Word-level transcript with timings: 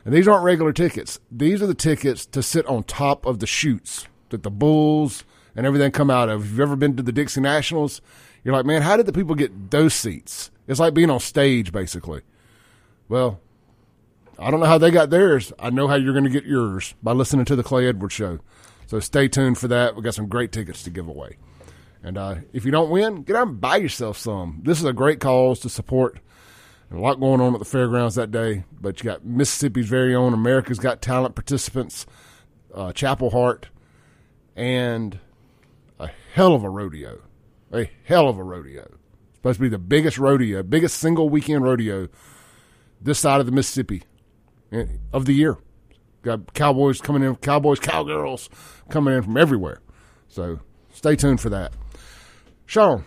And 0.05 0.13
these 0.13 0.29
aren't 0.29 0.45
regular 0.45 0.73
tickets. 0.73 1.19
These 1.31 1.63
are 1.63 1.67
the 1.67 1.75
tickets 1.75 2.27
to 2.27 2.43
sit 2.43 2.67
on 2.67 2.85
top 2.85 3.25
of 3.25 3.39
the 3.39 3.47
chutes 3.47 4.07
that 4.31 4.43
the 4.43 4.51
Bulls 4.51 5.25
and 5.57 5.67
everything 5.67 5.91
come 5.93 6.11
out 6.11 6.29
of. 6.29 6.45
If 6.45 6.51
you've 6.51 6.61
ever 6.61 6.77
been 6.77 6.97
to 6.97 7.03
the 7.03 7.13
Dixie 7.13 7.41
Nationals, 7.41 8.01
you're 8.43 8.55
like, 8.55 8.67
man, 8.67 8.83
how 8.83 8.97
did 8.97 9.07
the 9.07 9.13
people 9.13 9.35
get 9.35 9.71
those 9.71 9.95
seats? 9.95 10.51
It's 10.67 10.81
like 10.81 10.95
being 10.95 11.11
on 11.11 11.21
stage, 11.21 11.73
basically. 11.73 12.23
Well, 13.09 13.41
I 14.39 14.51
don't 14.51 14.61
know 14.61 14.67
how 14.67 14.79
they 14.79 14.91
got 14.91 15.11
theirs. 15.11 15.53
I 15.59 15.71
know 15.71 15.89
how 15.89 15.95
you're 15.95 16.13
going 16.13 16.25
to 16.25 16.31
get 16.31 16.45
yours 16.45 16.95
by 17.03 17.13
listening 17.13 17.45
to 17.47 17.57
the 17.57 17.63
Clay 17.63 17.87
Edwards 17.87 18.15
show. 18.15 18.41
So 18.87 19.01
stay 19.01 19.29
tuned 19.29 19.59
for 19.59 19.69
that. 19.69 19.97
We 19.97 20.03
got 20.03 20.15
some 20.15 20.29
great 20.29 20.53
tickets 20.53 20.83
to 20.83 20.91
give 20.91 21.09
away. 21.09 21.37
And 22.03 22.19
uh, 22.19 22.37
if 22.53 22.67
you 22.67 22.71
don't 22.71 22.91
win, 22.91 23.23
get 23.23 23.37
out 23.37 23.49
and 23.49 23.61
buy 23.61 23.77
yourself 23.77 24.19
some. 24.19 24.61
This 24.65 24.79
is 24.79 24.85
a 24.85 24.93
great 24.93 25.21
cause 25.21 25.61
to 25.61 25.71
support 25.71 26.19
a 26.97 27.01
lot 27.01 27.21
going 27.21 27.41
on 27.41 27.55
at 27.55 27.59
the 27.59 27.65
fairgrounds 27.65 28.15
that 28.15 28.31
day, 28.31 28.65
but 28.81 29.01
you 29.01 29.05
got 29.05 29.25
Mississippi's 29.25 29.89
very 29.89 30.15
own 30.15 30.33
America's 30.33 30.79
Got 30.79 31.01
Talent 31.01 31.35
participants, 31.35 32.07
uh, 32.75 32.93
Chapel 32.93 33.31
Hart, 33.31 33.69
and 34.57 35.19
a 35.99 36.11
hell 36.33 36.55
of 36.55 36.65
a 36.65 36.71
rodeo. 36.71 37.21
A 37.73 37.91
hell 38.05 38.29
of 38.29 38.39
a 38.39 38.43
rodeo. 38.45 38.87
Supposed 39.35 39.59
to 39.59 39.63
be 39.63 39.69
the 39.69 39.79
biggest 39.79 40.19
rodeo, 40.19 40.63
biggest 40.63 40.99
single 40.99 41.29
weekend 41.29 41.65
rodeo 41.65 42.09
this 43.01 43.19
side 43.19 43.41
of 43.41 43.47
the 43.47 43.53
Mississippi 43.53 44.03
eh, 44.73 44.87
of 45.13 45.27
the 45.27 45.35
year. 45.35 45.59
Got 46.23 46.55
cowboys 46.55 47.01
coming 47.01 47.23
in, 47.23 47.37
cowboys, 47.37 47.79
cowgirls 47.79 48.49
coming 48.89 49.15
in 49.15 49.23
from 49.23 49.37
everywhere. 49.37 49.81
So 50.29 50.61
stay 50.93 51.17
tuned 51.17 51.41
for 51.41 51.51
that. 51.51 51.73
Shaun, 52.67 53.05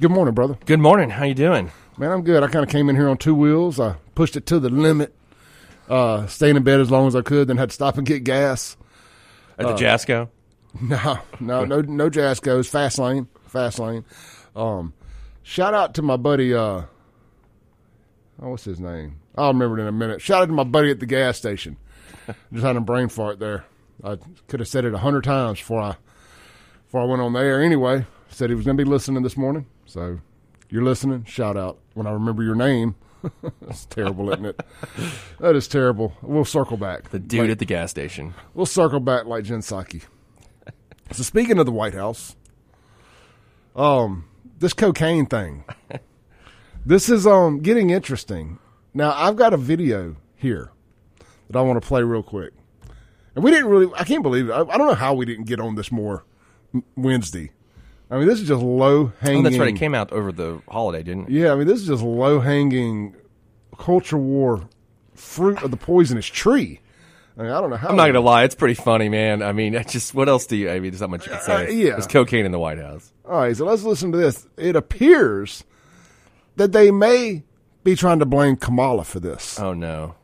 good 0.00 0.10
morning, 0.10 0.34
brother. 0.34 0.58
Good 0.66 0.80
morning. 0.80 1.10
How 1.10 1.24
you 1.24 1.34
doing? 1.34 1.70
Man, 1.96 2.10
I'm 2.10 2.22
good. 2.22 2.42
I 2.42 2.48
kind 2.48 2.64
of 2.64 2.70
came 2.70 2.90
in 2.90 2.96
here 2.96 3.08
on 3.08 3.16
two 3.16 3.34
wheels. 3.34 3.78
I 3.78 3.96
pushed 4.14 4.36
it 4.36 4.46
to 4.46 4.58
the 4.58 4.68
limit. 4.68 5.14
Uh, 5.88 6.26
staying 6.26 6.56
in 6.56 6.62
bed 6.64 6.80
as 6.80 6.90
long 6.90 7.06
as 7.06 7.14
I 7.14 7.20
could, 7.20 7.46
then 7.46 7.56
had 7.56 7.70
to 7.70 7.74
stop 7.74 7.98
and 7.98 8.06
get 8.06 8.24
gas. 8.24 8.76
At 9.58 9.66
the 9.66 9.74
uh, 9.74 9.78
Jasco? 9.78 10.28
No, 10.80 11.18
no, 11.38 11.64
no, 11.64 11.82
no 11.82 12.10
Jasco's. 12.10 12.68
Fast 12.68 12.98
lane, 12.98 13.28
fast 13.46 13.78
lane. 13.78 14.04
Um, 14.56 14.92
shout 15.44 15.72
out 15.72 15.94
to 15.94 16.02
my 16.02 16.16
buddy. 16.16 16.52
Uh, 16.52 16.82
oh, 18.42 18.48
what's 18.48 18.64
his 18.64 18.80
name? 18.80 19.20
I'll 19.36 19.52
remember 19.52 19.78
it 19.78 19.82
in 19.82 19.86
a 19.86 19.92
minute. 19.92 20.20
Shout 20.20 20.42
out 20.42 20.46
to 20.46 20.52
my 20.52 20.64
buddy 20.64 20.90
at 20.90 20.98
the 20.98 21.06
gas 21.06 21.38
station. 21.38 21.76
Just 22.52 22.64
had 22.64 22.74
a 22.74 22.80
brain 22.80 23.08
fart 23.08 23.38
there. 23.38 23.66
I 24.02 24.18
could 24.48 24.58
have 24.58 24.68
said 24.68 24.84
it 24.84 24.94
a 24.94 24.98
hundred 24.98 25.22
times 25.22 25.60
before 25.60 25.80
I 25.80 25.96
before 26.86 27.02
I 27.02 27.04
went 27.04 27.22
on 27.22 27.34
the 27.34 27.38
air. 27.38 27.62
Anyway, 27.62 28.04
said 28.30 28.50
he 28.50 28.56
was 28.56 28.64
going 28.64 28.76
to 28.76 28.84
be 28.84 28.90
listening 28.90 29.22
this 29.22 29.36
morning, 29.36 29.66
so 29.86 30.18
you're 30.70 30.82
listening, 30.82 31.22
shout 31.24 31.56
out 31.56 31.78
when 31.94 32.06
I 32.06 32.10
remember 32.10 32.42
your 32.42 32.54
name. 32.54 32.96
That's 33.62 33.86
terrible, 33.86 34.30
isn't 34.32 34.44
it? 34.44 34.60
That 35.40 35.56
is 35.56 35.66
terrible. 35.66 36.12
We'll 36.20 36.44
circle 36.44 36.76
back. 36.76 37.10
The 37.10 37.18
dude 37.18 37.40
like, 37.42 37.50
at 37.50 37.58
the 37.58 37.64
gas 37.64 37.90
station. 37.90 38.34
We'll 38.52 38.66
circle 38.66 39.00
back 39.00 39.24
like 39.24 39.44
Jen 39.44 39.60
Psaki. 39.60 40.02
so 41.12 41.22
speaking 41.22 41.58
of 41.58 41.66
the 41.66 41.72
White 41.72 41.94
House, 41.94 42.36
um, 43.74 44.26
this 44.58 44.72
cocaine 44.72 45.26
thing. 45.26 45.64
this 46.86 47.08
is 47.08 47.26
um 47.26 47.60
getting 47.60 47.90
interesting. 47.90 48.58
Now 48.92 49.12
I've 49.16 49.36
got 49.36 49.54
a 49.54 49.58
video 49.58 50.16
here 50.36 50.70
that 51.48 51.58
I 51.58 51.62
want 51.62 51.80
to 51.80 51.86
play 51.86 52.02
real 52.02 52.22
quick. 52.22 52.52
And 53.34 53.42
we 53.42 53.50
didn't 53.50 53.70
really 53.70 53.92
I 53.96 54.04
can't 54.04 54.22
believe 54.22 54.48
it. 54.48 54.52
I, 54.52 54.60
I 54.60 54.78
don't 54.78 54.86
know 54.86 54.94
how 54.94 55.14
we 55.14 55.24
didn't 55.24 55.44
get 55.44 55.60
on 55.60 55.74
this 55.74 55.90
more 55.90 56.24
Wednesday. 56.96 57.52
I 58.14 58.18
mean, 58.18 58.28
this 58.28 58.40
is 58.40 58.46
just 58.46 58.62
low 58.62 59.06
hanging. 59.20 59.40
Oh, 59.40 59.42
that's 59.42 59.58
right. 59.58 59.74
It 59.74 59.76
came 59.76 59.92
out 59.92 60.12
over 60.12 60.30
the 60.30 60.62
holiday, 60.68 61.02
didn't 61.02 61.24
it? 61.24 61.30
Yeah, 61.30 61.52
I 61.52 61.56
mean, 61.56 61.66
this 61.66 61.80
is 61.80 61.88
just 61.88 62.00
low 62.00 62.38
hanging 62.38 63.16
culture 63.76 64.16
war 64.16 64.68
fruit 65.14 65.60
of 65.64 65.72
the 65.72 65.76
poisonous 65.76 66.26
tree. 66.26 66.78
I, 67.36 67.42
mean, 67.42 67.50
I 67.50 67.60
don't 67.60 67.70
know 67.70 67.76
how. 67.76 67.88
I'm 67.88 67.96
not 67.96 68.06
gonna 68.06 68.20
lie, 68.20 68.44
it's 68.44 68.54
pretty 68.54 68.74
funny, 68.74 69.08
man. 69.08 69.42
I 69.42 69.50
mean, 69.50 69.72
just 69.88 70.14
what 70.14 70.28
else 70.28 70.46
do 70.46 70.54
you? 70.54 70.70
I 70.70 70.78
mean, 70.78 70.92
there's 70.92 71.00
not 71.00 71.10
much 71.10 71.26
you 71.26 71.32
can 71.32 71.42
say. 71.42 71.66
Uh, 71.66 71.70
yeah, 71.70 71.90
there's 71.90 72.06
cocaine 72.06 72.46
in 72.46 72.52
the 72.52 72.58
White 72.60 72.78
House. 72.78 73.12
All 73.24 73.32
right, 73.40 73.56
so 73.56 73.64
let's 73.64 73.82
listen 73.82 74.12
to 74.12 74.18
this. 74.18 74.46
It 74.56 74.76
appears 74.76 75.64
that 76.54 76.70
they 76.70 76.92
may 76.92 77.42
be 77.82 77.96
trying 77.96 78.20
to 78.20 78.26
blame 78.26 78.54
Kamala 78.54 79.02
for 79.02 79.18
this. 79.18 79.58
Oh 79.58 79.74
no. 79.74 80.14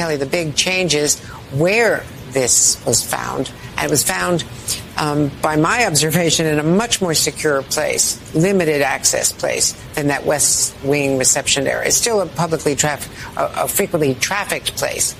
Kelly, 0.00 0.16
the 0.16 0.24
big 0.24 0.56
change 0.56 0.94
is 0.94 1.20
where 1.52 2.04
this 2.30 2.82
was 2.86 3.04
found. 3.04 3.52
And 3.76 3.84
it 3.84 3.90
was 3.90 4.02
found, 4.02 4.44
um, 4.96 5.30
by 5.42 5.56
my 5.56 5.84
observation, 5.84 6.46
in 6.46 6.58
a 6.58 6.62
much 6.62 7.02
more 7.02 7.12
secure 7.12 7.60
place, 7.62 8.16
limited 8.34 8.80
access 8.80 9.30
place 9.30 9.74
than 9.94 10.06
that 10.06 10.24
West 10.24 10.74
Wing 10.82 11.18
reception 11.18 11.66
area. 11.66 11.88
It's 11.88 11.98
still 11.98 12.22
a 12.22 12.26
publicly 12.26 12.74
trafficked, 12.76 13.14
a, 13.36 13.64
a 13.64 13.68
frequently 13.68 14.14
trafficked 14.14 14.74
place, 14.74 15.14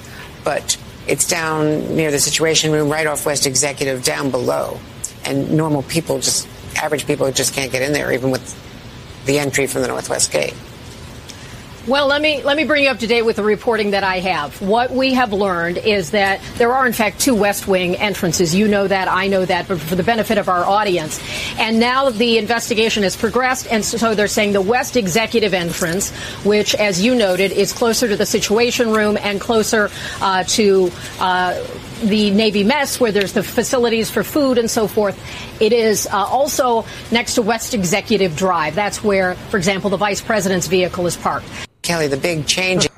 but 0.44 0.78
It's 1.06 1.26
down 1.26 1.96
near 1.96 2.10
the 2.12 2.20
Situation 2.20 2.70
Room, 2.72 2.88
right 2.88 3.06
off 3.06 3.26
West 3.26 3.44
Executive, 3.44 4.04
down 4.04 4.30
below. 4.30 4.78
And 5.24 5.50
normal 5.56 5.82
people, 5.82 6.20
just 6.20 6.46
average 6.76 7.04
people, 7.04 7.30
just 7.32 7.52
can't 7.52 7.72
get 7.72 7.82
in 7.82 7.92
there, 7.92 8.12
even 8.12 8.30
with 8.30 8.54
the 9.26 9.40
entry 9.40 9.66
from 9.66 9.82
the 9.82 9.88
Northwest 9.88 10.30
Gate. 10.30 10.54
Well, 11.90 12.06
let 12.06 12.22
me 12.22 12.40
let 12.44 12.56
me 12.56 12.62
bring 12.62 12.84
you 12.84 12.90
up 12.90 13.00
to 13.00 13.08
date 13.08 13.22
with 13.22 13.34
the 13.34 13.42
reporting 13.42 13.90
that 13.90 14.04
I 14.04 14.20
have. 14.20 14.62
What 14.62 14.92
we 14.92 15.14
have 15.14 15.32
learned 15.32 15.76
is 15.76 16.12
that 16.12 16.40
there 16.56 16.72
are 16.72 16.86
in 16.86 16.92
fact 16.92 17.18
two 17.18 17.34
West 17.34 17.66
Wing 17.66 17.96
entrances. 17.96 18.54
You 18.54 18.68
know 18.68 18.86
that, 18.86 19.08
I 19.08 19.26
know 19.26 19.44
that, 19.44 19.66
but 19.66 19.80
for 19.80 19.96
the 19.96 20.04
benefit 20.04 20.38
of 20.38 20.48
our 20.48 20.64
audience. 20.64 21.18
And 21.58 21.80
now 21.80 22.10
the 22.10 22.38
investigation 22.38 23.02
has 23.02 23.16
progressed 23.16 23.66
and 23.72 23.84
so 23.84 24.14
they're 24.14 24.28
saying 24.28 24.52
the 24.52 24.60
West 24.60 24.96
Executive 24.96 25.52
entrance, 25.52 26.12
which 26.44 26.76
as 26.76 27.04
you 27.04 27.16
noted 27.16 27.50
is 27.50 27.72
closer 27.72 28.06
to 28.06 28.16
the 28.16 28.24
Situation 28.24 28.92
Room 28.92 29.18
and 29.20 29.40
closer 29.40 29.90
uh, 30.20 30.44
to 30.44 30.92
uh, 31.18 31.60
the 32.04 32.30
Navy 32.30 32.62
mess 32.62 33.00
where 33.00 33.10
there's 33.10 33.32
the 33.32 33.42
facilities 33.42 34.12
for 34.12 34.22
food 34.22 34.58
and 34.58 34.70
so 34.70 34.86
forth. 34.86 35.18
It 35.60 35.72
is 35.72 36.06
uh, 36.06 36.12
also 36.12 36.86
next 37.10 37.34
to 37.34 37.42
West 37.42 37.74
Executive 37.74 38.36
Drive. 38.36 38.76
That's 38.76 39.02
where, 39.02 39.34
for 39.34 39.56
example, 39.56 39.90
the 39.90 39.96
vice 39.96 40.20
president's 40.20 40.68
vehicle 40.68 41.04
is 41.08 41.16
parked. 41.16 41.66
Kelly, 41.90 42.06
the 42.06 42.16
big 42.16 42.46
change. 42.46 42.88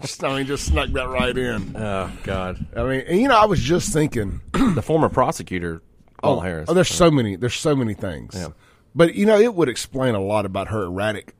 just, 0.00 0.24
I 0.24 0.36
mean, 0.36 0.46
just 0.46 0.66
snuck 0.66 0.90
that 0.90 1.08
right 1.08 1.36
in. 1.36 1.76
Oh 1.76 2.10
God! 2.24 2.66
I 2.76 2.82
mean, 2.82 3.00
and, 3.06 3.20
you 3.20 3.28
know, 3.28 3.36
I 3.36 3.44
was 3.44 3.60
just 3.60 3.92
thinking 3.92 4.40
the 4.52 4.82
former 4.82 5.08
prosecutor, 5.08 5.80
Paul 6.20 6.38
oh, 6.38 6.40
Harris. 6.40 6.68
Oh, 6.68 6.74
there's 6.74 6.88
so 6.88 7.08
many. 7.08 7.36
There's 7.36 7.54
so 7.54 7.76
many 7.76 7.94
things. 7.94 8.34
Yeah. 8.34 8.48
But 8.96 9.14
you 9.14 9.26
know, 9.26 9.38
it 9.38 9.54
would 9.54 9.68
explain 9.68 10.16
a 10.16 10.20
lot 10.20 10.44
about 10.44 10.68
her 10.68 10.86
erratic 10.86 11.34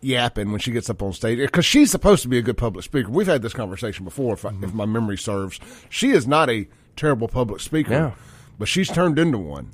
yapping 0.00 0.52
when 0.52 0.60
she 0.60 0.70
gets 0.70 0.88
up 0.88 1.02
on 1.02 1.12
stage 1.12 1.38
because 1.38 1.66
she's 1.66 1.90
supposed 1.90 2.22
to 2.22 2.28
be 2.28 2.38
a 2.38 2.42
good 2.42 2.56
public 2.56 2.86
speaker. 2.86 3.10
We've 3.10 3.26
had 3.26 3.42
this 3.42 3.52
conversation 3.52 4.06
before, 4.06 4.34
if, 4.34 4.46
I, 4.46 4.52
mm-hmm. 4.52 4.64
if 4.64 4.72
my 4.72 4.86
memory 4.86 5.18
serves. 5.18 5.60
She 5.90 6.12
is 6.12 6.26
not 6.26 6.48
a 6.48 6.66
terrible 6.96 7.28
public 7.28 7.60
speaker, 7.60 7.92
yeah. 7.92 8.12
but 8.58 8.68
she's 8.68 8.88
turned 8.88 9.18
into 9.18 9.36
one. 9.36 9.70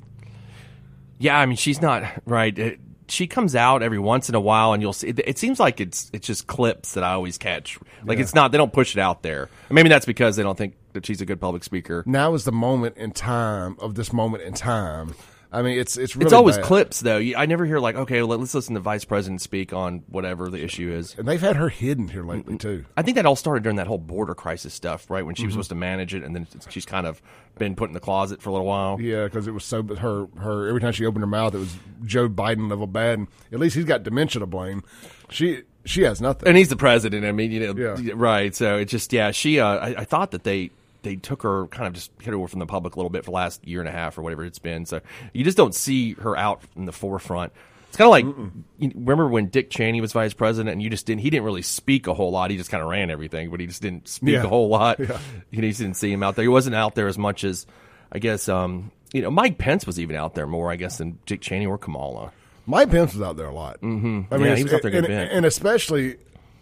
Yeah, 1.19 1.39
I 1.39 1.45
mean, 1.45 1.55
she's 1.55 1.81
not 1.81 2.03
right. 2.25 2.57
It, 2.59 2.79
she 3.11 3.27
comes 3.27 3.55
out 3.55 3.83
every 3.83 3.99
once 3.99 4.29
in 4.29 4.35
a 4.35 4.39
while, 4.39 4.73
and 4.73 4.81
you'll 4.81 4.93
see. 4.93 5.09
It, 5.09 5.19
it, 5.19 5.37
seems 5.37 5.59
like 5.59 5.81
it's 5.81 6.09
it's 6.13 6.25
just 6.25 6.47
clips 6.47 6.93
that 6.93 7.03
I 7.03 7.11
always 7.11 7.37
catch. 7.37 7.77
Like 8.03 8.17
yeah. 8.17 8.23
it's 8.23 8.33
not 8.33 8.51
they 8.51 8.57
don't 8.57 8.71
push 8.73 8.95
it 8.95 8.99
out 8.99 9.21
there. 9.21 9.49
Maybe 9.69 9.89
that's 9.89 10.05
because 10.05 10.35
they 10.35 10.43
don't 10.43 10.57
think 10.57 10.75
that 10.93 11.05
she's 11.05 11.21
a 11.21 11.25
good 11.25 11.39
public 11.41 11.63
speaker. 11.63 12.03
Now 12.05 12.33
is 12.33 12.45
the 12.45 12.51
moment 12.51 12.97
in 12.97 13.11
time 13.11 13.75
of 13.79 13.95
this 13.95 14.13
moment 14.13 14.43
in 14.43 14.53
time 14.53 15.13
I 15.53 15.61
mean, 15.63 15.77
it's 15.77 15.97
it's 15.97 16.15
really 16.15 16.27
it's 16.27 16.33
always 16.33 16.55
bad. 16.55 16.65
clips 16.65 17.01
though. 17.01 17.17
I 17.17 17.45
never 17.45 17.65
hear 17.65 17.79
like, 17.79 17.95
okay, 17.95 18.21
well, 18.21 18.37
let's 18.37 18.53
listen 18.53 18.75
to 18.75 18.79
Vice 18.79 19.03
President 19.03 19.41
speak 19.41 19.73
on 19.73 20.03
whatever 20.07 20.49
the 20.49 20.63
issue 20.63 20.91
is. 20.91 21.13
And 21.17 21.27
they've 21.27 21.41
had 21.41 21.57
her 21.57 21.67
hidden 21.67 22.07
here 22.07 22.23
lately 22.23 22.57
too. 22.57 22.85
I 22.95 23.01
think 23.01 23.15
that 23.15 23.25
all 23.25 23.35
started 23.35 23.63
during 23.63 23.75
that 23.75 23.87
whole 23.87 23.97
border 23.97 24.33
crisis 24.33 24.73
stuff, 24.73 25.09
right? 25.09 25.25
When 25.25 25.35
she 25.35 25.41
mm-hmm. 25.41 25.47
was 25.47 25.53
supposed 25.53 25.69
to 25.69 25.75
manage 25.75 26.13
it, 26.13 26.23
and 26.23 26.33
then 26.33 26.47
she's 26.69 26.85
kind 26.85 27.05
of 27.05 27.21
been 27.57 27.75
put 27.75 27.89
in 27.89 27.93
the 27.93 27.99
closet 27.99 28.41
for 28.41 28.49
a 28.49 28.53
little 28.53 28.67
while. 28.67 28.99
Yeah, 29.01 29.25
because 29.25 29.45
it 29.47 29.51
was 29.51 29.65
so. 29.65 29.83
Her 29.83 30.27
her 30.37 30.69
every 30.69 30.79
time 30.79 30.93
she 30.93 31.05
opened 31.05 31.23
her 31.23 31.27
mouth, 31.27 31.53
it 31.53 31.59
was 31.59 31.75
Joe 32.05 32.29
Biden 32.29 32.69
level 32.69 32.87
bad. 32.87 33.19
And 33.19 33.27
at 33.51 33.59
least 33.59 33.75
he's 33.75 33.85
got 33.85 34.03
dementia 34.03 34.39
to 34.39 34.45
blame. 34.45 34.83
She 35.29 35.63
she 35.83 36.03
has 36.03 36.21
nothing, 36.21 36.47
and 36.47 36.57
he's 36.57 36.69
the 36.69 36.77
president. 36.77 37.25
I 37.25 37.33
mean, 37.33 37.51
you 37.51 37.73
know, 37.73 37.97
yeah. 37.99 38.13
right? 38.15 38.55
So 38.55 38.77
it's 38.77 38.91
just 38.91 39.11
yeah. 39.11 39.31
She 39.31 39.59
uh, 39.59 39.67
I, 39.67 39.87
I 40.01 40.05
thought 40.05 40.31
that 40.31 40.43
they 40.45 40.71
they 41.03 41.15
took 41.15 41.43
her 41.43 41.67
kind 41.67 41.87
of 41.87 41.93
just 41.93 42.11
hid 42.21 42.33
her 42.33 42.47
from 42.47 42.59
the 42.59 42.65
public 42.65 42.95
a 42.95 42.99
little 42.99 43.09
bit 43.09 43.23
for 43.23 43.31
the 43.31 43.35
last 43.35 43.67
year 43.67 43.79
and 43.79 43.89
a 43.89 43.91
half 43.91 44.17
or 44.17 44.21
whatever 44.21 44.45
it's 44.45 44.59
been. 44.59 44.85
So 44.85 45.01
you 45.33 45.43
just 45.43 45.57
don't 45.57 45.75
see 45.75 46.13
her 46.13 46.37
out 46.37 46.61
in 46.75 46.85
the 46.85 46.91
forefront. 46.91 47.53
It's 47.89 47.97
kind 47.97 48.07
of 48.07 48.11
like 48.11 48.55
you 48.79 48.91
remember 48.95 49.27
when 49.27 49.47
Dick 49.47 49.69
Cheney 49.69 49.99
was 49.99 50.13
vice 50.13 50.33
president, 50.33 50.71
and 50.71 50.81
you 50.81 50.89
just 50.89 51.05
didn't. 51.05 51.21
He 51.21 51.29
didn't 51.29 51.43
really 51.43 51.61
speak 51.61 52.07
a 52.07 52.13
whole 52.13 52.31
lot. 52.31 52.49
He 52.49 52.55
just 52.55 52.69
kind 52.69 52.81
of 52.81 52.89
ran 52.89 53.11
everything, 53.11 53.49
but 53.49 53.59
he 53.59 53.67
just 53.67 53.81
didn't 53.81 54.07
speak 54.07 54.35
yeah. 54.35 54.43
a 54.43 54.47
whole 54.47 54.69
lot. 54.69 54.97
Yeah. 54.97 55.19
You, 55.51 55.61
know, 55.61 55.67
you 55.67 55.73
didn't 55.73 55.95
see 55.95 56.09
him 56.09 56.23
out 56.23 56.37
there. 56.37 56.43
He 56.43 56.49
wasn't 56.49 56.77
out 56.77 56.95
there 56.95 57.07
as 57.07 57.17
much 57.17 57.43
as 57.43 57.65
I 58.09 58.19
guess. 58.19 58.47
Um, 58.47 58.91
you 59.11 59.21
know, 59.21 59.29
Mike 59.29 59.57
Pence 59.57 59.85
was 59.85 59.99
even 59.99 60.15
out 60.15 60.35
there 60.35 60.47
more, 60.47 60.71
I 60.71 60.77
guess, 60.77 60.99
than 60.99 61.19
Dick 61.25 61.41
Cheney 61.41 61.65
or 61.65 61.77
Kamala. 61.77 62.31
Mike 62.65 62.91
Pence 62.91 63.13
was 63.13 63.21
out 63.21 63.35
there 63.35 63.47
a 63.47 63.53
lot. 63.53 63.81
Mm-hmm. 63.81 64.33
I 64.33 64.37
mean, 64.37 64.47
yeah, 64.47 64.55
he 64.55 64.63
was 64.63 64.73
out 64.73 64.81
there 64.83 64.95
and, 64.95 65.07
and, 65.07 65.45
especially 65.45 66.15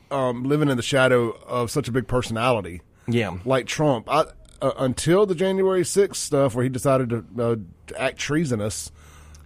um, 0.09 0.43
living 0.43 0.69
in 0.69 0.77
the 0.77 0.83
shadow 0.83 1.29
of 1.45 1.69
such 1.69 1.87
a 1.87 1.91
big 1.91 2.07
personality. 2.07 2.81
Yeah, 3.11 3.37
like 3.45 3.65
Trump. 3.65 4.07
I, 4.09 4.25
uh, 4.61 4.71
until 4.77 5.25
the 5.25 5.35
January 5.35 5.83
6th 5.83 6.15
stuff 6.15 6.55
where 6.55 6.63
he 6.63 6.69
decided 6.69 7.09
to, 7.09 7.25
uh, 7.39 7.55
to 7.87 8.01
act 8.01 8.17
treasonous 8.17 8.91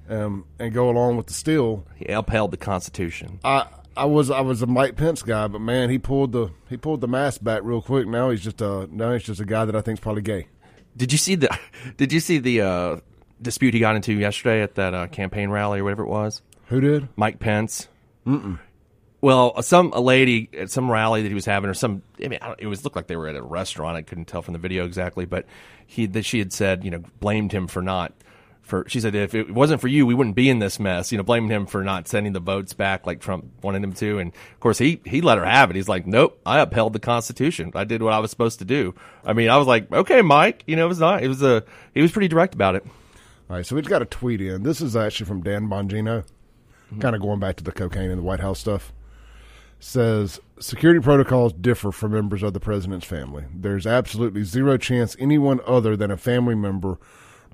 um, 0.10 0.46
and 0.60 0.74
go 0.74 0.90
along 0.90 1.18
with 1.18 1.28
the 1.28 1.34
steal. 1.34 1.86
He 1.96 2.06
upheld 2.08 2.52
the 2.52 2.58
Constitution. 2.58 3.40
I 3.44 3.68
I 3.96 4.06
was 4.06 4.32
I 4.32 4.42
was 4.42 4.62
a 4.62 4.68
Mike 4.68 4.96
Pence 4.96 5.22
guy, 5.22 5.48
but 5.48 5.62
man, 5.62 5.90
he 5.90 6.00
pulled 6.00 6.32
the 6.32 6.52
he 6.70 6.78
pulled 6.78 7.02
the 7.02 7.08
mask 7.08 7.44
back 7.44 7.62
real 7.64 7.82
quick. 7.82 8.08
Now 8.08 8.30
he's 8.32 8.42
just 8.42 8.62
a 8.62 8.88
now 8.92 9.14
he's 9.14 9.24
just 9.24 9.40
a 9.40 9.46
guy 9.46 9.66
that 9.66 9.76
I 9.76 9.82
think 9.82 10.00
is 10.00 10.04
probably 10.04 10.24
gay. 10.24 10.48
Did 10.98 11.12
you 11.12 11.18
see 11.18 11.36
the 11.36 11.56
Did 11.98 12.12
you 12.12 12.20
see 12.20 12.40
the 12.40 12.62
uh, 12.62 12.98
dispute 13.42 13.74
he 13.74 13.80
got 13.80 13.96
into 13.96 14.14
yesterday 14.14 14.62
at 14.62 14.76
that 14.76 14.94
uh, 14.94 15.08
campaign 15.08 15.50
rally 15.50 15.80
or 15.80 15.84
whatever 15.84 16.04
it 16.04 16.10
was? 16.10 16.42
Who 16.68 16.82
did? 16.82 17.08
Mike 17.16 17.40
Pence. 17.40 17.88
Mm-mm. 18.26 18.60
Well, 19.24 19.62
some 19.62 19.94
a 19.94 20.02
lady 20.02 20.50
at 20.52 20.70
some 20.70 20.92
rally 20.92 21.22
that 21.22 21.30
he 21.30 21.34
was 21.34 21.46
having, 21.46 21.70
or 21.70 21.74
some. 21.74 22.02
I 22.22 22.28
mean, 22.28 22.40
I 22.42 22.56
it 22.58 22.68
was 22.68 22.84
looked 22.84 22.98
like 22.98 23.08
they 23.08 23.16
were 23.16 23.30
at 23.30 23.38
a 23.38 23.42
restaurant. 23.42 23.96
I 23.96 24.02
couldn't 24.02 24.26
tell 24.26 24.42
from 24.42 24.52
the 24.52 24.60
video 24.60 24.84
exactly, 24.84 25.24
but 25.24 25.46
he 25.88 26.08
that 26.08 26.26
she 26.26 26.40
had 26.40 26.52
said, 26.52 26.84
you 26.84 26.92
know, 26.92 27.02
blamed 27.22 27.54
him 27.54 27.68
for 27.68 27.82
not. 27.82 28.12
For 28.64 28.84
she 28.90 29.00
said, 29.00 29.16
if 29.16 29.34
it 29.34 29.50
wasn't 29.50 29.80
for 29.80 29.88
you, 29.88 30.06
we 30.06 30.14
wouldn't 30.14 30.36
be 30.36 30.50
in 30.50 30.60
this 30.60 30.78
mess. 30.78 31.14
You 31.14 31.18
know, 31.18 31.24
blaming 31.24 31.50
him 31.50 31.68
for 31.68 31.86
not 31.86 32.10
sending 32.10 32.34
the 32.34 32.42
votes 32.42 32.74
back 32.74 33.08
like 33.08 33.22
Trump 33.22 33.46
wanted 33.62 33.82
him 33.82 33.94
to. 33.94 34.20
And 34.20 34.34
of 34.34 34.60
course, 34.60 34.78
he 34.78 35.00
he 35.06 35.22
let 35.22 35.38
her 35.38 35.46
have 35.46 35.70
it. 35.70 35.78
He's 35.78 35.88
like, 35.88 36.06
nope, 36.06 36.38
I 36.46 36.60
upheld 36.60 36.92
the 36.92 37.00
Constitution. 37.00 37.72
I 37.76 37.86
did 37.86 38.04
what 38.04 38.12
I 38.12 38.20
was 38.20 38.30
supposed 38.30 38.60
to 38.60 38.66
do. 38.66 38.94
I 39.24 39.32
mean, 39.32 39.48
I 39.48 39.56
was 39.56 39.68
like, 39.68 39.90
okay, 39.90 40.22
Mike. 40.22 40.66
You 40.68 40.76
know, 40.76 40.84
it 40.84 40.90
was 40.90 41.00
not. 41.00 41.24
It 41.24 41.30
was 41.30 41.42
a. 41.42 41.64
He 41.94 42.02
was 42.02 42.12
pretty 42.12 42.28
direct 42.28 42.56
about 42.56 42.76
it. 42.76 42.86
All 43.50 43.56
right, 43.56 43.66
so 43.66 43.74
we've 43.78 43.86
got 43.86 44.02
a 44.02 44.06
tweet 44.06 44.42
in. 44.42 44.64
This 44.64 44.82
is 44.82 44.98
actually 44.98 45.28
from 45.28 45.44
Dan 45.44 45.70
Bongino, 45.70 46.24
mm-hmm. 46.24 47.00
kind 47.00 47.16
of 47.16 47.22
going 47.22 47.40
back 47.40 47.56
to 47.56 47.64
the 47.64 47.72
cocaine 47.72 48.12
and 48.12 48.20
the 48.20 48.24
White 48.24 48.42
House 48.42 48.60
stuff 48.60 48.92
says 49.84 50.40
security 50.60 51.02
protocols 51.02 51.52
differ 51.54 51.92
for 51.92 52.08
members 52.08 52.42
of 52.42 52.54
the 52.54 52.60
president's 52.60 53.06
family. 53.06 53.44
There's 53.54 53.86
absolutely 53.86 54.44
zero 54.44 54.78
chance 54.78 55.16
anyone 55.20 55.60
other 55.66 55.98
than 55.98 56.10
a 56.10 56.18
family 56.18 56.56
member 56.56 56.98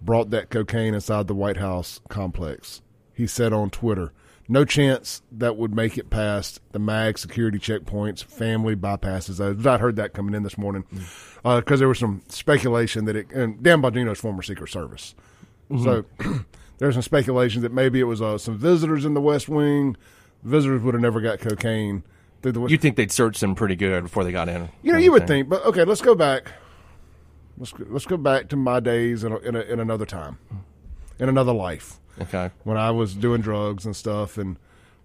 brought 0.02 0.30
that 0.30 0.50
cocaine 0.50 0.94
inside 0.94 1.28
the 1.28 1.36
White 1.36 1.58
House 1.58 2.00
complex. 2.08 2.82
He 3.14 3.26
said 3.26 3.52
on 3.52 3.72
Twitter, 3.72 4.14
no 4.48 4.64
chance 4.64 5.22
that 5.32 5.58
would 5.58 5.76
make 5.76 5.98
it 5.98 6.10
past 6.10 6.62
the 6.72 6.80
MAG 6.80 7.18
security 7.18 7.58
checkpoints, 7.58 8.24
family 8.24 8.76
bypasses. 8.76 9.44
I've 9.44 9.66
not 9.66 9.82
heard 9.82 9.96
that 9.98 10.14
coming 10.14 10.34
in 10.36 10.44
this 10.44 10.58
morning 10.58 10.86
because 10.92 11.10
mm. 11.44 11.72
uh, 11.72 11.76
there 11.76 11.88
was 11.88 12.00
some 12.00 12.22
speculation 12.30 13.06
that 13.06 13.16
it, 13.16 13.32
and 13.32 13.62
Dan 13.62 13.82
Bongino's 13.82 14.20
former 14.20 14.44
Secret 14.44 14.70
Service. 14.70 15.16
Mm-hmm. 15.70 15.84
So 15.84 16.46
there's 16.78 16.96
some 16.96 17.02
speculation 17.02 17.64
that 17.64 17.74
maybe 17.74 18.00
it 18.00 18.06
was 18.06 18.22
uh, 18.22 18.38
some 18.38 18.58
visitors 18.58 19.04
in 19.04 19.16
the 19.16 19.22
West 19.22 19.50
Wing. 19.50 19.98
Visitors 20.44 20.82
would 20.84 20.94
have 20.94 21.02
never 21.02 21.22
got 21.22 21.40
cocaine 21.40 22.04
the, 22.42 22.68
you 22.68 22.78
think 22.78 22.96
they'd 22.96 23.12
search 23.12 23.40
them 23.40 23.56
pretty 23.56 23.76
good 23.76 24.04
before 24.04 24.24
they 24.24 24.32
got 24.32 24.48
in? 24.48 24.70
You 24.82 24.94
know, 24.94 25.00
you 25.00 25.12
would 25.12 25.28
think, 25.28 25.50
but 25.50 25.66
okay, 25.66 25.84
let's 25.84 26.02
go 26.02 26.16
back. 26.16 26.54
Let's 27.58 27.74
go, 27.74 27.86
let's 27.90 28.06
go 28.06 28.18
back 28.18 28.48
to 28.50 28.56
my 28.56 28.80
days 28.80 29.24
in, 29.24 29.34
a, 29.34 29.38
in, 29.38 29.56
a, 29.56 29.60
in 29.62 29.80
another 29.80 30.06
time, 30.06 30.38
in 31.20 31.28
another 31.28 31.52
life. 31.52 32.00
Okay, 32.22 32.52
when 32.64 32.78
I 32.78 32.92
was 32.92 33.14
doing 33.14 33.42
drugs 33.42 33.86
and 33.86 33.96
stuff, 33.96 34.38
and 34.38 34.58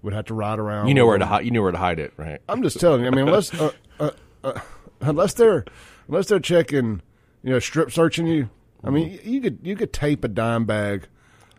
would 0.02 0.12
have 0.12 0.26
to 0.26 0.34
ride 0.34 0.58
around. 0.58 0.88
You 0.88 0.94
know 0.94 1.06
where 1.06 1.18
to 1.18 1.26
hide. 1.26 1.44
You 1.44 1.50
knew 1.50 1.62
where 1.62 1.72
to 1.72 1.78
hide 1.78 1.98
it, 1.98 2.12
right? 2.16 2.40
I'm 2.48 2.62
just 2.62 2.78
telling 2.78 3.02
you. 3.02 3.08
I 3.08 3.10
mean, 3.10 3.26
unless 3.26 3.52
uh, 3.54 3.72
uh, 3.98 4.10
uh, 4.44 4.60
unless 5.00 5.34
they're 5.34 5.64
unless 6.06 6.28
they're 6.28 6.40
checking, 6.40 7.02
you 7.42 7.50
know, 7.50 7.58
strip 7.58 7.90
searching 7.90 8.26
you. 8.26 8.50
I 8.84 8.90
mean, 8.90 9.18
you 9.24 9.40
could 9.40 9.58
you 9.62 9.76
could 9.76 9.92
tape 9.92 10.24
a 10.24 10.28
dime 10.28 10.66
bag, 10.66 11.08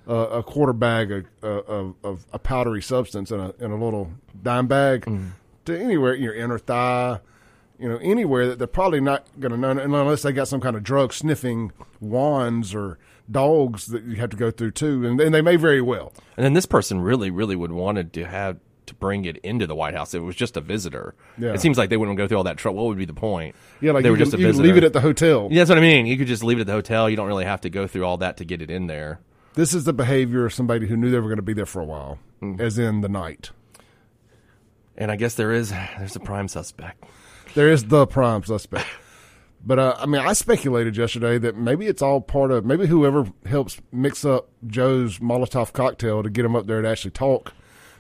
uh, 0.07 0.13
a 0.13 0.43
quarter 0.43 0.73
bag 0.73 1.11
of, 1.11 1.25
of, 1.41 1.95
of, 2.03 2.25
a 2.31 2.37
powdery 2.37 2.83
substance 2.83 3.31
in 3.31 3.39
a 3.39 3.51
in 3.59 3.71
a 3.71 3.83
little 3.83 4.11
dime 4.43 4.67
bag. 4.67 5.05
Mm 5.05 5.31
to 5.65 5.79
anywhere, 5.79 6.13
in 6.13 6.23
your 6.23 6.33
inner 6.33 6.57
thigh, 6.57 7.19
you 7.79 7.89
know, 7.89 7.97
anywhere 7.97 8.47
that 8.47 8.59
they're 8.59 8.67
probably 8.67 9.01
not 9.01 9.25
going 9.39 9.51
to 9.51 9.57
know 9.57 9.71
unless 9.71 10.21
they 10.21 10.31
got 10.31 10.47
some 10.47 10.61
kind 10.61 10.75
of 10.75 10.83
drug 10.83 11.13
sniffing 11.13 11.71
wands 11.99 12.73
or 12.73 12.97
dogs 13.29 13.87
that 13.87 14.03
you 14.03 14.15
have 14.15 14.29
to 14.29 14.37
go 14.37 14.51
through 14.51 14.71
too, 14.71 15.05
and, 15.05 15.19
and 15.19 15.33
they 15.33 15.41
may 15.41 15.55
very 15.55 15.81
well. 15.81 16.13
And 16.37 16.45
then 16.45 16.53
this 16.53 16.65
person 16.65 17.01
really, 17.01 17.29
really 17.29 17.55
would 17.55 17.71
wanted 17.71 18.13
to 18.13 18.25
have 18.25 18.57
to 18.85 18.93
bring 18.93 19.25
it 19.25 19.37
into 19.37 19.65
the 19.65 19.75
White 19.75 19.95
House. 19.95 20.13
If 20.13 20.21
it 20.21 20.25
was 20.25 20.35
just 20.35 20.57
a 20.57 20.61
visitor. 20.61 21.15
Yeah. 21.37 21.53
It 21.53 21.61
seems 21.61 21.77
like 21.77 21.89
they 21.89 21.97
wouldn't 21.97 22.17
go 22.17 22.27
through 22.27 22.37
all 22.37 22.43
that 22.43 22.57
trouble. 22.57 22.83
What 22.83 22.89
would 22.89 22.97
be 22.97 23.05
the 23.05 23.13
point? 23.13 23.55
Yeah, 23.81 23.93
like 23.93 24.03
they 24.03 24.11
were 24.11 24.17
just 24.17 24.33
a 24.33 24.37
visitor. 24.37 24.63
leave 24.63 24.77
it 24.77 24.83
at 24.83 24.93
the 24.93 25.01
hotel. 25.01 25.47
Yeah, 25.51 25.61
that's 25.61 25.69
what 25.69 25.77
I 25.77 25.81
mean. 25.81 26.05
You 26.05 26.17
could 26.17 26.27
just 26.27 26.43
leave 26.43 26.57
it 26.57 26.61
at 26.61 26.67
the 26.67 26.73
hotel. 26.73 27.09
You 27.09 27.15
don't 27.15 27.27
really 27.27 27.45
have 27.45 27.61
to 27.61 27.69
go 27.69 27.87
through 27.87 28.05
all 28.05 28.17
that 28.17 28.37
to 28.37 28.45
get 28.45 28.61
it 28.61 28.69
in 28.69 28.87
there. 28.87 29.19
This 29.55 29.73
is 29.73 29.85
the 29.85 29.93
behavior 29.93 30.45
of 30.45 30.53
somebody 30.53 30.87
who 30.87 30.97
knew 30.97 31.09
they 31.09 31.19
were 31.19 31.29
going 31.29 31.37
to 31.37 31.41
be 31.41 31.53
there 31.53 31.65
for 31.65 31.81
a 31.81 31.85
while, 31.85 32.19
mm-hmm. 32.41 32.61
as 32.61 32.77
in 32.77 33.01
the 33.01 33.09
night. 33.09 33.51
And 34.97 35.11
I 35.11 35.15
guess 35.15 35.35
there 35.35 35.51
is 35.51 35.71
there's 35.71 36.15
a 36.15 36.19
prime 36.19 36.47
suspect. 36.47 37.03
There 37.53 37.69
is 37.69 37.85
the 37.85 38.05
prime 38.07 38.43
suspect. 38.43 38.87
But 39.67 39.79
uh, 39.79 39.95
I 39.97 40.05
mean, 40.05 40.21
I 40.21 40.33
speculated 40.33 40.95
yesterday 40.95 41.37
that 41.39 41.55
maybe 41.55 41.87
it's 41.87 42.01
all 42.01 42.21
part 42.21 42.51
of 42.51 42.65
maybe 42.65 42.85
whoever 42.85 43.25
helps 43.45 43.81
mix 43.91 44.23
up 44.23 44.49
Joe's 44.67 45.17
Molotov 45.19 45.73
cocktail 45.73 46.21
to 46.21 46.29
get 46.29 46.45
him 46.45 46.55
up 46.55 46.67
there 46.67 46.81
to 46.81 46.87
actually 46.87 47.11
talk. 47.11 47.51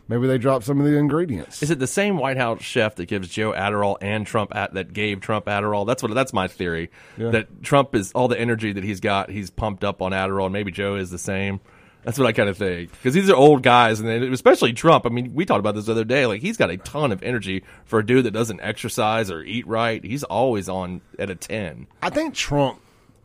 maybe 0.07 0.27
they 0.27 0.37
dropped 0.37 0.65
some 0.65 0.79
of 0.79 0.85
the 0.85 0.95
ingredients. 0.97 1.63
Is 1.63 1.71
it 1.71 1.79
the 1.79 1.87
same 1.87 2.17
White 2.17 2.37
House 2.37 2.61
chef 2.61 2.95
that 2.95 3.07
gives 3.07 3.29
Joe 3.29 3.53
Adderall 3.53 3.97
and 4.01 4.25
Trump 4.25 4.55
at, 4.55 4.73
that 4.73 4.93
gave 4.93 5.21
Trump 5.21 5.45
Adderall? 5.45 5.85
That's 5.85 6.03
what 6.03 6.13
that's 6.13 6.33
my 6.33 6.47
theory. 6.47 6.91
Yeah. 7.17 7.31
That 7.31 7.63
Trump 7.63 7.95
is 7.95 8.11
all 8.13 8.27
the 8.27 8.39
energy 8.39 8.73
that 8.73 8.83
he's 8.83 8.99
got, 8.99 9.29
he's 9.29 9.49
pumped 9.49 9.83
up 9.83 10.01
on 10.01 10.11
Adderall, 10.11 10.45
and 10.45 10.53
maybe 10.53 10.71
Joe 10.71 10.95
is 10.95 11.09
the 11.11 11.17
same. 11.17 11.59
That's 12.05 12.19
what 12.19 12.27
I 12.27 12.33
kind 12.33 12.49
of 12.49 12.57
think 12.57 12.91
because 12.91 13.15
these 13.15 13.31
are 13.31 13.35
old 13.35 13.63
guys, 13.63 13.99
and 13.99 14.07
they, 14.07 14.27
especially 14.27 14.73
Trump. 14.73 15.07
I 15.07 15.09
mean, 15.09 15.33
we 15.33 15.43
talked 15.43 15.59
about 15.59 15.73
this 15.73 15.85
the 15.85 15.91
other 15.91 16.05
day. 16.05 16.27
Like 16.27 16.41
he's 16.41 16.55
got 16.55 16.69
a 16.69 16.77
ton 16.77 17.11
of 17.11 17.23
energy 17.23 17.63
for 17.83 17.99
a 17.99 18.05
dude 18.05 18.25
that 18.25 18.31
doesn't 18.31 18.61
exercise 18.61 19.31
or 19.31 19.41
eat 19.41 19.65
right. 19.65 20.03
He's 20.03 20.23
always 20.23 20.69
on 20.69 21.01
at 21.17 21.31
a 21.31 21.35
ten. 21.35 21.87
I 22.03 22.11
think 22.11 22.35
Trump 22.35 22.79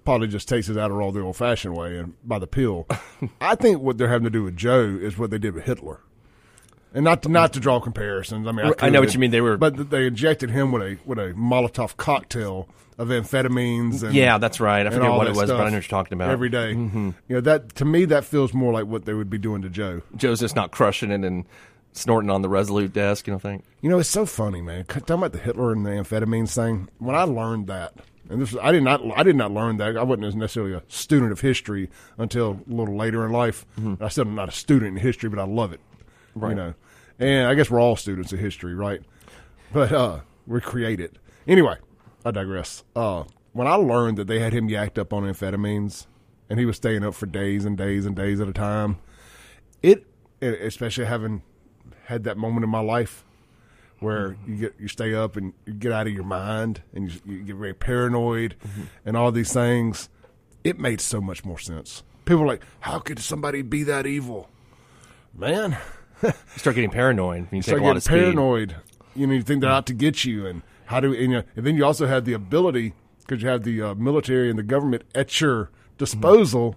probably 0.06 0.28
just 0.28 0.48
takes 0.48 0.66
his 0.66 0.78
Adderall 0.78 1.12
the 1.12 1.20
old-fashioned 1.20 1.76
way 1.76 1.98
and 1.98 2.14
by 2.26 2.38
the 2.38 2.46
pill. 2.46 2.86
I 3.40 3.54
think 3.54 3.82
what 3.82 3.98
they're 3.98 4.08
having 4.08 4.24
to 4.24 4.30
do 4.30 4.42
with 4.42 4.56
Joe 4.56 4.98
is 5.00 5.18
what 5.18 5.30
they 5.30 5.38
did 5.38 5.54
with 5.54 5.64
Hitler. 5.64 6.00
And 6.92 7.04
not 7.04 7.22
to, 7.22 7.28
not 7.28 7.52
to 7.52 7.60
draw 7.60 7.78
comparisons. 7.80 8.46
I 8.48 8.52
mean, 8.52 8.66
I, 8.66 8.86
I 8.86 8.90
know 8.90 9.00
what 9.00 9.14
you 9.14 9.20
mean. 9.20 9.30
They 9.30 9.40
were- 9.40 9.56
but 9.56 9.90
they 9.90 10.06
injected 10.06 10.50
him 10.50 10.72
with 10.72 10.82
a 10.82 10.98
with 11.04 11.18
a 11.18 11.32
Molotov 11.34 11.96
cocktail 11.96 12.68
of 12.98 13.08
amphetamines. 13.08 14.02
And, 14.02 14.14
Yeah, 14.14 14.38
that's 14.38 14.60
right. 14.60 14.86
I 14.86 14.90
forget 14.90 15.10
what 15.10 15.26
it 15.26 15.34
was, 15.34 15.48
but 15.50 15.54
I 15.54 15.58
know 15.58 15.64
what 15.64 15.72
you're 15.72 15.82
talking 15.82 16.14
about. 16.14 16.30
Every 16.30 16.48
day. 16.48 16.74
Mm-hmm. 16.74 17.10
You 17.28 17.36
know 17.36 17.40
that 17.42 17.74
to 17.76 17.84
me 17.84 18.04
that 18.06 18.24
feels 18.24 18.52
more 18.52 18.72
like 18.72 18.86
what 18.86 19.04
they 19.04 19.14
would 19.14 19.30
be 19.30 19.38
doing 19.38 19.62
to 19.62 19.70
Joe. 19.70 20.02
Joe's 20.16 20.40
just 20.40 20.56
not 20.56 20.70
crushing 20.72 21.10
it 21.10 21.24
and 21.24 21.44
snorting 21.92 22.30
on 22.30 22.42
the 22.42 22.48
Resolute 22.48 22.92
desk. 22.92 23.26
You 23.26 23.34
know, 23.34 23.38
think. 23.38 23.64
You 23.80 23.88
know, 23.90 23.98
it's 24.00 24.08
so 24.08 24.26
funny, 24.26 24.60
man. 24.60 24.84
Talking 24.84 25.14
about 25.14 25.32
the 25.32 25.38
Hitler 25.38 25.72
and 25.72 25.86
the 25.86 25.90
amphetamines 25.90 26.54
thing. 26.54 26.88
When 26.98 27.14
I 27.16 27.22
learned 27.22 27.68
that, 27.68 27.94
and 28.28 28.42
this, 28.42 28.52
was, 28.52 28.60
I 28.62 28.72
did 28.72 28.82
not, 28.82 29.00
I 29.16 29.22
did 29.22 29.36
not 29.36 29.52
learn 29.52 29.76
that. 29.78 29.96
I 29.96 30.02
wasn't 30.02 30.36
necessarily 30.36 30.74
a 30.74 30.82
student 30.88 31.32
of 31.32 31.40
history 31.40 31.88
until 32.18 32.60
a 32.68 32.72
little 32.74 32.96
later 32.96 33.24
in 33.24 33.32
life. 33.32 33.64
Mm-hmm. 33.78 34.02
I 34.02 34.08
still 34.08 34.26
am 34.26 34.34
not 34.34 34.48
a 34.48 34.52
student 34.52 34.96
in 34.98 35.02
history, 35.02 35.28
but 35.30 35.38
I 35.38 35.44
love 35.44 35.72
it. 35.72 35.80
You 36.50 36.54
know, 36.54 36.74
and 37.18 37.48
I 37.48 37.54
guess 37.54 37.70
we're 37.70 37.80
all 37.80 37.96
students 37.96 38.32
of 38.32 38.38
history, 38.38 38.74
right? 38.74 39.02
But 39.72 39.92
uh, 39.92 40.20
we 40.46 40.60
create 40.60 41.00
it 41.00 41.16
anyway. 41.46 41.76
I 42.24 42.30
digress. 42.30 42.84
Uh, 42.94 43.24
when 43.52 43.66
I 43.66 43.74
learned 43.74 44.18
that 44.18 44.26
they 44.26 44.38
had 44.38 44.52
him 44.52 44.68
yacked 44.68 44.98
up 44.98 45.12
on 45.12 45.24
amphetamines, 45.24 46.06
and 46.48 46.58
he 46.58 46.66
was 46.66 46.76
staying 46.76 47.04
up 47.04 47.14
for 47.14 47.26
days 47.26 47.64
and 47.64 47.76
days 47.76 48.06
and 48.06 48.16
days 48.16 48.40
at 48.40 48.48
a 48.48 48.52
time, 48.52 48.98
it, 49.82 50.06
especially 50.40 51.04
having 51.04 51.42
had 52.04 52.24
that 52.24 52.36
moment 52.36 52.64
in 52.64 52.70
my 52.70 52.80
life 52.80 53.24
where 54.00 54.36
you 54.46 54.56
get 54.56 54.74
you 54.80 54.88
stay 54.88 55.14
up 55.14 55.36
and 55.36 55.52
you 55.66 55.74
get 55.74 55.92
out 55.92 56.06
of 56.06 56.12
your 56.12 56.24
mind 56.24 56.82
and 56.94 57.10
you, 57.10 57.20
you 57.26 57.42
get 57.42 57.56
very 57.56 57.74
paranoid 57.74 58.56
and 59.04 59.16
all 59.16 59.30
these 59.30 59.52
things. 59.52 60.08
It 60.64 60.78
made 60.78 61.00
so 61.00 61.20
much 61.20 61.44
more 61.44 61.58
sense. 61.58 62.02
People 62.24 62.42
are 62.42 62.46
like, 62.46 62.62
how 62.80 62.98
could 62.98 63.18
somebody 63.18 63.62
be 63.62 63.82
that 63.84 64.06
evil? 64.06 64.48
Man, 65.34 65.76
You 66.22 66.32
start 66.56 66.76
getting 66.76 66.90
paranoid. 66.90 67.50
when 67.50 67.56
You 67.58 67.62
start 67.62 67.82
getting 67.82 68.00
paranoid. 68.00 68.76
You 69.14 69.26
know, 69.26 69.34
you 69.34 69.42
think 69.42 69.60
they're 69.60 69.70
out 69.70 69.86
to 69.86 69.94
get 69.94 70.24
you, 70.24 70.46
and 70.46 70.62
how 70.86 71.00
do 71.00 71.12
and, 71.14 71.32
you, 71.32 71.42
and 71.56 71.66
then 71.66 71.76
you 71.76 71.84
also 71.84 72.06
have 72.06 72.24
the 72.24 72.32
ability 72.32 72.94
because 73.20 73.42
you 73.42 73.48
have 73.48 73.64
the 73.64 73.82
uh, 73.82 73.94
military 73.94 74.50
and 74.50 74.58
the 74.58 74.62
government 74.62 75.04
at 75.14 75.40
your 75.40 75.70
disposal. 75.98 76.76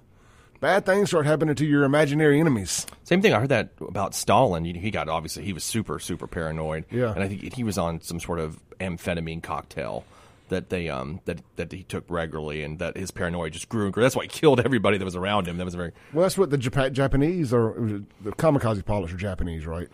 Bad 0.59 0.85
things 0.85 1.09
start 1.09 1.25
happening 1.25 1.55
to 1.55 1.65
your 1.65 1.83
imaginary 1.83 2.39
enemies. 2.39 2.87
Same 3.03 3.21
thing. 3.21 3.33
I 3.33 3.39
heard 3.39 3.49
that 3.49 3.71
about 3.81 4.15
Stalin. 4.15 4.63
He 4.63 4.91
got 4.91 5.09
obviously 5.09 5.43
he 5.43 5.51
was 5.51 5.63
super 5.63 5.99
super 5.99 6.25
paranoid. 6.25 6.85
Yeah. 6.89 7.13
and 7.13 7.21
I 7.21 7.27
think 7.27 7.53
he 7.53 7.63
was 7.63 7.77
on 7.77 8.01
some 8.01 8.19
sort 8.19 8.39
of 8.39 8.59
amphetamine 8.79 9.43
cocktail 9.43 10.05
that 10.53 10.69
they 10.69 10.89
um 10.89 11.19
that 11.25 11.41
that 11.57 11.71
he 11.71 11.83
took 11.83 12.05
regularly, 12.09 12.63
and 12.63 12.79
that 12.79 12.95
his 12.97 13.11
paranoia 13.11 13.49
just 13.49 13.67
grew 13.69 13.83
and 13.85 13.93
grew. 13.93 14.03
That's 14.03 14.15
why 14.15 14.23
he 14.23 14.29
killed 14.29 14.59
everybody 14.59 14.97
that 14.97 15.05
was 15.05 15.15
around 15.15 15.47
him. 15.47 15.57
That 15.57 15.65
was 15.65 15.75
very 15.75 15.91
Well, 16.13 16.23
that's 16.23 16.37
what 16.37 16.49
the 16.49 16.57
Japa- 16.57 16.91
Japanese 16.93 17.53
or 17.53 17.73
the 18.21 18.31
kamikaze 18.31 18.83
pilots 18.85 19.13
are 19.13 19.17
Japanese, 19.17 19.65
right? 19.65 19.89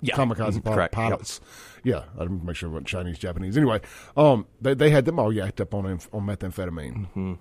yeah 0.00 0.14
kamikaze 0.14 0.52
mhm, 0.52 0.62
pilot, 0.64 0.76
correct. 0.76 0.94
Yep. 0.94 1.10
pilots. 1.10 1.40
Yeah, 1.82 2.04
I 2.16 2.20
didn't 2.22 2.44
make 2.44 2.54
sure 2.54 2.68
it 2.68 2.72
wasn't 2.72 2.86
Chinese, 2.86 3.18
Japanese. 3.18 3.56
Anyway, 3.56 3.80
um, 4.16 4.46
they 4.60 4.74
they 4.74 4.90
had 4.90 5.04
them 5.06 5.18
all 5.18 5.32
yacked 5.32 5.60
up 5.60 5.74
on 5.74 5.84
on 5.86 6.00
methamphetamine. 6.26 6.94
Mm-hmm. 6.94 7.32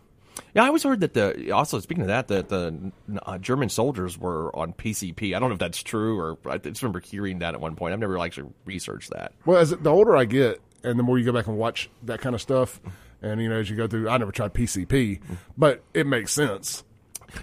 Yeah, 0.53 0.63
I 0.63 0.67
always 0.67 0.83
heard 0.83 0.99
that 0.99 1.13
the 1.15 1.51
also 1.51 1.79
speaking 1.79 2.01
of 2.03 2.07
that 2.09 2.27
that 2.29 2.49
the 2.49 2.91
uh, 3.25 3.37
German 3.39 3.69
soldiers 3.69 4.17
were 4.19 4.55
on 4.55 4.73
PCP. 4.73 5.35
I 5.35 5.39
don't 5.39 5.49
know 5.49 5.53
if 5.53 5.59
that's 5.59 5.81
true 5.81 6.19
or 6.19 6.37
I 6.49 6.57
just 6.59 6.81
remember 6.83 6.99
hearing 6.99 7.39
that 7.39 7.53
at 7.55 7.61
one 7.61 7.75
point. 7.75 7.93
I've 7.93 7.99
never 7.99 8.17
actually 8.19 8.49
researched 8.65 9.09
that. 9.11 9.33
Well, 9.45 9.57
as 9.57 9.71
the 9.71 9.89
older 9.91 10.15
I 10.15 10.25
get, 10.25 10.61
and 10.83 10.97
the 10.97 11.03
more 11.03 11.17
you 11.17 11.25
go 11.25 11.31
back 11.33 11.47
and 11.47 11.57
watch 11.57 11.89
that 12.03 12.21
kind 12.21 12.35
of 12.35 12.41
stuff, 12.41 12.79
and 13.21 13.41
you 13.41 13.49
know, 13.49 13.59
as 13.59 13.69
you 13.69 13.75
go 13.75 13.87
through, 13.87 14.09
I 14.09 14.17
never 14.17 14.31
tried 14.31 14.53
PCP, 14.53 15.19
but 15.57 15.83
it 15.93 16.07
makes 16.07 16.31
sense. 16.31 16.83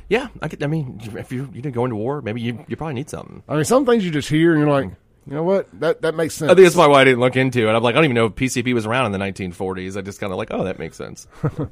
Yeah, 0.08 0.28
I 0.40 0.48
could. 0.48 0.62
I 0.62 0.66
mean, 0.66 1.00
if 1.16 1.30
you 1.30 1.50
you 1.52 1.62
didn't 1.62 1.74
go 1.74 1.84
into 1.84 1.96
war, 1.96 2.22
maybe 2.22 2.40
you 2.40 2.64
you 2.68 2.76
probably 2.76 2.94
need 2.94 3.10
something. 3.10 3.42
I 3.48 3.54
mean, 3.54 3.64
some 3.64 3.84
things 3.84 4.04
you 4.04 4.10
just 4.10 4.28
hear 4.28 4.52
and 4.52 4.60
you're 4.60 4.70
like, 4.70 4.90
you 5.26 5.34
know 5.34 5.42
what, 5.42 5.68
that 5.80 6.02
that 6.02 6.14
makes 6.14 6.34
sense. 6.34 6.50
I 6.50 6.54
think 6.54 6.66
that's 6.66 6.76
why 6.76 6.86
I 6.86 7.04
didn't 7.04 7.20
look 7.20 7.36
into 7.36 7.68
it. 7.68 7.72
I'm 7.72 7.82
like, 7.82 7.94
I 7.94 7.96
don't 7.96 8.04
even 8.04 8.14
know 8.14 8.26
if 8.26 8.34
PCP 8.34 8.74
was 8.74 8.86
around 8.86 9.06
in 9.06 9.12
the 9.12 9.24
1940s. 9.24 9.96
I 9.96 10.02
just 10.02 10.20
kind 10.20 10.32
of 10.32 10.38
like, 10.38 10.48
oh, 10.50 10.64
that 10.64 10.78
makes 10.78 10.96
sense. 10.96 11.26
All 11.42 11.68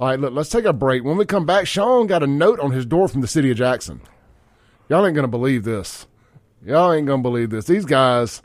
right, 0.00 0.18
look, 0.18 0.32
let's 0.32 0.48
take 0.50 0.64
a 0.64 0.72
break. 0.72 1.04
When 1.04 1.16
we 1.16 1.24
come 1.24 1.46
back, 1.46 1.66
Shaun 1.66 2.06
got 2.06 2.22
a 2.22 2.26
note 2.26 2.60
on 2.60 2.72
his 2.72 2.84
door 2.84 3.08
from 3.08 3.20
the 3.20 3.28
city 3.28 3.50
of 3.50 3.56
Jackson. 3.56 4.00
Y'all 4.88 5.04
ain't 5.06 5.14
gonna 5.14 5.28
believe 5.28 5.64
this. 5.64 6.06
Y'all 6.64 6.92
ain't 6.92 7.06
gonna 7.06 7.22
believe 7.22 7.50
this. 7.50 7.66
These 7.66 7.84
guys, 7.84 8.42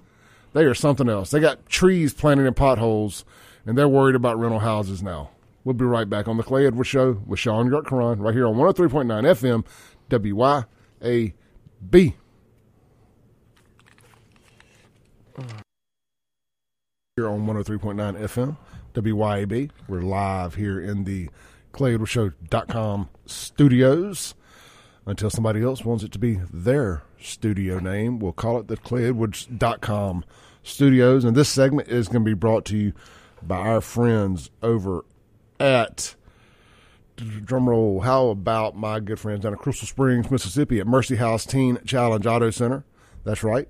they 0.54 0.64
are 0.64 0.74
something 0.74 1.10
else. 1.10 1.32
They 1.32 1.40
got 1.40 1.66
trees 1.68 2.14
planted 2.14 2.46
in 2.46 2.54
potholes, 2.54 3.26
and 3.66 3.78
they're 3.78 3.88
worried 3.88 4.16
about 4.16 4.40
rental 4.40 4.60
houses 4.60 5.02
now. 5.02 5.32
We'll 5.64 5.74
be 5.74 5.86
right 5.86 6.10
back 6.10 6.28
on 6.28 6.38
the 6.38 6.44
Clay 6.44 6.66
Edwards 6.66 6.90
Show 6.90 7.22
with 7.26 7.40
Shaun 7.40 7.70
Yurtkuran 7.70 8.20
right 8.20 8.34
here 8.34 8.48
on 8.48 8.56
103.9 8.56 9.66
FM, 10.10 10.10
WYAB. 10.10 10.64
Here 17.16 17.28
on 17.28 17.46
103.9 17.46 18.20
FM, 18.20 18.58
WYAB. 18.94 19.70
We're 19.88 20.02
live 20.02 20.56
here 20.56 20.80
in 20.80 21.04
the 21.04 21.30
ClayEdwardsShow.com 21.74 23.10
studios. 23.26 24.34
Until 25.06 25.30
somebody 25.30 25.64
else 25.64 25.84
wants 25.84 26.04
it 26.04 26.12
to 26.12 26.20
be 26.20 26.40
their 26.54 27.02
studio 27.20 27.80
name, 27.80 28.20
we'll 28.20 28.34
call 28.34 28.60
it 28.60 28.68
the 28.68 28.78
ClayEdwards.com 28.78 30.24
studios. 30.64 31.26
And 31.26 31.36
this 31.36 31.50
segment 31.50 31.88
is 31.88 32.08
going 32.08 32.24
to 32.24 32.30
be 32.30 32.36
brought 32.36 32.66
to 32.66 32.78
you 32.78 32.94
by 33.42 33.58
our 33.58 33.82
friends 33.82 34.52
over 34.62 35.04
at 35.60 36.16
drumroll. 37.18 38.04
How 38.04 38.28
about 38.28 38.76
my 38.76 39.00
good 39.00 39.20
friends 39.20 39.42
down 39.42 39.54
at 39.54 39.60
Crystal 39.60 39.88
Springs, 39.88 40.30
Mississippi, 40.30 40.80
at 40.80 40.88
Mercy 40.88 41.16
House 41.16 41.46
Teen 41.46 41.80
Challenge 41.86 42.26
Auto 42.26 42.52
Center? 42.52 42.84
That's 43.24 43.44
right. 43.44 43.68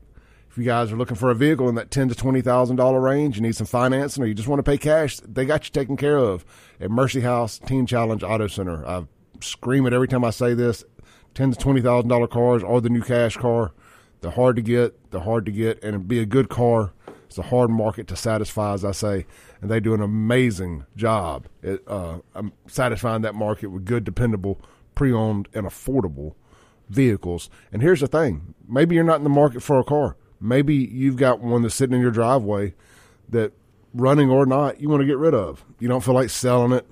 If 0.50 0.58
you 0.58 0.66
guys 0.66 0.92
are 0.92 0.98
looking 0.98 1.16
for 1.16 1.32
a 1.32 1.36
vehicle 1.36 1.70
in 1.70 1.76
that 1.76 1.92
ten 1.92 2.10
to 2.10 2.16
twenty 2.16 2.42
thousand 2.42 2.76
dollar 2.76 3.00
range, 3.00 3.38
you 3.38 3.42
need 3.42 3.56
some 3.56 3.68
financing, 3.68 4.22
or 4.22 4.28
you 4.28 4.34
just 4.34 4.50
want 4.50 4.60
to 4.60 4.70
pay 4.70 4.78
cash, 4.78 5.18
they 5.26 5.46
got 5.46 5.66
you 5.66 5.72
taken 5.72 5.96
care 5.96 6.18
of 6.18 6.44
at 6.82 6.92
Mercy 6.92 7.22
House 7.22 7.58
Teen 7.58 7.86
Challenge 7.86 8.22
Auto 8.22 8.48
Center. 8.48 8.86
I 8.86 9.06
scream 9.40 9.86
it 9.86 9.94
every 9.94 10.10
time 10.10 10.26
I 10.26 10.30
say 10.30 10.54
this: 10.54 10.84
ten 11.34 11.52
to 11.52 11.58
twenty 11.58 11.82
thousand 11.82 12.10
dollar 12.10 12.28
cars 12.28 12.64
are 12.64 12.82
the 12.82 12.90
new 12.90 13.02
cash 13.02 13.38
car. 13.38 13.72
They're 14.22 14.32
hard 14.32 14.56
to 14.58 14.62
get. 14.62 15.12
They're 15.12 15.22
hard 15.22 15.46
to 15.46 15.52
get, 15.52 15.84
and 15.84 16.08
be 16.08 16.20
a 16.20 16.26
good 16.26 16.50
car. 16.50 16.92
It's 17.26 17.38
a 17.38 17.44
hard 17.44 17.70
market 17.70 18.08
to 18.08 18.16
satisfy, 18.16 18.74
as 18.74 18.84
I 18.84 18.92
say, 18.92 19.26
and 19.62 19.72
they 19.72 19.80
do 19.80 19.94
an 19.94 20.02
amazing 20.02 20.86
job 20.98 21.48
at 21.64 21.80
uh, 21.88 22.20
um, 22.36 22.52
satisfying 22.68 23.22
that 23.22 23.36
market 23.36 23.68
with 23.68 23.86
good, 23.86 24.04
dependable, 24.04 24.60
pre-owned, 24.96 25.48
and 25.54 25.66
affordable 25.66 26.36
vehicles. 26.90 27.50
And 27.72 27.82
here's 27.82 28.02
the 28.02 28.08
thing: 28.08 28.54
maybe 28.68 28.96
you're 28.96 29.04
not 29.04 29.18
in 29.18 29.24
the 29.24 29.30
market 29.30 29.64
for 29.64 29.80
a 29.80 29.84
car. 29.84 30.18
Maybe 30.42 30.76
you've 30.76 31.18
got 31.18 31.40
one 31.40 31.62
that's 31.62 31.76
sitting 31.76 31.96
in 31.96 32.02
your 32.02 32.12
driveway 32.12 32.74
that, 33.30 33.54
running 33.94 34.30
or 34.30 34.46
not, 34.46 34.80
you 34.80 34.90
want 34.90 35.02
to 35.02 35.08
get 35.08 35.18
rid 35.18 35.34
of. 35.34 35.66
You 35.80 35.88
don't 35.88 36.04
feel 36.04 36.14
like 36.14 36.30
selling 36.30 36.72
it, 36.72 36.86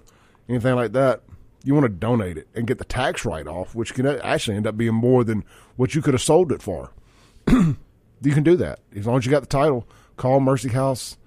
anything 0.48 0.75
like 0.75 0.91
that. 0.93 1.22
You 1.63 1.74
want 1.74 1.86
to 1.86 1.89
donate 1.89 2.38
it 2.38 2.48
and 2.56 2.66
get 2.66 2.78
the 2.78 2.86
tax 2.86 3.25
write 3.25 3.48
off, 3.48 3.75
which 3.75 3.94
can 3.94 4.06
actually 4.06 4.58
end 4.58 4.68
up 4.68 4.78
being 4.78 4.94
more 4.94 5.24
than 5.24 5.44
what 5.75 5.94
you 5.94 6.01
could 6.01 6.13
have 6.13 6.22
sold 6.22 6.51
it 6.51 6.62
for. 6.62 6.92
you 7.48 7.75
can 8.24 8.44
do 8.44 8.56
that 8.58 8.80
as 8.96 9.06
long 9.06 9.18
as 9.18 9.25
you 9.25 9.32
got 9.32 9.42
the 9.42 9.48
title. 9.48 9.88
Call 10.18 10.39
Mercy 10.39 10.70
House 10.70 11.18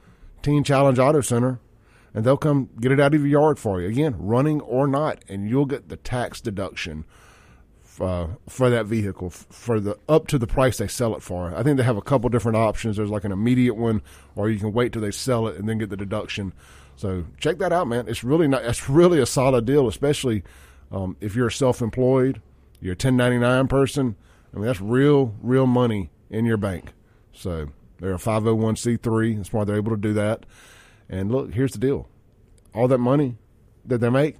Teen 0.43 0.65
Challenge 0.65 0.99
Auto 0.99 1.21
Center, 1.21 1.61
and 2.15 2.25
they'll 2.25 2.37
come 2.37 2.71
get 2.81 2.93
it 2.93 3.01
out 3.01 3.15
of 3.15 3.21
your 3.21 3.29
yard 3.29 3.59
for 3.59 3.81
you. 3.81 3.89
Again, 3.89 4.17
running 4.19 4.61
or 4.61 4.87
not, 4.87 5.23
and 5.29 5.49
you'll 5.49 5.67
get 5.67 5.89
the 5.89 5.97
tax 5.97 6.41
deduction 6.41 7.05
uh, 8.01 8.27
for 8.49 8.71
that 8.71 8.87
vehicle 8.87 9.31
for 9.31 9.79
the 9.79 9.99
up 10.09 10.27
to 10.29 10.39
the 10.39 10.47
price 10.47 10.79
they 10.79 10.89
sell 10.89 11.15
it 11.15 11.23
for. 11.23 11.55
I 11.55 11.63
think 11.63 11.77
they 11.77 11.83
have 11.85 11.97
a 11.97 12.03
couple 12.03 12.29
different 12.31 12.57
options. 12.57 12.97
There's 12.97 13.11
like 13.11 13.25
an 13.25 13.33
immediate 13.33 13.75
one, 13.75 14.03
or 14.35 14.51
you 14.51 14.59
can 14.59 14.73
wait 14.73 14.93
till 14.93 15.03
they 15.03 15.11
sell 15.11 15.47
it 15.47 15.57
and 15.57 15.69
then 15.69 15.79
get 15.79 15.91
the 15.91 15.97
deduction. 15.97 16.53
So 16.97 17.25
check 17.39 17.59
that 17.59 17.73
out, 17.73 17.89
man. 17.89 18.07
It's 18.09 18.23
really 18.23 18.49
not. 18.49 18.65
It's 18.65 18.89
really 18.89 19.21
a 19.21 19.27
solid 19.27 19.65
deal, 19.65 19.89
especially 19.89 20.43
um, 20.91 21.17
if 21.21 21.35
you're 21.35 21.51
self-employed, 21.51 22.41
you're 22.81 22.93
a 22.93 22.95
1099 22.95 23.69
person. 23.69 24.17
I 24.53 24.59
mean, 24.59 24.67
that's 24.67 24.81
real, 24.81 25.35
real 25.41 25.67
money 25.67 26.11
in 26.31 26.45
your 26.45 26.59
bank. 26.59 26.93
So 27.33 27.69
they're 27.99 28.15
a 28.15 28.19
501c3. 28.19 29.37
That's 29.37 29.53
why 29.53 29.65
they're 29.65 29.77
able 29.77 29.93
to 29.93 29.97
do 29.97 30.13
that. 30.13 30.45
And 31.09 31.33
look, 31.33 31.55
here's 31.55 31.73
the 31.73 31.79
deal: 31.79 32.09
all 32.75 32.89
that 32.89 32.99
money 32.99 33.37
that 33.85 33.99
they 33.99 34.11
make 34.11 34.37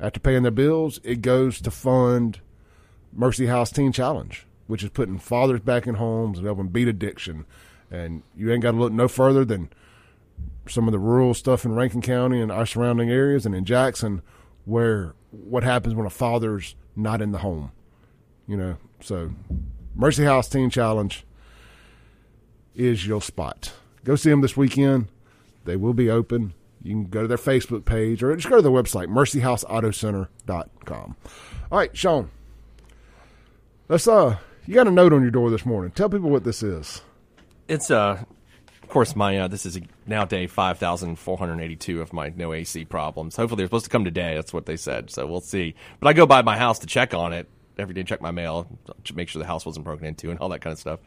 after 0.00 0.20
paying 0.20 0.42
their 0.42 0.52
bills, 0.52 1.00
it 1.04 1.22
goes 1.22 1.60
to 1.60 1.70
fund 1.70 2.40
Mercy 3.12 3.46
House 3.46 3.70
Teen 3.70 3.92
Challenge. 3.92 4.46
which 4.66 4.82
is 4.82 4.90
putting 4.90 5.18
fathers 5.18 5.60
back 5.60 5.86
in 5.86 5.94
homes 5.94 6.38
and 6.38 6.46
helping 6.46 6.68
beat 6.68 6.88
addiction. 6.88 7.44
And 7.90 8.22
you 8.36 8.52
ain't 8.52 8.62
got 8.62 8.72
to 8.72 8.76
look 8.76 8.92
no 8.92 9.06
further 9.06 9.44
than 9.44 9.70
some 10.68 10.88
of 10.88 10.92
the 10.92 10.98
rural 10.98 11.34
stuff 11.34 11.64
in 11.64 11.74
Rankin 11.74 12.02
County 12.02 12.40
and 12.40 12.50
our 12.50 12.66
surrounding 12.66 13.10
areas 13.10 13.46
and 13.46 13.54
in 13.54 13.64
Jackson 13.64 14.22
where 14.64 15.14
what 15.30 15.62
happens 15.62 15.94
when 15.94 16.06
a 16.06 16.10
father's 16.10 16.74
not 16.94 17.22
in 17.22 17.32
the 17.32 17.38
home. 17.38 17.72
You 18.46 18.56
know, 18.56 18.76
so 19.00 19.30
Mercy 19.94 20.24
House 20.24 20.48
Teen 20.48 20.70
Challenge 20.70 21.24
is 22.74 23.06
your 23.06 23.22
spot. 23.22 23.72
Go 24.04 24.16
see 24.16 24.30
them 24.30 24.40
this 24.40 24.56
weekend. 24.56 25.08
They 25.64 25.76
will 25.76 25.94
be 25.94 26.10
open. 26.10 26.54
You 26.82 26.92
can 26.92 27.04
go 27.06 27.22
to 27.22 27.28
their 27.28 27.36
Facebook 27.36 27.84
page 27.84 28.22
or 28.22 28.34
just 28.36 28.48
go 28.48 28.56
to 28.56 28.62
their 28.62 28.70
website, 28.70 29.08
mercyhouseautocenter.com. 29.08 31.16
All 31.72 31.78
right, 31.78 31.96
Shaun. 31.96 32.30
Let's 33.88 34.06
uh 34.06 34.36
you 34.66 34.74
got 34.74 34.88
a 34.88 34.90
note 34.90 35.12
on 35.12 35.22
your 35.22 35.30
door 35.30 35.50
this 35.50 35.66
morning. 35.66 35.92
Tell 35.92 36.08
people 36.08 36.30
what 36.30 36.44
this 36.44 36.62
is. 36.62 37.02
It's 37.68 37.90
uh 37.90 38.24
of 38.86 38.92
course 38.92 39.16
my 39.16 39.36
uh, 39.36 39.48
this 39.48 39.66
is 39.66 39.80
now 40.06 40.24
day 40.24 40.46
5482 40.46 42.00
of 42.00 42.12
my 42.12 42.32
no 42.36 42.52
AC 42.52 42.84
problems. 42.84 43.34
Hopefully 43.34 43.58
they're 43.58 43.66
supposed 43.66 43.86
to 43.86 43.90
come 43.90 44.04
today. 44.04 44.36
That's 44.36 44.52
what 44.52 44.66
they 44.66 44.76
said. 44.76 45.10
So 45.10 45.26
we'll 45.26 45.40
see. 45.40 45.74
But 45.98 46.06
I 46.06 46.12
go 46.12 46.24
by 46.24 46.42
my 46.42 46.56
house 46.56 46.78
to 46.78 46.86
check 46.86 47.12
on 47.12 47.32
it 47.32 47.48
every 47.76 47.94
day, 47.94 48.04
check 48.04 48.20
my 48.20 48.30
mail, 48.30 48.68
to 49.02 49.16
make 49.16 49.28
sure 49.28 49.42
the 49.42 49.46
house 49.46 49.66
wasn't 49.66 49.84
broken 49.84 50.06
into 50.06 50.30
and 50.30 50.38
all 50.38 50.50
that 50.50 50.60
kind 50.60 50.72
of 50.72 50.78
stuff. 50.78 51.00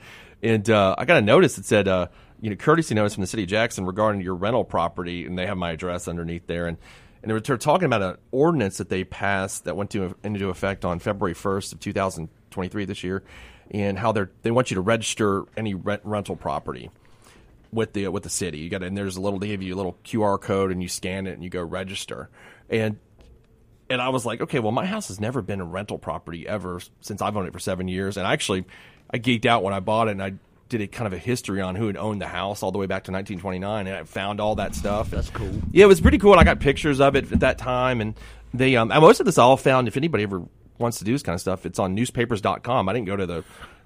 And 0.43 0.69
uh, 0.69 0.95
I 0.97 1.05
got 1.05 1.19
a 1.19 1.21
notice 1.21 1.55
that 1.55 1.63
said 1.63 1.87
uh, 1.87 2.07
you 2.41 2.49
know, 2.49 2.57
courtesy 2.57 2.95
notice 2.95 3.13
from 3.15 3.21
the 3.21 3.27
city 3.27 3.43
of 3.43 3.49
Jackson 3.49 3.85
regarding 3.85 4.21
your 4.21 4.35
rental 4.35 4.65
property, 4.65 5.25
and 5.25 5.39
they 5.39 5.45
have 5.45 5.57
my 5.57 5.71
address 5.71 6.09
underneath 6.09 6.47
there. 6.47 6.67
And 6.67 6.77
and 7.23 7.31
they're 7.31 7.57
talking 7.57 7.85
about 7.85 8.01
an 8.01 8.17
ordinance 8.31 8.77
that 8.77 8.89
they 8.89 9.05
passed 9.05 9.63
that 9.63 9.77
went 9.77 9.89
to, 9.91 10.15
into 10.23 10.49
effect 10.49 10.83
on 10.83 10.99
February 10.99 11.33
1st 11.33 11.73
of 11.73 11.79
2023 11.79 12.85
this 12.85 13.03
year, 13.05 13.23
and 13.71 13.97
how 13.97 14.11
they 14.11 14.25
they 14.41 14.51
want 14.51 14.69
you 14.69 14.75
to 14.75 14.81
register 14.81 15.45
any 15.55 15.73
rent, 15.73 16.01
rental 16.03 16.35
property 16.35 16.89
with 17.71 17.93
the 17.93 18.07
with 18.07 18.23
the 18.23 18.29
city. 18.29 18.59
You 18.59 18.69
got 18.69 18.83
and 18.83 18.97
there's 18.97 19.17
a 19.17 19.21
little 19.21 19.39
they 19.39 19.47
give 19.47 19.61
you 19.61 19.75
a 19.75 19.77
little 19.77 19.97
QR 20.03 20.39
code 20.39 20.71
and 20.71 20.81
you 20.81 20.89
scan 20.89 21.27
it 21.27 21.33
and 21.33 21.43
you 21.43 21.49
go 21.49 21.63
register. 21.63 22.29
And 22.69 22.97
and 23.89 24.01
I 24.01 24.09
was 24.09 24.25
like, 24.25 24.41
okay, 24.41 24.59
well 24.59 24.71
my 24.71 24.85
house 24.85 25.07
has 25.07 25.19
never 25.19 25.41
been 25.41 25.61
a 25.61 25.65
rental 25.65 25.97
property 25.97 26.47
ever 26.47 26.81
since 27.01 27.21
I've 27.21 27.35
owned 27.35 27.47
it 27.47 27.53
for 27.53 27.59
seven 27.59 27.87
years. 27.87 28.17
And 28.17 28.25
actually, 28.25 28.65
I 29.09 29.19
geeked 29.19 29.45
out 29.45 29.63
when 29.63 29.73
I 29.73 29.79
bought 29.79 30.07
it 30.07 30.11
and 30.11 30.23
I 30.23 30.33
did 30.69 30.81
a 30.81 30.87
kind 30.87 31.07
of 31.07 31.13
a 31.13 31.17
history 31.17 31.61
on 31.61 31.75
who 31.75 31.87
had 31.87 31.97
owned 31.97 32.21
the 32.21 32.27
house 32.27 32.61
all 32.61 32.71
the 32.71 32.77
way 32.77 32.85
back 32.85 33.05
to 33.05 33.11
1929, 33.11 33.87
and 33.87 33.95
I 33.95 34.03
found 34.03 34.39
all 34.39 34.55
that 34.55 34.75
stuff. 34.75 35.09
That's 35.09 35.29
cool. 35.31 35.51
Yeah, 35.71 35.85
it 35.85 35.87
was 35.87 35.99
pretty 35.99 36.19
cool. 36.19 36.35
I 36.35 36.43
got 36.43 36.59
pictures 36.59 37.01
of 37.01 37.15
it 37.15 37.31
at 37.31 37.39
that 37.39 37.57
time, 37.57 38.01
and 38.01 38.13
they 38.53 38.75
um, 38.75 38.89
most 38.89 39.19
of 39.19 39.25
this 39.25 39.39
all 39.39 39.57
found. 39.57 39.87
If 39.87 39.97
anybody 39.97 40.23
ever 40.23 40.43
wants 40.77 40.99
to 40.99 41.03
do 41.03 41.11
this 41.11 41.23
kind 41.23 41.33
of 41.33 41.41
stuff, 41.41 41.65
it's 41.65 41.79
on 41.79 41.95
newspapers.com. 41.95 42.87
I 42.87 42.93
didn't 42.93 43.07
go 43.07 43.15
to 43.15 43.25
the 43.25 43.43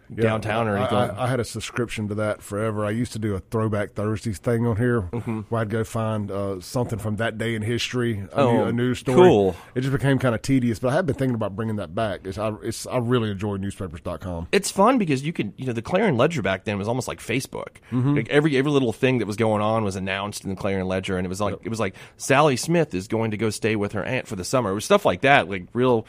yeah, 0.10 0.24
downtown 0.24 0.67
or 0.67 0.77
anything. 0.77 0.98
I, 0.98 1.24
I, 1.24 1.27
had 1.27 1.39
a 1.39 1.45
subscription 1.45 2.07
to 2.10 2.15
that 2.15 2.41
forever. 2.41 2.86
I 2.86 2.91
used 2.91 3.13
to 3.13 3.19
do 3.19 3.36
a 3.36 3.39
Throwback 3.39 3.93
Thursdays 3.93 4.38
thing 4.38 4.65
on 4.65 4.77
here, 4.77 5.01
mm-hmm. 5.01 5.41
where 5.41 5.62
I'd 5.62 5.69
go 5.69 5.83
find 5.83 6.29
uh, 6.31 6.60
something 6.62 7.00
from 7.00 7.17
that 7.17 7.38
day 7.38 7.55
in 7.55 7.62
history, 7.62 8.25
a, 8.31 8.36
oh, 8.36 8.51
new, 8.51 8.63
a 8.63 8.74
news 8.74 9.00
story. 9.00 9.17
Cool. 9.17 9.55
It 9.75 9.81
just 9.81 9.93
became 9.93 10.19
kind 10.19 10.36
of 10.36 10.41
tedious, 10.41 10.79
but 10.79 10.89
I 10.89 10.93
have 10.93 11.05
been 11.05 11.15
thinking 11.15 11.36
about 11.36 11.55
bringing 11.55 11.77
that 11.77 11.95
back. 11.95 12.22
It's, 12.25 12.38
I, 12.38 12.53
it's, 12.62 12.86
I 12.88 12.98
really 12.98 13.31
enjoy 13.31 13.57
newspapers.com. 13.57 14.48
It's 14.51 14.72
fun 14.72 14.98
because 14.98 15.24
you 15.24 15.33
could, 15.33 15.53
you 15.57 15.65
know, 15.65 15.74
the 15.74 15.81
Clarion 15.81 16.17
Ledger 16.17 16.41
back 16.41 16.65
then 16.65 16.77
was 16.77 16.88
almost 16.88 17.07
like 17.07 17.19
Facebook. 17.19 17.77
Mm-hmm. 17.91 18.15
Like 18.15 18.29
every 18.29 18.57
every 18.57 18.72
little 18.72 18.93
thing 18.93 19.19
that 19.19 19.25
was 19.25 19.36
going 19.36 19.62
on 19.62 19.83
was 19.83 19.95
announced 19.95 20.43
in 20.43 20.50
the 20.50 20.55
Clarion 20.55 20.88
Ledger, 20.88 21.17
and 21.17 21.25
it 21.25 21.29
was 21.29 21.41
like 21.41 21.53
yep. 21.53 21.62
it 21.63 21.69
was 21.69 21.79
like 21.79 21.95
Sally 22.17 22.57
Smith 22.57 22.93
is 22.93 23.07
going 23.07 23.31
to 23.31 23.38
go 23.38 23.50
stay 23.50 23.75
with 23.75 23.93
her 23.93 24.03
aunt 24.03 24.27
for 24.27 24.36
the 24.36 24.43
summer. 24.43 24.72
It 24.72 24.75
was 24.75 24.86
stuff 24.86 25.05
like 25.05 25.22
that, 25.22 25.50
like 25.50 25.67
real 25.74 26.05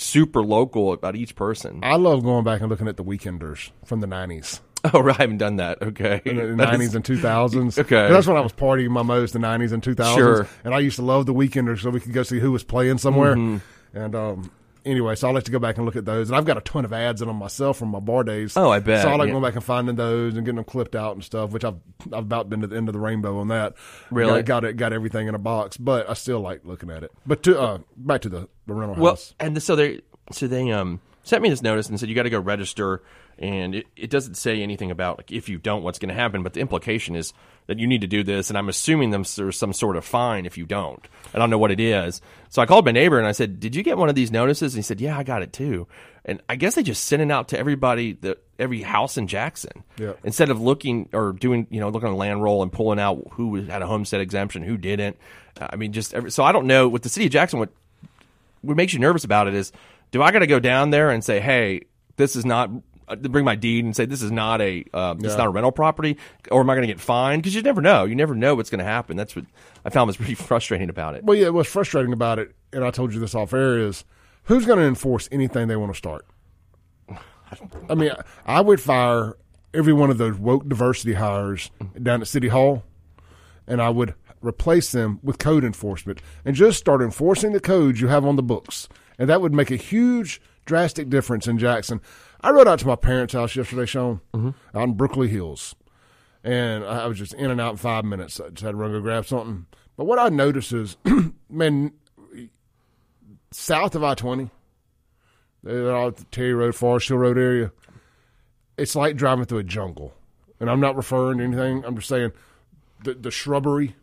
super 0.00 0.42
local 0.42 0.92
about 0.92 1.16
each 1.16 1.34
person. 1.34 1.80
I 1.82 1.96
love 1.96 2.22
going 2.22 2.44
back 2.44 2.60
and 2.60 2.70
looking 2.70 2.88
at 2.88 2.96
the 2.96 3.04
Weekenders 3.04 3.70
from 3.84 4.00
the 4.00 4.06
nineties. 4.06 4.60
Oh, 4.94 5.00
right. 5.00 5.14
I 5.14 5.24
haven't 5.24 5.36
done 5.36 5.56
that. 5.56 5.82
Okay. 5.82 6.22
In 6.24 6.36
the 6.36 6.56
nineties 6.56 6.94
and 6.94 7.04
two 7.04 7.18
thousands. 7.18 7.78
Okay. 7.78 8.08
That's 8.08 8.26
when 8.26 8.38
I 8.38 8.40
was 8.40 8.54
partying 8.54 8.88
my 8.88 9.02
most, 9.02 9.34
the 9.34 9.38
nineties 9.38 9.72
and 9.72 9.82
two 9.82 9.94
thousands. 9.94 10.16
Sure. 10.16 10.48
And 10.64 10.74
I 10.74 10.78
used 10.78 10.96
to 10.96 11.02
love 11.02 11.26
the 11.26 11.34
Weekenders, 11.34 11.82
so 11.82 11.90
we 11.90 12.00
could 12.00 12.14
go 12.14 12.22
see 12.22 12.38
who 12.38 12.50
was 12.50 12.64
playing 12.64 12.96
somewhere. 12.96 13.34
Mm-hmm. 13.34 13.98
And 13.98 14.14
um, 14.14 14.50
anyway, 14.84 15.14
so 15.14 15.28
I 15.28 15.32
like 15.32 15.44
to 15.44 15.50
go 15.50 15.58
back 15.58 15.76
and 15.76 15.86
look 15.86 15.96
at 15.96 16.04
those. 16.04 16.28
And 16.28 16.36
I've 16.36 16.44
got 16.44 16.56
a 16.56 16.60
ton 16.60 16.84
of 16.84 16.92
ads 16.92 17.22
in 17.22 17.28
them 17.28 17.36
myself 17.36 17.78
from 17.78 17.88
my 17.88 18.00
bar 18.00 18.24
days. 18.24 18.56
Oh, 18.56 18.70
I 18.70 18.80
bet. 18.80 19.02
So 19.02 19.10
I 19.10 19.16
like 19.16 19.28
yeah. 19.28 19.32
going 19.32 19.42
back 19.42 19.54
and 19.54 19.64
finding 19.64 19.96
those 19.96 20.34
and 20.34 20.44
getting 20.44 20.56
them 20.56 20.64
clipped 20.64 20.94
out 20.94 21.14
and 21.14 21.24
stuff, 21.24 21.50
which 21.50 21.64
I've 21.64 21.78
I've 22.12 22.24
about 22.24 22.48
been 22.48 22.60
to 22.60 22.66
the 22.66 22.76
end 22.76 22.88
of 22.88 22.92
the 22.92 23.00
rainbow 23.00 23.38
on 23.38 23.48
that. 23.48 23.74
Really, 24.10 24.42
got, 24.42 24.62
got 24.62 24.64
it, 24.64 24.76
got 24.76 24.92
everything 24.92 25.28
in 25.28 25.34
a 25.34 25.38
box, 25.38 25.76
but 25.76 26.08
I 26.08 26.14
still 26.14 26.40
like 26.40 26.64
looking 26.64 26.90
at 26.90 27.02
it. 27.02 27.12
But 27.26 27.42
to 27.44 27.60
uh, 27.60 27.78
back 27.96 28.22
to 28.22 28.28
the, 28.28 28.48
the 28.66 28.74
rental 28.74 29.02
well, 29.02 29.12
house. 29.12 29.34
and 29.40 29.60
so 29.62 29.76
they 29.76 30.00
so 30.32 30.46
they 30.46 30.70
um 30.70 31.00
sent 31.22 31.42
me 31.42 31.48
this 31.50 31.62
notice 31.62 31.88
and 31.88 31.98
said 31.98 32.08
you 32.08 32.14
got 32.14 32.22
to 32.24 32.30
go 32.30 32.40
register 32.40 33.02
and 33.38 33.74
it, 33.74 33.86
it 33.96 34.10
doesn't 34.10 34.34
say 34.34 34.62
anything 34.62 34.90
about 34.90 35.18
like 35.18 35.32
if 35.32 35.48
you 35.48 35.58
don't 35.58 35.82
what's 35.82 35.98
going 35.98 36.08
to 36.08 36.14
happen 36.14 36.42
but 36.42 36.52
the 36.52 36.60
implication 36.60 37.16
is 37.16 37.32
that 37.66 37.78
you 37.78 37.86
need 37.86 38.00
to 38.00 38.06
do 38.06 38.22
this 38.22 38.50
and 38.50 38.58
i'm 38.58 38.68
assuming 38.68 39.10
there's 39.10 39.56
some 39.56 39.72
sort 39.72 39.96
of 39.96 40.04
fine 40.04 40.46
if 40.46 40.58
you 40.58 40.66
don't. 40.66 41.06
I 41.32 41.38
don't 41.38 41.50
know 41.50 41.58
what 41.58 41.70
it 41.70 41.80
is. 41.80 42.20
So 42.48 42.60
i 42.60 42.66
called 42.66 42.84
my 42.84 42.92
neighbor 42.92 43.18
and 43.18 43.26
i 43.26 43.32
said 43.32 43.60
did 43.60 43.74
you 43.74 43.82
get 43.82 43.98
one 43.98 44.08
of 44.08 44.14
these 44.14 44.30
notices? 44.30 44.74
And 44.74 44.78
he 44.78 44.82
said 44.82 45.00
yeah 45.00 45.16
i 45.16 45.22
got 45.22 45.42
it 45.42 45.52
too. 45.52 45.86
And 46.24 46.42
i 46.48 46.56
guess 46.56 46.74
they 46.74 46.82
just 46.82 47.04
sent 47.04 47.22
it 47.22 47.30
out 47.30 47.48
to 47.48 47.58
everybody 47.58 48.12
that 48.14 48.42
every 48.58 48.82
house 48.82 49.16
in 49.16 49.26
jackson. 49.26 49.84
Yeah. 49.98 50.14
instead 50.24 50.50
of 50.50 50.60
looking 50.60 51.08
or 51.12 51.32
doing 51.32 51.66
you 51.70 51.80
know 51.80 51.88
looking 51.88 52.08
on 52.08 52.16
land 52.16 52.42
roll 52.42 52.62
and 52.62 52.72
pulling 52.72 52.98
out 52.98 53.26
who 53.32 53.56
had 53.56 53.82
a 53.82 53.86
homestead 53.86 54.20
exemption 54.20 54.62
who 54.62 54.76
didn't. 54.76 55.16
I 55.60 55.76
mean 55.76 55.92
just 55.92 56.14
every, 56.14 56.30
so 56.30 56.44
i 56.44 56.52
don't 56.52 56.66
know 56.66 56.88
with 56.88 57.02
the 57.02 57.08
city 57.08 57.26
of 57.26 57.32
jackson 57.32 57.58
what 57.58 57.70
what 58.62 58.76
makes 58.76 58.92
you 58.92 58.98
nervous 58.98 59.24
about 59.24 59.48
it 59.48 59.54
is 59.54 59.72
do 60.10 60.22
I 60.22 60.32
got 60.32 60.40
to 60.40 60.46
go 60.46 60.60
down 60.60 60.90
there 60.90 61.10
and 61.10 61.24
say, 61.24 61.40
hey, 61.40 61.82
this 62.16 62.36
is 62.36 62.44
not 62.44 62.70
uh, 63.10 63.16
bring 63.16 63.44
my 63.44 63.56
deed 63.56 63.84
and 63.84 63.94
say 63.94 64.06
this 64.06 64.22
is 64.22 64.30
not 64.30 64.60
a 64.60 64.84
uh, 64.94 65.14
yeah. 65.18 65.26
it's 65.26 65.36
not 65.36 65.46
a 65.46 65.50
rental 65.50 65.72
property, 65.72 66.16
or 66.50 66.60
am 66.60 66.70
I 66.70 66.74
going 66.74 66.86
to 66.86 66.92
get 66.92 67.00
fined? 67.00 67.42
Because 67.42 67.54
you 67.54 67.62
never 67.62 67.80
know. 67.80 68.04
You 68.04 68.14
never 68.14 68.34
know 68.34 68.54
what's 68.54 68.70
going 68.70 68.78
to 68.78 68.84
happen. 68.84 69.16
That's 69.16 69.34
what 69.34 69.46
I 69.84 69.90
found 69.90 70.06
was 70.06 70.16
pretty 70.16 70.34
frustrating 70.36 70.88
about 70.88 71.16
it. 71.16 71.24
Well, 71.24 71.36
yeah, 71.36 71.48
what's 71.48 71.68
frustrating 71.68 72.12
about 72.12 72.38
it, 72.38 72.54
and 72.72 72.84
I 72.84 72.90
told 72.90 73.12
you 73.12 73.20
this 73.20 73.34
off 73.34 73.52
air, 73.52 73.78
is 73.78 74.04
who's 74.44 74.64
going 74.64 74.78
to 74.78 74.84
enforce 74.84 75.28
anything 75.32 75.68
they 75.68 75.76
want 75.76 75.92
to 75.92 75.98
start. 75.98 76.24
I 77.88 77.96
mean, 77.96 78.12
I 78.46 78.60
would 78.60 78.80
fire 78.80 79.36
every 79.74 79.92
one 79.92 80.10
of 80.10 80.18
those 80.18 80.38
woke 80.38 80.68
diversity 80.68 81.14
hires 81.14 81.70
down 82.00 82.20
at 82.20 82.28
City 82.28 82.46
Hall, 82.46 82.84
and 83.66 83.82
I 83.82 83.88
would 83.90 84.14
replace 84.40 84.92
them 84.92 85.18
with 85.22 85.38
code 85.38 85.64
enforcement 85.64 86.22
and 86.44 86.54
just 86.54 86.78
start 86.78 87.02
enforcing 87.02 87.52
the 87.52 87.60
codes 87.60 88.00
you 88.00 88.08
have 88.08 88.24
on 88.24 88.36
the 88.36 88.42
books 88.42 88.88
and 89.20 89.28
that 89.28 89.42
would 89.42 89.54
make 89.54 89.70
a 89.70 89.76
huge, 89.76 90.40
drastic 90.64 91.10
difference 91.10 91.46
in 91.46 91.58
Jackson. 91.58 92.00
I 92.40 92.50
rode 92.50 92.66
out 92.66 92.78
to 92.78 92.86
my 92.86 92.96
parents' 92.96 93.34
house 93.34 93.54
yesterday, 93.54 93.84
Shaun, 93.84 94.22
mm-hmm. 94.32 94.50
out 94.76 94.88
in 94.88 94.94
Brookley 94.94 95.28
Hills, 95.28 95.76
and 96.42 96.82
I 96.84 97.06
was 97.06 97.18
just 97.18 97.34
in 97.34 97.50
and 97.50 97.60
out 97.60 97.72
in 97.72 97.76
five 97.76 98.06
minutes. 98.06 98.40
I 98.40 98.48
just 98.48 98.62
had 98.62 98.70
to 98.70 98.76
run 98.76 98.92
go 98.92 99.00
grab 99.00 99.26
something. 99.26 99.66
But 99.98 100.06
what 100.06 100.18
I 100.18 100.30
noticed 100.30 100.72
is, 100.72 100.96
man, 101.50 101.92
south 103.50 103.94
of 103.94 104.02
I 104.02 104.14
twenty, 104.14 104.48
the 105.62 106.14
Terry 106.30 106.54
Road, 106.54 106.74
Forest 106.74 107.08
Hill 107.08 107.18
Road 107.18 107.36
area, 107.36 107.72
it's 108.78 108.96
like 108.96 109.16
driving 109.16 109.44
through 109.44 109.58
a 109.58 109.64
jungle. 109.64 110.14
And 110.58 110.70
I'm 110.70 110.80
not 110.80 110.96
referring 110.96 111.38
to 111.38 111.44
anything. 111.44 111.84
I'm 111.84 111.96
just 111.96 112.08
saying 112.08 112.32
the 113.04 113.12
the 113.12 113.30
shrubbery, 113.30 113.96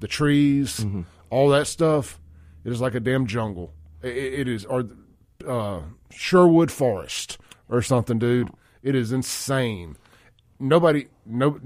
the 0.00 0.08
trees, 0.08 0.80
mm-hmm. 0.80 1.02
all 1.28 1.50
that 1.50 1.66
stuff. 1.66 2.18
It 2.64 2.72
is 2.72 2.80
like 2.80 2.94
a 2.94 3.00
damn 3.00 3.26
jungle 3.26 3.74
it, 4.02 4.48
is 4.48 4.64
or 4.64 4.88
uh, 5.46 5.82
Sherwood 6.10 6.70
Forest 6.70 7.38
or 7.68 7.82
something, 7.82 8.18
dude. 8.18 8.50
It 8.82 8.94
is 8.94 9.12
insane. 9.12 9.96
Nobody, 10.58 11.06
no, 11.24 11.60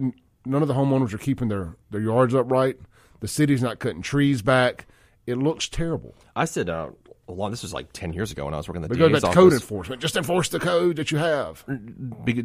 none 0.44 0.62
of 0.62 0.68
the 0.68 0.74
homeowners 0.74 1.12
are 1.12 1.18
keeping 1.18 1.48
their 1.48 1.76
their 1.90 2.00
yards 2.00 2.34
upright. 2.34 2.78
The 3.20 3.28
city's 3.28 3.62
not 3.62 3.78
cutting 3.78 4.02
trees 4.02 4.42
back. 4.42 4.86
It 5.26 5.38
looks 5.38 5.68
terrible. 5.68 6.14
I 6.34 6.44
said 6.44 6.68
uh, 6.68 6.90
long. 7.28 7.50
This 7.50 7.62
was 7.62 7.74
like 7.74 7.92
ten 7.92 8.12
years 8.12 8.32
ago 8.32 8.44
when 8.44 8.54
I 8.54 8.56
was 8.56 8.68
working 8.68 8.82
the 8.82 8.88
because 8.88 9.10
DA's 9.10 9.22
that's 9.22 9.34
code 9.34 9.52
enforcement. 9.52 10.00
Just 10.00 10.16
enforce 10.16 10.48
the 10.48 10.58
code 10.58 10.96
that 10.96 11.10
you 11.10 11.18
have. 11.18 11.64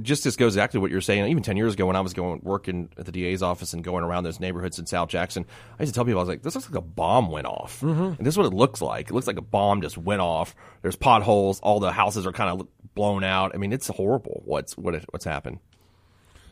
Just 0.02 0.24
this 0.24 0.36
goes 0.36 0.54
exactly 0.54 0.80
what 0.80 0.92
you're 0.92 1.02
saying. 1.02 1.28
Even 1.28 1.44
ten 1.44 1.58
years 1.58 1.74
ago, 1.74 1.86
when 1.86 1.96
I 1.96 2.02
was 2.02 2.14
going 2.14 2.42
working 2.44 2.90
at 2.98 3.06
the 3.06 3.12
DA's 3.12 3.42
office 3.42 3.74
and 3.74 3.84
going 3.84 4.04
around 4.04 4.24
those 4.24 4.40
neighborhoods 4.40 4.80
in 4.80 4.86
South 4.86 5.10
Jackson, 5.10 5.46
I 5.80 5.84
used 5.84 5.94
to 5.94 5.98
tell 5.98 6.06
people 6.06 6.20
I 6.20 6.24
was 6.24 6.30
like, 6.30 6.42
"This 6.42 6.56
looks 6.56 6.70
like 6.70 6.78
a 6.78 6.82
bomb 6.82 7.30
went 7.32 7.48
off." 7.48 7.82
Mm-hmm. 7.82 8.04
And 8.04 8.20
this 8.20 8.34
is 8.34 8.38
what 8.38 8.48
it 8.48 8.54
looks 8.54 8.82
like. 8.82 9.10
It 9.10 9.14
looks 9.14 9.28
like 9.28 9.38
a 9.38 9.42
bomb 9.42 9.82
just 9.82 9.98
went 9.98 10.22
off. 10.22 10.56
There's 10.82 10.96
potholes. 10.96 11.60
All 11.62 11.80
the 11.80 11.92
houses 11.92 12.26
are 12.26 12.32
kind 12.32 12.50
of 12.50 12.68
blown 12.96 13.24
out. 13.24 13.52
I 13.54 13.58
mean, 13.58 13.74
it's 13.74 13.88
horrible. 13.88 14.42
What's 14.46 14.78
what 14.78 14.96
what's 15.12 15.26
happened? 15.26 15.60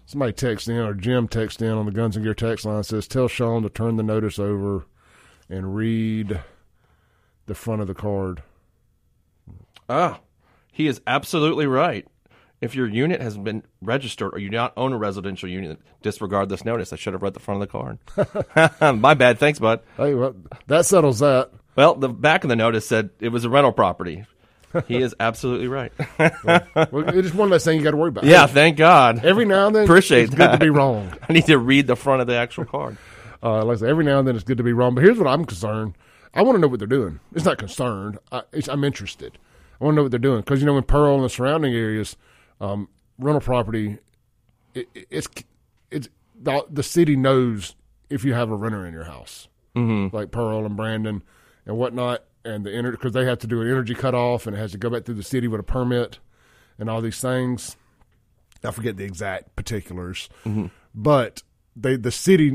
Somebody 0.06 0.34
texted 0.34 0.70
in, 0.70 0.78
or 0.78 0.96
Jim 0.96 1.28
texted 1.28 1.62
in 1.62 1.72
on 1.72 1.86
the 1.86 1.92
Guns 1.92 2.15
and 2.15 2.26
Gear 2.26 2.34
text 2.34 2.65
line 2.65 2.84
says, 2.84 3.08
"Tell 3.08 3.28
Shaun 3.28 3.62
to 3.63 3.70
turn 3.70 3.96
the 3.96 4.04
notice 4.04 4.39
over 4.39 4.88
and 5.50 5.76
read 5.76 6.42
the 7.50 7.56
front 7.56 7.82
of 7.82 7.88
the 7.88 7.94
card." 7.94 8.42
Ah, 9.90 10.20
he 10.72 10.88
is 10.88 11.02
absolutely 11.06 11.66
right. 11.68 12.08
If 12.62 12.76
your 12.76 12.88
unit 12.88 13.22
has 13.22 13.38
been 13.38 13.64
registered 13.82 14.34
or 14.34 14.38
you 14.40 14.50
do 14.50 14.58
not 14.58 14.74
own 14.76 14.92
a 14.92 14.98
residential 14.98 15.48
unit, 15.50 15.80
disregard 16.02 16.50
this 16.50 16.66
notice. 16.66 16.92
I 16.92 16.98
should 16.98 17.14
have 17.14 17.22
read 17.24 17.34
the 17.34 17.40
front 17.40 17.62
of 17.64 17.70
the 17.70 17.72
card. 18.78 19.00
My 19.02 19.14
bad. 19.14 19.40
Thanks, 19.40 19.60
bud. 19.60 19.80
Hey, 19.96 20.14
well, 20.14 20.36
that 20.68 20.86
settles 20.86 21.20
that. 21.20 21.52
Well, 21.78 21.96
the 21.96 22.10
back 22.10 22.44
of 22.44 22.50
the 22.50 22.58
notice 22.58 22.86
said 22.86 23.12
it 23.22 23.30
was 23.30 23.46
a 23.46 23.50
rental 23.50 23.72
property. 23.72 24.26
he 24.88 24.98
is 24.98 25.16
absolutely 25.22 25.70
right. 25.70 25.94
well, 26.20 26.62
it's 27.10 27.22
just 27.28 27.36
one 27.36 27.50
less 27.50 27.64
thing 27.64 27.78
you 27.78 27.84
got 27.84 27.92
to 27.92 27.98
worry 27.98 28.10
about. 28.10 28.26
Yeah, 28.26 28.46
thank 28.46 28.76
God. 28.76 29.24
Every 29.24 29.46
now 29.46 29.68
and 29.68 29.76
then, 29.76 29.84
appreciate 29.86 30.24
it's 30.24 30.36
that. 30.36 30.52
good 30.52 30.60
to 30.60 30.66
be 30.66 30.70
wrong. 30.70 31.14
I 31.28 31.32
need 31.34 31.46
to 31.46 31.58
read 31.58 31.88
the 31.88 31.96
front 31.96 32.20
of 32.22 32.28
the 32.28 32.36
actual 32.36 32.66
card. 32.66 32.98
Uh, 33.42 33.64
like 33.64 33.78
I 33.78 33.80
say, 33.80 33.90
every 33.90 34.04
now 34.04 34.20
and 34.20 34.28
then 34.28 34.36
it's 34.36 34.44
good 34.44 34.58
to 34.58 34.64
be 34.64 34.74
wrong. 34.74 34.96
But 34.96 35.06
here's 35.06 35.18
what 35.18 35.28
I'm 35.28 35.46
concerned. 35.46 35.96
I 36.34 36.42
want 36.42 36.56
to 36.56 36.60
know 36.60 36.68
what 36.68 36.80
they're 36.80 36.88
doing. 36.88 37.20
It's 37.34 37.46
not 37.46 37.58
concerned. 37.58 38.20
I, 38.32 38.44
am 38.68 38.84
interested. 38.84 39.38
I 39.80 39.84
want 39.84 39.94
to 39.94 39.96
know 39.98 40.04
what 40.04 40.12
they're 40.12 40.20
doing 40.20 40.42
because 40.42 40.60
you 40.60 40.65
know 40.65 40.78
in 40.78 40.84
Pearl 40.84 41.15
and 41.15 41.24
the 41.24 41.30
surrounding 41.30 41.74
areas, 41.74 42.15
um, 42.62 42.89
rental 43.18 43.42
property, 43.42 43.98
it, 44.74 44.88
it's 44.94 45.28
it's 45.89 46.10
the, 46.39 46.65
the, 46.70 46.84
city 46.84 47.15
knows 47.15 47.76
if 48.10 48.24
you 48.24 48.34
have 48.34 48.52
a 48.52 48.56
renter 48.56 48.86
in 48.86 48.94
your 48.94 49.06
house, 49.06 49.48
mm-hmm. 49.76 50.15
like 50.15 50.32
Pearl 50.32 50.65
and 50.65 50.76
Brandon 50.76 51.24
and 51.65 51.78
whatnot, 51.78 52.24
and 52.46 52.65
the 52.65 52.74
energy 52.74 52.98
because 52.98 53.13
they 53.13 53.26
have 53.26 53.39
to 53.39 53.48
do 53.48 53.62
an 53.62 53.68
energy 53.68 53.96
cutoff 53.96 54.46
and 54.46 54.56
it 54.56 54.60
has 54.60 54.72
to 54.74 54.78
go 54.78 54.89
back 54.89 55.06
through 55.06 55.15
the 55.15 55.24
city 55.24 55.48
with 55.48 55.60
a 55.60 55.63
permit 55.63 56.20
and 56.78 56.89
all 56.89 57.02
these 57.02 57.20
things. 57.20 57.76
I 58.63 58.72
forget 58.72 58.98
the 58.98 59.06
exact 59.06 59.56
particulars, 59.56 60.30
mm-hmm. 60.46 60.68
but 60.94 61.44
they 61.76 61.96
the 61.96 62.12
city 62.12 62.52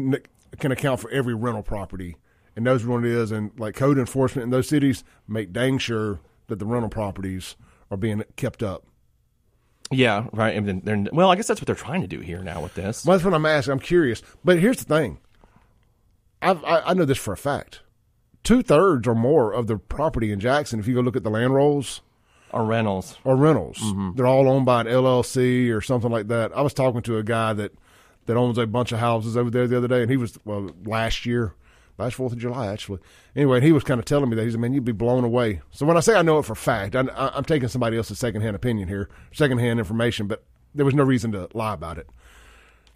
can 0.59 0.71
account 0.71 1.01
for 1.01 1.11
every 1.11 1.35
rental 1.35 1.63
property 1.63 2.17
and 2.57 2.65
knows 2.65 2.85
what 2.85 3.05
it 3.05 3.11
is. 3.11 3.31
And 3.31 3.51
like 3.59 3.75
code 3.75 3.99
enforcement 3.99 4.45
in 4.45 4.51
those 4.51 4.69
cities 4.69 5.05
make 5.27 5.53
dang 5.53 5.79
sure 5.79 6.21
that 6.49 6.59
the 6.59 6.67
rental 6.67 6.91
properties 6.91 7.57
are 7.91 7.97
being 7.97 8.23
kept 8.37 8.63
up. 8.63 8.85
Yeah, 9.91 10.27
right. 10.33 10.57
And 10.57 10.67
then 10.67 10.81
they're 10.85 11.13
well, 11.13 11.31
I 11.31 11.37
guess 11.37 11.47
that's 11.47 11.61
what 11.61 11.67
they're 11.67 11.75
trying 11.75 12.01
to 12.01 12.07
do 12.07 12.21
here 12.21 12.43
now 12.43 12.63
with 12.63 12.75
this. 12.75 13.05
Well, 13.05 13.17
that's 13.17 13.25
what 13.25 13.35
I'm 13.35 13.47
asking. 13.47 13.73
I'm 13.73 13.81
curious. 13.81 14.23
But 14.45 14.59
here's 14.59 14.79
the 14.79 14.85
thing. 14.85 15.19
I've, 16.43 16.63
I, 16.65 16.81
I 16.81 16.95
know 16.95 17.05
this 17.05 17.19
for 17.19 17.33
a 17.33 17.37
fact. 17.37 17.81
Two 18.43 18.63
thirds 18.63 19.09
or 19.09 19.15
more 19.15 19.53
of 19.53 19.67
the 19.67 19.79
property 19.79 20.31
in 20.31 20.41
Jackson, 20.41 20.79
if 20.79 20.87
you 20.87 20.95
go 20.95 21.01
look 21.01 21.17
at 21.17 21.23
the 21.23 21.31
land 21.31 21.55
rolls, 21.55 22.03
are 22.51 22.65
rentals. 22.65 23.17
Or 23.25 23.37
rentals. 23.37 23.79
Mm-hmm. 23.79 24.13
They're 24.17 24.27
all 24.27 24.49
owned 24.49 24.67
by 24.67 24.83
an 24.83 24.87
LLC 24.87 25.75
or 25.75 25.81
something 25.81 26.11
like 26.11 26.29
that. 26.29 26.57
I 26.57 26.61
was 26.61 26.75
talking 26.75 27.03
to 27.03 27.19
a 27.19 27.23
guy 27.23 27.53
that 27.55 27.73
that 28.27 28.37
owns 28.37 28.57
a 28.57 28.67
bunch 28.67 28.93
of 28.93 28.99
houses 28.99 29.37
over 29.37 29.51
there 29.51 29.67
the 29.67 29.77
other 29.77 29.89
day, 29.89 30.03
and 30.03 30.11
he 30.11 30.17
was 30.17 30.39
well 30.45 30.71
last 30.85 31.27
year, 31.27 31.55
last 31.99 32.15
Fourth 32.15 32.33
of 32.33 32.39
July 32.39 32.69
actually. 32.69 33.01
Anyway, 33.37 33.59
and 33.59 33.65
he 33.65 33.73
was 33.73 33.85
kind 33.85 33.99
of 33.99 34.05
telling 34.05 34.31
me 34.31 34.37
that 34.37 34.45
he 34.45 34.51
said, 34.51 34.61
"Man, 34.61 34.73
you'd 34.73 34.85
be 34.85 34.93
blown 34.93 35.25
away." 35.25 35.61
So 35.71 35.87
when 35.87 35.97
I 35.97 36.01
say 36.01 36.15
I 36.15 36.23
know 36.23 36.39
it 36.39 36.45
for 36.45 36.55
fact, 36.55 36.97
I, 36.97 37.33
am 37.35 37.45
taking 37.45 37.69
somebody 37.69 37.97
else's 37.97 38.19
secondhand 38.19 38.57
opinion 38.57 38.89
here, 38.89 39.09
secondhand 39.33 39.79
information, 39.79 40.27
but 40.27 40.45
there 40.75 40.85
was 40.85 40.95
no 40.95 41.05
reason 41.05 41.33
to 41.33 41.49
lie 41.55 41.75
about 41.75 41.99
it. 41.99 42.09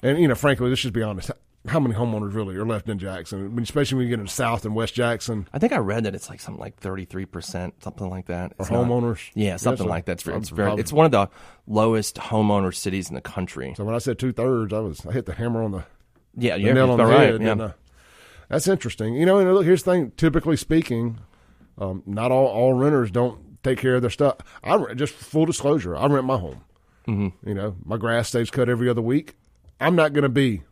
And 0.03 0.19
you 0.19 0.29
know, 0.29 0.35
frankly, 0.35 0.69
let's 0.69 0.83
just 0.83 0.95
be 0.95 1.03
honest 1.03 1.31
how 1.67 1.81
many 1.81 1.95
homeowners 1.95 2.35
really 2.35 2.57
are 2.57 2.65
left 2.65 2.89
in 2.89 2.99
Jackson, 2.99 3.59
especially 3.61 3.97
when 3.97 4.07
you 4.07 4.11
get 4.11 4.21
into 4.21 4.33
South 4.33 4.65
and 4.65 4.75
West 4.75 4.95
Jackson. 4.95 5.49
I 5.53 5.59
think 5.59 5.73
I 5.73 5.79
read 5.79 6.05
that 6.05 6.15
it's 6.15 6.31
like 6.31 6.41
something 6.41 6.61
like 6.61 6.77
thirty 6.77 7.05
three 7.05 7.27
percent, 7.27 7.83
something 7.83 8.09
like 8.09 8.27
that. 8.27 8.53
It's 8.59 8.69
homeowners, 8.69 9.35
not, 9.35 9.37
yeah, 9.37 9.57
something 9.57 9.87
like 9.87 10.07
that. 10.07 10.13
It's, 10.13 10.27
it's 10.27 10.49
very. 10.51 10.73
It's 10.81 10.93
one 10.93 11.07
of 11.07 11.13
the 11.13 11.29
lowest 11.67 12.17
homeowner 12.17 12.75
cities 12.75 13.09
in 13.09 13.15
the 13.15 13.21
country. 13.21 13.75
So 13.77 13.85
when 13.85 13.95
I 13.95 13.99
said 13.99 14.19
two 14.19 14.33
thirds, 14.33 14.73
I 14.73 14.81
was 14.81 15.05
I 15.07 15.13
hit 15.13 15.27
the 15.27 15.35
hammer 15.35 15.63
on 15.63 15.73
the 15.73 15.85
yeah, 16.37 16.57
the 16.57 16.63
yeah, 16.63 16.73
nail 16.73 16.91
on 16.91 16.99
the 16.99 17.07
right, 17.07 17.41
head. 17.41 17.43
Yeah. 17.43 17.73
That's 18.49 18.69
interesting. 18.69 19.15
You 19.15 19.27
know, 19.27 19.39
and 19.39 19.53
look, 19.53 19.65
here's 19.65 19.83
the 19.83 19.93
thing. 19.93 20.13
Typically 20.17 20.57
speaking, 20.57 21.19
um, 21.79 22.03
not 22.07 22.31
all 22.33 22.47
all 22.47 22.75
renters 22.75 23.11
don't 23.11 23.63
take 23.63 23.79
care 23.79 23.97
of 23.97 24.03
their 24.03 24.11
stuff. 24.11 24.37
I 24.65 24.95
just 24.95 25.15
full 25.15 25.47
disclosure, 25.47 25.97
I 25.97 26.07
rent 26.07 26.27
my 26.27 26.39
home. 26.39 26.63
Mm-hmm. 27.07 27.49
You 27.49 27.55
know, 27.55 27.77
my 27.85 27.97
grass 27.97 28.29
stays 28.29 28.51
cut 28.51 28.69
every 28.69 28.89
other 28.89 29.03
week. 29.03 29.37
I'm 29.81 29.97
not 29.97 30.13
going 30.13 30.23
to 30.23 30.29
be 30.29 30.63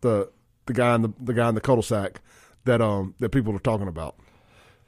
the 0.00 0.30
the 0.66 0.72
guy 0.72 0.94
in 0.94 1.02
the 1.02 1.12
the 1.20 1.34
guy 1.34 1.48
in 1.48 1.54
the 1.54 1.60
cul-de-sac 1.60 2.20
that 2.64 2.80
um 2.80 3.14
that 3.18 3.30
people 3.30 3.54
are 3.54 3.60
talking 3.60 3.88
about. 3.88 4.16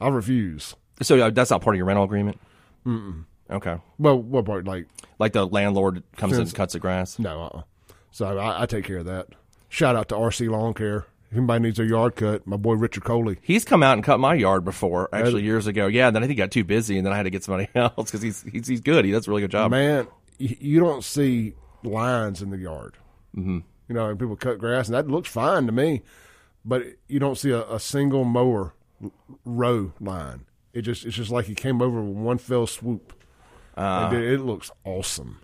I 0.01 0.09
refuse. 0.09 0.75
So 1.01 1.19
uh, 1.21 1.31
that's 1.31 1.51
not 1.51 1.63
part 1.63 1.75
of 1.75 1.79
your 1.79 1.87
rental 1.87 2.05
agreement. 2.05 2.41
Mm-mm. 2.87 3.25
Okay. 3.51 3.77
Well, 3.99 4.19
what 4.19 4.45
part? 4.45 4.67
Like, 4.67 4.87
like 5.19 5.33
the 5.33 5.47
landlord 5.47 6.03
comes 6.17 6.35
in 6.35 6.43
and 6.43 6.55
cuts 6.55 6.73
the 6.73 6.79
grass. 6.79 7.19
No, 7.19 7.43
uh-uh. 7.43 7.63
so 8.11 8.39
I, 8.39 8.63
I, 8.63 8.67
take 8.67 8.85
care 8.85 8.99
of 8.99 9.07
that. 9.07 9.29
Shout 9.69 9.95
out 9.95 10.09
to 10.09 10.15
RC 10.15 10.49
Lawn 10.49 10.75
Care. 10.75 11.07
If 11.33 11.39
anybody 11.39 11.63
needs 11.63 11.79
a 11.79 11.87
yard 11.87 12.15
cut, 12.15 12.47
my 12.47 12.59
boy 12.59 12.75
Richard 12.75 13.05
Coley. 13.05 13.39
He's 13.41 13.65
come 13.65 13.83
out 13.83 13.95
and 13.95 14.05
cut 14.05 14.21
my 14.21 14.35
yard 14.35 14.67
before, 14.67 15.09
actually 15.15 15.45
years 15.45 15.67
ago. 15.67 15.87
Yeah, 15.87 16.11
then 16.11 16.23
I 16.23 16.27
think 16.27 16.33
he 16.33 16.37
got 16.37 16.51
too 16.51 16.63
busy, 16.63 16.99
and 16.99 17.07
then 17.07 17.15
I 17.15 17.17
had 17.17 17.23
to 17.23 17.31
get 17.31 17.43
somebody 17.43 17.71
else 17.75 17.95
because 18.11 18.21
he's, 18.21 18.43
he's 18.43 18.67
he's 18.67 18.83
good. 18.83 19.07
He 19.07 19.13
does 19.13 19.27
a 19.27 19.31
really 19.31 19.41
good 19.41 19.51
job. 19.51 19.71
Man, 19.71 20.09
you 20.37 20.79
don't 20.79 21.03
see 21.03 21.55
lines 21.83 22.43
in 22.43 22.51
the 22.51 22.59
yard. 22.59 22.99
Mm-hmm. 23.35 23.61
You 23.89 23.95
know, 23.95 24.11
and 24.11 24.19
people 24.19 24.37
cut 24.37 24.59
grass, 24.59 24.89
and 24.89 24.95
that 24.95 25.09
looks 25.09 25.31
fine 25.31 25.65
to 25.65 25.73
me. 25.73 26.03
But 26.67 26.83
you 27.09 27.19
don't 27.19 27.39
see 27.39 27.51
a, 27.51 27.63
a 27.63 27.81
single 27.81 28.25
mower 28.25 28.75
row 29.47 29.95
line. 30.01 30.45
It 30.75 30.83
just 30.83 31.07
it's 31.07 31.17
just 31.17 31.31
like 31.31 31.47
he 31.47 31.55
came 31.55 31.81
over 31.81 32.03
with 32.03 32.15
one 32.15 32.37
fell 32.37 32.67
swoop. 32.67 33.15
Uh, 33.75 34.11
it, 34.13 34.23
it, 34.35 34.41
looks 34.41 34.71
awesome. 34.85 35.41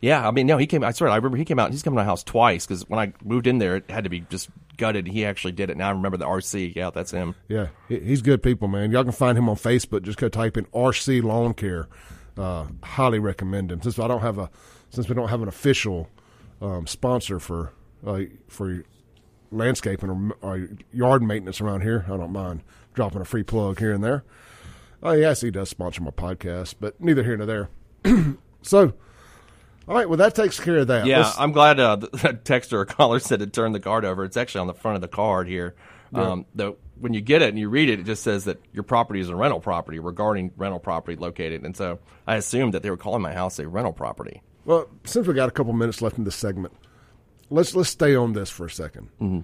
Yeah, 0.00 0.26
I 0.26 0.30
mean, 0.30 0.46
no, 0.46 0.56
he 0.56 0.66
came. 0.66 0.82
I 0.82 0.92
swear, 0.92 1.10
I 1.10 1.16
remember 1.16 1.36
he 1.36 1.44
came 1.44 1.58
out. 1.58 1.72
He's 1.72 1.82
come 1.82 1.92
to 1.92 1.96
my 1.96 2.04
house 2.04 2.24
twice 2.24 2.66
because 2.66 2.88
when 2.88 2.98
I 2.98 3.12
moved 3.22 3.46
in 3.46 3.58
there, 3.58 3.76
it 3.76 3.90
had 3.90 4.04
to 4.04 4.10
be 4.10 4.20
just 4.20 4.48
gutted. 4.78 5.06
He 5.06 5.26
actually 5.26 5.52
did 5.52 5.68
it. 5.68 5.76
Now 5.76 5.88
I 5.88 5.90
remember 5.90 6.16
the 6.16 6.24
RC. 6.24 6.74
Yeah, 6.74 6.90
that's 6.90 7.10
him. 7.10 7.34
Yeah, 7.48 7.68
he's 7.88 8.22
good 8.22 8.42
people, 8.42 8.66
man. 8.66 8.90
Y'all 8.90 9.02
can 9.02 9.12
find 9.12 9.36
him 9.36 9.48
on 9.48 9.56
Facebook. 9.56 10.02
Just 10.02 10.18
go 10.18 10.28
type 10.28 10.56
in 10.56 10.64
RC 10.66 11.22
Lawn 11.22 11.52
Care. 11.52 11.88
Uh, 12.36 12.66
highly 12.82 13.18
recommend 13.18 13.70
him. 13.70 13.82
Since 13.82 13.98
I 13.98 14.08
don't 14.08 14.22
have 14.22 14.38
a, 14.38 14.50
since 14.88 15.08
we 15.08 15.14
don't 15.14 15.28
have 15.28 15.42
an 15.42 15.48
official 15.48 16.08
um, 16.62 16.86
sponsor 16.86 17.38
for 17.38 17.72
uh, 18.06 18.22
for 18.48 18.82
landscaping 19.52 20.08
or, 20.08 20.36
or, 20.40 20.68
yard 20.92 21.22
maintenance 21.22 21.60
around 21.60 21.82
here, 21.82 22.06
I 22.06 22.16
don't 22.16 22.32
mind 22.32 22.62
dropping 22.94 23.20
a 23.20 23.24
free 23.24 23.42
plug 23.42 23.78
here 23.78 23.92
and 23.92 24.02
there. 24.02 24.24
Oh 25.02 25.12
yes, 25.12 25.40
he 25.40 25.50
does 25.50 25.68
sponsor 25.68 26.02
my 26.02 26.10
podcast, 26.10 26.76
but 26.80 27.00
neither 27.00 27.22
here 27.22 27.36
nor 27.36 27.46
there. 27.46 27.68
so, 28.62 28.94
all 29.88 29.94
right, 29.94 30.08
well 30.08 30.18
that 30.18 30.34
takes 30.34 30.60
care 30.60 30.78
of 30.78 30.88
that. 30.88 31.06
Yeah, 31.06 31.18
Let's, 31.18 31.38
I'm 31.38 31.52
glad 31.52 31.80
uh, 31.80 31.96
the 31.96 32.08
texter 32.08 32.74
or 32.74 32.84
caller 32.84 33.18
said 33.18 33.40
to 33.40 33.46
turn 33.46 33.72
the 33.72 33.80
card 33.80 34.04
over. 34.04 34.24
It's 34.24 34.36
actually 34.36 34.62
on 34.62 34.66
the 34.66 34.74
front 34.74 34.96
of 34.96 35.02
the 35.02 35.08
card 35.08 35.48
here. 35.48 35.74
Yeah. 36.12 36.22
Um, 36.22 36.46
the, 36.54 36.76
when 37.00 37.14
you 37.14 37.20
get 37.20 37.40
it 37.42 37.48
and 37.48 37.58
you 37.58 37.68
read 37.68 37.88
it, 37.88 38.00
it 38.00 38.06
just 38.06 38.22
says 38.22 38.44
that 38.44 38.60
your 38.72 38.82
property 38.82 39.20
is 39.20 39.28
a 39.30 39.36
rental 39.36 39.60
property 39.60 39.98
regarding 39.98 40.52
rental 40.56 40.78
property 40.78 41.16
located. 41.16 41.64
And 41.64 41.76
so 41.76 41.98
I 42.26 42.36
assumed 42.36 42.74
that 42.74 42.82
they 42.82 42.90
were 42.90 42.96
calling 42.96 43.22
my 43.22 43.32
house 43.32 43.58
a 43.58 43.66
rental 43.66 43.92
property. 43.92 44.42
Well, 44.64 44.88
since 45.04 45.26
we 45.26 45.34
got 45.34 45.48
a 45.48 45.52
couple 45.52 45.72
minutes 45.72 46.02
left 46.02 46.18
in 46.18 46.24
this 46.24 46.36
segment, 46.36 46.74
let's 47.48 47.74
let's 47.74 47.88
stay 47.88 48.14
on 48.14 48.34
this 48.34 48.50
for 48.50 48.66
a 48.66 48.68
2nd 48.68 49.08
mm-hmm. 49.20 49.40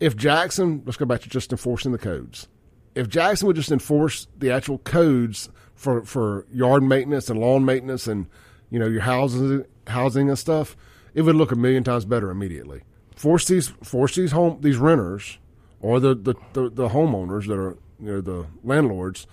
If 0.00 0.16
Jackson, 0.16 0.82
let's 0.86 0.96
go 0.96 1.06
back 1.06 1.22
to 1.22 1.28
just 1.28 1.50
enforcing 1.50 1.92
the 1.92 1.98
codes. 1.98 2.46
If 2.94 3.08
Jackson 3.08 3.48
would 3.48 3.56
just 3.56 3.72
enforce 3.72 4.28
the 4.36 4.50
actual 4.52 4.78
codes 4.78 5.50
for, 5.74 6.04
for 6.04 6.46
yard 6.52 6.84
maintenance 6.84 7.28
and 7.28 7.40
lawn 7.40 7.64
maintenance 7.64 8.06
and 8.06 8.26
you 8.70 8.78
know 8.78 8.86
your 8.86 9.02
houses 9.02 9.64
housing 9.86 10.28
and 10.28 10.38
stuff, 10.38 10.76
it 11.14 11.22
would 11.22 11.36
look 11.36 11.52
a 11.52 11.56
million 11.56 11.84
times 11.84 12.04
better 12.04 12.30
immediately. 12.30 12.82
Force 13.16 13.46
these 13.46 13.68
force 13.82 14.14
these 14.14 14.32
home 14.32 14.58
these 14.60 14.76
renters 14.76 15.38
or 15.80 16.00
the 16.00 16.14
the, 16.14 16.34
the, 16.52 16.70
the 16.70 16.88
homeowners 16.88 17.46
that 17.46 17.58
are 17.58 17.76
you 17.98 18.06
know 18.06 18.20
the 18.20 18.46
landlords 18.62 19.26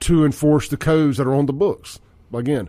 to 0.00 0.24
enforce 0.24 0.68
the 0.68 0.76
codes 0.76 1.16
that 1.16 1.26
are 1.26 1.34
on 1.34 1.46
the 1.46 1.52
books. 1.52 1.98
Again, 2.32 2.68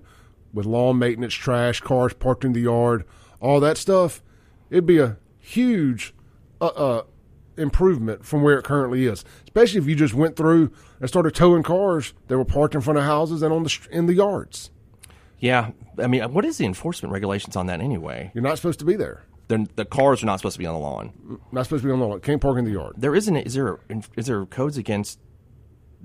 with 0.53 0.65
lawn 0.65 0.97
maintenance, 0.97 1.33
trash, 1.33 1.81
cars 1.81 2.13
parked 2.13 2.43
in 2.43 2.53
the 2.53 2.61
yard, 2.61 3.05
all 3.39 3.59
that 3.59 3.77
stuff, 3.77 4.23
it'd 4.69 4.85
be 4.85 4.99
a 4.99 5.17
huge 5.37 6.13
uh, 6.61 6.67
uh, 6.67 7.03
improvement 7.57 8.25
from 8.25 8.41
where 8.41 8.57
it 8.57 8.63
currently 8.63 9.05
is. 9.05 9.23
Especially 9.43 9.79
if 9.79 9.87
you 9.87 9.95
just 9.95 10.13
went 10.13 10.35
through 10.35 10.71
and 10.99 11.09
started 11.09 11.35
towing 11.35 11.63
cars 11.63 12.13
that 12.27 12.37
were 12.37 12.45
parked 12.45 12.75
in 12.75 12.81
front 12.81 12.97
of 12.97 13.05
houses 13.05 13.41
and 13.41 13.53
on 13.53 13.63
the 13.63 13.87
in 13.91 14.05
the 14.05 14.13
yards. 14.13 14.71
Yeah, 15.39 15.71
I 15.97 16.07
mean, 16.07 16.21
what 16.33 16.45
is 16.45 16.57
the 16.57 16.65
enforcement 16.65 17.13
regulations 17.13 17.55
on 17.55 17.67
that 17.67 17.81
anyway? 17.81 18.31
You're 18.33 18.43
not 18.43 18.57
supposed 18.57 18.79
to 18.79 18.85
be 18.85 18.95
there. 18.95 19.23
They're, 19.47 19.65
the 19.75 19.85
cars 19.85 20.21
are 20.21 20.25
not 20.25 20.37
supposed 20.37 20.55
to 20.55 20.59
be 20.59 20.65
on 20.65 20.75
the 20.75 20.79
lawn. 20.79 21.39
Not 21.51 21.63
supposed 21.63 21.81
to 21.81 21.87
be 21.87 21.91
on 21.91 21.99
the 21.99 22.07
lawn. 22.07 22.19
Can't 22.19 22.41
park 22.41 22.57
in 22.57 22.65
the 22.65 22.71
yard. 22.71 22.95
There 22.97 23.15
isn't. 23.15 23.35
Is 23.35 23.55
there? 23.55 23.79
Is 24.15 24.27
there 24.27 24.45
codes 24.45 24.77
against 24.77 25.19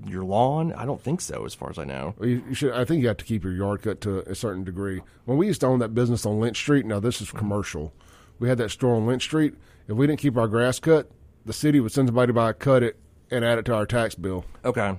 your 0.07 0.25
lawn? 0.25 0.73
I 0.73 0.87
don't 0.87 1.01
think 1.01 1.20
so, 1.20 1.44
as 1.44 1.55
far 1.55 1.68
as 1.68 1.79
I 1.79 1.85
know. 1.85 2.14
You, 2.20 2.42
you, 2.49 2.55
should. 2.55 2.73
I 2.73 2.85
think 2.85 3.03
you 3.03 3.09
have 3.09 3.18
to 3.18 3.25
keep 3.25 3.44
your 3.44 3.53
yard 3.53 3.83
cut 3.83 4.01
to 4.03 4.20
a 4.20 4.35
certain 4.35 4.64
degree. 4.64 5.03
When 5.27 5.37
we 5.37 5.47
used 5.47 5.61
to 5.61 5.66
own 5.66 5.81
that 5.81 5.94
business 5.94 6.25
on 6.25 6.40
Lynch 6.40 6.57
Street, 6.57 6.87
now 6.87 7.01
this 7.01 7.20
is 7.20 7.29
mm-hmm. 7.29 7.38
commercial. 7.38 7.92
We 8.38 8.49
had 8.49 8.59
that 8.59 8.70
store 8.70 8.94
on 8.94 9.07
Lynch 9.07 9.23
Street. 9.23 9.55
If 9.88 9.97
we 9.97 10.07
didn't 10.07 10.20
keep 10.20 10.37
our 10.38 10.49
grass 10.49 10.79
cut, 10.81 11.11
the 11.44 11.53
city 11.53 11.81
would 11.81 11.92
send 11.92 12.09
somebody 12.09 12.33
by, 12.33 12.53
cut 12.55 12.83
it, 12.83 12.97
and 13.31 13.44
add 13.44 13.59
it 13.59 13.66
to 13.66 13.75
our 13.75 13.87
tax 13.87 14.14
bill. 14.14 14.44
Okay. 14.64 14.99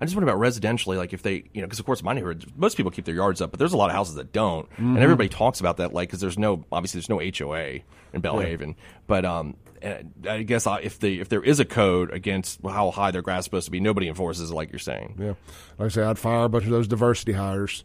I 0.00 0.04
just 0.04 0.16
wonder 0.16 0.30
about 0.30 0.40
residentially, 0.40 0.96
like 0.96 1.12
if 1.12 1.22
they, 1.22 1.44
you 1.52 1.60
know, 1.60 1.66
because 1.66 1.78
of 1.78 1.86
course 1.86 2.02
my 2.02 2.12
neighborhood, 2.12 2.50
most 2.56 2.76
people 2.76 2.92
keep 2.92 3.04
their 3.04 3.14
yards 3.14 3.40
up, 3.40 3.50
but 3.50 3.58
there's 3.58 3.72
a 3.72 3.76
lot 3.76 3.90
of 3.90 3.96
houses 3.96 4.14
that 4.14 4.32
don't, 4.32 4.70
mm-hmm. 4.70 4.94
and 4.94 4.98
everybody 4.98 5.28
talks 5.28 5.60
about 5.60 5.78
that, 5.78 5.92
like 5.92 6.08
because 6.08 6.20
there's 6.20 6.38
no, 6.38 6.64
obviously 6.70 7.00
there's 7.00 7.08
no 7.08 7.18
HOA 7.18 7.80
in 8.12 8.22
Belhaven, 8.22 8.68
yeah. 8.68 8.82
but 9.06 9.24
um, 9.24 9.56
I 9.82 10.42
guess 10.42 10.66
if 10.82 10.98
the 10.98 11.20
if 11.20 11.28
there 11.28 11.42
is 11.42 11.60
a 11.60 11.64
code 11.64 12.12
against 12.12 12.60
how 12.62 12.90
high 12.90 13.10
their 13.10 13.22
grass 13.22 13.40
is 13.40 13.44
supposed 13.44 13.66
to 13.66 13.70
be, 13.70 13.80
nobody 13.80 14.08
enforces 14.08 14.50
it, 14.50 14.54
like 14.54 14.70
you're 14.70 14.78
saying. 14.78 15.16
Yeah, 15.18 15.34
like 15.78 15.86
I 15.86 15.88
say, 15.88 16.02
I'd 16.02 16.18
fire 16.18 16.44
a 16.44 16.48
bunch 16.48 16.64
of 16.64 16.70
those 16.70 16.88
diversity 16.88 17.32
hires, 17.32 17.84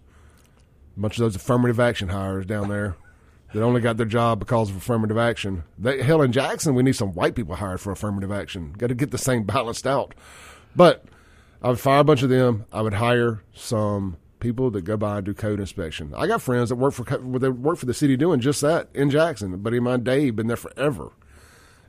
a 0.97 0.99
bunch 0.99 1.17
of 1.17 1.23
those 1.23 1.35
affirmative 1.35 1.79
action 1.79 2.09
hires 2.09 2.45
down 2.45 2.69
there. 2.69 2.95
that 3.53 3.61
only 3.61 3.81
got 3.81 3.97
their 3.97 4.05
job 4.05 4.39
because 4.39 4.69
of 4.69 4.77
affirmative 4.77 5.17
action. 5.17 5.63
They, 5.77 6.01
hell, 6.01 6.21
in 6.21 6.31
Jackson, 6.31 6.75
we 6.75 6.83
need 6.83 6.95
some 6.95 7.13
white 7.13 7.35
people 7.35 7.55
hired 7.55 7.81
for 7.81 7.91
affirmative 7.91 8.31
action. 8.31 8.73
Got 8.77 8.87
to 8.87 8.95
get 8.95 9.11
the 9.11 9.17
same 9.17 9.43
balanced 9.45 9.85
out. 9.85 10.15
But 10.75 11.05
I 11.63 11.69
would 11.69 11.79
fire 11.79 11.99
a 11.99 12.03
bunch 12.03 12.23
of 12.23 12.29
them. 12.29 12.65
I 12.73 12.81
would 12.81 12.95
hire 12.95 13.41
some 13.53 14.17
people 14.39 14.69
that 14.71 14.81
go 14.81 14.97
by 14.97 15.17
and 15.17 15.25
do 15.25 15.33
code 15.33 15.59
inspection. 15.59 16.13
I 16.15 16.27
got 16.27 16.41
friends 16.41 16.69
that 16.69 16.75
work 16.75 16.93
for 16.93 17.03
they 17.05 17.49
work 17.49 17.77
for 17.77 17.85
the 17.85 17.93
city 17.93 18.17
doing 18.17 18.41
just 18.41 18.61
that 18.61 18.89
in 18.93 19.09
Jackson. 19.09 19.57
Buddy 19.57 19.77
of 19.77 19.83
mine, 19.83 20.03
Dave, 20.03 20.35
been 20.35 20.47
there 20.47 20.57
forever, 20.57 21.13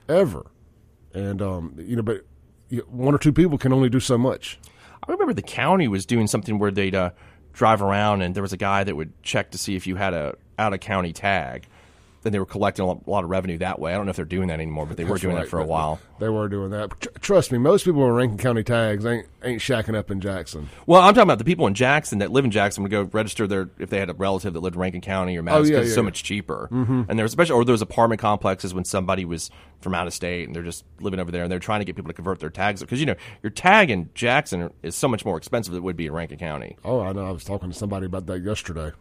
ever, 0.09 0.47
and 1.13 1.43
um, 1.43 1.75
you 1.79 1.97
know, 1.97 2.03
but 2.03 2.25
one 2.87 3.15
or 3.15 3.19
two 3.19 3.33
people 3.33 3.59
can 3.59 3.73
only 3.73 3.89
do 3.89 4.01
so 4.01 4.17
much. 4.17 4.59
I 5.07 5.13
remember 5.13 5.35
the 5.35 5.43
county 5.43 5.89
was 5.89 6.07
doing 6.07 6.29
something 6.29 6.59
where 6.59 6.71
they'd 6.71 6.95
uh, 6.95 7.11
drive 7.53 7.83
around 7.83 8.23
and 8.23 8.35
there 8.35 8.43
was 8.43 8.53
a 8.53 8.59
guy 8.59 8.85
that 8.85 8.97
would 8.97 9.13
check 9.23 9.51
to 9.51 9.59
see 9.59 9.77
if 9.77 9.87
you 9.87 9.97
had 9.97 10.15
a 10.15 10.37
out 10.59 10.73
of 10.73 10.81
county 10.81 11.13
tag 11.13 11.67
then 12.25 12.33
they 12.33 12.39
were 12.39 12.47
collecting 12.47 12.85
a 12.85 13.11
lot 13.11 13.23
of 13.23 13.31
revenue 13.31 13.59
that 13.59 13.79
way. 13.79 13.93
I 13.93 13.97
don't 13.97 14.07
know 14.07 14.11
if 14.11 14.17
they're 14.17 14.25
doing 14.25 14.49
that 14.49 14.55
anymore, 14.55 14.87
but 14.87 14.97
they 14.97 15.05
That's 15.05 15.13
were 15.13 15.19
doing 15.19 15.37
right. 15.37 15.43
that 15.43 15.51
for 15.51 15.61
a 15.61 15.65
while. 15.65 16.01
They 16.19 16.31
were 16.31 16.49
doing 16.49 16.71
that. 16.71 16.99
Tr- 17.01 17.09
trust 17.21 17.53
me, 17.53 17.59
most 17.59 17.85
people 17.85 18.05
in 18.07 18.13
Rankin 18.13 18.39
County 18.39 18.63
tags 18.63 19.05
ain't 19.05 19.27
ain't 19.43 19.61
shacking 19.61 19.95
up 19.95 20.11
in 20.11 20.21
Jackson. 20.23 20.71
Well, 20.87 21.03
I'm 21.03 21.15
talking 21.15 21.29
about 21.29 21.39
the 21.39 21.45
people 21.45 21.67
in 21.67 21.75
Jackson 21.75 22.19
that 22.19 22.33
live 22.33 22.47
in 22.47 22.51
Jackson 22.51 22.83
would 22.83 22.91
go 22.91 23.03
register 23.13 23.47
their 23.47 23.69
if 23.79 23.91
they 23.91 23.99
had 23.99 24.09
a 24.09 24.15
relative 24.15 24.55
that 24.55 24.61
lived 24.61 24.75
in 24.75 24.81
Rankin 24.81 25.03
County 25.03 25.37
or 25.37 25.43
Madison. 25.43 25.75
Oh, 25.75 25.77
yeah, 25.77 25.81
yeah, 25.83 25.85
it's 25.85 25.95
so 25.95 26.01
yeah. 26.01 26.07
much 26.07 26.25
cheaper. 26.25 26.69
Mm-hmm. 26.73 27.03
And 27.09 27.19
there's 27.19 27.31
especially 27.31 27.57
or 27.57 27.65
those 27.65 27.83
apartment 27.83 28.21
complexes 28.21 28.73
when 28.73 28.85
somebody 28.85 29.25
was 29.25 29.51
from 29.81 29.95
out 29.95 30.07
of 30.07 30.15
state 30.15 30.47
and 30.47 30.57
they're 30.57 30.63
just 30.63 30.85
living 31.01 31.21
over 31.21 31.31
there 31.31 31.43
and 31.43 31.53
they're 31.53 31.59
trying 31.59 31.81
to 31.81 31.85
get 31.85 31.95
people 31.95 32.09
to 32.09 32.15
convert 32.15 32.41
their 32.41 32.49
tags 32.49 32.81
because 32.81 33.01
you 33.01 33.07
know 33.07 33.17
your 33.43 33.51
tag 33.51 33.91
in 33.91 34.09
Jackson 34.15 34.73
is 34.83 34.97
so 34.97 35.07
much 35.07 35.27
more 35.27 35.37
expensive 35.37 35.73
than 35.73 35.83
it 35.83 35.85
would 35.85 35.97
be 35.97 36.07
in 36.07 36.13
Rankin 36.13 36.39
County. 36.39 36.79
Oh, 36.85 37.01
I 37.01 37.13
know. 37.13 37.27
I 37.27 37.31
was 37.31 37.45
talking 37.45 37.71
to 37.71 37.77
somebody 37.77 38.07
about 38.07 38.25
that 38.27 38.41
yesterday. 38.41 38.93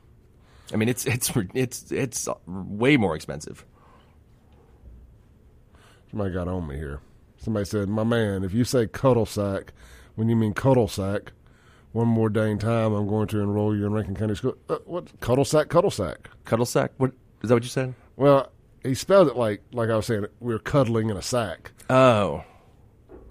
I 0.71 0.75
mean, 0.75 0.89
it's 0.89 1.05
it's 1.05 1.31
it's 1.53 1.91
it's 1.91 2.27
way 2.45 2.97
more 2.97 3.15
expensive. 3.15 3.65
Somebody 6.09 6.33
got 6.33 6.47
on 6.47 6.67
me 6.67 6.75
here. 6.75 7.01
Somebody 7.37 7.65
said, 7.65 7.89
"My 7.89 8.03
man, 8.03 8.43
if 8.43 8.53
you 8.53 8.63
say 8.63 8.87
cuddle 8.87 9.25
sack 9.25 9.73
when 10.15 10.29
you 10.29 10.35
mean 10.35 10.53
cuddle 10.53 10.87
sack, 10.87 11.33
one 11.91 12.07
more 12.07 12.29
dang 12.29 12.59
time, 12.59 12.93
I'm 12.93 13.07
going 13.07 13.27
to 13.29 13.39
enroll 13.39 13.75
you 13.75 13.85
in 13.85 13.93
Rankin 13.93 14.15
County 14.15 14.35
School." 14.35 14.55
Uh, 14.69 14.77
what 14.85 15.19
cuddle 15.19 15.45
sack? 15.45 15.69
Cuddle 15.69 15.91
sack? 15.91 16.29
Cuddle 16.45 16.65
sack? 16.65 16.91
What 16.97 17.11
is 17.41 17.49
that? 17.49 17.55
What 17.55 17.63
you 17.63 17.69
said? 17.69 17.95
Well, 18.15 18.51
he 18.83 18.93
spelled 18.93 19.27
it 19.27 19.35
like 19.35 19.61
like 19.73 19.89
I 19.89 19.95
was 19.95 20.05
saying. 20.05 20.27
We 20.39 20.53
are 20.53 20.59
cuddling 20.59 21.09
in 21.09 21.17
a 21.17 21.21
sack. 21.21 21.71
Oh. 21.89 22.43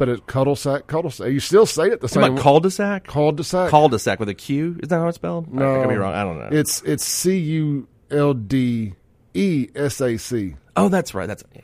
But 0.02 0.08
it's 0.08 0.22
cuddle 0.26 0.56
sack. 0.56 0.90
You 0.90 1.38
still 1.38 1.64
say 1.64 1.86
it 1.86 2.00
the 2.00 2.08
same. 2.08 2.22
Like 2.34 2.42
cul-de-sac, 2.42 3.06
cul-de-sac, 3.06 3.70
cul-de-sac 3.70 4.18
with 4.18 4.28
a 4.28 4.34
Q. 4.34 4.80
Is 4.82 4.88
that 4.88 4.98
how 4.98 5.06
it's 5.06 5.14
spelled? 5.14 5.54
No, 5.54 5.76
I 5.76 5.82
could 5.84 5.90
be 5.90 5.94
wrong. 5.94 6.12
I 6.12 6.24
don't 6.24 6.40
know. 6.40 6.48
It's 6.50 6.82
it's 6.82 7.04
C 7.04 7.38
U 7.38 7.86
L 8.10 8.34
D 8.34 8.94
E 9.34 9.68
S 9.76 10.00
A 10.00 10.16
C. 10.16 10.56
Oh, 10.74 10.88
that's 10.88 11.14
right. 11.14 11.28
That's 11.28 11.44
yeah. 11.54 11.60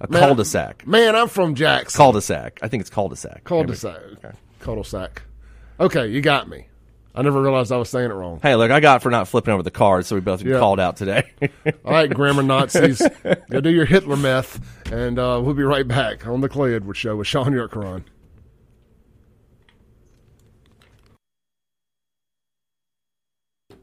A 0.00 0.10
man, 0.10 0.20
cul-de-sac. 0.20 0.84
Man, 0.84 1.14
I'm 1.14 1.28
from 1.28 1.54
Jackson. 1.54 1.96
Cul-de-sac. 1.96 2.58
I 2.60 2.66
think 2.66 2.80
it's 2.80 2.90
cul-de-sac. 2.90 3.44
Cul-de-sac. 3.44 4.00
Okay. 4.16 4.36
Cul-de-sac. 4.58 5.22
Okay, 5.78 6.08
you 6.08 6.20
got 6.20 6.48
me. 6.48 6.66
I 7.18 7.22
never 7.22 7.42
realized 7.42 7.72
I 7.72 7.78
was 7.78 7.90
saying 7.90 8.12
it 8.12 8.14
wrong. 8.14 8.38
Hey, 8.40 8.54
look, 8.54 8.70
I 8.70 8.78
got 8.78 9.02
for 9.02 9.10
not 9.10 9.26
flipping 9.26 9.52
over 9.52 9.64
the 9.64 9.72
cards, 9.72 10.06
so 10.06 10.14
we 10.14 10.20
both 10.20 10.40
yep. 10.40 10.60
called 10.60 10.78
out 10.78 10.96
today. 10.96 11.28
All 11.84 11.90
right, 11.90 12.08
grammar 12.08 12.44
Nazis, 12.44 13.02
go 13.50 13.60
do 13.60 13.70
your 13.70 13.86
Hitler 13.86 14.16
meth, 14.16 14.92
and 14.92 15.18
uh, 15.18 15.40
we'll 15.42 15.54
be 15.54 15.64
right 15.64 15.86
back 15.86 16.28
on 16.28 16.42
the 16.42 16.48
Clay 16.48 16.76
Edwards 16.76 17.00
Show 17.00 17.16
with 17.16 17.26
Shaun 17.26 17.50
Yurtkuran. 17.52 18.04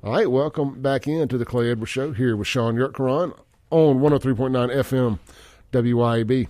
All 0.01 0.13
right, 0.13 0.31
welcome 0.31 0.81
back 0.81 1.05
into 1.05 1.37
the 1.37 1.43
Clay 1.43 1.69
Edwards 1.69 1.91
Show 1.91 2.13
here 2.13 2.37
with 2.37 2.47
Shaun 2.47 2.75
Yurtkuran 2.75 3.37
on 3.69 3.99
103.9 3.99 4.73
FM 4.73 5.19
WYAB. 5.73 6.47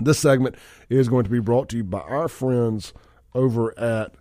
This 0.00 0.18
segment 0.18 0.56
is 0.90 1.08
going 1.08 1.24
to 1.24 1.30
be 1.30 1.40
brought 1.40 1.70
to 1.70 1.78
you 1.78 1.84
by 1.84 2.00
our 2.00 2.28
friends 2.28 2.92
over 3.34 3.76
at 3.78 4.12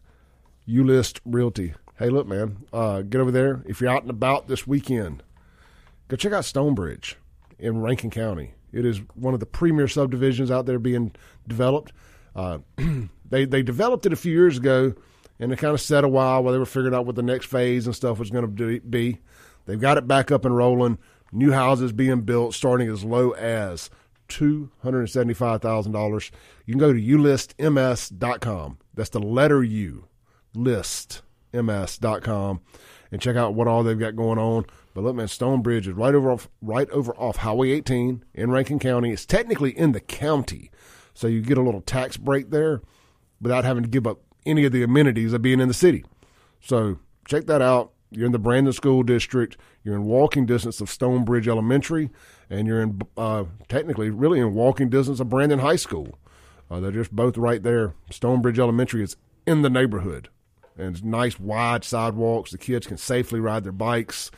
Ulist 0.67 1.19
Realty. 1.25 1.73
Hey, 1.97 2.09
look, 2.09 2.27
man, 2.27 2.65
uh, 2.73 3.01
get 3.01 3.21
over 3.21 3.31
there. 3.31 3.63
If 3.65 3.79
you're 3.79 3.89
out 3.89 4.01
and 4.01 4.09
about 4.09 4.47
this 4.47 4.65
weekend, 4.65 5.23
go 6.07 6.15
check 6.15 6.33
out 6.33 6.45
Stonebridge 6.45 7.17
in 7.59 7.81
Rankin 7.81 8.09
County. 8.09 8.55
It 8.71 8.85
is 8.85 8.99
one 9.13 9.33
of 9.33 9.39
the 9.39 9.45
premier 9.45 9.87
subdivisions 9.87 10.49
out 10.49 10.65
there 10.65 10.79
being 10.79 11.13
developed. 11.47 11.93
Uh, 12.35 12.59
they 13.29 13.45
they 13.45 13.61
developed 13.61 14.05
it 14.05 14.13
a 14.13 14.17
few 14.17 14.33
years 14.33 14.57
ago, 14.57 14.93
and 15.39 15.53
it 15.53 15.59
kind 15.59 15.73
of 15.73 15.81
set 15.81 16.03
a 16.03 16.09
while 16.09 16.43
while 16.43 16.53
they 16.53 16.59
were 16.59 16.65
figuring 16.65 16.95
out 16.95 17.05
what 17.05 17.15
the 17.15 17.21
next 17.21 17.45
phase 17.45 17.85
and 17.85 17.95
stuff 17.95 18.19
was 18.19 18.31
going 18.31 18.55
to 18.55 18.79
be. 18.81 19.19
They've 19.65 19.79
got 19.79 19.97
it 19.97 20.07
back 20.07 20.31
up 20.31 20.45
and 20.45 20.57
rolling. 20.57 20.97
New 21.31 21.51
houses 21.51 21.91
being 21.91 22.21
built, 22.21 22.53
starting 22.53 22.87
as 22.89 23.03
low 23.03 23.31
as 23.31 23.89
$275,000. 24.29 26.31
You 26.65 26.73
can 26.73 26.79
go 26.79 26.93
to 26.93 26.99
ulistms.com. 26.99 28.77
That's 28.93 29.09
the 29.09 29.19
letter 29.19 29.63
U, 29.63 30.05
listms.com, 30.55 32.61
and 33.11 33.21
check 33.21 33.35
out 33.35 33.53
what 33.53 33.67
all 33.67 33.83
they've 33.83 33.99
got 33.99 34.15
going 34.15 34.39
on. 34.39 34.65
But 34.93 35.03
look, 35.03 35.15
man, 35.15 35.27
Stonebridge 35.27 35.87
is 35.87 35.93
right 35.93 36.13
over 36.13 36.31
off, 36.31 36.49
right 36.61 36.89
over 36.91 37.13
off 37.15 37.37
Highway 37.37 37.71
18 37.71 38.23
in 38.33 38.51
Rankin 38.51 38.79
County. 38.79 39.11
It's 39.11 39.25
technically 39.25 39.77
in 39.77 39.91
the 39.91 39.99
county, 39.99 40.71
so 41.13 41.27
you 41.27 41.41
get 41.41 41.57
a 41.57 41.63
little 41.63 41.81
tax 41.81 42.17
break 42.17 42.51
there 42.51 42.81
without 43.41 43.65
having 43.65 43.83
to 43.83 43.89
give 43.89 44.07
up 44.07 44.19
any 44.45 44.65
of 44.65 44.71
the 44.71 44.83
amenities 44.83 45.33
of 45.33 45.41
being 45.41 45.59
in 45.59 45.67
the 45.67 45.73
city. 45.73 46.05
So 46.61 46.99
check 47.27 47.45
that 47.47 47.61
out. 47.61 47.91
You're 48.11 48.27
in 48.27 48.31
the 48.31 48.39
Brandon 48.39 48.73
School 48.73 49.03
District. 49.03 49.57
You're 49.83 49.95
in 49.95 50.05
walking 50.05 50.45
distance 50.45 50.79
of 50.81 50.89
Stonebridge 50.89 51.47
Elementary 51.47 52.11
and 52.49 52.67
you're 52.67 52.81
in 52.81 53.01
uh, 53.17 53.45
technically 53.67 54.09
really 54.09 54.39
in 54.39 54.53
walking 54.53 54.89
distance 54.89 55.19
of 55.19 55.29
Brandon 55.29 55.59
High 55.59 55.75
School. 55.75 56.17
Uh, 56.69 56.79
they're 56.79 56.91
just 56.91 57.11
both 57.11 57.37
right 57.37 57.63
there. 57.63 57.93
Stonebridge 58.09 58.59
Elementary 58.59 59.03
is 59.03 59.15
in 59.45 59.61
the 59.61 59.69
neighborhood, 59.69 60.29
and 60.77 61.03
nice 61.03 61.39
wide 61.39 61.83
sidewalks. 61.83 62.51
The 62.51 62.57
kids 62.57 62.87
can 62.87 62.97
safely 62.97 63.39
ride 63.39 63.63
their 63.63 63.71
bikes 63.71 64.31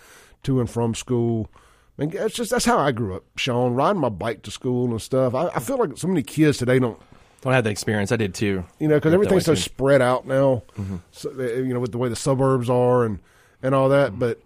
to 0.44 0.60
and 0.60 0.70
from 0.70 0.96
school. 0.96 1.50
I 1.98 2.02
mean, 2.02 2.12
it's 2.14 2.36
just 2.36 2.52
that's 2.52 2.66
how 2.66 2.78
I 2.78 2.92
grew 2.92 3.16
up, 3.16 3.24
Shaun, 3.38 3.74
riding 3.74 4.02
my 4.02 4.10
bike 4.10 4.44
to 4.44 4.52
school 4.52 4.92
and 4.92 5.02
stuff. 5.02 5.34
I, 5.34 5.48
I 5.48 5.60
feel 5.60 5.78
like 5.78 5.98
so 5.98 6.08
many 6.08 6.24
kids 6.24 6.58
today 6.58 6.80
don't 6.80 7.00
don't 7.42 7.54
have 7.54 7.64
the 7.64 7.70
experience. 7.70 8.12
I 8.12 8.18
did 8.18 8.34
too. 8.34 8.66
You 8.80 8.88
know, 8.88 8.96
because 8.96 9.14
everything's 9.14 9.46
so 9.46 9.56
spread 9.56 10.02
out 10.02 10.26
now. 10.26 10.64
Mm-hmm. 10.78 10.98
So, 11.12 11.32
you 11.32 11.74
know, 11.74 11.80
with 11.80 11.92
the 11.92 11.98
way 11.98 12.10
the 12.10 12.16
suburbs 12.16 12.70
are 12.70 13.06
and 13.06 13.20
and 13.62 13.74
all 13.74 13.90
that. 13.90 14.12
Mm-hmm. 14.12 14.20
But 14.20 14.40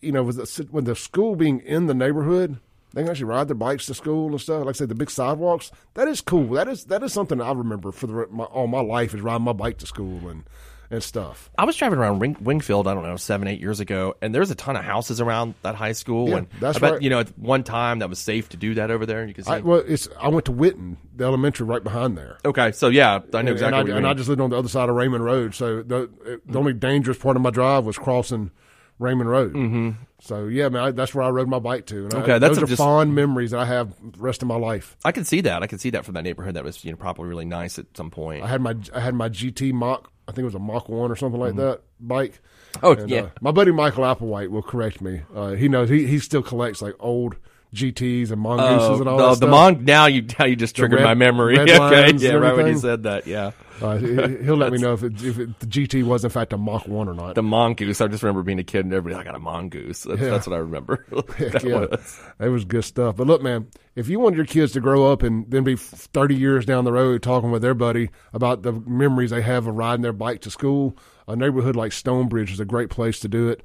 you 0.00 0.12
know, 0.12 0.22
with 0.22 0.36
the, 0.36 0.68
with 0.70 0.84
the 0.84 0.94
school 0.94 1.34
being 1.34 1.60
in 1.60 1.86
the 1.86 1.94
neighborhood, 1.94 2.58
they 2.94 3.02
can 3.02 3.10
actually 3.10 3.24
ride 3.24 3.48
their 3.48 3.54
bikes 3.54 3.86
to 3.86 3.94
school 3.94 4.30
and 4.30 4.40
stuff. 4.40 4.64
Like 4.64 4.76
I 4.76 4.78
said, 4.78 4.88
the 4.88 4.94
big 4.94 5.10
sidewalks. 5.10 5.70
That 5.94 6.08
is 6.08 6.20
cool. 6.20 6.46
That 6.48 6.68
is 6.68 6.84
that 6.84 7.02
is 7.02 7.12
something 7.12 7.40
I 7.40 7.52
remember 7.52 7.92
for 7.92 8.06
the, 8.06 8.26
my, 8.30 8.44
all 8.44 8.66
my 8.66 8.80
life 8.80 9.14
is 9.14 9.20
riding 9.20 9.44
my 9.44 9.52
bike 9.52 9.78
to 9.78 9.86
school 9.86 10.28
and 10.28 10.44
and 10.90 11.02
stuff. 11.02 11.50
I 11.58 11.64
was 11.64 11.76
driving 11.76 11.98
around 11.98 12.20
Ring, 12.20 12.36
Wingfield, 12.40 12.86
I 12.86 12.94
don't 12.94 13.02
know, 13.02 13.16
seven, 13.16 13.46
eight 13.46 13.60
years 13.60 13.80
ago, 13.80 14.14
and 14.22 14.34
there's 14.34 14.50
a 14.50 14.54
ton 14.54 14.76
of 14.76 14.84
houses 14.84 15.20
around 15.20 15.54
that 15.62 15.74
high 15.74 15.92
school. 15.92 16.30
Yeah, 16.30 16.36
and 16.38 16.46
that's 16.60 16.78
I 16.78 16.80
bet, 16.80 16.92
right. 16.92 17.02
You 17.02 17.10
know, 17.10 17.20
at 17.20 17.38
one 17.38 17.62
time 17.62 17.98
that 17.98 18.08
was 18.08 18.18
safe 18.18 18.48
to 18.50 18.56
do 18.56 18.74
that 18.74 18.90
over 18.90 19.04
there. 19.04 19.26
You 19.26 19.34
can 19.34 19.44
see. 19.44 19.50
I, 19.50 19.60
well, 19.60 19.82
it's 19.86 20.08
I 20.18 20.28
went 20.28 20.46
to 20.46 20.52
Whitten, 20.52 20.96
the 21.14 21.24
elementary 21.24 21.66
right 21.66 21.82
behind 21.82 22.16
there. 22.16 22.38
Okay, 22.44 22.72
so 22.72 22.88
yeah, 22.88 23.20
I 23.34 23.42
know 23.42 23.52
exactly. 23.52 23.80
And, 23.80 23.92
I, 23.92 23.96
and 23.96 24.06
I, 24.06 24.14
just 24.14 24.28
lived 24.28 24.40
on 24.40 24.50
the 24.50 24.56
other 24.56 24.68
side 24.68 24.88
of 24.88 24.94
Raymond 24.94 25.24
Road, 25.24 25.54
so 25.54 25.82
the 25.82 26.10
the 26.46 26.58
only 26.58 26.72
dangerous 26.72 27.18
part 27.18 27.36
of 27.36 27.42
my 27.42 27.50
drive 27.50 27.84
was 27.84 27.98
crossing 27.98 28.50
Raymond 28.98 29.30
Road. 29.30 29.54
Mm-hmm. 29.54 29.90
So 30.20 30.46
yeah, 30.46 30.68
man, 30.68 30.82
I, 30.82 30.90
that's 30.90 31.14
where 31.14 31.24
I 31.24 31.28
rode 31.28 31.48
my 31.48 31.58
bike 31.58 31.86
to. 31.86 32.04
And 32.04 32.14
okay, 32.14 32.32
I, 32.34 32.38
that's 32.38 32.56
those 32.56 32.64
are 32.64 32.66
just, 32.66 32.78
fond 32.78 33.14
memories 33.14 33.52
that 33.52 33.60
I 33.60 33.64
have 33.64 33.94
the 34.00 34.18
rest 34.18 34.42
of 34.42 34.48
my 34.48 34.56
life. 34.56 34.96
I 35.04 35.12
can 35.12 35.24
see 35.24 35.40
that. 35.42 35.62
I 35.62 35.66
can 35.66 35.78
see 35.78 35.90
that 35.90 36.04
from 36.04 36.14
that 36.14 36.22
neighborhood. 36.22 36.54
That 36.54 36.64
was 36.64 36.84
you 36.84 36.90
know 36.90 36.96
probably 36.96 37.28
really 37.28 37.44
nice 37.44 37.78
at 37.78 37.86
some 37.96 38.10
point. 38.10 38.42
I 38.42 38.48
had 38.48 38.60
my 38.60 38.74
I 38.94 39.00
had 39.00 39.14
my 39.14 39.28
GT 39.28 39.72
Mach. 39.72 40.10
I 40.26 40.32
think 40.32 40.40
it 40.40 40.46
was 40.46 40.54
a 40.54 40.60
Mach 40.60 40.88
one 40.88 41.10
or 41.10 41.16
something 41.16 41.40
like 41.40 41.50
mm-hmm. 41.50 41.60
that 41.60 41.82
bike. 42.00 42.40
Oh 42.82 42.92
and, 42.92 43.08
yeah, 43.08 43.20
uh, 43.20 43.30
my 43.40 43.52
buddy 43.52 43.70
Michael 43.70 44.04
Applewhite 44.04 44.50
will 44.50 44.62
correct 44.62 45.00
me. 45.00 45.22
Uh, 45.34 45.52
he 45.52 45.68
knows 45.68 45.88
he 45.88 46.06
he 46.06 46.18
still 46.18 46.42
collects 46.42 46.82
like 46.82 46.94
old 46.98 47.36
GTS 47.74 48.30
and 48.30 48.40
mongooses 48.40 48.88
oh, 48.88 49.00
and 49.00 49.08
all 49.08 49.18
the, 49.18 49.22
that. 49.22 49.28
The 49.28 49.36
stuff. 49.36 49.50
mon 49.50 49.84
now 49.84 50.06
you 50.06 50.26
now 50.38 50.46
you 50.46 50.56
just 50.56 50.74
triggered 50.74 51.00
red, 51.00 51.04
my 51.04 51.14
memory. 51.14 51.58
okay, 51.60 52.12
yeah, 52.16 52.32
right 52.32 52.56
when 52.56 52.66
you 52.66 52.78
said 52.78 53.04
that. 53.04 53.26
Yeah, 53.26 53.52
uh, 53.82 53.96
he'll 53.96 54.56
let 54.56 54.72
me 54.72 54.78
know 54.78 54.92
if 54.92 55.02
it, 55.02 55.22
if 55.22 55.38
it, 55.38 55.60
the 55.60 55.66
GT 55.66 56.02
was 56.04 56.24
in 56.24 56.30
fact 56.30 56.52
a 56.52 56.58
Mach 56.58 56.86
one 56.86 57.08
or 57.08 57.14
not. 57.14 57.34
The 57.34 57.42
mongoose. 57.42 58.00
I 58.00 58.08
just 58.08 58.22
remember 58.22 58.42
being 58.42 58.58
a 58.58 58.64
kid 58.64 58.84
and 58.84 58.94
everybody 58.94 59.20
I 59.20 59.24
got 59.24 59.34
a 59.34 59.40
mongoose. 59.40 60.02
That's, 60.02 60.20
yeah. 60.20 60.30
that's 60.30 60.46
what 60.46 60.54
I 60.54 60.58
remember. 60.58 61.04
that 61.10 61.64
yeah, 61.64 61.86
was. 61.86 62.20
it 62.40 62.48
was 62.48 62.64
good 62.64 62.84
stuff. 62.84 63.16
But 63.16 63.26
look, 63.26 63.42
man, 63.42 63.68
if 63.94 64.08
you 64.08 64.20
want 64.20 64.36
your 64.36 64.44
kids 64.44 64.72
to 64.72 64.80
grow 64.80 65.10
up 65.10 65.22
and 65.22 65.50
then 65.50 65.64
be 65.64 65.76
thirty 65.76 66.34
years 66.34 66.64
down 66.64 66.84
the 66.84 66.92
road 66.92 67.22
talking 67.22 67.50
with 67.50 67.62
their 67.62 67.74
buddy 67.74 68.10
about 68.32 68.62
the 68.62 68.72
memories 68.72 69.30
they 69.30 69.42
have 69.42 69.66
of 69.66 69.76
riding 69.76 70.02
their 70.02 70.12
bike 70.12 70.40
to 70.42 70.50
school, 70.50 70.96
a 71.26 71.36
neighborhood 71.36 71.76
like 71.76 71.92
Stonebridge 71.92 72.52
is 72.52 72.60
a 72.60 72.64
great 72.64 72.90
place 72.90 73.20
to 73.20 73.28
do 73.28 73.48
it. 73.48 73.62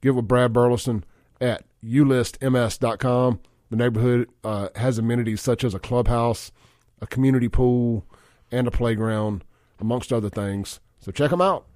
Get 0.00 0.14
with 0.14 0.28
Brad 0.28 0.52
Burleson 0.52 1.04
at 1.40 1.64
ulistms.com. 1.82 3.40
The 3.70 3.76
neighborhood 3.76 4.28
uh, 4.42 4.68
has 4.76 4.98
amenities 4.98 5.40
such 5.40 5.64
as 5.64 5.74
a 5.74 5.78
clubhouse, 5.78 6.52
a 7.00 7.06
community 7.06 7.48
pool, 7.48 8.06
and 8.54 8.68
a 8.68 8.70
playground, 8.70 9.44
amongst 9.80 10.12
other 10.12 10.30
things. 10.30 10.80
So 11.00 11.10
check 11.12 11.30
them 11.30 11.40
out. 11.40 11.66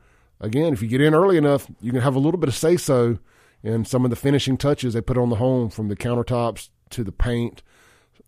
Again, 0.40 0.72
if 0.72 0.80
you 0.80 0.88
get 0.88 1.00
in 1.00 1.14
early 1.14 1.36
enough, 1.36 1.66
you 1.80 1.90
can 1.92 2.00
have 2.00 2.14
a 2.14 2.20
little 2.20 2.38
bit 2.38 2.48
of 2.48 2.54
say 2.54 2.76
so 2.76 3.18
in 3.62 3.84
some 3.84 4.04
of 4.04 4.10
the 4.10 4.16
finishing 4.16 4.56
touches 4.56 4.94
they 4.94 5.00
put 5.00 5.18
on 5.18 5.30
the 5.30 5.36
home, 5.36 5.68
from 5.68 5.88
the 5.88 5.96
countertops 5.96 6.68
to 6.90 7.02
the 7.02 7.12
paint, 7.12 7.62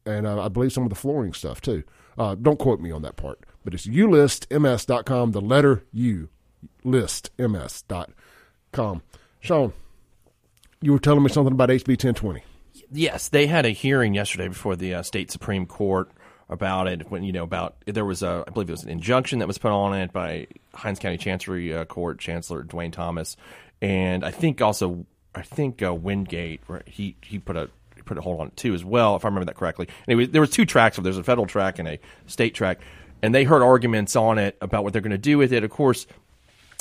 and 0.05 0.27
uh, 0.27 0.43
I 0.43 0.49
believe 0.49 0.73
some 0.73 0.83
of 0.83 0.91
the 0.91 0.97
flooring 0.97 1.33
stuff 1.33 1.61
too. 1.61 1.85
Uh, 2.19 2.35
don't 2.35 2.59
quote 2.59 2.81
me 2.81 2.91
on 2.91 3.03
that 3.03 3.15
part, 3.17 3.45
but 3.65 3.73
it's 3.75 3.87
ulistms.com, 3.87 5.31
the 5.31 5.41
letter 5.41 5.85
U, 5.93 6.29
listms.com. 6.85 8.13
Shaun, 9.41 9.73
you 10.83 10.93
were 10.93 10.99
telling 10.99 11.23
me 11.23 11.29
something 11.31 11.53
about 11.53 11.69
HB 11.69 11.89
1020. 11.89 12.43
Yes, 12.93 13.29
they 13.29 13.47
had 13.47 13.65
a 13.67 13.71
hearing 13.71 14.15
yesterday 14.15 14.49
before 14.49 14.75
the 14.75 14.95
uh, 14.95 15.03
state 15.03 15.31
supreme 15.31 15.65
court 15.65 16.11
about 16.51 16.89
it. 16.89 17.11
When 17.11 17.23
you 17.23 17.33
know 17.33 17.45
about 17.45 17.77
there 17.87 18.05
was 18.05 18.23
a, 18.23 18.45
I 18.47 18.51
believe 18.51 18.69
it 18.69 18.73
was 18.73 18.83
an 18.83 18.91
injunction 18.91 19.39
that 19.39 19.49
was 19.49 19.57
put 19.57 19.71
on 19.71 19.95
it 19.95 20.13
by 20.13 20.49
Hinds 20.75 21.01
County 21.01 21.17
Chancery 21.17 21.75
uh, 21.75 21.85
Court 21.87 22.19
Chancellor 22.19 22.65
DeWayne 22.65 22.93
Thomas, 22.93 23.37
and 23.81 24.25
I 24.25 24.33
think 24.33 24.61
also 24.61 25.07
I 25.35 25.43
think 25.43 25.83
uh, 25.83 25.95
Wingate 25.95 26.61
he 26.87 27.17
he 27.23 27.39
put 27.39 27.57
a 27.57 27.71
he 27.95 28.03
put 28.03 28.19
a 28.19 28.21
hold 28.21 28.41
on 28.41 28.49
it 28.49 28.57
too 28.57 28.75
as 28.75 28.85
well 28.85 29.17
if 29.17 29.25
I 29.25 29.29
remember 29.29 29.47
that 29.47 29.57
correctly. 29.57 29.89
Anyway, 30.07 30.27
there 30.27 30.41
was 30.41 30.51
two 30.51 30.67
tracks. 30.67 30.97
So 30.97 31.03
there's 31.03 31.19
a 31.19 31.25
federal 31.25 31.47
track 31.47 31.79
and 31.79 31.89
a 31.89 31.99
state 32.27 32.55
track, 32.55 32.81
and 33.23 33.35
they 33.35 33.45
heard 33.45 33.63
arguments 33.63 34.17
on 34.17 34.39
it 34.39 34.59
about 34.61 34.85
what 34.85 34.93
they're 34.93 35.03
going 35.03 35.13
to 35.13 35.19
do 35.19 35.39
with 35.39 35.53
it. 35.53 35.65
Of 35.65 35.71
course, 35.71 36.07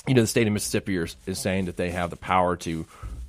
you 0.08 0.16
know 0.16 0.22
the 0.22 0.28
state 0.28 0.48
of 0.48 0.54
Mississippi 0.54 0.98
is, 0.98 1.16
is 1.28 1.40
saying 1.40 1.66
that 1.66 1.78
they 1.78 1.92
have 1.92 2.10
the 2.10 2.18
power 2.18 2.56
to 2.58 2.86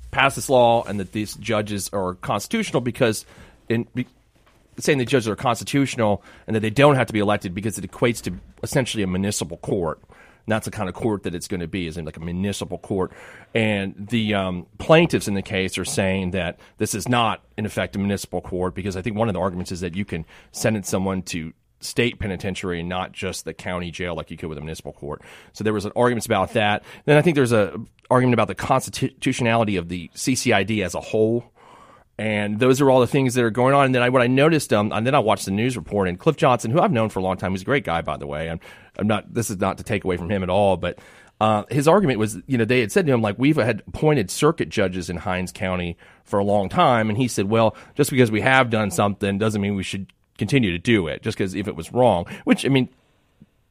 pass 0.09 0.35
this 0.35 0.49
law 0.49 0.83
and 0.83 0.99
that 0.99 1.11
these 1.11 1.35
judges 1.35 1.89
are 1.93 2.15
constitutional 2.15 2.81
because 2.81 3.25
in 3.69 3.87
saying 4.77 4.97
the 4.97 5.05
judges 5.05 5.27
are 5.27 5.35
constitutional 5.35 6.23
and 6.47 6.55
that 6.55 6.61
they 6.61 6.69
don't 6.69 6.95
have 6.95 7.07
to 7.07 7.13
be 7.13 7.19
elected 7.19 7.53
because 7.53 7.77
it 7.77 7.89
equates 7.89 8.21
to 8.23 8.33
essentially 8.63 9.03
a 9.03 9.07
municipal 9.07 9.57
court. 9.57 9.99
And 10.45 10.53
that's 10.53 10.65
the 10.65 10.71
kind 10.71 10.89
of 10.89 10.95
court 10.95 11.23
that 11.23 11.35
it's 11.35 11.47
going 11.47 11.59
to 11.59 11.67
be, 11.67 11.85
is 11.85 11.97
in 11.97 12.05
like 12.05 12.17
a 12.17 12.21
municipal 12.21 12.79
court. 12.79 13.11
And 13.53 13.93
the 13.97 14.33
um, 14.33 14.65
plaintiffs 14.79 15.27
in 15.27 15.35
the 15.35 15.41
case 15.41 15.77
are 15.77 15.85
saying 15.85 16.31
that 16.31 16.59
this 16.77 16.95
is 16.95 17.07
not, 17.07 17.43
in 17.57 17.65
effect, 17.65 17.95
a 17.95 17.99
municipal 17.99 18.41
court 18.41 18.73
because 18.73 18.97
I 18.97 19.01
think 19.01 19.15
one 19.15 19.27
of 19.27 19.33
the 19.33 19.39
arguments 19.39 19.71
is 19.71 19.81
that 19.81 19.95
you 19.95 20.05
can 20.05 20.25
sentence 20.51 20.89
someone 20.89 21.21
to 21.23 21.53
state 21.79 22.19
penitentiary 22.19 22.79
and 22.79 22.89
not 22.89 23.11
just 23.11 23.45
the 23.45 23.53
county 23.53 23.91
jail 23.91 24.15
like 24.15 24.31
you 24.31 24.37
could 24.37 24.49
with 24.49 24.57
a 24.57 24.61
municipal 24.61 24.93
court. 24.93 25.21
So 25.53 25.63
there 25.63 25.73
was 25.73 25.85
an 25.85 25.91
arguments 25.95 26.25
about 26.25 26.53
that. 26.53 26.83
Then 27.05 27.17
I 27.17 27.21
think 27.21 27.35
there's 27.35 27.51
a 27.51 27.79
argument 28.09 28.33
about 28.33 28.47
the 28.47 28.55
constitutionality 28.55 29.77
of 29.77 29.89
the 29.89 30.09
CCID 30.15 30.83
as 30.83 30.95
a 30.95 31.01
whole. 31.01 31.45
And 32.17 32.59
those 32.59 32.81
are 32.81 32.89
all 32.91 32.99
the 32.99 33.07
things 33.07 33.33
that 33.33 33.43
are 33.43 33.49
going 33.49 33.73
on. 33.73 33.85
And 33.85 33.95
then 33.95 34.03
I, 34.03 34.09
what 34.09 34.21
I 34.21 34.27
noticed, 34.27 34.71
um, 34.73 34.91
and 34.91 35.07
then 35.07 35.15
I 35.15 35.19
watched 35.19 35.45
the 35.45 35.51
news 35.51 35.75
report, 35.75 36.07
and 36.07 36.19
Cliff 36.19 36.37
Johnson, 36.37 36.69
who 36.69 36.79
I've 36.79 36.91
known 36.91 37.09
for 37.09 37.19
a 37.19 37.23
long 37.23 37.37
time, 37.37 37.51
he's 37.51 37.63
a 37.63 37.65
great 37.65 37.83
guy, 37.83 38.01
by 38.01 38.17
the 38.17 38.27
way. 38.27 38.49
I'm, 38.49 38.59
I'm 38.97 39.07
not. 39.07 39.33
This 39.33 39.49
is 39.49 39.57
not 39.57 39.77
to 39.79 39.83
take 39.83 40.03
away 40.03 40.17
from 40.17 40.29
him 40.29 40.43
at 40.43 40.49
all, 40.49 40.77
but 40.77 40.99
uh, 41.39 41.63
his 41.71 41.87
argument 41.87 42.19
was, 42.19 42.37
you 42.45 42.57
know, 42.57 42.65
they 42.65 42.81
had 42.81 42.91
said 42.91 43.07
to 43.07 43.13
him 43.13 43.21
like, 43.21 43.39
we've 43.39 43.55
had 43.55 43.81
appointed 43.87 44.29
circuit 44.29 44.69
judges 44.69 45.09
in 45.09 45.17
Hinds 45.17 45.51
County 45.51 45.97
for 46.23 46.37
a 46.37 46.43
long 46.43 46.69
time, 46.69 47.09
and 47.09 47.17
he 47.17 47.27
said, 47.27 47.49
well, 47.49 47.75
just 47.95 48.11
because 48.11 48.29
we 48.29 48.41
have 48.41 48.69
done 48.69 48.91
something 48.91 49.39
doesn't 49.39 49.59
mean 49.59 49.75
we 49.75 49.81
should 49.81 50.13
continue 50.37 50.71
to 50.71 50.79
do 50.79 51.07
it 51.07 51.21
just 51.21 51.37
because 51.37 51.55
if 51.55 51.67
it 51.67 51.75
was 51.75 51.91
wrong, 51.91 52.25
which 52.43 52.65
I 52.65 52.69
mean, 52.69 52.89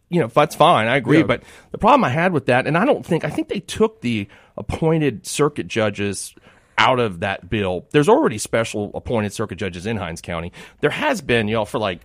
you 0.08 0.20
know, 0.20 0.26
that's 0.26 0.56
fine. 0.56 0.88
I 0.88 0.96
agree. 0.96 1.18
Yeah. 1.18 1.24
But 1.24 1.44
the 1.70 1.78
problem 1.78 2.04
I 2.04 2.10
had 2.10 2.32
with 2.32 2.46
that, 2.46 2.66
and 2.66 2.76
I 2.76 2.84
don't 2.84 3.06
think, 3.06 3.24
I 3.24 3.30
think 3.30 3.48
they 3.48 3.60
took 3.60 4.00
the 4.00 4.28
appointed 4.56 5.24
circuit 5.26 5.68
judges 5.68 6.34
out 6.80 6.98
of 6.98 7.20
that 7.20 7.50
bill. 7.50 7.86
There's 7.90 8.08
already 8.08 8.38
special 8.38 8.90
appointed 8.94 9.34
circuit 9.34 9.56
judges 9.56 9.84
in 9.84 9.98
Hinds 9.98 10.22
County. 10.22 10.50
There 10.80 10.90
has 10.90 11.20
been, 11.20 11.46
you 11.46 11.54
know, 11.54 11.66
for 11.66 11.78
like 11.78 12.00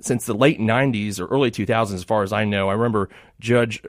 since 0.00 0.24
the 0.24 0.34
late 0.34 0.60
90s 0.60 1.18
or 1.18 1.26
early 1.26 1.50
2000s, 1.50 1.92
as 1.92 2.04
far 2.04 2.22
as 2.22 2.32
I 2.32 2.44
know. 2.44 2.68
I 2.68 2.72
remember 2.74 3.10
Judge 3.40 3.82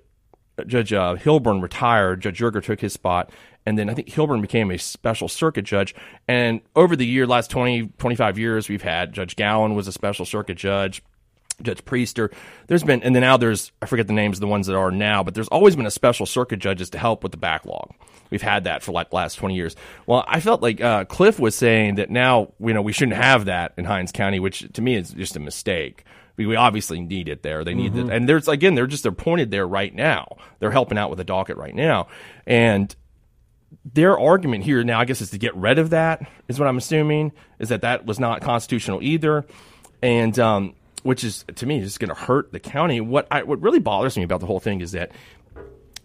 Judge 0.67 0.91
uh, 0.91 1.15
Hilburn 1.15 1.62
retired. 1.62 2.21
Judge 2.21 2.39
Yerger 2.39 2.63
took 2.63 2.82
his 2.82 2.93
spot. 2.93 3.32
And 3.65 3.77
then 3.77 3.89
I 3.89 3.93
think 3.93 4.10
Hilburn 4.10 4.41
became 4.41 4.71
a 4.71 4.77
special 4.77 5.27
circuit 5.27 5.63
judge. 5.63 5.93
And 6.27 6.62
over 6.75 6.95
the 6.95 7.06
year, 7.06 7.27
last 7.27 7.51
20, 7.51 7.89
25 7.97 8.39
years, 8.39 8.67
we've 8.67 8.82
had 8.82 9.13
Judge 9.13 9.36
Gowan 9.36 9.75
was 9.75 9.88
a 9.88 9.91
special 9.91 10.25
circuit 10.25 10.58
judge. 10.58 11.04
Judge 11.63 11.84
Priester. 11.84 12.34
There's 12.67 12.84
been, 12.84 13.04
and 13.04 13.15
then 13.15 13.21
now 13.21 13.38
there's, 13.38 13.71
I 13.82 13.86
forget 13.86 14.08
the 14.08 14.13
names 14.13 14.38
of 14.38 14.41
the 14.41 14.47
ones 14.47 14.67
that 14.67 14.76
are 14.76 14.91
now, 14.91 15.24
but 15.24 15.34
there's 15.34 15.47
always 15.47 15.76
been 15.76 15.86
a 15.86 15.91
special 15.91 16.26
circuit 16.26 16.60
judges 16.60 16.89
to 16.91 16.97
help 16.97 17.24
with 17.24 17.32
the 17.32 17.38
backlog. 17.38 17.93
We've 18.30 18.41
had 18.41 18.63
that 18.63 18.82
for 18.82 18.91
like 18.91 19.12
last 19.12 19.36
20 19.36 19.56
years. 19.56 19.76
Well, 20.06 20.24
I 20.28 20.39
felt 20.39 20.62
like 20.62 20.80
uh, 20.80 21.06
Cliff 21.06 21.39
was 21.39 21.56
saying 21.56 21.95
that 21.95 22.10
now, 22.10 22.54
you 22.60 22.74
know, 22.74 22.82
we 22.82 22.93
shouldn't 22.93 23.17
have 23.17 23.45
that 23.45 23.74
in 23.78 23.86
Hinds 23.86 24.12
County, 24.12 24.39
which 24.39 24.67
to 24.74 24.82
me 24.82 24.95
is 24.95 25.12
just 25.12 25.36
a 25.36 25.39
mistake. 25.39 26.06
We, 26.38 26.45
we 26.45 26.56
obviously 26.56 27.02
need 27.02 27.28
it 27.28 27.43
there. 27.43 27.65
They 27.65 27.74
need 27.74 27.93
mm-hmm. 27.93 28.10
it. 28.10 28.15
And 28.15 28.30
there's, 28.30 28.47
again, 28.47 28.76
they're 28.76 28.88
just, 28.88 29.04
they're 29.04 29.12
pointed 29.12 29.52
there 29.52 29.67
right 29.67 29.93
now. 29.93 30.38
They're 30.60 30.71
helping 30.71 30.97
out 30.97 31.10
with 31.10 31.17
the 31.17 31.26
docket 31.26 31.58
right 31.58 31.76
now. 31.76 32.08
And 32.47 32.95
their 33.86 34.17
argument 34.17 34.63
here 34.63 34.84
now, 34.84 35.00
I 35.00 35.06
guess, 35.06 35.21
is 35.21 35.32
to 35.32 35.38
get 35.38 35.56
rid 35.56 35.80
of 35.80 35.91
that. 35.91 36.28
Is 36.47 36.60
what 36.60 36.67
I'm 36.67 36.78
assuming 36.78 37.32
is 37.60 37.69
that 37.69 37.82
that 37.82 38.06
was 38.06 38.19
not 38.19 38.41
constitutional 38.41 39.02
either, 39.02 39.45
and 40.02 40.38
um, 40.39 40.76
which 41.04 41.24
is 41.24 41.46
to 41.56 41.66
me 41.66 41.80
just 41.82 42.00
going 42.00 42.10
to 42.10 42.16
hurt 42.16 42.52
the 42.52 42.60
county. 42.60 43.02
What 43.02 43.28
I, 43.32 43.44
what 43.44 43.62
really 43.62 43.80
bothers 43.80 44.18
me 44.18 44.24
about 44.24 44.40
the 44.40 44.46
whole 44.46 44.60
thing 44.60 44.82
is 44.82 44.92
that 44.92 45.12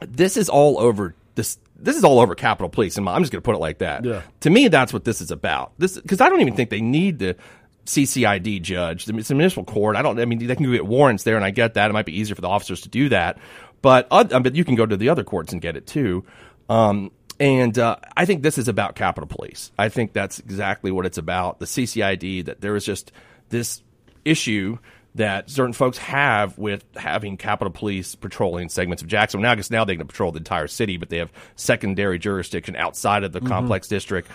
this 0.01 0.37
is 0.37 0.49
all 0.49 0.79
over 0.79 1.15
this. 1.35 1.59
This 1.79 1.97
is 1.97 2.05
all 2.05 2.21
over 2.21 2.35
Capitol 2.35 2.71
Police, 2.71 2.97
and 2.97 3.07
I'm 3.09 3.23
just 3.23 3.33
going 3.33 3.43
to 3.43 3.45
put 3.45 3.55
it 3.55 3.61
like 3.61 3.79
that. 3.79 4.05
Yeah. 4.05 4.23
To 4.41 4.51
me, 4.51 4.69
that's 4.69 4.93
what 4.93 5.05
this 5.05 5.21
is 5.21 5.31
about. 5.31 5.73
This 5.79 5.99
because 5.99 6.21
I 6.21 6.29
don't 6.29 6.41
even 6.41 6.57
think 6.57 6.71
they 6.71 6.81
need 6.81 7.19
the 7.19 7.37
CCID 7.85 8.63
judge. 8.63 9.09
It's 9.09 9.31
a 9.31 9.35
municipal 9.35 9.65
court. 9.65 9.97
I 9.97 10.03
don't. 10.03 10.19
I 10.19 10.25
mean, 10.25 10.45
they 10.47 10.57
can 10.57 10.71
get 10.71 10.87
warrants 10.87 11.25
there, 11.25 11.37
and 11.37 11.45
I 11.45 11.51
get 11.51 11.75
that. 11.75 11.91
It 11.91 11.93
might 11.93 12.07
be 12.07 12.19
easier 12.19 12.35
for 12.35 12.41
the 12.41 12.49
officers 12.49 12.83
to 12.83 12.89
do 12.89 13.09
that, 13.11 13.39
but 13.83 14.09
uh, 14.11 14.25
but 14.25 14.55
you 14.55 14.65
can 14.65 14.75
go 14.75 14.87
to 14.87 14.97
the 14.97 15.09
other 15.11 15.25
courts 15.25 15.53
and 15.53 15.61
get 15.61 15.77
it 15.77 15.87
too. 15.87 16.25
Um, 16.69 17.13
and 17.39 17.79
uh, 17.79 17.97
I 18.17 18.25
think 18.25 18.43
this 18.43 18.59
is 18.59 18.69
about 18.69 18.97
Capitol 18.97 19.29
Police. 19.29 19.71
I 19.79 19.89
think 19.89 20.13
that's 20.13 20.39
exactly 20.39 20.91
what 20.91 21.07
it's 21.07 21.19
about. 21.19 21.59
The 21.59 21.67
CCID, 21.67 22.47
that 22.47 22.61
there 22.61 22.77
is 22.77 22.85
just 22.85 23.13
this 23.51 23.83
issue 24.27 24.79
that 25.17 25.49
certain 25.49 25.73
folks 25.73 25.97
have 25.99 26.59
with 26.59 26.85
having 26.95 27.37
Capitol 27.37 27.73
Police 27.73 28.15
patrolling 28.15 28.69
segments 28.69 29.03
of 29.03 29.09
Jackson. 29.09 29.41
Now, 29.41 29.53
I 29.53 29.55
guess 29.55 29.71
now 29.71 29.85
they 29.85 29.97
can 29.97 30.07
patrol 30.07 30.31
the 30.31 30.39
entire 30.39 30.67
city, 30.67 30.99
but 30.99 31.09
they 31.09 31.19
have 31.19 31.33
secondary 31.57 32.19
jurisdiction 32.19 32.77
outside 32.77 33.25
of 33.25 33.33
the 33.33 33.41
mm-hmm. 33.41 33.49
complex 33.49 33.89
district. 33.89 34.29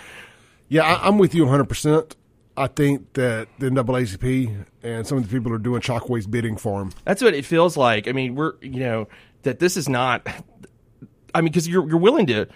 Yeah, 0.68 0.82
I, 0.82 1.08
am 1.08 1.18
with 1.18 1.34
you 1.34 1.44
100%. 1.44 2.14
I 2.56 2.66
think 2.66 3.12
that 3.14 3.48
the 3.58 3.70
NAACP 3.70 4.66
and 4.82 5.06
some 5.06 5.18
of 5.18 5.28
the 5.28 5.34
people 5.34 5.52
are 5.52 5.58
doing 5.58 5.80
Chokwe's 5.80 6.26
bidding 6.26 6.56
for 6.56 6.82
him. 6.82 6.92
That's 7.04 7.22
what 7.22 7.34
it 7.34 7.44
feels 7.44 7.76
like. 7.76 8.08
I 8.08 8.12
mean, 8.12 8.34
we're, 8.34 8.54
you 8.60 8.80
know, 8.80 9.08
that 9.42 9.58
this 9.58 9.76
is 9.76 9.88
not, 9.88 10.26
I 11.34 11.40
mean, 11.40 11.52
because 11.52 11.68
you're, 11.68 11.88
you're 11.88 11.98
willing 11.98 12.26
to 12.26 12.48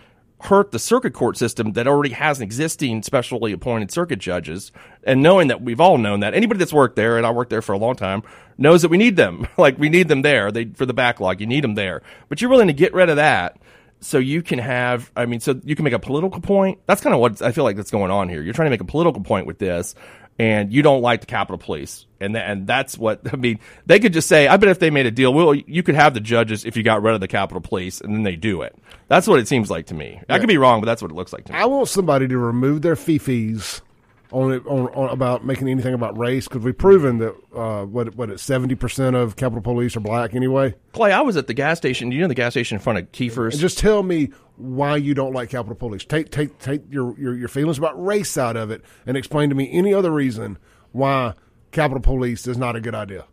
hurt 0.43 0.71
the 0.71 0.79
circuit 0.79 1.15
court 1.15 1.37
system 1.37 1.73
that 1.73 1.87
already 1.87 2.11
has 2.11 2.41
existing 2.41 3.03
specially 3.03 3.53
appointed 3.53 3.91
circuit 3.91 4.19
judges. 4.19 4.71
And 5.03 5.23
knowing 5.23 5.49
that 5.49 5.63
we've 5.63 5.81
all 5.81 5.99
known 5.99 6.21
that 6.21 6.35
anybody 6.35 6.59
that's 6.59 6.73
worked 6.73 6.97
there 6.97 7.17
and 7.17 7.27
I 7.27 7.31
worked 7.31 7.51
there 7.51 7.63
for 7.63 7.73
a 7.73 7.79
long 7.79 7.97
time 7.97 8.23
knows 8.59 8.83
that 8.83 8.89
we 8.89 8.99
need 8.99 9.17
them. 9.17 9.47
Like 9.59 9.79
we 9.79 9.89
need 9.89 10.09
them 10.09 10.23
there. 10.23 10.53
They 10.53 10.67
for 10.67 10.87
the 10.87 10.95
backlog 10.95 11.41
you 11.41 11.47
need 11.47 11.65
them 11.65 11.75
there. 11.75 12.03
But 12.29 12.41
you're 12.41 12.51
willing 12.51 12.67
to 12.67 12.75
get 12.75 12.93
rid 12.93 13.09
of 13.09 13.17
that 13.17 13.59
so 14.01 14.19
you 14.19 14.43
can 14.43 14.59
have 14.59 15.11
I 15.17 15.25
mean 15.27 15.41
so 15.41 15.59
you 15.65 15.75
can 15.75 15.85
make 15.85 15.95
a 15.95 15.99
political 15.99 16.41
point. 16.41 16.79
That's 16.87 17.01
kind 17.01 17.15
of 17.15 17.21
what 17.21 17.41
I 17.41 17.53
feel 17.53 17.65
like 17.65 17.77
that's 17.77 17.91
going 17.91 18.11
on 18.11 18.29
here. 18.29 18.43
You're 18.43 18.53
trying 18.53 18.67
to 18.67 18.71
make 18.71 18.83
a 18.83 18.85
political 18.85 19.23
point 19.23 19.47
with 19.47 19.59
this 19.59 19.95
and 20.39 20.73
you 20.73 20.83
don't 20.83 21.03
like 21.03 21.21
the 21.21 21.27
Capitol 21.27 21.59
Police, 21.59 22.07
and 22.21 22.35
th- 22.35 22.45
and 22.47 22.67
that's 22.67 22.99
what 22.99 23.21
I 23.33 23.37
mean. 23.37 23.59
They 23.87 23.99
could 23.99 24.13
just 24.13 24.29
say, 24.29 24.49
"I 24.49 24.57
bet 24.57 24.69
if 24.69 24.79
they 24.79 24.91
made 24.91 25.07
a 25.07 25.11
deal, 25.11 25.33
well, 25.33 25.55
you 25.55 25.83
could 25.83 25.95
have 25.95 26.15
the 26.15 26.21
judges 26.21 26.65
if 26.65 26.77
you 26.77 26.83
got 26.83 27.03
rid 27.03 27.15
of 27.15 27.21
the 27.21 27.29
Capitol 27.29 27.61
Police," 27.61 28.01
and 28.01 28.15
then 28.15 28.23
they 28.23 28.37
do 28.37 28.63
it. 28.63 28.77
That's 29.09 29.27
what 29.27 29.39
it 29.41 29.49
seems 29.49 29.71
like 29.71 29.87
to 29.87 29.95
me. 29.95 30.21
I 30.29 30.39
could 30.39 30.49
be 30.49 30.59
wrong, 30.59 30.81
but 30.81 30.87
that's 30.87 31.01
what 31.03 31.11
it 31.11 31.15
looks 31.15 31.33
like 31.33 31.45
to 31.45 31.53
me. 31.53 31.59
I 31.59 31.67
want 31.67 31.89
somebody 31.89 32.27
to 32.29 32.39
remove 32.39 32.83
their 32.83 32.97
fee-fees 32.97 33.81
on, 34.37 34.53
it, 34.53 34.67
on, 34.67 34.89
on 34.89 35.09
about 35.09 35.47
making 35.47 35.67
anything 35.69 35.95
about 35.95 36.19
race 36.19 36.47
because 36.47 36.63
we've 36.63 36.77
proven 36.77 37.19
that 37.19 37.35
uh, 37.55 37.87
what 37.87 38.15
what 38.17 38.29
it's 38.29 38.43
seventy 38.43 38.75
percent 38.75 39.17
of 39.17 39.37
Capitol 39.37 39.63
Police 39.63 39.97
are 39.97 40.01
black 40.01 40.35
anyway. 40.35 40.75
Clay, 40.93 41.11
I 41.11 41.23
was 41.23 41.39
at 41.39 41.47
the 41.47 41.55
gas 41.55 41.79
station. 41.79 42.13
You 42.13 42.21
know 42.21 42.29
the 42.29 42.35
gas 42.35 42.53
station 42.53 42.77
in 42.77 42.83
front 42.83 42.99
of 42.99 43.11
Keifer's. 43.13 43.55
And 43.55 43.61
just 43.61 43.79
tell 43.79 44.03
me 44.03 44.31
why 44.57 44.97
you 44.97 45.15
don't 45.15 45.33
like 45.33 45.49
Capitol 45.49 45.75
Police. 45.75 46.05
Take 46.05 46.31
take 46.31 46.59
take 46.59 46.83
your, 46.91 47.19
your 47.19 47.35
your 47.35 47.49
feelings 47.49 47.79
about 47.79 48.03
race 48.05 48.37
out 48.37 48.57
of 48.57 48.71
it 48.71 48.83
and 49.07 49.17
explain 49.17 49.49
to 49.49 49.55
me 49.55 49.71
any 49.73 49.95
other 49.95 50.11
reason 50.11 50.59
why 50.93 51.33
Capitol 51.73 52.03
Police 52.03 52.47
is 52.47 52.59
not 52.59 52.77
a 52.77 52.81
good 52.81 52.95
idea. 52.95 53.25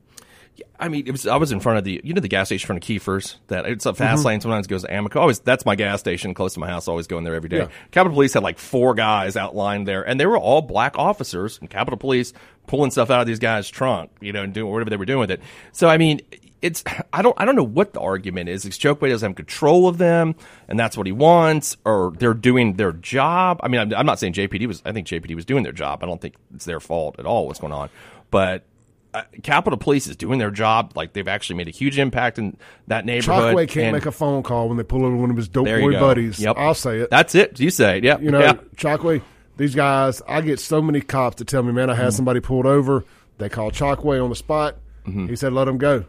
I 0.80 0.88
mean, 0.88 1.08
it 1.08 1.12
was. 1.12 1.26
I 1.26 1.38
was 1.38 1.52
in 1.52 1.60
front 1.60 1.80
of 1.80 1.84
the, 1.84 2.02
you 2.04 2.14
know, 2.14 2.22
the 2.22 2.28
gas 2.28 2.48
station 2.48 2.66
in 2.66 2.68
front 2.68 2.84
of 2.84 2.90
Keifer's. 2.90 3.38
That 3.48 3.66
it's 3.66 3.86
a 3.86 3.94
fast 3.94 4.20
mm-hmm. 4.20 4.28
lane. 4.28 4.42
Sometimes 4.42 4.68
goes 4.68 4.84
to 4.84 4.88
Amoco. 4.90 5.16
Always, 5.16 5.40
that's 5.40 5.66
my 5.66 5.76
gas 5.76 6.00
station 6.00 6.34
close 6.34 6.54
to 6.54 6.60
my 6.60 6.68
house. 6.68 6.88
Always 6.88 7.08
going 7.08 7.24
there 7.24 7.36
every 7.36 7.50
day. 7.50 7.60
Yeah. 7.60 7.70
Capitol 7.92 8.14
Police 8.14 8.34
had 8.34 8.44
like 8.44 8.60
four 8.60 8.94
guys 8.94 9.36
outlined 9.36 9.88
there, 9.88 10.04
and 10.04 10.20
they 10.20 10.26
were 10.26 10.38
all 10.38 10.62
black 10.62 10.98
officers. 10.98 11.58
And 11.60 11.70
Capitol 11.70 11.98
Police 11.98 12.34
pulling 12.68 12.92
stuff 12.92 13.10
out 13.10 13.22
of 13.22 13.28
these 13.28 13.40
guys' 13.40 13.70
trunk, 13.70 14.12
you 14.22 14.32
know, 14.32 14.44
and 14.44 14.54
doing 14.54 14.72
whatever 14.72 14.90
they 14.90 14.98
were 14.98 15.06
doing 15.06 15.20
with 15.20 15.32
it. 15.32 15.42
So, 15.72 15.90
I 15.90 15.98
mean, 15.98 16.22
it's. 16.62 16.84
I 17.14 17.22
don't. 17.22 17.36
I 17.40 17.46
don't 17.46 17.56
know 17.56 17.64
what 17.64 17.94
the 17.94 18.02
argument 18.02 18.50
is. 18.50 18.66
It's 18.66 18.78
Chokwe 18.78 19.10
doesn't 19.10 19.28
have 19.28 19.36
control 19.36 19.88
of 19.88 19.98
them, 19.98 20.36
and 20.68 20.80
that's 20.80 20.98
what 20.98 21.08
he 21.08 21.14
wants, 21.14 21.78
or 21.86 22.14
they're 22.18 22.34
doing 22.34 22.74
their 22.74 22.92
job. 22.92 23.60
I 23.64 23.70
mean, 23.70 23.82
I'm, 23.82 23.94
I'm 23.94 24.06
not 24.06 24.20
saying 24.20 24.34
JPD 24.34 24.68
was. 24.68 24.82
I 24.86 24.92
think 24.92 25.08
JPD 25.08 25.34
was 25.34 25.46
doing 25.46 25.64
their 25.64 25.72
job. 25.72 26.04
I 26.04 26.08
don't 26.08 26.22
think 26.22 26.36
it's 26.54 26.66
their 26.66 26.80
fault 26.80 27.18
at 27.18 27.26
all. 27.26 27.48
What's 27.48 27.60
going 27.60 27.74
on, 27.74 27.90
but 28.30 28.66
uh, 29.14 29.24
Capitol 29.44 29.78
Police 29.78 30.08
is 30.08 30.16
doing 30.16 30.40
their 30.40 30.52
job. 30.52 30.94
Like 30.96 31.14
they've 31.14 31.28
actually 31.28 31.58
made 31.58 31.68
a 31.68 31.72
huge 31.72 32.00
impact 32.00 32.40
in 32.40 32.58
that 32.88 33.06
neighborhood. 33.06 33.56
Chokwe 33.56 33.68
can't 33.68 33.86
and, 33.88 33.94
make 33.94 34.06
a 34.06 34.12
phone 34.12 34.44
call 34.44 34.68
when 34.68 34.78
they 34.78 34.84
pull 34.84 35.06
over 35.06 35.16
one 35.16 35.30
of 35.30 35.38
his 35.38 35.48
dope 35.48 35.66
boy 35.66 35.92
go. 35.92 36.00
buddies. 36.00 36.40
Yep. 36.40 36.56
I'll 36.58 36.74
say 36.74 37.00
it. 37.00 37.10
That's 37.10 37.36
it. 37.36 37.60
You 37.60 37.70
say 37.70 38.00
it. 38.00 38.04
Yeah. 38.04 38.20
You 38.20 38.32
know, 38.32 38.40
yeah. 38.40 38.54
Chokwe, 38.76 39.22
these 39.58 39.76
guys, 39.76 40.22
I 40.28 40.42
get 40.42 40.60
so 40.60 40.82
many 40.82 41.02
cops 41.02 41.38
to 41.38 41.46
tell 41.46 41.64
me, 41.64 41.72
man, 41.72 41.90
I 41.90 41.96
had 41.96 42.08
mm 42.08 42.14
somebody 42.14 42.40
pulled 42.40 42.66
over. 42.66 43.06
They 43.38 43.50
called 43.50 43.74
Chokwe 43.74 44.24
on 44.24 44.30
the 44.30 44.36
spot. 44.36 44.78
Mm-hmm. 45.06 45.28
He 45.28 45.36
said, 45.36 45.54
let 45.54 45.66
them 45.66 45.78
go. 45.78 46.06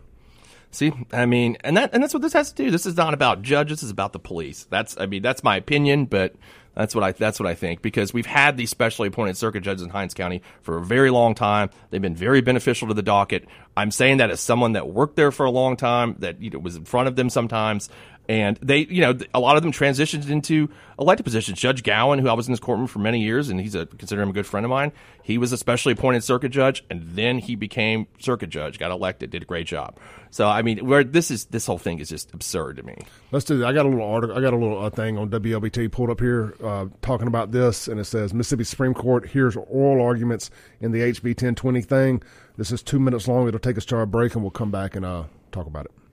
See, 0.71 0.93
I 1.13 1.27
mean, 1.27 1.57
and 1.63 1.77
that 1.77 1.91
and 1.93 2.03
that's 2.03 2.13
what 2.13 2.23
this 2.23 2.33
has 2.33 2.53
to 2.53 2.65
do. 2.65 2.71
This 2.71 2.85
is 2.85 2.97
not 2.97 3.15
about 3.15 3.43
judges. 3.43 3.79
This 3.79 3.85
is 3.85 3.91
about 3.91 4.13
the 4.13 4.19
police. 4.19 4.65
That's, 4.71 4.99
I 4.99 5.07
mean, 5.07 5.23
that's 5.23 5.45
my 5.45 5.57
opinion, 5.57 6.07
but 6.07 6.35
that's 6.75 6.95
what 6.95 7.05
I 7.05 7.13
that's 7.13 7.39
what 7.39 7.47
I 7.47 7.55
think 7.55 7.83
because 7.83 8.13
we've 8.13 8.27
had 8.27 8.57
these 8.57 8.71
specially 8.71 9.09
appointed 9.09 9.37
circuit 9.37 9.63
judges 9.63 9.83
in 9.83 9.91
Hinds 9.91 10.15
County 10.15 10.43
for 10.63 10.77
a 10.77 10.83
very 10.83 11.11
long 11.11 11.35
time. 11.35 11.71
They've 11.91 12.03
been 12.03 12.17
very 12.17 12.41
beneficial 12.41 12.89
to 12.89 12.95
the 12.95 13.03
docket. 13.03 13.47
I'm 13.77 13.91
saying 13.91 14.19
that 14.19 14.31
as 14.31 14.41
someone 14.41 14.73
that 14.73 14.89
worked 14.89 15.17
there 15.17 15.33
for 15.33 15.47
a 15.47 15.51
long 15.51 15.77
time, 15.77 16.17
that 16.19 16.41
you 16.41 16.51
know 16.51 16.59
was 16.59 16.77
in 16.77 16.85
front 16.85 17.09
of 17.09 17.17
them 17.17 17.31
sometimes, 17.31 17.89
and 18.29 18.57
they, 18.63 18.87
you 18.87 19.03
know, 19.03 19.19
a 19.35 19.41
lot 19.41 19.57
of 19.57 19.63
them 19.63 19.73
transitioned 19.73 20.29
into 20.31 20.71
elected 20.99 21.25
positions. 21.25 21.61
Judge 21.61 21.83
Gowan, 21.83 22.19
who 22.19 22.29
I 22.29 22.33
was 22.33 22.47
in 22.47 22.53
his 22.53 22.61
courtroom 22.61 22.87
for 22.87 22.99
many 22.99 23.21
years, 23.21 23.51
and 23.51 23.61
he's 23.61 23.75
a 23.75 23.85
consider 23.87 24.23
him 24.23 24.31
a 24.31 24.33
good 24.33 24.47
friend 24.47 24.65
of 24.65 24.71
mine. 24.71 24.93
He 25.23 25.37
was 25.37 25.53
a 25.53 25.59
specially 25.59 25.93
appointed 25.93 26.25
circuit 26.25 26.49
judge, 26.49 26.85
and 26.89 27.03
then 27.11 27.39
he 27.39 27.55
became 27.55 28.07
circuit 28.19 28.49
judge, 28.49 28.79
got 28.79 28.91
elected, 28.91 29.31
did 29.31 29.43
a 29.43 29.47
great 29.47 29.67
job. 29.67 29.99
So 30.31 30.49
I 30.49 30.63
mean, 30.63 30.87
where 30.87 31.05
this 31.05 31.31
is 31.31 31.47
this 31.47 31.67
whole 31.67 31.79
thing 31.79 31.99
is 31.99 32.09
just 32.09 32.33
absurd 32.33 32.77
to 32.77 32.83
me. 32.83 32.97
Let's 33.31 33.45
do 33.45 33.59
that. 33.59 33.67
I 33.67 33.73
got 33.73 33.85
a 33.85 33.89
little 33.89 34.11
article. 34.11 34.37
I 34.37 34.41
got 34.41 34.55
a 34.55 34.57
little 34.57 34.83
uh, 34.83 34.91
thing 34.91 35.19
on 35.19 35.29
WLBT 35.29 35.93
pulled 35.93 36.11
up 36.11 36.21
here 36.21 36.55
uh, 36.65 36.87
talking 37.03 37.27
about 37.27 37.53
this, 37.53 37.89
and 37.89 38.01
it 38.01 38.05
says 38.05 38.33
Mississippi 38.33 38.65
Supreme 38.65 38.95
Court 38.95 39.29
hears 39.29 39.57
oral 39.57 40.05
arguments 40.05 40.51
in 40.81 40.93
the 40.93 41.01
HB 41.01 41.25
1020 41.25 41.83
thing. 41.83 42.23
This 42.57 42.73
is 42.73 42.83
two 42.83 43.01
minutes 43.01 43.29
long. 43.29 43.49
It'll 43.49 43.61
take 43.61 43.77
us 43.77 43.85
to 43.87 43.97
our 43.97 44.07
break, 44.07 44.35
and 44.35 44.43
we'll 44.43 44.51
come 44.51 44.71
back 44.71 44.97
and 44.97 45.05
uh, 45.05 45.25
talk 45.53 45.67
about 45.67 45.87
it. 45.87 46.04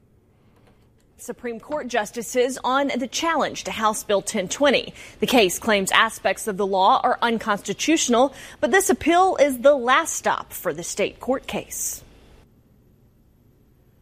Supreme 1.21 1.59
Court 1.59 1.87
justices 1.87 2.57
on 2.63 2.87
the 2.97 3.07
challenge 3.07 3.65
to 3.65 3.71
House 3.71 4.03
Bill 4.03 4.21
1020. 4.21 4.91
The 5.19 5.27
case 5.27 5.59
claims 5.59 5.91
aspects 5.91 6.47
of 6.47 6.57
the 6.57 6.65
law 6.65 6.99
are 7.03 7.19
unconstitutional, 7.21 8.33
but 8.59 8.71
this 8.71 8.89
appeal 8.89 9.35
is 9.35 9.59
the 9.59 9.75
last 9.75 10.15
stop 10.15 10.51
for 10.51 10.73
the 10.73 10.81
state 10.81 11.19
court 11.19 11.45
case. 11.45 12.03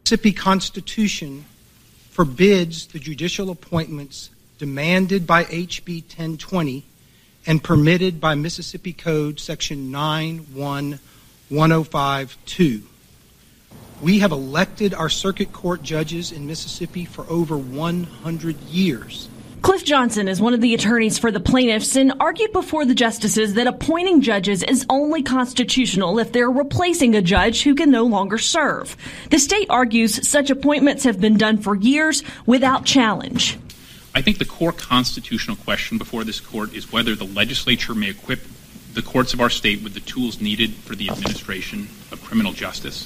Mississippi 0.06 0.32
Constitution 0.32 1.44
forbids 2.10 2.88
the 2.88 3.00
judicial 3.00 3.50
appointments 3.50 4.30
demanded 4.58 5.28
by 5.28 5.44
HB 5.44 6.04
1020 6.04 6.86
and 7.46 7.62
permitted 7.62 8.22
by 8.22 8.34
Mississippi 8.34 8.94
Code 8.94 9.42
Section 9.42 9.92
91105.2. 9.92 12.84
We 14.02 14.20
have 14.20 14.32
elected 14.32 14.94
our 14.94 15.10
circuit 15.10 15.52
court 15.52 15.84
judges 15.84 16.32
in 16.32 16.48
Mississippi 16.48 17.04
for 17.04 17.26
over 17.30 17.58
100 17.58 18.62
years. 18.62 19.28
Cliff 19.62 19.84
Johnson 19.84 20.30
is 20.30 20.40
one 20.40 20.54
of 20.54 20.62
the 20.62 20.74
attorneys 20.74 21.18
for 21.18 21.32
the 21.32 21.42
plaintiffs 21.42 21.98
and 21.98 22.14
argued 22.22 22.54
before 22.54 22.86
the 22.86 22.96
justices 22.96 23.56
that 23.56 23.68
appointing 23.68 24.22
judges 24.22 24.64
is 24.64 24.86
only 24.90 25.22
constitutional 25.22 26.18
if 26.18 26.32
they're 26.32 26.50
replacing 26.50 27.14
a 27.14 27.22
judge 27.22 27.64
who 27.64 27.76
can 27.76 27.92
no 27.92 28.06
longer 28.06 28.38
serve. 28.38 28.96
The 29.32 29.38
state 29.38 29.68
argues 29.70 30.26
such 30.26 30.50
appointments 30.50 31.04
have 31.04 31.20
been 31.20 31.38
done 31.38 31.58
for 31.58 31.76
years 31.76 32.24
without 32.46 32.86
challenge. 32.86 33.60
I 34.16 34.22
think 34.22 34.38
the 34.38 34.46
core 34.46 34.72
constitutional 34.72 35.58
question 35.58 35.98
before 35.98 36.24
this 36.24 36.40
court 36.40 36.74
is 36.74 36.90
whether 36.90 37.16
the 37.16 37.26
legislature 37.26 37.94
may 37.94 38.12
equip 38.12 38.40
the 38.94 39.02
courts 39.02 39.34
of 39.34 39.42
our 39.42 39.50
state 39.50 39.84
with 39.84 39.94
the 39.94 40.00
tools 40.00 40.40
needed 40.40 40.74
for 40.74 40.96
the 40.96 41.10
administration 41.10 41.90
of 42.14 42.24
criminal 42.24 42.54
justice. 42.54 43.06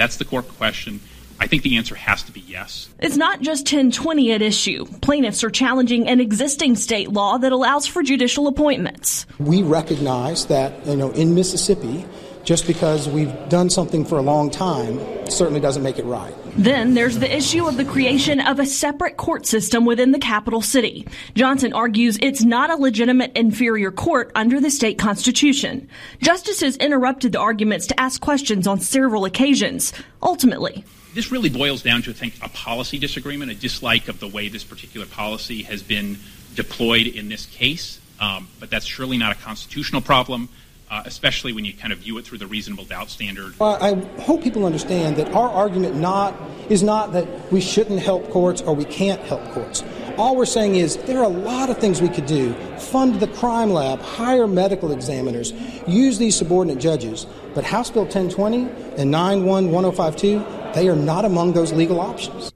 That's 0.00 0.16
the 0.16 0.24
core 0.24 0.40
question. 0.40 0.98
I 1.38 1.46
think 1.46 1.62
the 1.62 1.76
answer 1.76 1.94
has 1.94 2.22
to 2.22 2.32
be 2.32 2.40
yes. 2.40 2.88
It's 3.00 3.18
not 3.18 3.42
just 3.42 3.64
1020 3.64 4.32
at 4.32 4.40
issue. 4.40 4.86
Plaintiffs 5.02 5.44
are 5.44 5.50
challenging 5.50 6.08
an 6.08 6.20
existing 6.20 6.76
state 6.76 7.10
law 7.10 7.36
that 7.36 7.52
allows 7.52 7.86
for 7.86 8.02
judicial 8.02 8.46
appointments. 8.46 9.26
We 9.38 9.60
recognize 9.62 10.46
that, 10.46 10.86
you 10.86 10.96
know, 10.96 11.10
in 11.10 11.34
Mississippi, 11.34 12.06
just 12.44 12.66
because 12.66 13.10
we've 13.10 13.34
done 13.50 13.68
something 13.68 14.06
for 14.06 14.16
a 14.16 14.22
long 14.22 14.50
time 14.50 14.98
certainly 15.28 15.60
doesn't 15.60 15.82
make 15.82 15.98
it 15.98 16.06
right. 16.06 16.34
Then 16.56 16.94
there's 16.94 17.18
the 17.18 17.34
issue 17.34 17.66
of 17.66 17.76
the 17.76 17.84
creation 17.84 18.40
of 18.40 18.58
a 18.58 18.66
separate 18.66 19.16
court 19.16 19.46
system 19.46 19.84
within 19.84 20.12
the 20.12 20.18
capital 20.18 20.60
city. 20.60 21.06
Johnson 21.34 21.72
argues 21.72 22.18
it's 22.20 22.42
not 22.42 22.70
a 22.70 22.76
legitimate 22.76 23.32
inferior 23.36 23.90
court 23.90 24.32
under 24.34 24.60
the 24.60 24.70
state 24.70 24.98
constitution. 24.98 25.88
Justices 26.20 26.76
interrupted 26.76 27.32
the 27.32 27.40
arguments 27.40 27.86
to 27.86 28.00
ask 28.00 28.20
questions 28.20 28.66
on 28.66 28.80
several 28.80 29.24
occasions. 29.24 29.92
Ultimately, 30.22 30.84
this 31.14 31.32
really 31.32 31.48
boils 31.48 31.82
down 31.82 32.02
to, 32.02 32.10
I 32.10 32.14
think, 32.14 32.34
a 32.42 32.48
policy 32.48 32.98
disagreement, 32.98 33.50
a 33.50 33.54
dislike 33.54 34.08
of 34.08 34.20
the 34.20 34.28
way 34.28 34.48
this 34.48 34.64
particular 34.64 35.06
policy 35.06 35.62
has 35.62 35.82
been 35.82 36.18
deployed 36.54 37.06
in 37.06 37.28
this 37.28 37.46
case. 37.46 38.00
Um, 38.20 38.48
but 38.58 38.70
that's 38.70 38.84
surely 38.84 39.16
not 39.16 39.32
a 39.32 39.40
constitutional 39.40 40.02
problem 40.02 40.50
uh, 40.90 41.02
especially 41.06 41.52
when 41.52 41.64
you 41.64 41.72
kind 41.72 41.92
of 41.92 42.00
view 42.00 42.18
it 42.18 42.24
through 42.24 42.38
the 42.38 42.46
reasonable 42.46 42.84
doubt 42.84 43.08
standard. 43.08 43.58
Well, 43.58 43.78
I 43.80 43.94
hope 44.22 44.42
people 44.42 44.66
understand 44.66 45.16
that 45.16 45.32
our 45.32 45.48
argument 45.48 45.94
not 45.96 46.34
is 46.68 46.82
not 46.82 47.12
that 47.12 47.52
we 47.52 47.60
shouldn't 47.60 48.00
help 48.00 48.28
courts 48.30 48.60
or 48.60 48.74
we 48.74 48.84
can't 48.84 49.20
help 49.22 49.42
courts. 49.52 49.84
All 50.18 50.36
we're 50.36 50.46
saying 50.46 50.74
is 50.74 50.96
there 50.98 51.18
are 51.18 51.24
a 51.24 51.28
lot 51.28 51.70
of 51.70 51.78
things 51.78 52.02
we 52.02 52.08
could 52.08 52.26
do. 52.26 52.52
Fund 52.78 53.20
the 53.20 53.28
crime 53.28 53.70
lab, 53.70 54.00
hire 54.00 54.46
medical 54.46 54.92
examiners, 54.92 55.52
use 55.86 56.18
these 56.18 56.36
subordinate 56.36 56.78
judges. 56.78 57.26
But 57.54 57.64
House 57.64 57.90
Bill 57.90 58.02
1020 58.02 58.68
and 59.00 59.10
91152, 59.10 60.44
they 60.74 60.88
are 60.88 60.96
not 60.96 61.24
among 61.24 61.52
those 61.52 61.72
legal 61.72 62.00
options. 62.00 62.52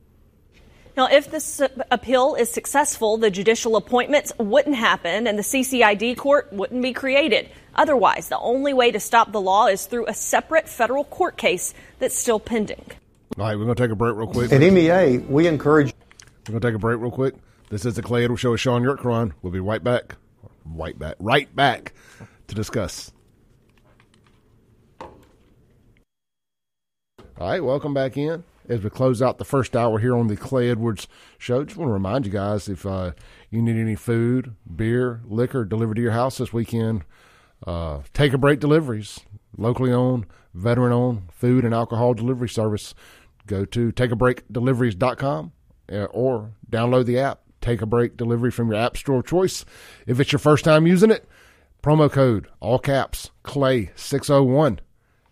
Now, 0.97 1.09
if 1.09 1.31
this 1.31 1.61
appeal 1.91 2.37
is 2.37 2.49
successful, 2.51 3.17
the 3.17 3.31
judicial 3.31 3.75
appointments 3.75 4.33
wouldn't 4.39 4.77
happen 4.77 5.27
and 5.27 5.37
the 5.37 5.43
CCID 5.43 6.17
court 6.17 6.53
wouldn't 6.53 6.83
be 6.83 6.93
created. 6.93 7.51
Otherwise, 7.77 8.29
the 8.29 8.39
only 8.39 8.73
way 8.73 8.91
to 8.91 9.01
stop 9.01 9.33
the 9.33 9.41
law 9.41 9.67
is 9.67 9.87
through 9.87 10.07
a 10.07 10.15
separate 10.15 10.69
federal 10.69 11.05
court 11.05 11.37
case 11.37 11.75
that's 11.99 12.17
still 12.17 12.41
pending. 12.41 12.85
All 13.39 13.45
right, 13.45 13.57
we're 13.57 13.65
going 13.65 13.77
to 13.77 13.83
take 13.83 13.91
a 13.91 13.97
break 13.97 14.17
real 14.17 14.29
quick. 14.29 14.53
At 14.53 14.61
MEA, 14.61 15.19
we 15.19 15.47
encourage. 15.47 15.93
We're 16.49 16.53
going 16.53 16.61
to 16.61 16.69
take 16.69 16.77
a 16.77 16.79
break 16.79 17.01
real 17.01 17.11
quick. 17.11 17.35
This 17.71 17.85
is 17.85 17.95
the 17.95 18.03
Clay 18.03 18.25
Edwards 18.25 18.41
Show 18.41 18.53
with 18.53 18.61
Shaun 18.61 18.83
Yurtkuran. 18.83 19.33
We'll 19.43 19.53
be 19.53 19.61
right 19.61 19.83
back. 19.83 20.17
Right 20.65 20.99
back. 20.99 21.17
Right 21.19 21.55
back 21.57 21.95
to 22.49 22.55
discuss. 22.55 23.11
All 25.01 25.09
right, 27.49 27.65
welcome 27.65 27.93
back 27.93 28.17
in 28.17 28.45
as 28.69 28.83
we 28.83 28.91
close 28.91 29.21
out 29.21 29.39
the 29.39 29.45
first 29.45 29.75
hour 29.75 29.99
here 29.99 30.17
on 30.17 30.29
the 30.29 30.37
Clay 30.37 30.71
Edwards 30.71 31.09
Show. 31.39 31.65
Just 31.65 31.77
want 31.77 31.89
to 31.89 31.93
remind 31.93 32.27
you 32.27 32.33
guys 32.33 32.69
if 32.69 32.87
uh, 32.87 33.13
you 33.51 33.61
need 33.61 33.77
any 33.77 33.97
food, 33.97 34.55
beer, 34.75 35.21
liquor 35.27 35.65
delivered 35.65 35.97
to 35.97 36.03
your 36.03 36.13
house 36.13 36.39
this 36.39 36.53
weekend, 36.53 37.05
uh, 37.67 38.01
Take 38.13 38.33
a 38.33 38.39
Break 38.39 38.61
Deliveries, 38.61 39.21
locally 39.57 39.93
owned, 39.93 40.27
veteran 40.53 40.93
owned 40.93 41.33
food 41.33 41.65
and 41.65 41.75
alcohol 41.75 42.15
delivery 42.15 42.49
service. 42.49 42.95
Go 43.47 43.65
to 43.67 43.93
takeabreakdeliveries.com 43.93 45.53
uh, 45.93 46.05
or 46.05 46.53
download 46.71 47.07
the 47.07 47.19
app, 47.19 47.41
Take 47.61 47.83
a 47.83 47.87
Break 47.87 48.17
Delivery 48.17 48.51
from 48.51 48.69
your 48.71 48.81
app 48.81 48.97
store 48.97 49.23
choice. 49.23 49.65
If 50.07 50.21
it's 50.21 50.33
your 50.33 50.39
first 50.39 50.65
time 50.65 50.87
using 50.87 51.11
it, 51.11 51.29
promo 51.83 52.11
code, 52.11 52.49
all 52.61 52.79
caps, 52.79 53.31
Clay601 53.45 54.79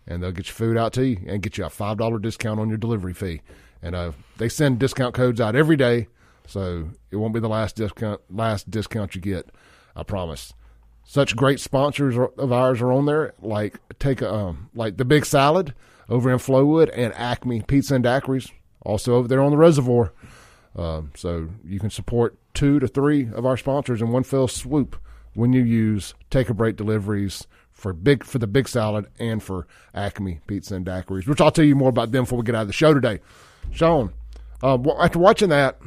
and 0.07 0.21
they'll 0.21 0.31
get 0.31 0.47
your 0.47 0.53
food 0.53 0.77
out 0.77 0.93
to 0.93 1.05
you 1.05 1.17
and 1.27 1.41
get 1.41 1.57
you 1.57 1.65
a 1.65 1.69
five 1.69 1.97
dollar 1.97 2.19
discount 2.19 2.59
on 2.59 2.69
your 2.69 2.77
delivery 2.77 3.13
fee. 3.13 3.41
And 3.81 3.95
uh, 3.95 4.11
they 4.37 4.49
send 4.49 4.79
discount 4.79 5.13
codes 5.13 5.41
out 5.41 5.55
every 5.55 5.75
day, 5.75 6.07
so 6.47 6.89
it 7.11 7.17
won't 7.17 7.33
be 7.33 7.39
the 7.39 7.49
last 7.49 7.75
discount 7.75 8.21
last 8.29 8.69
discount 8.69 9.15
you 9.15 9.21
get. 9.21 9.49
I 9.95 10.03
promise. 10.03 10.53
Such 11.05 11.35
great 11.35 11.59
sponsors 11.59 12.17
of 12.37 12.51
ours 12.51 12.81
are 12.81 12.91
on 12.91 13.05
there, 13.05 13.33
like 13.41 13.79
take 13.99 14.21
a, 14.21 14.33
um, 14.33 14.69
like 14.73 14.97
the 14.97 15.05
Big 15.05 15.25
Salad 15.25 15.73
over 16.09 16.31
in 16.31 16.37
Flowood 16.37 16.89
and 16.93 17.13
Acme 17.13 17.61
Pizza 17.61 17.95
and 17.95 18.05
Daiquiris, 18.05 18.51
also 18.81 19.15
over 19.15 19.27
there 19.27 19.41
on 19.41 19.51
the 19.51 19.57
reservoir. 19.57 20.13
Um, 20.75 21.11
so 21.15 21.49
you 21.63 21.79
can 21.79 21.89
support 21.89 22.37
two 22.53 22.79
to 22.79 22.87
three 22.87 23.29
of 23.33 23.45
our 23.45 23.57
sponsors 23.57 24.01
in 24.01 24.11
one 24.11 24.23
fell 24.23 24.47
swoop 24.47 24.95
when 25.33 25.53
you 25.53 25.61
use 25.63 26.13
Take 26.29 26.49
a 26.49 26.53
Break 26.53 26.75
deliveries 26.75 27.47
for 27.71 27.91
big 27.91 28.23
for 28.23 28.39
the 28.39 28.47
big 28.47 28.67
salad 28.67 29.07
and 29.19 29.41
for 29.41 29.67
Acme 29.93 30.39
Pizza 30.47 30.75
and 30.75 30.85
Daiquiris, 30.85 31.27
which 31.27 31.41
I'll 31.41 31.51
tell 31.51 31.65
you 31.65 31.75
more 31.75 31.89
about 31.89 32.11
them 32.11 32.23
before 32.23 32.39
we 32.39 32.45
get 32.45 32.55
out 32.55 32.61
of 32.61 32.67
the 32.67 32.73
show 32.73 32.93
today. 32.93 33.19
Shaun, 33.71 34.13
uh, 34.61 34.77
after 34.99 35.19
watching 35.19 35.49
that, 35.49 35.79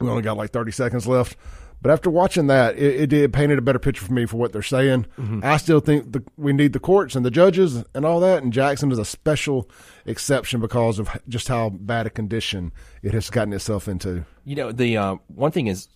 we 0.00 0.08
only 0.08 0.22
got 0.22 0.36
like 0.36 0.50
30 0.50 0.72
seconds 0.72 1.06
left. 1.06 1.36
But 1.82 1.90
after 1.90 2.10
watching 2.10 2.46
that, 2.48 2.76
it, 2.76 3.02
it 3.02 3.06
did 3.08 3.32
painted 3.32 3.58
a 3.58 3.62
better 3.62 3.78
picture 3.78 4.04
for 4.04 4.12
me 4.12 4.26
for 4.26 4.36
what 4.36 4.52
they're 4.52 4.62
saying. 4.62 5.06
Mm-hmm. 5.18 5.40
I 5.42 5.56
still 5.58 5.80
think 5.80 6.12
the, 6.12 6.24
we 6.36 6.52
need 6.52 6.72
the 6.72 6.80
courts 6.80 7.14
and 7.14 7.24
the 7.24 7.30
judges 7.30 7.84
and 7.94 8.04
all 8.04 8.20
that. 8.20 8.42
And 8.42 8.52
Jackson 8.52 8.90
is 8.90 8.98
a 8.98 9.04
special 9.04 9.70
exception 10.04 10.60
because 10.60 10.98
of 10.98 11.08
just 11.28 11.48
how 11.48 11.70
bad 11.70 12.06
a 12.06 12.10
condition 12.10 12.72
it 13.02 13.12
has 13.12 13.30
gotten 13.30 13.52
itself 13.52 13.88
into. 13.88 14.24
You 14.44 14.56
know, 14.56 14.72
the 14.72 14.96
uh, 14.96 15.16
one 15.28 15.52
thing 15.52 15.66
is 15.66 15.88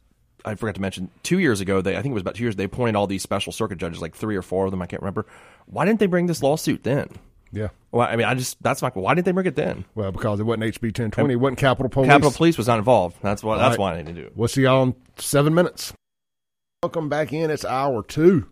I 0.45 0.55
forgot 0.55 0.74
to 0.76 0.81
mention 0.81 1.11
two 1.22 1.39
years 1.39 1.61
ago. 1.61 1.81
They 1.81 1.97
I 1.97 2.03
think 2.03 2.12
it 2.12 2.14
was 2.14 2.22
about 2.22 2.35
two 2.35 2.45
years. 2.45 2.57
They 2.57 2.64
appointed 2.64 2.97
all 2.97 3.07
these 3.07 3.22
special 3.22 3.53
circuit 3.53 3.78
judges, 3.78 4.01
like 4.01 4.14
three 4.14 4.37
or 4.37 4.43
four 4.43 4.66
of 4.66 4.70
them. 4.70 4.83
I 4.83 4.87
can't 4.87 5.03
remember. 5.03 5.26
Why 5.66 5.85
didn't 5.85 6.01
they 6.01 6.07
bring 6.07 6.26
this 6.26 6.43
lawsuit 6.43 6.83
then? 6.83 7.09
Yeah. 7.53 7.68
Well, 7.90 8.07
I 8.09 8.16
mean, 8.16 8.26
I 8.26 8.34
just 8.34 8.62
that's 8.62 8.82
my 8.82 8.90
why 8.90 9.14
didn't 9.14 9.24
they 9.24 9.32
bring 9.32 9.46
it 9.46 9.57
then? 9.57 9.84
Well, 9.94 10.12
because 10.12 10.38
it 10.38 10.44
wasn't 10.44 10.64
HB 10.64 10.94
ten 10.94 11.11
twenty. 11.11 11.34
It 11.34 11.36
wasn't 11.36 11.59
Capitol 11.59 11.88
Police. 11.88 12.09
Capitol 12.09 12.30
Police 12.30 12.57
was 12.57 12.68
not 12.68 12.78
involved. 12.78 13.16
That's 13.22 13.42
why. 13.42 13.59
That's 13.59 13.72
right. 13.72 13.78
why 13.78 13.94
I 13.94 13.96
didn't 13.96 14.14
do 14.14 14.22
it. 14.22 14.36
We'll 14.36 14.48
see 14.48 14.62
y'all 14.62 14.82
in 14.84 14.94
seven 15.16 15.55
minutes. 15.55 15.92
Welcome 16.82 17.09
back 17.09 17.32
in. 17.32 17.51
It's 17.51 17.64
hour 17.64 18.03
two 18.03 18.48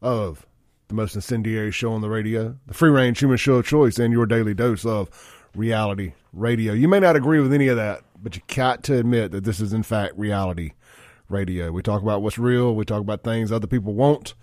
of 0.00 0.44
the 0.88 0.94
most 0.94 1.14
incendiary 1.14 1.70
show 1.70 1.92
on 1.92 2.00
the 2.00 2.10
radio, 2.10 2.56
the 2.66 2.74
free 2.74 2.90
range 2.90 3.20
human 3.20 3.36
show 3.36 3.54
of 3.54 3.66
choice, 3.66 3.98
and 3.98 4.12
your 4.12 4.26
daily 4.26 4.54
dose 4.54 4.84
of 4.84 5.08
reality 5.54 6.12
radio. 6.32 6.72
You 6.72 6.88
may 6.88 7.00
not 7.00 7.16
agree 7.16 7.40
with 7.40 7.52
any 7.52 7.68
of 7.68 7.76
that, 7.76 8.02
but 8.20 8.36
you 8.36 8.42
got 8.54 8.82
to 8.84 8.98
admit 8.98 9.30
that 9.32 9.44
this 9.44 9.60
is 9.60 9.72
in 9.72 9.84
fact 9.84 10.18
reality 10.18 10.72
radio. 11.28 11.70
We 11.70 11.82
talk 11.82 12.02
about 12.02 12.22
what's 12.22 12.38
real. 12.38 12.74
We 12.74 12.84
talk 12.84 13.00
about 13.00 13.22
things 13.22 13.52
other 13.52 13.66
people 13.66 13.94
won't, 13.94 14.34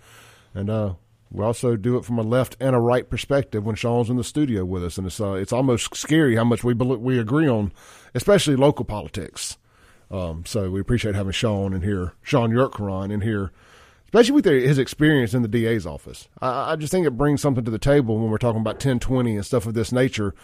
and 0.54 0.70
uh, 0.70 0.94
we 1.30 1.44
also 1.44 1.76
do 1.76 1.96
it 1.96 2.04
from 2.04 2.18
a 2.18 2.22
left 2.22 2.56
and 2.60 2.74
a 2.74 2.80
right 2.80 3.08
perspective 3.08 3.64
when 3.64 3.76
Shaun's 3.76 4.10
in 4.10 4.16
the 4.16 4.24
studio 4.24 4.64
with 4.64 4.84
us, 4.84 4.98
and 4.98 5.06
it's 5.06 5.20
uh, 5.20 5.34
it's 5.34 5.52
almost 5.52 5.94
scary 5.94 6.36
how 6.36 6.44
much 6.44 6.64
we 6.64 6.74
we 6.74 7.18
agree 7.18 7.48
on, 7.48 7.72
especially 8.14 8.56
local 8.56 8.84
politics. 8.84 9.56
Um, 10.10 10.44
so 10.44 10.70
we 10.70 10.80
appreciate 10.80 11.14
having 11.14 11.32
Shaun 11.32 11.72
in 11.72 11.82
here, 11.82 12.14
Shaun 12.22 12.50
Yurtkuran 12.50 13.12
in 13.12 13.20
here, 13.20 13.52
especially 14.06 14.32
with 14.32 14.44
his 14.44 14.76
experience 14.76 15.34
in 15.34 15.42
the 15.42 15.48
DA's 15.48 15.86
office. 15.86 16.28
I, 16.40 16.72
I, 16.72 16.76
just 16.76 16.90
think 16.90 17.06
it 17.06 17.16
brings 17.16 17.40
something 17.40 17.64
to 17.64 17.70
the 17.70 17.78
table 17.78 18.18
when 18.18 18.28
we're 18.28 18.38
talking 18.38 18.60
about 18.60 18.74
1020 18.74 19.36
and 19.36 19.46
stuff 19.46 19.66
of 19.66 19.74
this 19.74 19.92
nature 19.92 20.34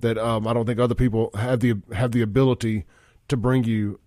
that 0.00 0.16
um, 0.16 0.46
I 0.46 0.54
don't 0.54 0.64
think 0.64 0.80
other 0.80 0.94
people 0.94 1.30
have 1.34 1.60
the 1.60 1.74
have 1.92 2.12
the 2.12 2.22
ability 2.22 2.86
to 3.28 3.36
bring 3.36 3.64
you 3.64 4.00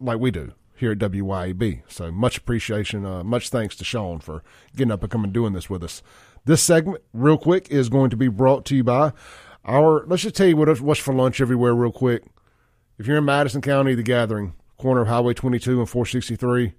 like 0.00 0.18
we 0.18 0.32
do 0.32 0.52
here 0.78 0.92
at 0.92 0.98
WYAB. 0.98 1.82
So 1.88 2.10
much 2.10 2.38
appreciation, 2.38 3.04
uh, 3.04 3.24
much 3.24 3.48
thanks 3.48 3.76
to 3.76 3.84
Shaun 3.84 4.20
for 4.20 4.42
getting 4.76 4.92
up 4.92 5.02
and 5.02 5.10
coming 5.10 5.26
and 5.26 5.34
doing 5.34 5.52
this 5.52 5.70
with 5.70 5.82
us. 5.82 6.02
This 6.44 6.62
segment, 6.62 7.02
real 7.12 7.38
quick, 7.38 7.68
is 7.70 7.88
going 7.88 8.10
to 8.10 8.16
be 8.16 8.28
brought 8.28 8.64
to 8.66 8.76
you 8.76 8.84
by 8.84 9.12
our. 9.64 10.04
Let's 10.06 10.22
just 10.22 10.34
tell 10.34 10.46
you 10.46 10.56
what, 10.56 10.80
what's 10.80 11.00
for 11.00 11.12
lunch 11.12 11.40
everywhere, 11.40 11.74
real 11.74 11.92
quick. 11.92 12.24
If 12.98 13.06
you're 13.06 13.18
in 13.18 13.24
Madison 13.24 13.60
County, 13.60 13.94
the 13.94 14.02
Gathering, 14.02 14.54
corner 14.76 15.02
of 15.02 15.08
Highway 15.08 15.34
22 15.34 15.78
and 15.78 15.88
463, 15.88 16.74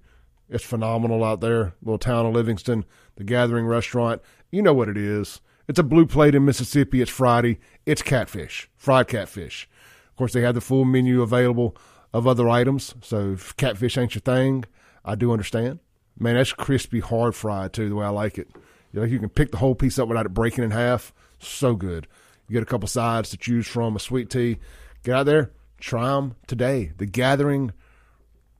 it's 0.48 0.64
phenomenal 0.64 1.22
out 1.22 1.40
there. 1.40 1.74
Little 1.82 1.98
town 1.98 2.26
of 2.26 2.34
Livingston, 2.34 2.84
the 3.16 3.24
Gathering 3.24 3.66
restaurant. 3.66 4.20
You 4.50 4.62
know 4.62 4.74
what 4.74 4.88
it 4.88 4.96
is. 4.96 5.40
It's 5.68 5.78
a 5.78 5.84
blue 5.84 6.06
plate 6.06 6.34
in 6.34 6.44
Mississippi. 6.44 7.00
It's 7.00 7.10
Friday. 7.10 7.60
It's 7.86 8.02
catfish, 8.02 8.68
fried 8.76 9.06
catfish. 9.06 9.68
Of 10.08 10.16
course, 10.16 10.32
they 10.32 10.40
have 10.40 10.56
the 10.56 10.60
full 10.60 10.84
menu 10.84 11.22
available 11.22 11.76
of 12.12 12.26
other 12.26 12.48
items. 12.48 12.94
So 13.02 13.32
if 13.32 13.56
catfish 13.56 13.96
ain't 13.96 14.14
your 14.14 14.20
thing, 14.20 14.64
I 15.04 15.14
do 15.14 15.32
understand. 15.32 15.80
Man, 16.18 16.34
that's 16.34 16.52
crispy, 16.52 17.00
hard 17.00 17.34
fried 17.34 17.72
too, 17.72 17.88
the 17.88 17.94
way 17.94 18.06
I 18.06 18.10
like 18.10 18.38
it. 18.38 18.48
You 18.92 19.00
know, 19.00 19.06
you 19.06 19.18
can 19.18 19.28
pick 19.28 19.52
the 19.52 19.58
whole 19.58 19.74
piece 19.74 19.98
up 19.98 20.08
without 20.08 20.26
it 20.26 20.34
breaking 20.34 20.64
in 20.64 20.70
half. 20.72 21.14
So 21.38 21.74
good. 21.74 22.06
You 22.48 22.54
get 22.54 22.62
a 22.62 22.66
couple 22.66 22.88
sides 22.88 23.30
to 23.30 23.36
choose 23.36 23.66
from, 23.66 23.96
a 23.96 24.00
sweet 24.00 24.28
tea. 24.28 24.58
Get 25.04 25.14
out 25.14 25.26
there, 25.26 25.52
try 25.78 26.08
them 26.08 26.36
today. 26.46 26.92
The 26.96 27.06
Gathering 27.06 27.72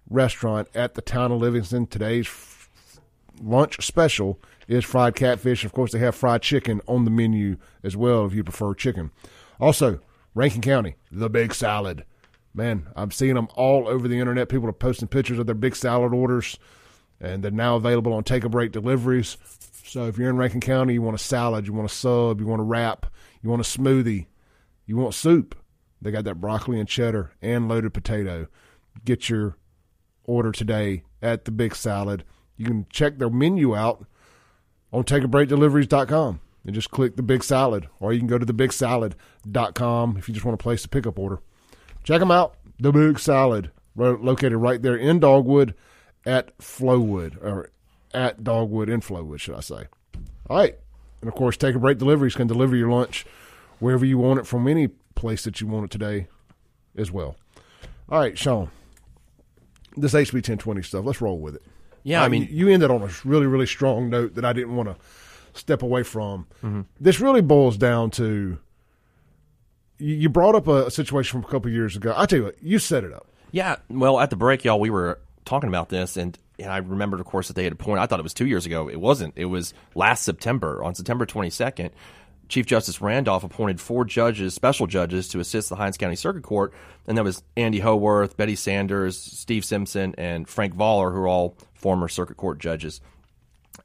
Restaurant 0.08 0.68
at 0.74 0.94
the 0.94 1.02
town 1.02 1.32
of 1.32 1.40
Livingston. 1.40 1.86
Today's 1.86 2.26
f- 2.26 2.68
lunch 3.42 3.84
special 3.84 4.40
is 4.68 4.84
fried 4.84 5.16
catfish. 5.16 5.64
Of 5.64 5.72
course, 5.72 5.92
they 5.92 5.98
have 5.98 6.14
fried 6.14 6.42
chicken 6.42 6.80
on 6.86 7.04
the 7.04 7.10
menu 7.10 7.56
as 7.82 7.96
well 7.96 8.24
if 8.24 8.32
you 8.32 8.44
prefer 8.44 8.74
chicken. 8.74 9.10
Also, 9.58 10.00
Rankin 10.34 10.62
County, 10.62 10.94
the 11.10 11.28
big 11.28 11.52
salad 11.52 12.04
man, 12.54 12.88
I'm 12.96 13.10
seeing 13.10 13.34
them 13.34 13.48
all 13.54 13.88
over 13.88 14.08
the 14.08 14.18
internet. 14.18 14.48
People 14.48 14.68
are 14.68 14.72
posting 14.72 15.08
pictures 15.08 15.38
of 15.38 15.46
their 15.46 15.54
big 15.54 15.76
salad 15.76 16.12
orders, 16.12 16.58
and 17.20 17.42
they're 17.42 17.50
now 17.50 17.76
available 17.76 18.12
on 18.12 18.24
take 18.24 18.44
a 18.44 18.48
break 18.48 18.72
deliveries. 18.72 19.36
So 19.84 20.06
if 20.06 20.18
you're 20.18 20.30
in 20.30 20.36
Rankin 20.36 20.60
County, 20.60 20.94
you 20.94 21.02
want 21.02 21.16
a 21.16 21.22
salad, 21.22 21.66
you 21.66 21.72
want 21.72 21.90
a 21.90 21.94
sub, 21.94 22.40
you 22.40 22.46
want 22.46 22.60
a 22.60 22.64
wrap, 22.64 23.06
you 23.42 23.50
want 23.50 23.60
a 23.60 23.64
smoothie, 23.78 24.26
you 24.86 24.96
want 24.96 25.14
soup, 25.14 25.56
they 26.00 26.10
got 26.10 26.24
that 26.24 26.40
broccoli 26.40 26.78
and 26.78 26.88
cheddar 26.88 27.32
and 27.42 27.68
loaded 27.68 27.92
potato. 27.92 28.46
Get 29.04 29.28
your 29.28 29.56
order 30.24 30.52
today 30.52 31.04
at 31.22 31.44
the 31.44 31.50
Big 31.50 31.74
Salad. 31.74 32.24
You 32.56 32.66
can 32.66 32.86
check 32.90 33.18
their 33.18 33.30
menu 33.30 33.76
out 33.76 34.06
on 34.92 35.04
takeabreakdeliveries.com 35.04 36.40
and 36.64 36.74
just 36.74 36.90
click 36.90 37.16
the 37.16 37.22
Big 37.22 37.42
Salad, 37.42 37.88
or 38.00 38.12
you 38.12 38.18
can 38.18 38.28
go 38.28 38.38
to 38.38 38.46
thebigsalad.com 38.46 40.16
if 40.16 40.28
you 40.28 40.34
just 40.34 40.44
want 40.44 40.58
to 40.58 40.62
place 40.62 40.84
a 40.84 40.88
pickup 40.88 41.18
order. 41.18 41.40
Check 42.10 42.18
them 42.18 42.32
out. 42.32 42.56
The 42.80 42.90
Big 42.90 43.20
Salad, 43.20 43.70
located 43.94 44.54
right 44.54 44.82
there 44.82 44.96
in 44.96 45.20
Dogwood 45.20 45.76
at 46.26 46.58
Flowood, 46.58 47.40
or 47.40 47.70
at 48.12 48.42
Dogwood 48.42 48.88
in 48.88 49.00
Flowood, 49.00 49.38
should 49.38 49.54
I 49.54 49.60
say. 49.60 49.84
All 50.48 50.56
right. 50.56 50.76
And 51.20 51.28
of 51.28 51.36
course, 51.36 51.56
Take 51.56 51.76
a 51.76 51.78
Break 51.78 51.98
Deliveries 51.98 52.34
can 52.34 52.48
deliver 52.48 52.74
your 52.74 52.90
lunch 52.90 53.24
wherever 53.78 54.04
you 54.04 54.18
want 54.18 54.40
it 54.40 54.46
from 54.48 54.66
any 54.66 54.88
place 55.14 55.44
that 55.44 55.60
you 55.60 55.68
want 55.68 55.84
it 55.84 55.92
today 55.92 56.26
as 56.96 57.12
well. 57.12 57.36
All 58.08 58.18
right, 58.18 58.36
Shaun. 58.36 58.72
This 59.96 60.12
HB 60.12 60.32
1020 60.32 60.82
stuff, 60.82 61.04
let's 61.04 61.20
roll 61.20 61.38
with 61.38 61.54
it. 61.54 61.62
Yeah, 62.02 62.24
I 62.24 62.28
mean, 62.28 62.48
you 62.50 62.70
ended 62.70 62.90
on 62.90 63.02
a 63.02 63.10
really, 63.24 63.46
really 63.46 63.66
strong 63.66 64.10
note 64.10 64.34
that 64.34 64.44
I 64.44 64.52
didn't 64.52 64.74
want 64.74 64.88
to 64.88 64.96
step 65.52 65.82
away 65.82 66.02
from. 66.02 66.48
Mm-hmm. 66.64 66.80
This 66.98 67.20
really 67.20 67.40
boils 67.40 67.76
down 67.76 68.10
to 68.12 68.58
you 70.00 70.28
brought 70.28 70.54
up 70.54 70.66
a 70.66 70.90
situation 70.90 71.40
from 71.40 71.48
a 71.48 71.52
couple 71.52 71.70
years 71.70 71.96
ago. 71.96 72.14
I 72.16 72.26
tell 72.26 72.38
you 72.38 72.44
what, 72.46 72.62
you 72.62 72.78
set 72.78 73.04
it 73.04 73.12
up. 73.12 73.26
Yeah. 73.52 73.76
Well, 73.88 74.20
at 74.20 74.30
the 74.30 74.36
break, 74.36 74.64
y'all, 74.64 74.80
we 74.80 74.90
were 74.90 75.20
talking 75.44 75.68
about 75.68 75.88
this, 75.88 76.16
and 76.16 76.38
and 76.58 76.70
I 76.70 76.78
remembered, 76.78 77.20
of 77.20 77.26
course, 77.26 77.48
that 77.48 77.54
they 77.54 77.64
had 77.64 77.72
a 77.72 77.76
point. 77.76 78.00
I 78.00 78.06
thought 78.06 78.20
it 78.20 78.22
was 78.22 78.34
two 78.34 78.46
years 78.46 78.66
ago. 78.66 78.88
It 78.88 79.00
wasn't. 79.00 79.34
It 79.36 79.46
was 79.46 79.72
last 79.94 80.24
September, 80.24 80.84
on 80.84 80.94
September 80.94 81.24
22nd. 81.24 81.90
Chief 82.48 82.66
Justice 82.66 83.00
Randolph 83.00 83.44
appointed 83.44 83.80
four 83.80 84.04
judges, 84.04 84.54
special 84.54 84.86
judges, 84.86 85.28
to 85.28 85.40
assist 85.40 85.68
the 85.68 85.76
Hinds 85.76 85.96
County 85.96 86.16
Circuit 86.16 86.42
Court, 86.42 86.74
and 87.06 87.16
that 87.16 87.24
was 87.24 87.42
Andy 87.56 87.78
Howorth, 87.78 88.36
Betty 88.36 88.56
Sanders, 88.56 89.16
Steve 89.16 89.64
Simpson, 89.64 90.14
and 90.18 90.48
Frank 90.48 90.74
Vollor, 90.74 91.12
who 91.12 91.20
are 91.20 91.28
all 91.28 91.56
former 91.74 92.08
Circuit 92.08 92.36
Court 92.36 92.58
judges. 92.58 93.00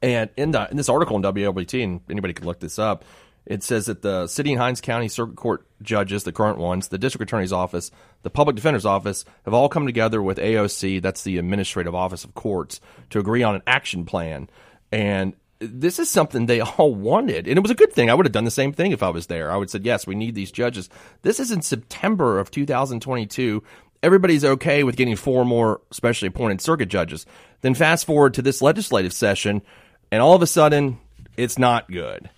And 0.02 0.30
in, 0.36 0.50
the, 0.50 0.68
in 0.70 0.76
this 0.76 0.88
article 0.88 1.16
in 1.16 1.22
WLBT, 1.22 1.82
and 1.82 2.00
anybody 2.10 2.34
can 2.34 2.44
look 2.44 2.58
this 2.60 2.78
up, 2.78 3.04
it 3.46 3.62
says 3.62 3.86
that 3.86 4.02
the 4.02 4.26
City 4.26 4.52
and 4.52 4.60
Hinds 4.60 4.80
County 4.80 5.08
Circuit 5.08 5.36
Court 5.36 5.66
judges, 5.80 6.24
the 6.24 6.32
current 6.32 6.58
ones, 6.58 6.88
the 6.88 6.98
District 6.98 7.22
Attorney's 7.22 7.52
Office, 7.52 7.92
the 8.22 8.30
Public 8.30 8.56
Defender's 8.56 8.84
Office, 8.84 9.24
have 9.44 9.54
all 9.54 9.68
come 9.68 9.86
together 9.86 10.20
with 10.20 10.38
AOC, 10.38 11.00
that's 11.00 11.22
the 11.22 11.38
Administrative 11.38 11.94
Office 11.94 12.24
of 12.24 12.34
Courts, 12.34 12.80
to 13.10 13.20
agree 13.20 13.44
on 13.44 13.54
an 13.54 13.62
action 13.66 14.04
plan. 14.04 14.50
And 14.90 15.34
this 15.60 15.98
is 15.98 16.10
something 16.10 16.46
they 16.46 16.60
all 16.78 16.92
wanted, 16.92 17.46
and 17.46 17.56
it 17.56 17.62
was 17.62 17.70
a 17.70 17.76
good 17.76 17.92
thing. 17.92 18.10
I 18.10 18.14
would 18.14 18.26
have 18.26 18.32
done 18.32 18.44
the 18.44 18.50
same 18.50 18.72
thing 18.72 18.90
if 18.90 19.02
I 19.02 19.10
was 19.10 19.28
there. 19.28 19.50
I 19.50 19.56
would 19.56 19.66
have 19.66 19.70
said, 19.70 19.86
yes, 19.86 20.06
we 20.06 20.16
need 20.16 20.34
these 20.34 20.50
judges. 20.50 20.88
This 21.22 21.38
is 21.38 21.52
in 21.52 21.62
September 21.62 22.40
of 22.40 22.50
2022. 22.50 23.62
Everybody's 24.02 24.44
okay 24.44 24.82
with 24.82 24.96
getting 24.96 25.16
four 25.16 25.44
more 25.44 25.80
specially 25.92 26.28
appointed 26.28 26.60
circuit 26.60 26.88
judges. 26.88 27.26
Then 27.60 27.74
fast 27.74 28.06
forward 28.06 28.34
to 28.34 28.42
this 28.42 28.60
legislative 28.60 29.12
session, 29.12 29.62
and 30.10 30.20
all 30.20 30.34
of 30.34 30.42
a 30.42 30.46
sudden, 30.46 30.98
it's 31.36 31.58
not 31.58 31.90
good. 31.90 32.28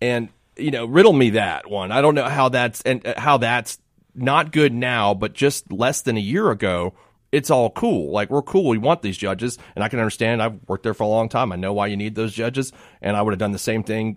And 0.00 0.28
you 0.56 0.70
know, 0.70 0.86
riddle 0.86 1.12
me 1.12 1.30
that 1.30 1.68
one. 1.68 1.92
I 1.92 2.00
don't 2.00 2.14
know 2.14 2.28
how 2.28 2.48
that's 2.48 2.80
and 2.82 3.06
uh, 3.06 3.14
how 3.18 3.38
that's 3.38 3.78
not 4.14 4.52
good 4.52 4.72
now, 4.72 5.14
but 5.14 5.34
just 5.34 5.70
less 5.70 6.00
than 6.02 6.16
a 6.16 6.20
year 6.20 6.50
ago, 6.50 6.94
it's 7.32 7.50
all 7.50 7.70
cool. 7.70 8.12
Like 8.12 8.30
we're 8.30 8.42
cool. 8.42 8.68
We 8.68 8.78
want 8.78 9.02
these 9.02 9.16
judges, 9.16 9.58
and 9.74 9.84
I 9.84 9.88
can 9.88 9.98
understand. 9.98 10.42
I've 10.42 10.58
worked 10.66 10.82
there 10.82 10.94
for 10.94 11.04
a 11.04 11.08
long 11.08 11.28
time. 11.28 11.52
I 11.52 11.56
know 11.56 11.72
why 11.72 11.88
you 11.88 11.96
need 11.96 12.14
those 12.14 12.32
judges, 12.32 12.72
and 13.02 13.16
I 13.16 13.22
would 13.22 13.32
have 13.32 13.38
done 13.38 13.52
the 13.52 13.58
same 13.58 13.82
thing. 13.82 14.16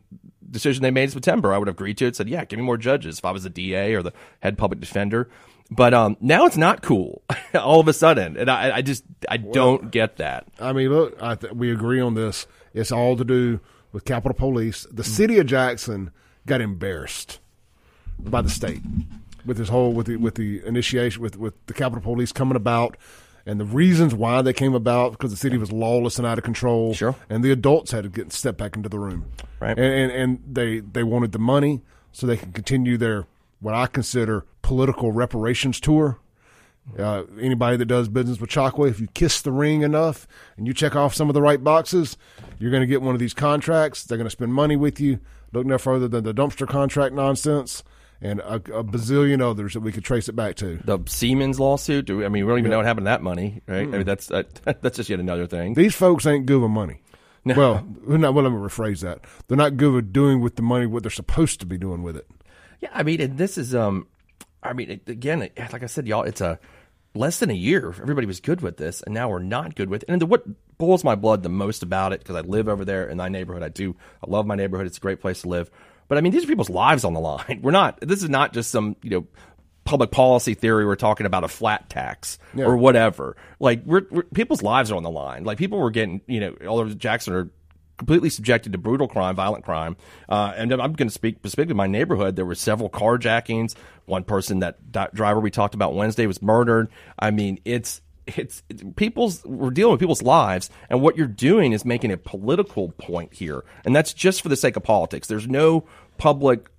Decision 0.49 0.81
they 0.81 0.91
made 0.91 1.03
in 1.03 1.09
September, 1.09 1.53
I 1.53 1.57
would 1.57 1.67
have 1.67 1.75
agreed 1.75 1.97
to 1.97 2.05
it. 2.05 2.15
Said, 2.15 2.29
"Yeah, 2.29 2.45
give 2.45 2.57
me 2.57 2.65
more 2.65 2.77
judges." 2.77 3.19
If 3.19 3.25
I 3.25 3.31
was 3.31 3.43
the 3.43 3.49
DA 3.49 3.93
or 3.93 4.01
the 4.01 4.13
head 4.39 4.57
public 4.57 4.79
defender, 4.79 5.29
but 5.69 5.93
um, 5.93 6.17
now 6.21 6.45
it's 6.45 6.57
not 6.57 6.81
cool. 6.81 7.21
all 7.53 7.79
of 7.79 7.87
a 7.87 7.93
sudden, 7.93 8.37
and 8.37 8.49
I, 8.49 8.77
I 8.77 8.81
just 8.81 9.03
I 9.27 9.37
well, 9.37 9.53
don't 9.53 9.91
get 9.91 10.17
that. 10.17 10.47
I 10.59 10.73
mean, 10.73 10.89
look, 10.89 11.21
I 11.21 11.35
th- 11.35 11.53
we 11.53 11.71
agree 11.71 11.99
on 11.99 12.15
this. 12.15 12.47
It's 12.73 12.91
all 12.91 13.17
to 13.17 13.25
do 13.25 13.59
with 13.91 14.05
Capitol 14.05 14.35
Police. 14.35 14.87
The 14.91 15.03
city 15.03 15.37
of 15.39 15.47
Jackson 15.47 16.11
got 16.45 16.61
embarrassed 16.61 17.39
by 18.19 18.41
the 18.41 18.49
state 18.49 18.81
with 19.45 19.57
this 19.57 19.69
whole 19.69 19.93
with 19.93 20.07
the 20.07 20.17
with 20.17 20.35
the 20.35 20.65
initiation 20.65 21.21
with 21.21 21.37
with 21.37 21.53
the 21.67 21.73
Capitol 21.73 22.01
Police 22.01 22.31
coming 22.31 22.55
about 22.55 22.97
and 23.45 23.59
the 23.59 23.65
reasons 23.65 24.13
why 24.13 24.41
they 24.41 24.53
came 24.53 24.75
about 24.75 25.13
because 25.13 25.31
the 25.31 25.37
city 25.37 25.57
was 25.57 25.71
lawless 25.71 26.17
and 26.17 26.27
out 26.27 26.37
of 26.37 26.43
control. 26.43 26.93
Sure. 26.93 27.15
And 27.29 27.43
the 27.43 27.51
adults 27.51 27.91
had 27.91 28.03
to 28.03 28.09
get 28.09 28.31
step 28.31 28.57
back 28.57 28.75
into 28.75 28.89
the 28.89 28.99
room. 28.99 29.25
Right. 29.59 29.77
And, 29.77 29.79
and 29.79 30.11
and 30.11 30.43
they 30.47 30.79
they 30.79 31.03
wanted 31.03 31.31
the 31.31 31.39
money 31.39 31.81
so 32.11 32.27
they 32.27 32.37
can 32.37 32.51
continue 32.51 32.97
their 32.97 33.25
what 33.59 33.73
I 33.73 33.87
consider 33.87 34.45
political 34.61 35.11
reparations 35.11 35.79
tour. 35.79 36.19
Uh, 36.97 37.23
anybody 37.39 37.77
that 37.77 37.85
does 37.85 38.07
business 38.07 38.39
with 38.39 38.49
Chokwe, 38.49 38.89
if 38.89 38.99
you 38.99 39.07
kiss 39.13 39.41
the 39.41 39.51
ring 39.51 39.83
enough 39.83 40.27
and 40.57 40.65
you 40.65 40.73
check 40.73 40.95
off 40.95 41.13
some 41.13 41.29
of 41.29 41.35
the 41.35 41.41
right 41.41 41.63
boxes, 41.63 42.17
you're 42.57 42.71
going 42.71 42.81
to 42.81 42.87
get 42.87 43.03
one 43.03 43.13
of 43.13 43.19
these 43.19 43.33
contracts. 43.33 44.03
They're 44.03 44.17
going 44.17 44.25
to 44.25 44.31
spend 44.31 44.53
money 44.53 44.75
with 44.75 44.99
you. 44.99 45.19
Look 45.51 45.65
no 45.65 45.77
further 45.77 46.07
than 46.07 46.23
the 46.23 46.33
dumpster 46.33 46.67
contract 46.67 47.13
nonsense 47.15 47.83
and 48.21 48.39
a, 48.41 48.55
a, 48.55 48.83
bazillion 48.83 49.41
others 49.41 49.73
that 49.73 49.79
we 49.79 49.91
could 49.91 50.03
trace 50.03 50.27
it 50.27 50.35
back 50.35 50.55
to. 50.57 50.79
The 50.83 50.99
Siemens 51.07 51.59
lawsuit. 51.59 52.05
Do 52.05 52.17
we, 52.17 52.25
I 52.25 52.29
mean, 52.29 52.45
we 52.45 52.51
don't 52.51 52.59
even 52.59 52.71
yeah. 52.71 52.75
know 52.75 52.79
what 52.79 52.85
happened 52.85 53.05
to 53.05 53.09
that 53.09 53.23
money, 53.23 53.61
right? 53.67 53.87
Mm. 53.87 53.93
I 53.93 53.97
mean, 53.97 54.05
that's 54.05 54.29
uh, 54.29 54.43
that's 54.81 54.97
just 54.97 55.09
yet 55.09 55.19
another 55.19 55.47
thing. 55.47 55.73
These 55.73 55.95
folks 55.95 56.25
ain't 56.25 56.45
good 56.45 56.61
with 56.61 56.71
money. 56.71 57.01
No. 57.45 57.55
Well, 57.55 57.87
not, 58.17 58.33
well, 58.33 58.43
let 58.43 58.51
me 58.51 58.57
rephrase 58.57 59.01
that. 59.01 59.21
They're 59.47 59.57
not 59.57 59.77
good 59.77 59.93
with 59.93 60.11
doing 60.11 60.41
with 60.41 60.55
the 60.55 60.61
money 60.61 60.85
what 60.85 61.03
they're 61.03 61.09
supposed 61.09 61.59
to 61.61 61.65
be 61.65 61.77
doing 61.77 62.03
with 62.03 62.17
it. 62.17 62.27
Yeah, 62.81 62.89
I 62.93 63.03
mean, 63.03 63.21
and 63.21 63.37
this 63.37 63.57
is 63.57 63.73
um, 63.73 64.07
I 64.61 64.73
mean, 64.73 64.99
again, 65.07 65.39
like 65.57 65.83
I 65.83 65.87
said, 65.87 66.07
y'all, 66.07 66.23
it's 66.23 66.41
a 66.41 66.59
less 67.15 67.39
than 67.39 67.49
a 67.49 67.55
year. 67.55 67.89
Everybody 67.89 68.27
was 68.27 68.39
good 68.39 68.61
with 68.61 68.77
this, 68.77 69.01
and 69.01 69.13
now 69.13 69.29
we're 69.29 69.39
not 69.39 69.75
good 69.75 69.89
with 69.89 70.03
it. 70.03 70.09
And 70.09 70.21
the, 70.21 70.25
what 70.25 70.43
boils 70.79 71.03
my 71.03 71.13
blood 71.13 71.43
the 71.43 71.49
most 71.49 71.83
about 71.83 72.13
it, 72.13 72.21
because 72.21 72.35
I 72.35 72.41
live 72.41 72.67
over 72.67 72.83
there 72.83 73.07
in 73.07 73.17
my 73.17 73.29
neighborhood, 73.29 73.61
I 73.61 73.69
do, 73.69 73.95
I 74.25 74.29
love 74.29 74.47
my 74.47 74.55
neighborhood. 74.55 74.87
It's 74.87 74.97
a 74.97 75.01
great 75.01 75.21
place 75.21 75.43
to 75.43 75.49
live. 75.49 75.69
But 76.07 76.17
I 76.17 76.21
mean, 76.21 76.33
these 76.33 76.43
are 76.43 76.47
people's 76.47 76.71
lives 76.71 77.03
on 77.03 77.13
the 77.13 77.19
line. 77.19 77.59
We're 77.63 77.71
not. 77.71 77.99
This 78.01 78.23
is 78.23 78.29
not 78.29 78.53
just 78.53 78.71
some 78.71 78.95
you 79.03 79.11
know 79.11 79.27
public 79.83 80.09
policy 80.09 80.55
theory. 80.55 80.85
We're 80.85 80.95
talking 80.95 81.27
about 81.27 81.43
a 81.43 81.47
flat 81.47 81.89
tax 81.89 82.39
yeah. 82.55 82.65
or 82.65 82.77
whatever. 82.77 83.37
Like 83.59 83.83
we're, 83.85 84.05
we're, 84.09 84.23
people's 84.23 84.63
lives 84.63 84.91
are 84.91 84.95
on 84.95 85.03
the 85.03 85.11
line. 85.11 85.43
Like 85.43 85.57
people 85.57 85.79
were 85.79 85.91
getting 85.91 86.21
you 86.25 86.39
know 86.39 86.55
all 86.67 86.79
over 86.79 86.93
Jackson 86.93 87.33
are 87.33 87.49
completely 87.99 88.29
subjected 88.29 88.71
to 88.71 88.77
brutal 88.77 89.07
crime, 89.07 89.35
violent 89.35 89.63
crime. 89.63 89.97
Uh, 90.27 90.53
and 90.55 90.73
I'm 90.73 90.93
going 90.93 91.09
to 91.09 91.13
speak 91.13 91.37
specifically 91.37 91.75
my 91.75 91.85
neighborhood. 91.85 92.35
There 92.35 92.45
were 92.45 92.55
several 92.55 92.89
carjackings. 92.89 93.75
One 94.05 94.23
person, 94.23 94.59
that, 94.59 94.77
that 94.93 95.13
driver 95.13 95.39
we 95.39 95.51
talked 95.51 95.75
about 95.75 95.93
Wednesday, 95.93 96.25
was 96.25 96.41
murdered. 96.41 96.87
I 97.19 97.29
mean, 97.31 97.59
it's 97.65 98.01
it's, 98.37 98.63
it's 98.69 98.83
people's 98.95 99.43
we're 99.45 99.71
dealing 99.71 99.91
with 99.91 99.99
people's 99.99 100.21
lives 100.21 100.69
and 100.89 101.01
what 101.01 101.17
you're 101.17 101.27
doing 101.27 101.71
is 101.73 101.85
making 101.85 102.11
a 102.11 102.17
political 102.17 102.89
point 102.93 103.33
here 103.33 103.63
and 103.85 103.95
that's 103.95 104.13
just 104.13 104.41
for 104.41 104.49
the 104.49 104.55
sake 104.55 104.75
of 104.75 104.83
politics 104.83 105.27
there's 105.27 105.47
no 105.47 105.85
public 106.17 106.69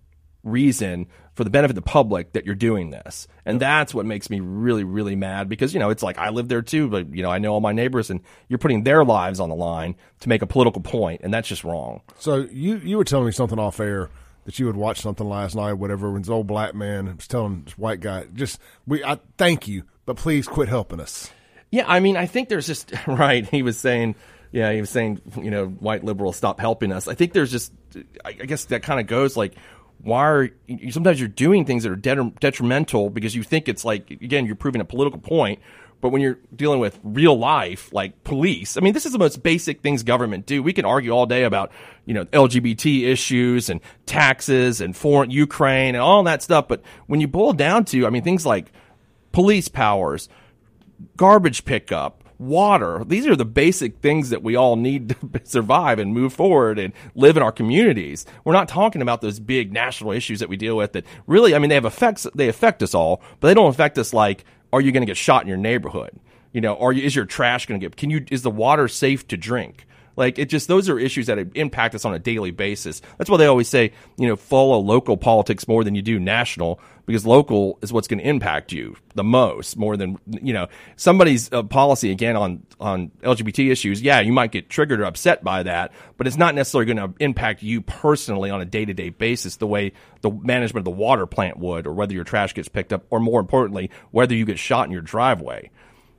reason 0.43 1.07
for 1.35 1.45
the 1.45 1.51
benefit 1.51 1.71
of 1.71 1.83
the 1.83 1.91
public 1.91 2.33
that 2.33 2.45
you're 2.45 2.55
doing 2.55 2.91
this. 2.91 3.29
And 3.47 3.61
that's 3.61 3.95
what 3.95 4.05
makes 4.05 4.31
me 4.31 4.41
really, 4.41 4.85
really 4.85 5.17
mad 5.17 5.49
because, 5.49 5.73
you 5.73 5.81
know, 5.81 5.91
it's 5.91 6.03
like 6.03 6.19
I 6.19 6.31
live 6.31 6.49
there 6.49 6.63
too, 6.63 6.89
but, 6.89 7.15
you 7.15 7.23
know, 7.23 7.31
I 7.31 7.39
know 7.39 7.53
all 7.55 7.61
my 7.61 7.73
neighbors 7.73 8.11
and 8.11 8.21
you're 8.49 8.59
putting 8.59 8.85
their 8.85 9.05
lives 9.05 9.41
on 9.41 9.49
the 9.49 9.55
line 9.55 9.97
to 10.21 10.29
make 10.29 10.43
a 10.43 10.47
political 10.47 10.83
point, 10.83 11.21
and 11.25 11.33
that's 11.33 11.49
just 11.49 11.65
wrong. 11.65 12.03
So 12.19 12.49
you, 12.51 12.77
you 12.77 12.99
were 12.99 13.05
telling 13.05 13.27
me 13.27 13.33
something 13.33 13.59
off 13.59 13.81
air 13.81 14.11
that 14.45 14.59
you 14.59 14.67
would 14.67 14.77
watch 14.77 15.01
something 15.01 15.29
last 15.29 15.55
night, 15.55 15.75
whatever, 15.75 16.11
when 16.11 16.23
this 16.23 16.29
old 16.29 16.47
black 16.47 16.75
man 16.75 17.15
was 17.17 17.29
telling 17.29 17.63
this 17.65 17.79
white 17.79 18.01
guy, 18.01 18.27
just, 18.35 18.59
we, 18.87 19.05
I 19.05 19.19
thank 19.39 19.69
you, 19.69 19.85
but 20.07 20.17
please 20.17 20.47
quit 20.47 20.69
helping 20.69 21.01
us. 21.01 21.31
Yeah, 21.71 21.85
I 21.87 22.01
mean, 22.01 22.17
I 22.17 22.27
think 22.27 22.49
there's 22.49 22.67
just, 22.67 22.93
right, 23.07 23.47
he 23.49 23.63
was 23.63 23.79
saying, 23.79 24.17
yeah, 24.53 24.73
he 24.73 24.81
was 24.81 24.91
saying, 24.91 25.21
you 25.41 25.51
know, 25.51 25.67
white 25.67 26.05
liberals 26.05 26.37
stop 26.37 26.59
helping 26.59 26.93
us. 26.93 27.07
I 27.07 27.15
think 27.15 27.33
there's 27.33 27.51
just, 27.51 27.73
I 28.25 28.33
guess 28.33 28.65
that 28.67 28.83
kind 28.83 28.99
of 28.99 29.07
goes 29.07 29.37
like, 29.37 29.55
why 30.03 30.29
are 30.29 30.51
you, 30.67 30.91
sometimes 30.91 31.21
you're 31.21 31.29
doing 31.29 31.65
things 31.65 31.83
that 31.83 31.93
are 31.93 32.31
detrimental 32.41 33.11
because 33.11 33.35
you 33.35 33.43
think 33.43 33.69
it's 33.69 33.85
like 33.85 34.11
again 34.11 34.47
you're 34.47 34.57
proving 34.57 34.81
a 34.81 34.85
political 34.85 35.19
point 35.19 35.61
but 36.01 36.09
when 36.09 36.23
you're 36.23 36.39
dealing 36.55 36.81
with 36.81 36.99
real 37.05 37.39
life 37.39 37.93
like 37.93 38.25
police 38.25 38.77
i 38.77 38.81
mean 38.81 38.95
this 38.95 39.05
is 39.05 39.13
the 39.13 39.19
most 39.19 39.43
basic 39.43 39.83
things 39.83 40.03
government 40.03 40.47
do 40.47 40.63
we 40.63 40.73
can 40.73 40.85
argue 40.85 41.11
all 41.11 41.27
day 41.27 41.45
about 41.45 41.71
you 42.07 42.15
know 42.15 42.25
lgbt 42.27 43.05
issues 43.05 43.69
and 43.69 43.81
taxes 44.07 44.81
and 44.81 44.97
foreign 44.97 45.31
ukraine 45.31 45.95
and 45.95 46.03
all 46.03 46.23
that 46.23 46.43
stuff 46.43 46.67
but 46.67 46.83
when 47.07 47.21
you 47.21 47.29
boil 47.29 47.53
down 47.53 47.85
to 47.85 48.07
i 48.07 48.11
mean 48.11 48.23
things 48.23 48.47
like 48.47 48.73
police 49.33 49.69
powers 49.69 50.29
garbage 51.17 51.65
pickup 51.65 52.25
water. 52.41 53.05
These 53.07 53.27
are 53.27 53.37
the 53.37 53.45
basic 53.45 53.99
things 53.99 54.31
that 54.31 54.43
we 54.43 54.57
all 54.57 54.77
need 54.77 55.11
to 55.11 55.41
survive 55.45 55.99
and 55.99 56.15
move 56.15 56.33
forward 56.33 56.79
and 56.79 56.93
live 57.15 57.37
in 57.37 57.43
our 57.43 57.53
communities. 57.53 58.25
We're 58.45 58.55
not 58.55 58.67
talking 58.67 59.03
about 59.03 59.21
those 59.21 59.39
big 59.39 59.73
national 59.73 60.13
issues 60.13 60.41
that 60.41 60.49
we 60.49 60.57
deal 60.57 60.77
with 60.77 60.95
that 60.95 61.05
really, 61.27 61.55
I 61.55 61.59
mean, 61.59 61.69
they 61.69 61.75
have 61.75 61.85
effects, 61.85 62.27
they 62.35 62.49
affect 62.49 62.83
us 62.83 62.95
all, 62.95 63.23
but 63.39 63.49
they 63.49 63.55
don't 63.55 63.69
affect 63.69 63.99
us 63.99 64.15
like, 64.15 64.45
are 64.73 64.81
you 64.81 64.91
going 64.91 65.03
to 65.03 65.07
get 65.07 65.19
shot 65.19 65.43
in 65.43 65.49
your 65.49 65.59
neighborhood? 65.59 66.19
You 66.53 66.61
know, 66.61 66.77
are 66.79 66.93
is 66.93 67.15
your 67.15 67.27
trash 67.27 67.67
going 67.67 67.79
to 67.79 67.87
get, 67.87 67.97
can 67.97 68.11
you, 68.11 68.25
is 68.31 68.43
the 68.43 68.51
water 68.51 68.89
safe 68.89 69.29
to 69.29 69.37
drink? 69.37 69.87
Like 70.21 70.39
it 70.39 70.51
just 70.51 70.69
those 70.69 70.91
are 70.91 70.99
issues 70.99 71.29
that 71.29 71.39
impact 71.55 71.95
us 71.95 72.05
on 72.05 72.13
a 72.13 72.19
daily 72.19 72.51
basis. 72.51 73.01
That's 73.17 73.31
why 73.31 73.39
they 73.39 73.47
always 73.47 73.69
say, 73.69 73.93
you 74.19 74.29
know, 74.29 74.37
follow 74.37 74.79
local 74.79 75.17
politics 75.17 75.67
more 75.67 75.83
than 75.83 75.95
you 75.95 76.03
do 76.03 76.21
national 76.21 76.79
because 77.07 77.25
local 77.25 77.79
is 77.81 77.91
what's 77.91 78.07
going 78.07 78.19
to 78.19 78.29
impact 78.29 78.71
you 78.71 78.95
the 79.15 79.25
most 79.25 79.79
more 79.79 79.97
than 79.97 80.19
you 80.27 80.53
know 80.53 80.69
somebody's 80.97 81.51
uh, 81.55 81.63
policy 81.63 82.11
again 82.11 82.37
on 82.37 82.67
on 82.79 83.11
LGBT 83.23 83.71
issues. 83.71 84.03
Yeah, 84.03 84.21
you 84.21 84.35
might 84.35 84.53
get 84.53 84.69
triggered 84.69 85.01
or 85.01 85.05
upset 85.05 85.43
by 85.43 85.63
that, 85.63 85.91
but 86.19 86.27
it's 86.27 86.37
not 86.37 86.55
necessarily 86.55 86.93
going 86.93 87.13
to 87.13 87.15
impact 87.19 87.63
you 87.63 87.81
personally 87.81 88.51
on 88.51 88.61
a 88.61 88.67
day 88.67 88.85
to 88.85 88.93
day 88.93 89.09
basis 89.09 89.57
the 89.57 89.67
way 89.67 89.93
the 90.21 90.31
management 90.31 90.87
of 90.87 90.93
the 90.93 91.01
water 91.01 91.25
plant 91.25 91.59
would, 91.59 91.87
or 91.87 91.95
whether 91.95 92.13
your 92.13 92.25
trash 92.25 92.53
gets 92.53 92.69
picked 92.69 92.93
up, 92.93 93.07
or 93.09 93.21
more 93.21 93.41
importantly, 93.41 93.91
whether 94.11 94.35
you 94.35 94.45
get 94.45 94.59
shot 94.59 94.85
in 94.85 94.93
your 94.93 95.01
driveway. 95.01 95.71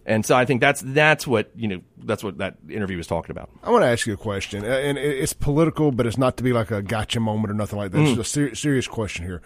And 0.06 0.26
so 0.26 0.36
I 0.36 0.46
think 0.46 0.62
that's 0.62 0.82
that's 0.82 1.28
what 1.28 1.52
you 1.56 1.68
know 1.68 1.82
that's 2.00 2.24
what 2.24 2.40
that 2.40 2.58
interview 2.70 2.98
was 2.98 3.08
talking 3.08 3.32
about. 3.32 3.50
I 3.64 3.70
want 3.70 3.84
to 3.84 3.88
ask 3.88 4.08
you 4.08 4.14
a 4.14 4.18
question, 4.18 4.66
and 4.66 4.98
it's 4.98 5.34
political, 5.34 5.92
but 5.92 6.08
it's 6.08 6.18
not 6.18 6.38
to 6.38 6.44
be 6.44 6.54
like 6.54 6.72
a 6.72 6.82
gotcha 6.82 7.20
moment 7.20 7.52
or 7.52 7.54
nothing 7.54 7.78
like 7.78 7.92
that. 7.92 8.00
Mm. 8.00 8.12
It's 8.12 8.20
a 8.20 8.24
ser- 8.24 8.56
serious 8.56 8.88
question 8.88 9.26
here. 9.26 9.42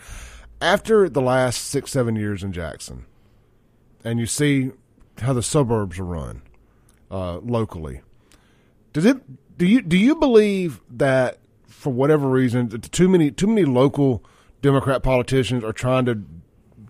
After 0.61 1.09
the 1.09 1.21
last 1.21 1.67
six 1.67 1.91
seven 1.91 2.15
years 2.15 2.41
in 2.41 2.53
Jackson, 2.53 3.05
and 4.03 4.17
you 4.17 4.25
see 4.25 4.71
how 5.19 5.33
the 5.33 5.43
suburbs 5.43 5.99
are 5.99 6.05
run 6.05 6.41
uh, 7.11 7.39
locally, 7.39 8.01
does 8.93 9.03
it 9.03 9.17
do 9.57 9.65
you 9.65 9.81
do 9.81 9.97
you 9.97 10.15
believe 10.15 10.79
that 10.89 11.39
for 11.67 11.91
whatever 11.91 12.29
reason 12.29 12.69
too 12.69 13.09
many 13.09 13.29
too 13.29 13.47
many 13.47 13.65
local 13.65 14.23
Democrat 14.61 15.03
politicians 15.03 15.65
are 15.65 15.73
trying 15.73 16.05
to 16.05 16.23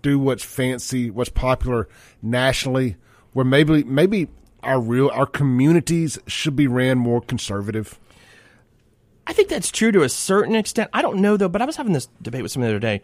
do 0.02 0.20
what's 0.20 0.44
fancy, 0.44 1.10
what's 1.10 1.30
popular 1.30 1.88
nationally? 2.22 2.96
Where 3.36 3.44
maybe 3.44 3.84
maybe 3.84 4.28
our 4.62 4.80
real 4.80 5.10
our 5.12 5.26
communities 5.26 6.18
should 6.26 6.56
be 6.56 6.66
ran 6.66 6.96
more 6.96 7.20
conservative? 7.20 8.00
I 9.26 9.34
think 9.34 9.50
that's 9.50 9.70
true 9.70 9.92
to 9.92 10.02
a 10.04 10.08
certain 10.08 10.54
extent. 10.54 10.88
I 10.94 11.02
don't 11.02 11.18
know 11.18 11.36
though, 11.36 11.50
but 11.50 11.60
I 11.60 11.66
was 11.66 11.76
having 11.76 11.92
this 11.92 12.08
debate 12.22 12.42
with 12.42 12.52
someone 12.52 12.70
the 12.70 12.76
other 12.76 12.80
day 12.80 13.02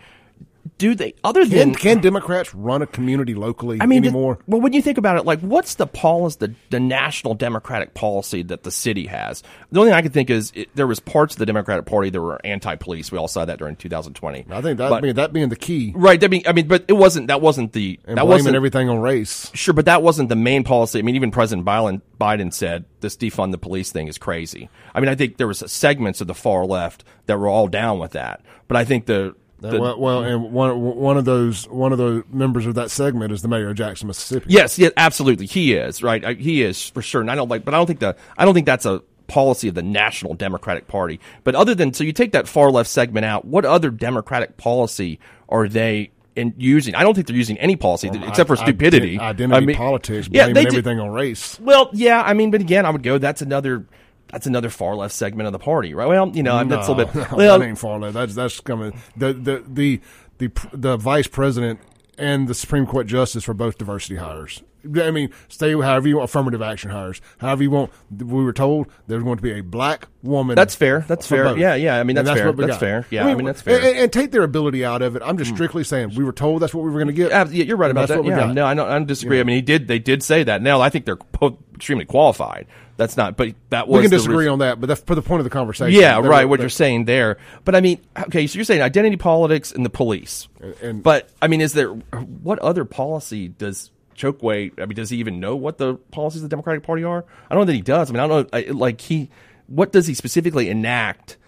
do 0.78 0.94
they 0.94 1.14
other 1.24 1.44
than 1.44 1.72
can, 1.72 1.74
can 1.74 2.00
Democrats 2.00 2.54
run 2.54 2.82
a 2.82 2.86
community 2.86 3.34
locally 3.34 3.78
I 3.80 3.86
mean, 3.86 4.04
anymore? 4.04 4.36
The, 4.36 4.42
well, 4.46 4.60
when 4.60 4.72
you 4.72 4.82
think 4.82 4.98
about 4.98 5.16
it, 5.16 5.24
like 5.24 5.40
what's 5.40 5.74
the 5.74 5.86
policy, 5.86 6.36
the 6.40 6.54
the 6.70 6.80
national 6.80 7.34
Democratic 7.34 7.94
policy 7.94 8.42
that 8.44 8.62
the 8.62 8.70
city 8.70 9.06
has? 9.06 9.42
The 9.70 9.80
only 9.80 9.90
thing 9.90 9.98
I 9.98 10.02
can 10.02 10.12
think 10.12 10.30
is 10.30 10.52
it, 10.54 10.68
there 10.74 10.86
was 10.86 11.00
parts 11.00 11.34
of 11.34 11.40
the 11.40 11.46
Democratic 11.46 11.86
Party 11.86 12.10
that 12.10 12.20
were 12.20 12.44
anti-police. 12.44 13.10
We 13.10 13.18
all 13.18 13.28
saw 13.28 13.44
that 13.44 13.58
during 13.58 13.76
2020. 13.76 14.46
I 14.50 14.60
think 14.60 14.78
that 14.78 14.88
but, 14.88 15.02
being, 15.02 15.14
that 15.14 15.32
being 15.32 15.48
the 15.48 15.56
key, 15.56 15.92
right? 15.96 16.20
That 16.20 16.30
being, 16.30 16.46
I 16.46 16.52
mean, 16.52 16.68
but 16.68 16.84
it 16.88 16.94
wasn't. 16.94 17.28
That 17.28 17.40
wasn't 17.40 17.72
the 17.72 17.98
and 18.04 18.18
that 18.18 18.26
wasn't 18.26 18.54
everything 18.54 18.88
on 18.88 19.00
race. 19.00 19.50
Sure, 19.54 19.74
but 19.74 19.86
that 19.86 20.02
wasn't 20.02 20.28
the 20.28 20.36
main 20.36 20.62
policy. 20.62 20.98
I 20.98 21.02
mean, 21.02 21.16
even 21.16 21.32
President 21.32 21.66
Biden, 21.66 22.02
Biden 22.20 22.52
said 22.52 22.84
this 23.00 23.16
defund 23.16 23.50
the 23.50 23.58
police 23.58 23.90
thing 23.90 24.06
is 24.06 24.18
crazy. 24.18 24.70
I 24.94 25.00
mean, 25.00 25.08
I 25.08 25.16
think 25.16 25.38
there 25.38 25.48
was 25.48 25.58
segments 25.70 26.20
of 26.20 26.28
the 26.28 26.34
far 26.34 26.64
left 26.64 27.04
that 27.26 27.38
were 27.38 27.48
all 27.48 27.66
down 27.68 27.98
with 27.98 28.12
that, 28.12 28.42
but 28.68 28.76
I 28.76 28.84
think 28.84 29.06
the 29.06 29.34
the, 29.62 29.80
well, 29.80 29.98
well, 29.98 30.24
and 30.24 30.52
one 30.52 30.80
one 30.80 31.16
of 31.16 31.24
those 31.24 31.68
one 31.68 31.92
of 31.92 31.98
the 31.98 32.24
members 32.30 32.66
of 32.66 32.74
that 32.74 32.90
segment 32.90 33.32
is 33.32 33.42
the 33.42 33.48
mayor 33.48 33.70
of 33.70 33.76
Jackson, 33.76 34.08
Mississippi. 34.08 34.46
Yes, 34.48 34.78
yeah, 34.78 34.90
absolutely, 34.96 35.46
he 35.46 35.74
is 35.74 36.02
right. 36.02 36.38
He 36.38 36.62
is 36.62 36.88
for 36.88 37.02
sure. 37.02 37.20
And 37.20 37.30
I 37.30 37.34
don't 37.34 37.48
like, 37.48 37.64
but 37.64 37.74
I 37.74 37.76
don't 37.78 37.86
think 37.86 38.00
the 38.00 38.16
I 38.36 38.44
don't 38.44 38.54
think 38.54 38.66
that's 38.66 38.86
a 38.86 39.02
policy 39.28 39.68
of 39.68 39.74
the 39.74 39.82
National 39.82 40.34
Democratic 40.34 40.88
Party. 40.88 41.20
But 41.44 41.54
other 41.54 41.74
than 41.74 41.94
so, 41.94 42.04
you 42.04 42.12
take 42.12 42.32
that 42.32 42.46
far 42.48 42.70
left 42.70 42.90
segment 42.90 43.24
out. 43.24 43.44
What 43.44 43.64
other 43.64 43.90
Democratic 43.90 44.56
policy 44.56 45.18
are 45.48 45.68
they 45.68 46.10
in 46.36 46.54
using. 46.56 46.94
I 46.94 47.02
don't 47.02 47.14
think 47.14 47.26
they're 47.26 47.36
using 47.36 47.58
any 47.58 47.76
policy 47.76 48.10
well, 48.10 48.28
except 48.28 48.48
for 48.48 48.56
stupidity. 48.56 49.18
Identity 49.18 49.56
I 49.56 49.60
mean, 49.66 49.76
politics, 49.76 50.28
blaming 50.28 50.56
yeah, 50.56 50.62
everything 50.66 51.00
on 51.00 51.10
race. 51.10 51.58
Well, 51.60 51.90
yeah, 51.92 52.22
I 52.22 52.34
mean, 52.34 52.50
but 52.50 52.60
again, 52.60 52.86
I 52.86 52.90
would 52.90 53.02
go. 53.02 53.18
That's 53.18 53.42
another 53.42 53.86
that's 54.32 54.46
another 54.46 54.70
far 54.70 54.96
left 54.96 55.14
segment 55.14 55.46
of 55.46 55.52
the 55.52 55.58
party, 55.58 55.94
right? 55.94 56.08
Well, 56.08 56.30
you 56.34 56.42
know, 56.42 56.62
no, 56.62 56.76
that's 56.76 56.88
a 56.88 56.92
little 56.92 57.12
bit. 57.12 57.30
Well, 57.32 57.58
that 57.58 57.64
ain't 57.64 57.78
far 57.78 57.98
left. 57.98 58.14
That's 58.14 58.34
that's 58.34 58.58
coming. 58.60 58.98
The 59.16 59.32
the 59.34 59.64
the 59.68 60.00
the 60.38 60.50
the 60.72 60.96
vice 60.96 61.26
president 61.28 61.80
and 62.18 62.48
the 62.48 62.54
Supreme 62.54 62.86
Court 62.86 63.06
justice 63.06 63.44
for 63.44 63.54
both 63.54 63.78
diversity 63.78 64.16
hires. 64.16 64.62
I 65.00 65.12
mean, 65.12 65.30
stay 65.48 65.72
however 65.72 66.08
you 66.08 66.16
want, 66.16 66.28
affirmative 66.28 66.60
action 66.60 66.90
hires, 66.90 67.20
however 67.38 67.62
you 67.62 67.70
want. 67.70 67.92
We 68.10 68.42
were 68.42 68.52
told 68.52 68.88
there's 69.06 69.22
going 69.22 69.36
to 69.36 69.42
be 69.42 69.52
a 69.52 69.60
black 69.60 70.08
woman. 70.22 70.56
That's 70.56 70.74
fair. 70.74 71.04
That's 71.06 71.26
fair. 71.26 71.44
Both. 71.44 71.58
Yeah, 71.58 71.74
yeah. 71.74 72.00
I 72.00 72.02
mean, 72.02 72.16
that's, 72.16 72.26
that's 72.26 72.40
fair. 72.40 72.52
That's 72.52 72.70
got. 72.72 72.80
fair. 72.80 73.06
Yeah, 73.10 73.22
I 73.22 73.26
mean, 73.26 73.32
I 73.32 73.36
mean 73.36 73.46
that's 73.46 73.62
fair. 73.62 73.78
And, 73.78 73.98
and, 73.98 74.12
take 74.12 74.32
their 74.32 74.42
ability 74.42 74.84
out 74.84 75.02
of 75.02 75.14
it. 75.14 75.22
I'm 75.24 75.38
just 75.38 75.50
hmm. 75.50 75.56
strictly 75.56 75.84
saying 75.84 76.14
we 76.16 76.24
were 76.24 76.32
told 76.32 76.62
that's 76.62 76.74
what 76.74 76.82
we 76.82 76.90
were 76.90 76.98
going 76.98 77.06
to 77.06 77.12
get. 77.12 77.30
Yeah, 77.30 77.64
you're 77.64 77.76
right 77.76 77.90
about 77.90 78.08
that. 78.08 78.24
Yeah, 78.24 78.52
no, 78.52 78.66
I 78.66 78.74
don't, 78.74 78.88
I 78.88 78.94
don't 78.94 79.06
disagree. 79.06 79.38
I 79.38 79.44
mean, 79.44 79.56
he 79.56 79.62
did. 79.62 79.86
They 79.86 80.00
did 80.00 80.22
say 80.22 80.42
that. 80.42 80.62
Now 80.62 80.80
I 80.80 80.90
think 80.90 81.04
they're 81.04 81.16
both 81.16 81.58
extremely 81.74 82.04
qualified. 82.04 82.66
That's 82.97 83.16
not, 83.16 83.36
but 83.36 83.55
that 83.70 83.88
was. 83.88 83.99
We 83.99 84.03
can 84.03 84.11
disagree 84.11 84.49
on 84.49 84.59
that, 84.61 84.80
but 84.80 84.86
that's 84.86 85.01
for 85.01 85.14
the 85.14 85.22
point 85.22 85.40
of 85.40 85.45
the 85.45 85.51
conversation. 85.51 85.99
Yeah, 85.99 86.20
right. 86.20 86.45
what 86.45 86.61
you're 86.61 86.68
saying 86.68 87.07
there, 87.07 87.38
but 87.64 87.74
I 87.74 87.80
mean, 87.80 88.01
okay, 88.16 88.47
so 88.47 88.57
you're 88.57 88.64
saying 88.64 88.82
identity 88.82 89.16
politics 89.16 89.72
and 89.72 89.84
the 89.84 89.90
police, 89.90 90.49
and, 90.82 91.03
but 91.03 91.30
I 91.40 91.49
mean, 91.49 91.61
is 91.61 91.72
there 91.72 91.88
what 91.88 92.59
other 92.59 92.84
policy 92.84 93.49
does 93.49 93.90
Chokwe? 94.16 94.78
I 94.78 94.86
mean, 94.86 94.95
does 94.95 95.11
he 95.11 95.18
even 95.18 95.40
know 95.40 95.57
what 95.57 95.78
the 95.78 95.95
policies 96.11 96.43
of 96.43 96.51
the 96.51 96.55
Democratic 96.55 96.82
Party 96.82 97.03
are? 97.03 97.24
I 97.51 97.55
don't 97.55 97.62
know 97.62 97.66
that 97.66 97.74
he 97.74 97.80
does. 97.82 98.11
I 98.11 98.12
mean, 98.12 98.20
I 98.20 98.26
don't 98.26 98.53
know. 98.53 98.59
I, 98.59 98.70
like 98.70 99.01
he, 99.01 99.30
what 99.66 99.93
does 99.93 100.07
he 100.07 100.14
specifically 100.14 100.68
enact? 100.68 101.38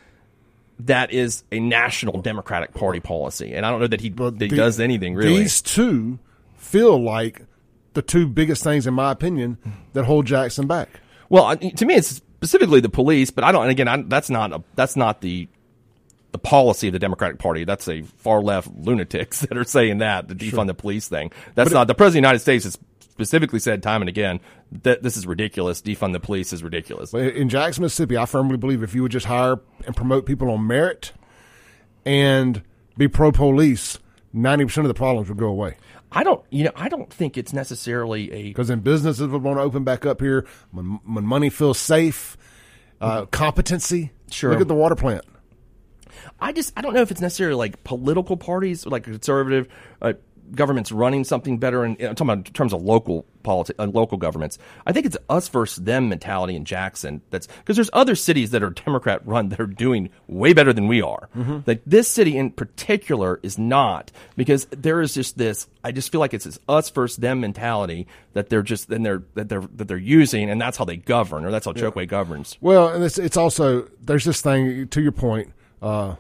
That 0.81 1.13
is 1.13 1.45
a 1.53 1.61
national 1.61 2.21
Democratic 2.21 2.75
Party 2.75 2.99
policy, 2.99 3.55
and 3.55 3.65
I 3.65 3.71
don't 3.71 3.79
know 3.81 3.87
that 3.87 4.01
he, 4.01 4.09
that 4.09 4.41
he 4.41 4.49
the, 4.49 4.57
does 4.57 4.81
anything 4.81 5.15
really. 5.15 5.39
These 5.39 5.63
two 5.63 6.19
feel 6.57 7.01
like 7.01 7.43
the 7.93 8.03
two 8.03 8.27
biggest 8.27 8.65
things, 8.65 8.85
in 8.87 8.95
my 8.95 9.13
opinion, 9.13 9.59
that 9.93 10.05
hold 10.05 10.27
Jackson 10.27 10.67
back. 10.67 11.01
Well, 11.29 11.57
to 11.57 11.87
me, 11.87 11.95
it's 11.95 12.09
specifically 12.09 12.81
the 12.81 12.89
police, 12.89 13.31
but 13.31 13.45
I 13.45 13.53
don't. 13.53 13.63
And 13.63 13.71
again, 13.71 13.89
I, 13.89 14.03
that's 14.03 14.31
not 14.31 14.53
a, 14.53 14.63
that's 14.75 14.97
not 14.97 15.21
the 15.21 15.49
the 16.33 16.39
policy 16.39 16.89
of 16.89 16.93
the 16.93 16.99
Democratic 16.99 17.39
Party. 17.39 17.63
That's 17.65 17.89
a 17.89 18.03
far 18.03 18.43
left 18.43 18.69
lunatics 18.77 19.41
that 19.49 19.57
are 19.57 19.65
saying 19.65 19.99
that 19.99 20.29
the 20.29 20.35
defund 20.35 20.51
sure. 20.51 20.65
the 20.65 20.75
police 20.75 21.09
thing. 21.09 21.31
That's 21.55 21.71
but 21.71 21.75
not 21.75 21.83
it, 21.83 21.89
the 21.89 21.95
president 21.95 22.09
of 22.09 22.23
the 22.23 22.29
United 22.29 22.39
States 22.41 22.65
has 22.65 22.79
specifically 23.01 23.61
said 23.61 23.81
time 23.81 24.03
and 24.03 24.09
again 24.09 24.41
that 24.83 25.03
this 25.03 25.17
is 25.17 25.27
ridiculous. 25.27 25.81
Defund 25.81 26.13
the 26.13 26.21
police 26.21 26.53
is 26.53 26.65
ridiculous. 26.65 27.15
In 27.15 27.49
Jackson, 27.49 27.83
Mississippi, 27.83 28.17
I 28.17 28.27
firmly 28.27 28.57
believe 28.57 28.83
if 28.83 28.95
you 28.95 29.03
would 29.03 29.13
just 29.13 29.27
hire 29.27 29.61
and 29.87 29.95
promote 29.95 30.27
people 30.27 30.51
on 30.51 30.67
merit, 30.67 31.13
and 32.05 32.63
be 32.99 33.07
pro 33.07 33.31
police, 33.31 34.01
ninety 34.33 34.65
percent 34.65 34.85
of 34.85 34.89
the 34.89 34.99
problems 34.99 35.29
would 35.29 35.39
go 35.39 35.47
away. 35.47 35.77
I 36.15 36.23
don't, 36.23 36.43
you 36.51 36.65
know, 36.65 36.71
I 36.77 36.89
don't 36.89 37.13
think 37.13 37.37
it's 37.37 37.53
necessarily 37.53 38.33
a 38.33 38.43
because 38.45 38.69
then 38.69 38.81
businesses 38.81 39.27
would 39.27 39.43
want 39.43 39.59
to 39.59 39.63
open 39.63 39.83
back 39.83 40.07
up 40.07 40.21
here 40.21 40.47
when 40.71 41.01
when 41.05 41.25
money 41.25 41.51
feels 41.51 41.79
safe, 41.79 42.37
uh, 43.01 43.27
competency. 43.27 44.13
Sure. 44.31 44.51
Look 44.51 44.61
at 44.61 44.69
the 44.69 44.75
water 44.75 44.95
plant. 44.95 45.25
I 46.41 46.53
just 46.53 46.73
I 46.77 46.83
don't 46.83 46.95
know 46.95 47.03
if 47.03 47.11
it's 47.11 47.21
necessarily 47.21 47.57
like 47.57 47.83
political 47.83 48.37
parties, 48.37 48.87
like 48.87 49.05
conservative 49.05 49.67
uh, 50.01 50.15
governments 50.53 50.93
running 50.93 51.25
something 51.25 51.59
better. 51.59 51.85
And 51.85 52.01
I'm 52.01 52.15
talking 52.15 52.31
about 52.31 52.47
in 52.47 52.53
terms 52.53 52.73
of 52.73 52.83
local 52.83 53.27
politics, 53.43 53.79
uh, 53.79 53.87
local 53.87 54.19
governments. 54.19 54.59
I 54.87 54.93
think 54.93 55.07
it's 55.07 55.17
us 55.29 55.49
versus 55.49 55.85
them 55.85 56.09
mentality 56.09 56.57
in 56.57 56.65
Jackson. 56.65 57.23
That's 57.31 57.47
because 57.47 57.77
there's 57.77 57.91
other 57.93 58.15
cities 58.15 58.51
that 58.51 58.63
are 58.63 58.71
Democrat 58.71 59.25
run 59.27 59.51
that 59.51 59.61
are 59.61 59.67
doing 59.67 60.11
way 60.27 60.53
better 60.53 60.73
than 60.73 60.89
we 60.89 61.03
are. 61.03 61.29
Mm-hmm. 61.37 61.59
Like 61.67 61.83
this 61.87 62.09
city 62.09 62.37
in 62.37 62.51
particular 62.51 63.39
is 63.43 63.59
not 63.59 64.11
because 64.37 64.67
there 64.67 65.01
is 65.01 65.15
just 65.15 65.39
this. 65.39 65.69
I 65.85 65.93
just 65.93 66.11
feel 66.11 66.21
like 66.21 66.35
it's 66.35 66.45
this 66.45 66.59
us 66.69 66.91
versus 66.91 67.19
them 67.19 67.41
mentality 67.41 68.07
that 68.33 68.49
they're 68.49 68.63
just 68.63 68.89
then 68.89 69.03
they're 69.03 69.23
that 69.35 69.49
they're 69.49 69.69
that 69.75 69.87
they're 69.87 69.97
using, 69.97 70.51
and 70.51 70.61
that's 70.61 70.77
how 70.77 70.85
they 70.85 70.97
govern, 70.97 71.45
or 71.45 71.51
that's 71.51 71.67
how 71.67 71.73
Chokwe 71.73 71.97
yeah. 71.97 72.05
governs. 72.07 72.57
Well, 72.61 72.89
and 72.89 73.05
it's, 73.05 73.19
it's 73.19 73.37
also 73.37 73.89
there's 74.03 74.25
this 74.25 74.41
thing 74.41 74.89
to 74.89 75.01
your 75.01 75.13
point. 75.13 75.53
Uh, 75.83 76.17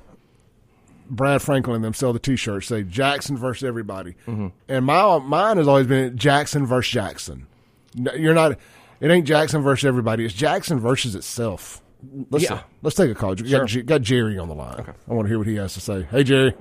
Brad 1.08 1.42
Franklin 1.42 1.82
them 1.82 1.94
sell 1.94 2.12
the 2.12 2.18
T-shirts 2.18 2.66
say 2.66 2.82
Jackson 2.82 3.36
versus 3.36 3.64
everybody, 3.64 4.14
mm-hmm. 4.26 4.48
and 4.68 4.84
my 4.84 5.18
mine 5.18 5.56
has 5.58 5.68
always 5.68 5.86
been 5.86 6.16
Jackson 6.16 6.66
versus 6.66 6.92
Jackson. 6.92 7.46
You're 7.94 8.34
not. 8.34 8.58
It 9.00 9.10
ain't 9.10 9.26
Jackson 9.26 9.62
versus 9.62 9.84
everybody. 9.84 10.24
It's 10.24 10.34
Jackson 10.34 10.80
versus 10.80 11.14
itself. 11.14 11.82
Let's 12.30 12.44
yeah. 12.44 12.62
let's 12.82 12.96
take 12.96 13.10
a 13.10 13.14
call. 13.14 13.36
Sure. 13.36 13.66
Got, 13.66 13.86
got, 13.86 14.02
Jerry 14.02 14.38
on 14.38 14.48
the 14.48 14.54
line. 14.54 14.80
Okay. 14.80 14.92
I 15.08 15.14
want 15.14 15.26
to 15.26 15.28
hear 15.28 15.38
what 15.38 15.46
he 15.46 15.56
has 15.56 15.74
to 15.74 15.80
say. 15.80 16.06
Hey 16.10 16.24
Jerry. 16.24 16.54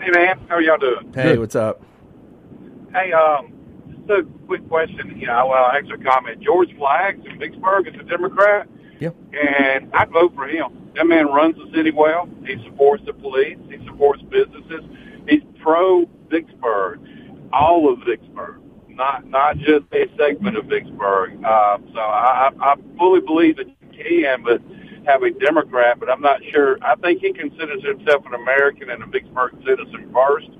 Hey 0.00 0.10
man, 0.10 0.40
how 0.48 0.56
are 0.56 0.62
y'all 0.62 0.78
doing? 0.78 1.12
Hey, 1.14 1.22
Good. 1.22 1.38
what's 1.38 1.56
up? 1.56 1.82
Hey, 2.92 3.12
um, 3.12 3.52
just 4.06 4.10
a 4.10 4.24
quick 4.46 4.68
question. 4.68 5.16
You 5.18 5.26
know, 5.26 5.46
well, 5.46 5.66
actually, 5.66 6.02
comment. 6.04 6.40
George 6.40 6.70
Flaggs 6.70 7.24
in 7.24 7.38
Vicksburg 7.38 7.88
is 7.88 7.94
a 7.94 8.02
Democrat. 8.02 8.68
Yeah. 9.00 9.10
And 9.32 9.92
I'd 9.94 10.10
vote 10.10 10.34
for 10.34 10.46
him. 10.46 10.81
That 10.94 11.06
man 11.06 11.26
runs 11.26 11.56
the 11.56 11.70
city 11.74 11.90
well. 11.90 12.28
He 12.46 12.62
supports 12.64 13.02
the 13.06 13.14
police. 13.14 13.58
He 13.70 13.84
supports 13.86 14.22
businesses. 14.22 14.84
He's 15.26 15.42
pro 15.60 16.08
Vicksburg, 16.28 17.00
all 17.52 17.92
of 17.92 18.00
Vicksburg, 18.06 18.60
not 18.88 19.26
not 19.26 19.56
just 19.58 19.84
a 19.92 20.10
segment 20.18 20.56
of 20.56 20.66
Vicksburg. 20.66 21.42
Uh, 21.44 21.78
so 21.94 21.98
I, 21.98 22.50
I 22.60 22.74
fully 22.98 23.20
believe 23.20 23.56
that 23.56 23.68
you 23.68 23.74
can, 23.92 24.42
but 24.42 24.60
have 25.06 25.22
a 25.22 25.30
Democrat. 25.30 25.98
But 25.98 26.10
I'm 26.10 26.20
not 26.20 26.40
sure. 26.50 26.78
I 26.82 26.94
think 26.96 27.20
he 27.20 27.32
considers 27.32 27.82
himself 27.82 28.26
an 28.26 28.34
American 28.34 28.90
and 28.90 29.02
a 29.02 29.06
Vicksburg 29.06 29.54
citizen 29.64 30.10
first. 30.12 30.50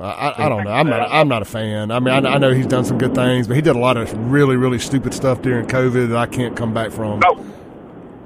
I, 0.00 0.46
I 0.46 0.48
don't 0.48 0.64
know. 0.64 0.70
I'm 0.70 0.88
not. 0.88 1.08
I'm 1.10 1.28
not 1.28 1.42
a 1.42 1.44
fan. 1.44 1.90
I 1.90 2.00
mean, 2.00 2.14
I, 2.24 2.34
I, 2.34 2.38
know 2.38 2.50
he's 2.50 2.66
done 2.66 2.84
some 2.84 2.96
good 2.96 3.14
things, 3.14 3.46
but 3.46 3.56
he 3.56 3.60
did 3.62 3.76
a 3.76 3.78
lot 3.78 3.98
of 3.98 4.32
really, 4.32 4.56
really 4.56 4.78
stupid 4.78 5.12
stuff 5.12 5.42
during 5.42 5.66
COVID 5.66 6.08
that 6.08 6.16
I 6.16 6.26
can't 6.26 6.56
come 6.56 6.72
back 6.72 6.92
from. 6.92 7.20
Oh, 7.26 7.44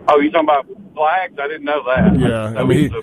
oh, 0.08 0.20
you 0.20 0.30
talking 0.30 0.48
about 0.48 0.66
Flaggs? 0.94 1.38
I 1.38 1.48
didn't 1.48 1.64
know 1.64 1.82
that. 1.84 2.18
Yeah, 2.18 2.58
I, 2.58 2.62
I 2.62 2.64
mean, 2.64 2.94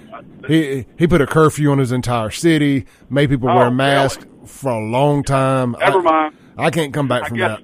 he, 0.48 0.74
he 0.76 0.86
he 0.98 1.08
put 1.08 1.22
a 1.22 1.28
curfew 1.28 1.72
on 1.72 1.78
his 1.78 1.92
entire 1.92 2.30
city, 2.30 2.86
made 3.10 3.30
people 3.30 3.50
oh, 3.50 3.56
wear 3.56 3.72
masks 3.72 4.24
really? 4.24 4.48
for 4.48 4.72
a 4.72 4.80
long 4.80 5.24
time. 5.24 5.76
Never 5.80 6.02
mind. 6.02 6.36
I 6.58 6.70
can't 6.70 6.94
come 6.94 7.08
back 7.08 7.28
from 7.28 7.40
that. 7.40 7.62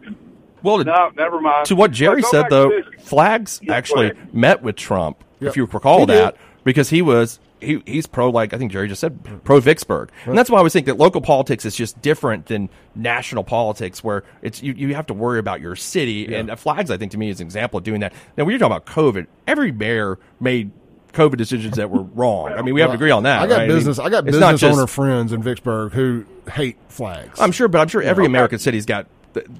Well, 0.61 0.83
no, 0.83 1.11
never 1.15 1.39
mind. 1.39 1.67
To 1.67 1.75
what 1.75 1.91
Jerry 1.91 2.21
said, 2.21 2.47
though, 2.49 2.69
Flaggs 2.99 3.67
actually 3.69 4.11
met 4.33 4.61
with 4.61 4.75
Trump, 4.75 5.23
yep. 5.39 5.51
if 5.51 5.57
you 5.57 5.65
recall 5.65 5.99
he 5.99 6.05
that, 6.07 6.35
did. 6.35 6.43
because 6.63 6.89
he 6.89 7.01
was 7.01 7.39
he 7.61 7.81
he's 7.85 8.07
pro 8.07 8.29
like 8.29 8.53
I 8.53 8.57
think 8.57 8.71
Jerry 8.71 8.87
just 8.87 9.01
said 9.01 9.43
pro 9.43 9.59
Vicksburg, 9.59 10.11
and 10.25 10.37
that's 10.37 10.49
why 10.49 10.57
I 10.57 10.59
always 10.59 10.73
think 10.73 10.85
that 10.87 10.97
local 10.97 11.21
politics 11.21 11.65
is 11.65 11.75
just 11.75 12.01
different 12.01 12.47
than 12.47 12.69
national 12.95 13.43
politics, 13.43 14.03
where 14.03 14.23
it's 14.41 14.61
you, 14.61 14.73
you 14.73 14.95
have 14.95 15.07
to 15.07 15.13
worry 15.13 15.39
about 15.39 15.61
your 15.61 15.75
city. 15.75 16.27
Yeah. 16.29 16.39
And 16.39 16.49
Flaggs, 16.49 16.89
I 16.89 16.97
think, 16.97 17.11
to 17.13 17.17
me 17.17 17.29
is 17.29 17.39
an 17.39 17.47
example 17.47 17.77
of 17.77 17.83
doing 17.83 18.01
that. 18.01 18.13
Now, 18.37 18.45
when 18.45 18.51
you're 18.51 18.59
talking 18.59 18.75
about 18.75 18.85
COVID, 18.85 19.27
every 19.47 19.71
mayor 19.71 20.19
made 20.39 20.71
COVID 21.13 21.37
decisions 21.37 21.77
that 21.77 21.89
were 21.89 22.03
wrong. 22.03 22.51
I 22.51 22.61
mean, 22.61 22.73
we 22.73 22.81
have 22.81 22.91
to 22.91 22.95
agree 22.95 23.11
on 23.11 23.23
that. 23.23 23.41
I 23.41 23.47
got 23.47 23.57
right? 23.57 23.67
business. 23.67 23.99
I, 23.99 24.03
mean, 24.03 24.07
I 24.07 24.17
got 24.17 24.25
business 24.25 24.63
owner 24.63 24.87
friends 24.87 25.33
in 25.33 25.41
Vicksburg 25.41 25.93
who 25.93 26.25
hate 26.51 26.77
Flaggs. 26.89 27.39
I'm 27.39 27.51
sure, 27.51 27.67
but 27.67 27.79
I'm 27.79 27.87
sure 27.87 28.01
every 28.01 28.25
American 28.25 28.59
city's 28.59 28.85
got 28.85 29.07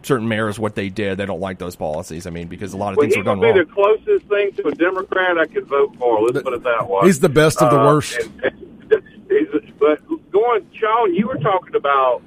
certain 0.04 0.28
mayors 0.28 0.60
what 0.60 0.76
they 0.76 0.90
did. 0.90 1.18
They 1.18 1.26
don't 1.26 1.40
like 1.40 1.60
those 1.60 1.76
policies. 1.76 2.26
I 2.26 2.30
mean, 2.30 2.48
because 2.48 2.74
a 2.74 2.78
lot 2.78 2.94
of 2.94 2.98
well, 2.98 3.06
things 3.06 3.18
are 3.18 3.24
done 3.24 3.40
wrong. 3.40 3.56
He 3.56 3.62
be 3.62 3.66
the 3.66 3.74
closest 3.74 4.26
thing 4.28 4.52
to 4.54 4.68
a 4.68 4.72
Democrat 4.72 5.38
I 5.38 5.46
could 5.46 5.68
vote 5.68 5.96
for. 5.98 6.22
Let's 6.22 6.42
put 6.42 6.54
it 6.54 6.64
that 6.64 6.90
way. 6.90 7.02
He's 7.04 7.20
the 7.20 7.30
best 7.30 7.62
of 7.62 7.72
the 7.72 7.80
uh, 7.80 7.86
worst. 7.86 8.18
And, 8.18 8.44
and, 8.44 9.74
but 9.80 10.32
going, 10.32 10.68
Shaun, 10.74 11.14
you 11.14 11.28
were 11.28 11.38
talking 11.38 11.76
about 11.76 12.22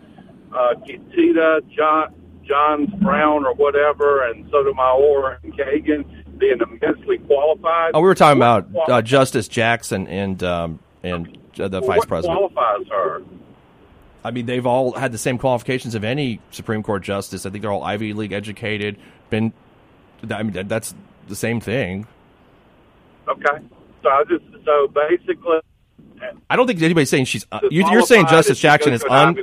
uh, 0.53 0.75
Tita, 0.85 1.63
John, 1.75 2.15
Johns 2.45 2.91
Brown, 3.01 3.45
or 3.45 3.55
whatever, 3.55 4.29
and 4.29 4.49
Sotomayor 4.51 5.41
and 5.43 5.55
Kagan 5.55 6.39
being 6.39 6.61
immensely 6.61 7.19
qualified. 7.19 7.93
Oh, 7.95 8.01
we 8.01 8.07
were 8.07 8.15
talking 8.15 8.39
about 8.39 8.69
uh, 8.89 9.03
Justice 9.03 9.49
Jackson 9.49 10.07
and 10.09 10.43
um, 10.43 10.79
and 11.03 11.39
uh, 11.59 11.69
the 11.69 11.81
well, 11.81 11.91
vice 11.91 12.05
president. 12.05 12.39
qualifies 12.39 12.89
her? 12.91 13.23
I 14.25 14.31
mean, 14.31 14.47
they've 14.47 14.67
all 14.67 14.93
had 14.93 15.13
the 15.13 15.19
same 15.19 15.39
qualifications 15.39 15.95
of 15.95 16.05
any 16.05 16.41
Supreme 16.51 16.83
Court 16.83 17.03
justice. 17.03 17.45
I 17.45 17.51
think 17.51 17.63
they're 17.63 17.73
all 17.73 17.83
Ivy 17.83 18.13
League 18.13 18.33
educated. 18.33 18.97
Been, 19.31 19.53
I 20.31 20.43
mean, 20.43 20.69
that's 20.69 20.95
the 21.29 21.37
same 21.37 21.61
thing. 21.61 22.07
Okay, 23.29 23.65
so 24.03 24.09
I 24.09 24.25
just 24.29 24.45
so 24.65 24.89
basically, 24.89 25.59
I 26.51 26.57
don't 26.57 26.67
think 26.67 26.81
anybody's 26.83 27.11
saying 27.11 27.25
she's. 27.27 27.47
Uh, 27.51 27.61
you, 27.71 27.85
are 27.85 28.03
saying 28.03 28.27
Justice 28.27 28.59
Jackson 28.61 28.93
is 28.93 29.05
un. 29.09 29.37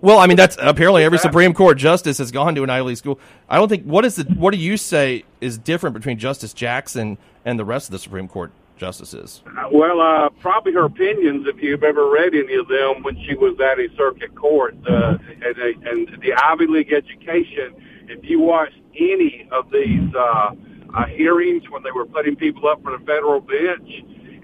Well, 0.00 0.18
I 0.18 0.26
mean, 0.26 0.36
that's 0.36 0.58
apparently 0.60 1.02
every 1.02 1.18
Supreme 1.18 1.54
Court 1.54 1.78
justice 1.78 2.18
has 2.18 2.30
gone 2.30 2.54
to 2.56 2.62
an 2.62 2.68
Ivy 2.68 2.88
League 2.88 2.96
school. 2.98 3.18
I 3.48 3.56
don't 3.56 3.68
think 3.68 3.84
what 3.84 4.04
is 4.04 4.16
the 4.16 4.24
what 4.24 4.52
do 4.52 4.58
you 4.58 4.76
say 4.76 5.24
is 5.40 5.56
different 5.56 5.94
between 5.94 6.18
Justice 6.18 6.52
Jackson 6.52 7.16
and 7.44 7.58
the 7.58 7.64
rest 7.64 7.88
of 7.88 7.92
the 7.92 7.98
Supreme 7.98 8.28
Court 8.28 8.52
justices? 8.76 9.42
Well, 9.70 10.00
uh, 10.00 10.30
probably 10.40 10.72
her 10.72 10.84
opinions, 10.84 11.46
if 11.46 11.62
you've 11.62 11.82
ever 11.82 12.08
read 12.08 12.34
any 12.34 12.54
of 12.54 12.68
them 12.68 13.02
when 13.02 13.16
she 13.26 13.34
was 13.34 13.58
at 13.60 13.78
a 13.78 13.88
circuit 13.96 14.34
court 14.34 14.76
uh, 14.88 15.16
and, 15.42 15.86
and 15.86 16.22
the 16.22 16.32
Ivy 16.34 16.66
League 16.66 16.92
education. 16.92 17.74
If 18.06 18.24
you 18.24 18.40
watched 18.40 18.78
any 18.96 19.48
of 19.50 19.70
these 19.70 20.14
uh, 20.14 20.54
uh, 20.94 21.06
hearings 21.06 21.64
when 21.70 21.82
they 21.82 21.90
were 21.90 22.06
putting 22.06 22.36
people 22.36 22.68
up 22.68 22.82
for 22.82 22.96
the 22.96 23.04
federal 23.04 23.40
bench, 23.40 23.88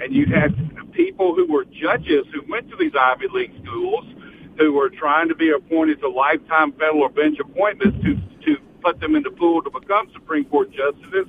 and 0.01 0.15
you 0.15 0.27
had 0.27 0.55
people 0.93 1.35
who 1.35 1.47
were 1.47 1.65
judges 1.65 2.25
who 2.33 2.43
went 2.49 2.69
to 2.71 2.77
these 2.77 2.93
Ivy 2.99 3.29
League 3.33 3.53
schools 3.63 4.05
who 4.59 4.73
were 4.73 4.91
trying 4.91 5.29
to 5.29 5.35
be 5.35 5.51
appointed 5.51 6.01
to 6.01 6.09
lifetime 6.09 6.73
federal 6.73 7.09
bench 7.09 7.39
appointments 7.39 7.99
to 8.05 8.17
to 8.47 8.61
put 8.83 8.99
them 9.01 9.15
in 9.15 9.23
the 9.23 9.31
pool 9.31 9.63
to 9.63 9.71
become 9.71 10.11
Supreme 10.13 10.45
Court 10.47 10.71
justices 10.73 11.27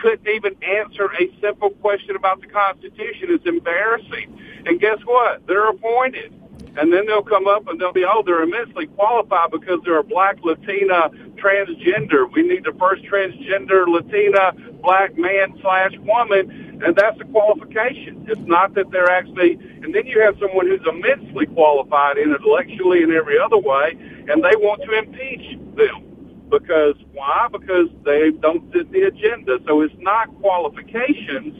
couldn't 0.00 0.28
even 0.28 0.56
answer 0.62 1.10
a 1.20 1.30
simple 1.40 1.70
question 1.70 2.16
about 2.16 2.40
the 2.40 2.46
Constitution. 2.46 3.28
It's 3.30 3.46
embarrassing. 3.46 4.38
And 4.66 4.80
guess 4.80 4.98
what? 5.04 5.46
They're 5.46 5.68
appointed. 5.68 6.32
And 6.76 6.92
then 6.92 7.06
they'll 7.06 7.22
come 7.22 7.46
up 7.46 7.68
and 7.68 7.80
they'll 7.80 7.92
be, 7.92 8.04
oh, 8.04 8.22
they're 8.24 8.42
immensely 8.42 8.86
qualified 8.86 9.52
because 9.52 9.78
they're 9.84 9.98
a 9.98 10.04
black 10.04 10.38
Latina 10.42 11.08
transgender. 11.36 12.30
We 12.32 12.42
need 12.42 12.64
the 12.64 12.74
first 12.78 13.04
transgender 13.04 13.86
Latina 13.86 14.52
black 14.82 15.16
man 15.16 15.56
slash 15.60 15.92
woman, 16.00 16.80
and 16.84 16.96
that's 16.96 17.16
the 17.18 17.24
qualification. 17.26 18.26
It's 18.28 18.40
not 18.46 18.74
that 18.74 18.90
they're 18.90 19.10
actually, 19.10 19.52
and 19.82 19.94
then 19.94 20.06
you 20.06 20.20
have 20.20 20.36
someone 20.40 20.66
who's 20.66 20.84
immensely 20.86 21.46
qualified 21.46 22.18
intellectually 22.18 23.02
and 23.02 23.12
every 23.12 23.38
other 23.38 23.58
way, 23.58 23.96
and 24.28 24.42
they 24.42 24.56
want 24.56 24.82
to 24.82 24.98
impeach 24.98 25.58
them. 25.76 26.13
Because 26.58 26.94
why? 27.12 27.48
Because 27.50 27.88
they 28.04 28.30
don't 28.30 28.72
fit 28.72 28.90
the 28.92 29.02
agenda. 29.02 29.58
So 29.66 29.80
it's 29.80 29.94
not 29.98 30.28
qualifications. 30.40 31.54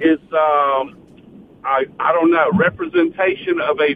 It's 0.00 0.22
um, 0.32 0.96
I 1.64 1.84
I 1.98 2.12
don't 2.12 2.30
know 2.30 2.50
representation 2.54 3.60
of 3.60 3.80
a 3.80 3.94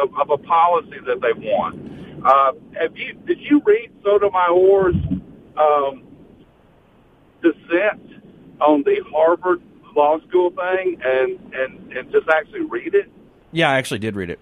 of, 0.00 0.14
of 0.18 0.30
a 0.30 0.38
policy 0.38 0.98
that 1.06 1.20
they 1.20 1.32
want. 1.32 2.24
Uh, 2.24 2.52
have 2.78 2.96
you 2.96 3.14
did 3.26 3.40
you 3.40 3.60
read 3.64 3.90
Sotomayor's 4.04 4.94
um, 5.56 6.04
dissent 7.42 8.22
on 8.60 8.84
the 8.84 9.02
Harvard 9.10 9.62
Law 9.96 10.20
School 10.28 10.50
thing 10.50 11.00
and 11.04 11.40
and 11.54 11.92
and 11.92 12.12
just 12.12 12.28
actually 12.28 12.62
read 12.62 12.94
it? 12.94 13.10
Yeah, 13.50 13.70
I 13.70 13.78
actually 13.78 13.98
did 13.98 14.14
read 14.14 14.30
it. 14.30 14.38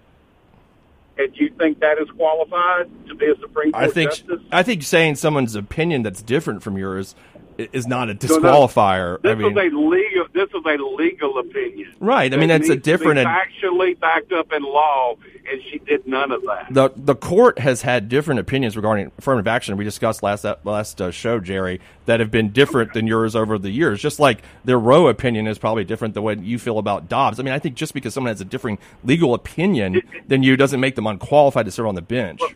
And 1.17 1.33
do 1.33 1.43
you 1.43 1.53
think 1.57 1.79
that 1.79 1.97
is 1.99 2.09
qualified 2.11 2.89
to 3.07 3.15
be 3.15 3.25
a 3.27 3.35
Supreme 3.39 3.71
Court 3.71 3.83
I 3.83 3.89
think, 3.89 4.11
justice? 4.11 4.39
I 4.51 4.63
think 4.63 4.83
saying 4.83 5.15
someone's 5.15 5.55
opinion 5.55 6.03
that's 6.03 6.21
different 6.21 6.63
from 6.63 6.77
yours 6.77 7.15
is 7.57 7.87
not 7.87 8.09
a 8.09 8.15
disqualifier. 8.15 9.17
So 9.21 9.21
no, 9.23 9.29
this 9.29 9.31
I 9.31 9.35
mean, 9.35 9.51
is 9.51 9.73
a 9.73 9.77
legal. 9.77 10.27
This 10.33 10.49
is 10.49 10.65
a 10.65 10.83
legal 10.95 11.37
opinion. 11.39 11.93
Right. 11.99 12.33
I 12.33 12.37
mean, 12.37 12.49
that's 12.49 12.69
a 12.69 12.75
different. 12.75 13.19
actually 13.19 13.95
backed 13.95 14.31
up 14.31 14.51
in 14.51 14.63
law, 14.63 15.15
and 15.49 15.61
she 15.69 15.79
did 15.79 16.07
none 16.07 16.31
of 16.31 16.41
that. 16.43 16.67
The 16.71 16.91
the 16.95 17.15
court 17.15 17.59
has 17.59 17.81
had 17.81 18.09
different 18.09 18.39
opinions 18.39 18.75
regarding 18.75 19.11
affirmative 19.17 19.47
action. 19.47 19.77
We 19.77 19.83
discussed 19.83 20.23
last 20.23 20.45
last 20.63 21.01
uh, 21.01 21.11
show, 21.11 21.39
Jerry, 21.39 21.79
that 22.05 22.19
have 22.19 22.31
been 22.31 22.51
different 22.51 22.93
than 22.93 23.07
yours 23.07 23.35
over 23.35 23.57
the 23.57 23.71
years. 23.71 24.01
Just 24.01 24.19
like 24.19 24.41
their 24.63 24.79
Roe 24.79 25.07
opinion 25.07 25.47
is 25.47 25.57
probably 25.57 25.83
different 25.83 26.13
than 26.13 26.23
what 26.23 26.41
you 26.43 26.59
feel 26.59 26.77
about 26.77 27.09
Dobbs. 27.09 27.39
I 27.39 27.43
mean, 27.43 27.53
I 27.53 27.59
think 27.59 27.75
just 27.75 27.93
because 27.93 28.13
someone 28.13 28.31
has 28.31 28.41
a 28.41 28.45
differing 28.45 28.77
legal 29.03 29.33
opinion 29.33 30.01
than 30.27 30.43
you 30.43 30.57
doesn't 30.57 30.79
make 30.79 30.95
them 30.95 31.07
unqualified 31.07 31.65
to 31.65 31.71
serve 31.71 31.87
on 31.87 31.95
the 31.95 32.01
bench. 32.01 32.39
Well, 32.41 32.51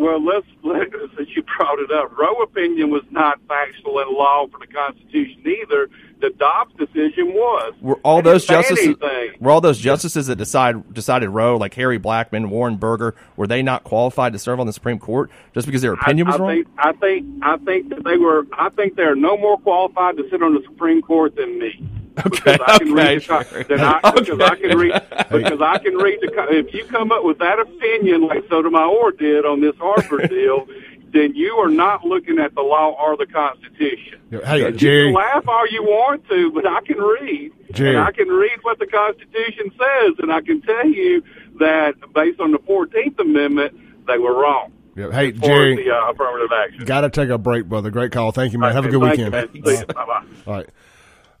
well, 0.00 0.24
let's, 0.24 0.46
let, 0.62 0.88
since 1.14 1.28
you 1.36 1.42
brought 1.60 1.78
it 1.78 1.92
up, 1.92 2.16
Roe 2.16 2.42
opinion 2.42 2.88
was 2.88 3.02
not 3.10 3.38
factual 3.46 4.00
in 4.00 4.10
law 4.14 4.46
for 4.50 4.58
the 4.58 4.66
Constitution 4.66 5.42
either. 5.44 5.90
The 6.22 6.30
Dobbs 6.30 6.74
decision 6.76 7.34
was. 7.34 7.74
Were 7.82 8.00
all 8.02 8.22
those 8.22 8.46
justices? 8.46 8.96
Were 9.40 9.50
all 9.50 9.60
those 9.60 9.78
justices 9.78 10.26
that 10.28 10.36
decide 10.36 10.94
decided 10.94 11.28
Roe, 11.28 11.58
like 11.58 11.74
Harry 11.74 11.98
Blackmun, 11.98 12.48
Warren 12.48 12.76
Burger, 12.76 13.14
were 13.36 13.46
they 13.46 13.62
not 13.62 13.84
qualified 13.84 14.32
to 14.32 14.38
serve 14.38 14.58
on 14.58 14.66
the 14.66 14.72
Supreme 14.72 14.98
Court 14.98 15.30
just 15.54 15.66
because 15.66 15.82
their 15.82 15.92
opinion 15.92 16.28
I, 16.28 16.30
was 16.30 16.40
I 16.40 16.42
wrong? 16.42 16.54
Think, 16.54 16.68
I 16.78 16.92
think 16.92 17.26
I 17.42 17.56
think 17.58 17.88
that 17.90 18.04
they 18.04 18.16
were. 18.16 18.46
I 18.54 18.70
think 18.70 18.96
they're 18.96 19.14
no 19.14 19.36
more 19.36 19.58
qualified 19.58 20.16
to 20.16 20.28
sit 20.30 20.42
on 20.42 20.54
the 20.54 20.62
Supreme 20.62 21.02
Court 21.02 21.36
than 21.36 21.58
me. 21.58 21.86
Okay, 22.26 22.56
because 22.56 22.60
I 22.66 22.78
can 22.78 22.92
okay, 22.92 23.16
read 23.16 23.22
the, 23.22 23.64
then 23.68 23.80
I, 23.80 24.00
okay. 24.04 24.20
because 24.20 24.40
I 24.40 24.56
can 24.56 24.76
read 24.76 24.92
because 25.30 25.60
I 25.60 25.78
can 25.78 25.94
read 25.94 26.18
the. 26.20 26.46
If 26.50 26.74
you 26.74 26.84
come 26.86 27.12
up 27.12 27.24
with 27.24 27.38
that 27.38 27.58
opinion 27.58 28.26
like 28.26 28.46
Sotomayor 28.48 29.12
did 29.12 29.46
on 29.46 29.60
this 29.60 29.76
Harvard 29.76 30.28
deal, 30.30 30.66
then 31.12 31.34
you 31.34 31.54
are 31.56 31.68
not 31.68 32.04
looking 32.04 32.38
at 32.38 32.54
the 32.54 32.60
law 32.62 32.96
or 33.00 33.16
the 33.16 33.26
Constitution. 33.26 34.20
Hey, 34.30 34.60
you 34.60 34.70
Jerry. 34.72 35.06
can 35.06 35.14
laugh 35.14 35.48
all 35.48 35.66
you 35.70 35.82
want 35.82 36.26
to, 36.28 36.50
but 36.52 36.66
I 36.66 36.80
can 36.82 36.98
read, 36.98 37.52
Jerry. 37.72 37.90
and 37.96 37.98
I 37.98 38.12
can 38.12 38.28
read 38.28 38.58
what 38.62 38.78
the 38.78 38.86
Constitution 38.86 39.72
says, 39.72 40.14
and 40.18 40.32
I 40.32 40.40
can 40.40 40.60
tell 40.62 40.86
you 40.86 41.22
that 41.58 41.94
based 42.14 42.40
on 42.40 42.52
the 42.52 42.58
Fourteenth 42.60 43.18
Amendment, 43.18 43.78
they 44.06 44.18
were 44.18 44.34
wrong. 44.34 44.72
Yeah. 44.96 45.10
Hey, 45.12 45.32
Jerry. 45.32 45.76
the 45.76 45.90
uh, 45.90 46.10
affirmative 46.10 46.50
action. 46.52 46.84
Got 46.84 47.02
to 47.02 47.10
take 47.10 47.28
a 47.28 47.38
break, 47.38 47.66
brother. 47.66 47.90
Great 47.90 48.12
call. 48.12 48.32
Thank 48.32 48.52
you, 48.52 48.58
man. 48.58 48.72
Have 48.72 48.84
a 48.84 48.88
good 48.88 49.00
weekend. 49.00 49.34
You. 49.54 49.62
All 49.96 50.54
right. 50.54 50.68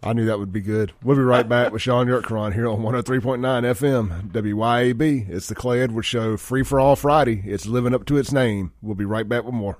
I 0.02 0.14
knew 0.14 0.24
that 0.26 0.38
would 0.38 0.52
be 0.52 0.62
good. 0.62 0.92
We'll 1.02 1.16
be 1.16 1.22
right 1.22 1.46
back 1.46 1.72
with 1.72 1.82
Shaun 1.82 2.06
Yurtkuran 2.06 2.54
here 2.54 2.66
on 2.66 2.80
103.9 2.80 3.40
FM, 3.40 4.30
WYAB. 4.30 5.28
It's 5.28 5.48
the 5.48 5.54
Clay 5.54 5.82
Edwards 5.82 6.06
Show, 6.06 6.38
free 6.38 6.62
for 6.62 6.80
all 6.80 6.96
Friday. 6.96 7.42
It's 7.44 7.66
living 7.66 7.94
up 7.94 8.06
to 8.06 8.16
its 8.16 8.32
name. 8.32 8.72
We'll 8.80 8.94
be 8.94 9.04
right 9.04 9.28
back 9.28 9.44
with 9.44 9.52
more. 9.52 9.78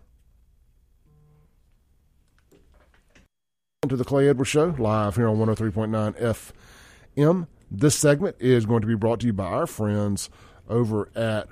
To 3.89 3.97
the 3.97 4.05
Clay 4.05 4.29
Edwards 4.29 4.51
Show, 4.51 4.75
live 4.79 5.17
here 5.17 5.27
on 5.27 5.39
103.9 5.39 6.53
FM. 7.17 7.47
This 7.71 7.95
segment 7.95 8.37
is 8.39 8.67
going 8.67 8.83
to 8.83 8.87
be 8.87 8.95
brought 8.95 9.21
to 9.21 9.27
you 9.27 9.33
by 9.33 9.45
our 9.45 9.67
friends 9.67 10.29
over 10.69 11.09
at 11.17 11.49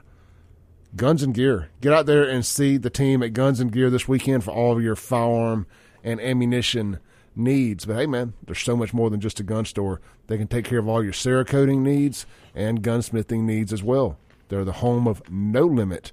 Guns 0.94 1.22
and 1.22 1.32
Gear. 1.32 1.70
Get 1.80 1.94
out 1.94 2.04
there 2.04 2.28
and 2.28 2.44
see 2.44 2.76
the 2.76 2.90
team 2.90 3.22
at 3.22 3.32
Guns 3.32 3.60
and 3.60 3.72
Gear 3.72 3.88
this 3.88 4.06
weekend 4.06 4.44
for 4.44 4.50
all 4.50 4.76
of 4.76 4.82
your 4.82 4.96
firearm 4.96 5.66
and 6.04 6.20
ammunition 6.20 6.98
needs. 7.38 7.84
But 7.84 7.96
hey, 7.96 8.06
man, 8.06 8.34
there's 8.44 8.60
so 8.60 8.76
much 8.76 8.92
more 8.92 9.10
than 9.10 9.20
just 9.20 9.40
a 9.40 9.42
gun 9.42 9.64
store. 9.64 10.00
They 10.26 10.36
can 10.36 10.48
take 10.48 10.64
care 10.64 10.78
of 10.78 10.88
all 10.88 11.02
your 11.02 11.12
Cerakoting 11.12 11.78
needs 11.78 12.26
and 12.54 12.82
gunsmithing 12.82 13.42
needs 13.42 13.72
as 13.72 13.82
well. 13.82 14.18
They're 14.48 14.64
the 14.64 14.72
home 14.72 15.06
of 15.06 15.22
no 15.30 15.62
limit 15.62 16.12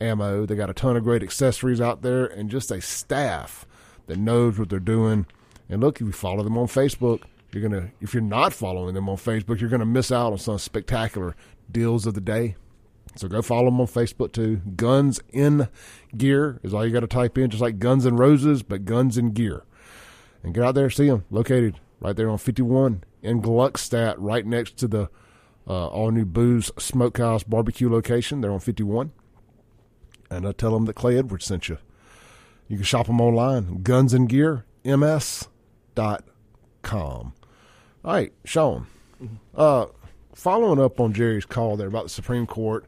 ammo. 0.00 0.46
They 0.46 0.54
got 0.54 0.70
a 0.70 0.74
ton 0.74 0.96
of 0.96 1.04
great 1.04 1.22
accessories 1.22 1.80
out 1.80 2.02
there 2.02 2.26
and 2.26 2.50
just 2.50 2.70
a 2.70 2.80
staff 2.80 3.66
that 4.06 4.18
knows 4.18 4.58
what 4.58 4.68
they're 4.68 4.80
doing. 4.80 5.26
And 5.68 5.80
look, 5.80 6.00
if 6.00 6.06
you 6.06 6.12
follow 6.12 6.42
them 6.42 6.58
on 6.58 6.66
Facebook, 6.66 7.22
you're 7.52 7.62
gonna. 7.62 7.90
If 8.00 8.12
you're 8.12 8.22
not 8.22 8.52
following 8.52 8.94
them 8.94 9.08
on 9.08 9.16
Facebook, 9.16 9.60
you're 9.60 9.70
gonna 9.70 9.86
miss 9.86 10.10
out 10.10 10.32
on 10.32 10.38
some 10.38 10.58
spectacular 10.58 11.36
deals 11.70 12.04
of 12.06 12.14
the 12.14 12.20
day. 12.20 12.56
So 13.16 13.28
go 13.28 13.42
follow 13.42 13.66
them 13.66 13.80
on 13.80 13.86
Facebook 13.86 14.32
too. 14.32 14.56
Guns 14.76 15.20
in 15.32 15.68
Gear 16.16 16.58
is 16.62 16.74
all 16.74 16.84
you 16.84 16.92
got 16.92 17.00
to 17.00 17.06
type 17.06 17.38
in, 17.38 17.48
just 17.48 17.62
like 17.62 17.78
Guns 17.78 18.04
and 18.06 18.18
Roses, 18.18 18.64
but 18.64 18.84
Guns 18.84 19.16
in 19.16 19.30
Gear 19.30 19.62
and 20.44 20.54
get 20.54 20.62
out 20.62 20.76
there 20.76 20.88
see 20.90 21.08
them. 21.08 21.24
Located 21.30 21.80
right 22.00 22.14
there 22.14 22.30
on 22.30 22.38
51 22.38 23.02
in 23.22 23.42
Gluckstadt, 23.42 24.14
right 24.18 24.46
next 24.46 24.76
to 24.76 24.86
the 24.86 25.08
uh, 25.66 25.88
all 25.88 26.10
new 26.12 26.24
Booze 26.24 26.70
Smokehouse 26.78 27.42
Barbecue 27.42 27.90
location. 27.90 28.40
They're 28.40 28.52
on 28.52 28.60
51. 28.60 29.10
And 30.30 30.46
I 30.46 30.52
tell 30.52 30.72
them 30.72 30.84
that 30.84 30.94
Clay 30.94 31.18
Edwards 31.18 31.46
sent 31.46 31.68
you. 31.68 31.78
You 32.68 32.76
can 32.76 32.84
shop 32.84 33.06
them 33.06 33.20
online, 33.20 33.82
Guns 33.82 34.14
and 34.14 34.28
Gear 34.28 34.64
gunsandgearms.com. 35.94 37.32
All 38.04 38.12
right, 38.12 38.32
Shaun. 38.44 38.86
Uh, 39.54 39.86
following 40.34 40.80
up 40.80 41.00
on 41.00 41.12
Jerry's 41.14 41.46
call 41.46 41.76
there 41.76 41.88
about 41.88 42.04
the 42.04 42.10
Supreme 42.10 42.46
Court 42.46 42.84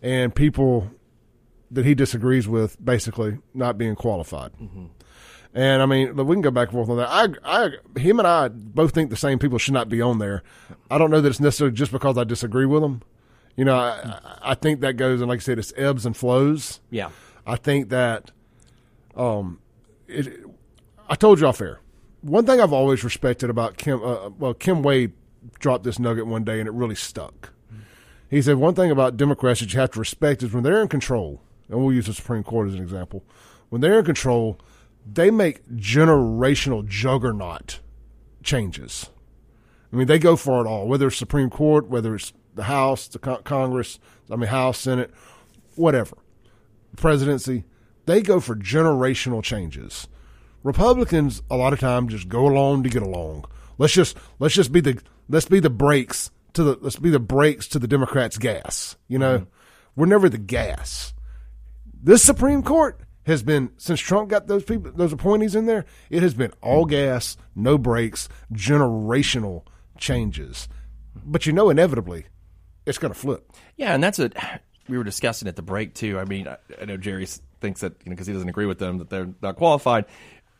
and 0.00 0.34
people 0.34 0.90
that 1.70 1.84
he 1.84 1.94
disagrees 1.94 2.46
with 2.46 2.82
basically 2.84 3.38
not 3.54 3.78
being 3.78 3.96
qualified. 3.96 4.52
Mm-hmm. 4.52 4.86
And 5.54 5.82
I 5.82 5.86
mean, 5.86 6.16
we 6.16 6.34
can 6.34 6.40
go 6.40 6.50
back 6.50 6.68
and 6.68 6.76
forth 6.76 6.88
on 6.88 6.96
that. 6.96 7.08
I, 7.10 7.28
I, 7.44 7.98
him 7.98 8.18
and 8.18 8.26
I 8.26 8.48
both 8.48 8.92
think 8.94 9.10
the 9.10 9.16
same 9.16 9.38
people 9.38 9.58
should 9.58 9.74
not 9.74 9.88
be 9.88 10.00
on 10.00 10.18
there. 10.18 10.42
I 10.90 10.96
don't 10.96 11.10
know 11.10 11.20
that 11.20 11.28
it's 11.28 11.40
necessarily 11.40 11.76
just 11.76 11.92
because 11.92 12.16
I 12.16 12.24
disagree 12.24 12.64
with 12.64 12.82
them. 12.82 13.02
You 13.56 13.66
know, 13.66 13.76
I, 13.76 14.18
I 14.40 14.54
think 14.54 14.80
that 14.80 14.94
goes 14.96 15.20
and 15.20 15.28
like 15.28 15.40
I 15.40 15.42
said, 15.42 15.58
it's 15.58 15.72
ebbs 15.76 16.06
and 16.06 16.16
flows. 16.16 16.80
Yeah. 16.90 17.10
I 17.46 17.56
think 17.56 17.90
that, 17.90 18.30
um, 19.14 19.60
it, 20.08 20.42
I 21.08 21.16
told 21.16 21.38
you 21.38 21.46
off 21.46 21.60
air. 21.60 21.80
One 22.22 22.46
thing 22.46 22.60
I've 22.60 22.72
always 22.72 23.04
respected 23.04 23.50
about 23.50 23.76
Kim, 23.76 24.02
uh, 24.02 24.30
well, 24.30 24.54
Kim 24.54 24.82
Wade 24.82 25.12
dropped 25.58 25.84
this 25.84 25.98
nugget 25.98 26.26
one 26.26 26.44
day 26.44 26.60
and 26.60 26.68
it 26.68 26.72
really 26.72 26.94
stuck. 26.94 27.52
He 28.30 28.40
said 28.40 28.56
one 28.56 28.74
thing 28.74 28.90
about 28.90 29.18
Democrats 29.18 29.60
that 29.60 29.74
you 29.74 29.80
have 29.80 29.90
to 29.90 29.98
respect 29.98 30.42
is 30.42 30.54
when 30.54 30.62
they're 30.62 30.80
in 30.80 30.88
control, 30.88 31.42
and 31.68 31.78
we'll 31.78 31.92
use 31.92 32.06
the 32.06 32.14
Supreme 32.14 32.42
Court 32.42 32.68
as 32.68 32.74
an 32.74 32.80
example. 32.80 33.22
When 33.68 33.82
they're 33.82 33.98
in 33.98 34.06
control, 34.06 34.58
they 35.10 35.30
make 35.30 35.66
generational 35.68 36.86
juggernaut 36.86 37.80
changes. 38.42 39.10
I 39.92 39.96
mean, 39.96 40.06
they 40.06 40.18
go 40.18 40.36
for 40.36 40.64
it 40.64 40.68
all, 40.68 40.86
whether 40.86 41.08
it's 41.08 41.16
Supreme 41.16 41.50
Court, 41.50 41.88
whether 41.88 42.14
it's 42.14 42.32
the 42.54 42.64
House, 42.64 43.08
the 43.08 43.18
Congress, 43.18 43.98
I 44.30 44.36
mean, 44.36 44.48
House, 44.48 44.78
Senate, 44.78 45.10
whatever, 45.74 46.16
presidency. 46.96 47.64
They 48.06 48.22
go 48.22 48.40
for 48.40 48.56
generational 48.56 49.42
changes. 49.42 50.08
Republicans 50.62 51.42
a 51.50 51.56
lot 51.56 51.72
of 51.72 51.80
times 51.80 52.12
just 52.12 52.28
go 52.28 52.46
along 52.46 52.84
to 52.84 52.88
get 52.88 53.02
along. 53.02 53.44
Let's 53.78 53.92
just 53.92 54.16
let's 54.38 54.54
just 54.54 54.72
be 54.72 54.80
the 54.80 55.00
let's 55.28 55.46
be 55.46 55.60
the 55.60 55.70
brakes 55.70 56.30
to 56.54 56.62
the 56.62 56.78
let's 56.80 56.98
be 56.98 57.10
the 57.10 57.18
brakes 57.18 57.66
to 57.68 57.78
the 57.78 57.88
Democrats' 57.88 58.38
gas. 58.38 58.96
You 59.08 59.18
know, 59.18 59.38
mm-hmm. 59.38 59.50
we're 59.96 60.06
never 60.06 60.28
the 60.28 60.38
gas. 60.38 61.14
This 62.02 62.22
Supreme 62.22 62.62
Court 62.62 63.00
has 63.24 63.42
been 63.42 63.70
since 63.76 64.00
Trump 64.00 64.28
got 64.28 64.46
those 64.46 64.64
people 64.64 64.92
those 64.92 65.12
appointees 65.12 65.54
in 65.54 65.66
there, 65.66 65.84
it 66.10 66.22
has 66.22 66.34
been 66.34 66.52
all 66.60 66.84
gas, 66.84 67.36
no 67.54 67.78
brakes, 67.78 68.28
generational 68.52 69.64
changes. 69.98 70.68
But 71.14 71.46
you 71.46 71.52
know 71.52 71.70
inevitably 71.70 72.26
it's 72.86 72.98
going 72.98 73.12
to 73.12 73.18
flip. 73.18 73.52
Yeah, 73.76 73.94
and 73.94 74.02
that's 74.02 74.18
a 74.18 74.30
we 74.88 74.98
were 74.98 75.04
discussing 75.04 75.48
at 75.48 75.56
the 75.56 75.62
break 75.62 75.94
too. 75.94 76.18
I 76.18 76.24
mean, 76.24 76.48
I, 76.48 76.56
I 76.80 76.84
know 76.84 76.96
Jerry 76.96 77.26
thinks 77.60 77.80
that 77.80 77.94
you 78.04 78.10
know 78.10 78.14
because 78.14 78.26
he 78.26 78.32
doesn't 78.32 78.48
agree 78.48 78.66
with 78.66 78.78
them 78.78 78.98
that 78.98 79.10
they're 79.10 79.28
not 79.40 79.56
qualified. 79.56 80.06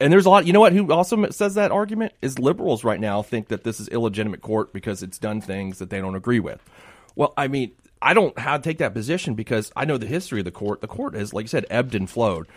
And 0.01 0.13
there's 0.13 0.27
a 0.27 0.31
lot. 0.31 0.47
You 0.47 0.53
know 0.53 0.61
what? 0.61 0.73
Who 0.73 0.93
also 0.93 1.31
says 1.31 1.55
that 1.55 1.71
argument 1.71 2.13
is 2.23 2.39
liberals 2.39 2.83
right 2.83 2.99
now 2.99 3.23
think 3.23 3.49
that 3.49 3.63
this 3.63 3.79
is 3.79 3.89
illegitimate 3.89 4.41
court 4.41 4.73
because 4.73 5.03
it's 5.03 5.19
done 5.19 5.41
things 5.41 5.79
that 5.79 5.91
they 5.91 6.01
don't 6.01 6.17
agree 6.17 6.41
with. 6.41 6.61
Well, 7.15 7.35
I 7.37 7.47
mean, 7.47 7.73
I 8.03 8.14
don't 8.14 8.36
to 8.36 8.59
take 8.59 8.78
that 8.78 8.94
position 8.94 9.34
because 9.34 9.72
I 9.76 9.84
know 9.84 9.96
the 9.96 10.07
history 10.07 10.40
of 10.40 10.44
the 10.44 10.50
court. 10.50 10.80
The 10.80 10.88
court 10.88 11.14
has, 11.14 11.32
like 11.32 11.44
you 11.44 11.48
said, 11.48 11.66
ebbed 11.70 11.94
and 11.94 12.11
flowed. 12.11 12.48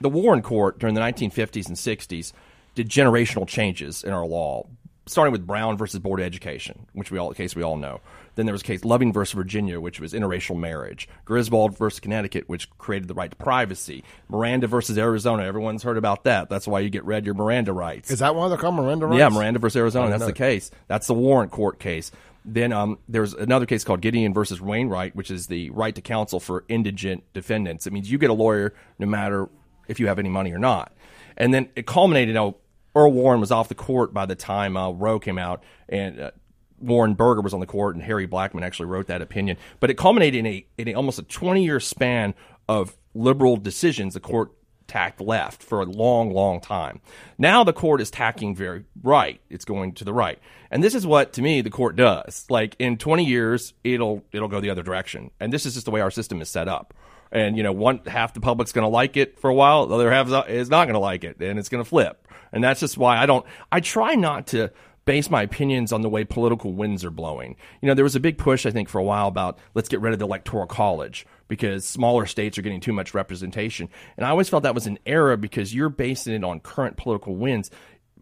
The 0.00 0.08
Warren 0.08 0.42
Court 0.42 0.78
during 0.78 0.94
the 0.94 1.00
1950s 1.00 1.68
and 1.68 1.76
60s 1.76 2.32
did 2.74 2.88
generational 2.88 3.46
changes 3.46 4.02
in 4.02 4.12
our 4.12 4.26
law, 4.26 4.66
starting 5.06 5.30
with 5.30 5.46
Brown 5.46 5.76
versus 5.76 6.00
Board 6.00 6.20
of 6.20 6.26
Education, 6.26 6.86
which 6.94 7.10
we 7.10 7.18
all 7.18 7.32
case 7.34 7.54
we 7.54 7.62
all 7.62 7.76
know. 7.76 8.00
Then 8.34 8.46
there 8.46 8.54
was 8.54 8.62
a 8.62 8.64
case 8.64 8.84
Loving 8.84 9.12
versus 9.12 9.34
Virginia, 9.34 9.78
which 9.78 10.00
was 10.00 10.14
interracial 10.14 10.58
marriage. 10.58 11.06
Griswold 11.26 11.76
versus 11.76 12.00
Connecticut, 12.00 12.48
which 12.48 12.70
created 12.78 13.08
the 13.08 13.14
right 13.14 13.30
to 13.30 13.36
privacy. 13.36 14.04
Miranda 14.28 14.66
versus 14.66 14.96
Arizona, 14.96 15.44
everyone's 15.44 15.82
heard 15.82 15.98
about 15.98 16.24
that. 16.24 16.48
That's 16.48 16.66
why 16.66 16.80
you 16.80 16.88
get 16.88 17.04
read 17.04 17.26
your 17.26 17.34
Miranda 17.34 17.74
rights. 17.74 18.10
Is 18.10 18.20
that 18.20 18.34
why 18.34 18.48
they're 18.48 18.56
called 18.56 18.76
Miranda 18.76 19.06
rights? 19.06 19.18
Yeah, 19.18 19.28
Miranda 19.28 19.58
versus 19.58 19.76
Arizona. 19.76 20.10
That's 20.10 20.20
know. 20.20 20.26
the 20.26 20.32
case. 20.32 20.70
That's 20.88 21.06
the 21.06 21.14
Warren 21.14 21.50
Court 21.50 21.78
case. 21.78 22.10
Then 22.44 22.72
um, 22.72 22.98
there's 23.08 23.34
another 23.34 23.66
case 23.66 23.84
called 23.84 24.00
Gideon 24.00 24.34
versus 24.34 24.60
Wainwright, 24.60 25.14
which 25.14 25.30
is 25.30 25.46
the 25.46 25.70
right 25.70 25.94
to 25.94 26.00
counsel 26.00 26.40
for 26.40 26.64
indigent 26.68 27.24
defendants. 27.32 27.86
It 27.86 27.92
means 27.92 28.10
you 28.10 28.18
get 28.18 28.30
a 28.30 28.34
lawyer 28.34 28.74
no 28.98 29.06
matter 29.06 29.48
if 29.88 30.00
you 30.00 30.08
have 30.08 30.18
any 30.18 30.28
money 30.28 30.52
or 30.52 30.58
not. 30.58 30.92
And 31.36 31.54
then 31.54 31.68
it 31.76 31.86
culminated. 31.86 32.36
Earl 32.36 33.12
Warren 33.12 33.40
was 33.40 33.50
off 33.50 33.68
the 33.68 33.74
court 33.74 34.12
by 34.12 34.26
the 34.26 34.34
time 34.34 34.76
uh, 34.76 34.90
Roe 34.90 35.18
came 35.18 35.38
out, 35.38 35.62
and 35.88 36.20
uh, 36.20 36.30
Warren 36.78 37.14
Burger 37.14 37.40
was 37.40 37.54
on 37.54 37.60
the 37.60 37.66
court, 37.66 37.94
and 37.94 38.04
Harry 38.04 38.26
Blackmun 38.26 38.62
actually 38.62 38.86
wrote 38.86 39.06
that 39.06 39.22
opinion. 39.22 39.56
But 39.80 39.90
it 39.90 39.94
culminated 39.96 40.40
in 40.40 40.46
a, 40.46 40.66
in 40.76 40.88
a 40.88 40.94
almost 40.94 41.18
a 41.18 41.22
20 41.22 41.64
year 41.64 41.80
span 41.80 42.34
of 42.68 42.96
liberal 43.14 43.56
decisions. 43.56 44.14
The 44.14 44.20
court 44.20 44.52
tacked 44.92 45.22
left 45.22 45.62
for 45.62 45.80
a 45.80 45.86
long, 45.86 46.34
long 46.34 46.60
time. 46.60 47.00
Now 47.38 47.64
the 47.64 47.72
court 47.72 48.02
is 48.02 48.10
tacking 48.10 48.54
very 48.54 48.84
right. 49.02 49.40
It's 49.48 49.64
going 49.64 49.94
to 49.94 50.04
the 50.04 50.12
right. 50.12 50.38
And 50.70 50.84
this 50.84 50.94
is 50.94 51.06
what, 51.06 51.32
to 51.34 51.42
me, 51.42 51.62
the 51.62 51.70
court 51.70 51.96
does. 51.96 52.44
Like 52.50 52.76
in 52.78 52.98
20 52.98 53.24
years, 53.24 53.72
it'll, 53.84 54.22
it'll 54.32 54.48
go 54.48 54.60
the 54.60 54.68
other 54.68 54.82
direction. 54.82 55.30
And 55.40 55.50
this 55.50 55.64
is 55.64 55.72
just 55.74 55.86
the 55.86 55.90
way 55.90 56.02
our 56.02 56.10
system 56.10 56.42
is 56.42 56.50
set 56.50 56.68
up. 56.68 56.92
And, 57.30 57.56
you 57.56 57.62
know, 57.62 57.72
one 57.72 58.00
half 58.06 58.34
the 58.34 58.40
public's 58.40 58.72
going 58.72 58.84
to 58.84 58.90
like 58.90 59.16
it 59.16 59.40
for 59.40 59.48
a 59.48 59.54
while. 59.54 59.86
The 59.86 59.94
other 59.94 60.12
half 60.12 60.28
is 60.50 60.68
not 60.68 60.84
going 60.84 60.94
to 60.94 61.00
like 61.00 61.24
it 61.24 61.40
and 61.40 61.58
it's 61.58 61.70
going 61.70 61.82
to 61.82 61.88
flip. 61.88 62.28
And 62.52 62.62
that's 62.62 62.80
just 62.80 62.98
why 62.98 63.16
I 63.16 63.24
don't, 63.24 63.46
I 63.70 63.80
try 63.80 64.14
not 64.14 64.48
to, 64.48 64.70
base 65.04 65.30
my 65.30 65.42
opinions 65.42 65.92
on 65.92 66.02
the 66.02 66.08
way 66.08 66.22
political 66.22 66.72
winds 66.72 67.04
are 67.04 67.10
blowing. 67.10 67.56
You 67.80 67.88
know, 67.88 67.94
there 67.94 68.04
was 68.04 68.14
a 68.14 68.20
big 68.20 68.38
push, 68.38 68.66
I 68.66 68.70
think, 68.70 68.88
for 68.88 69.00
a 69.00 69.02
while 69.02 69.26
about 69.26 69.58
let's 69.74 69.88
get 69.88 70.00
rid 70.00 70.12
of 70.12 70.20
the 70.20 70.24
electoral 70.24 70.66
college 70.66 71.26
because 71.52 71.84
smaller 71.84 72.24
states 72.24 72.56
are 72.56 72.62
getting 72.62 72.80
too 72.80 72.94
much 72.94 73.12
representation. 73.12 73.90
And 74.16 74.24
I 74.24 74.30
always 74.30 74.48
felt 74.48 74.62
that 74.62 74.74
was 74.74 74.86
an 74.86 74.98
error 75.04 75.36
because 75.36 75.74
you're 75.74 75.90
basing 75.90 76.32
it 76.32 76.44
on 76.44 76.60
current 76.60 76.96
political 76.96 77.36
winds. 77.36 77.70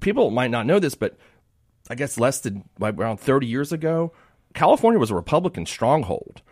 People 0.00 0.32
might 0.32 0.50
not 0.50 0.66
know 0.66 0.80
this, 0.80 0.96
but 0.96 1.16
I 1.88 1.94
guess 1.94 2.18
less 2.18 2.40
than 2.40 2.64
like 2.80 2.96
around 2.96 3.18
30 3.18 3.46
years 3.46 3.70
ago, 3.70 4.12
California 4.52 4.98
was 4.98 5.12
a 5.12 5.14
Republican 5.14 5.64
stronghold. 5.64 6.42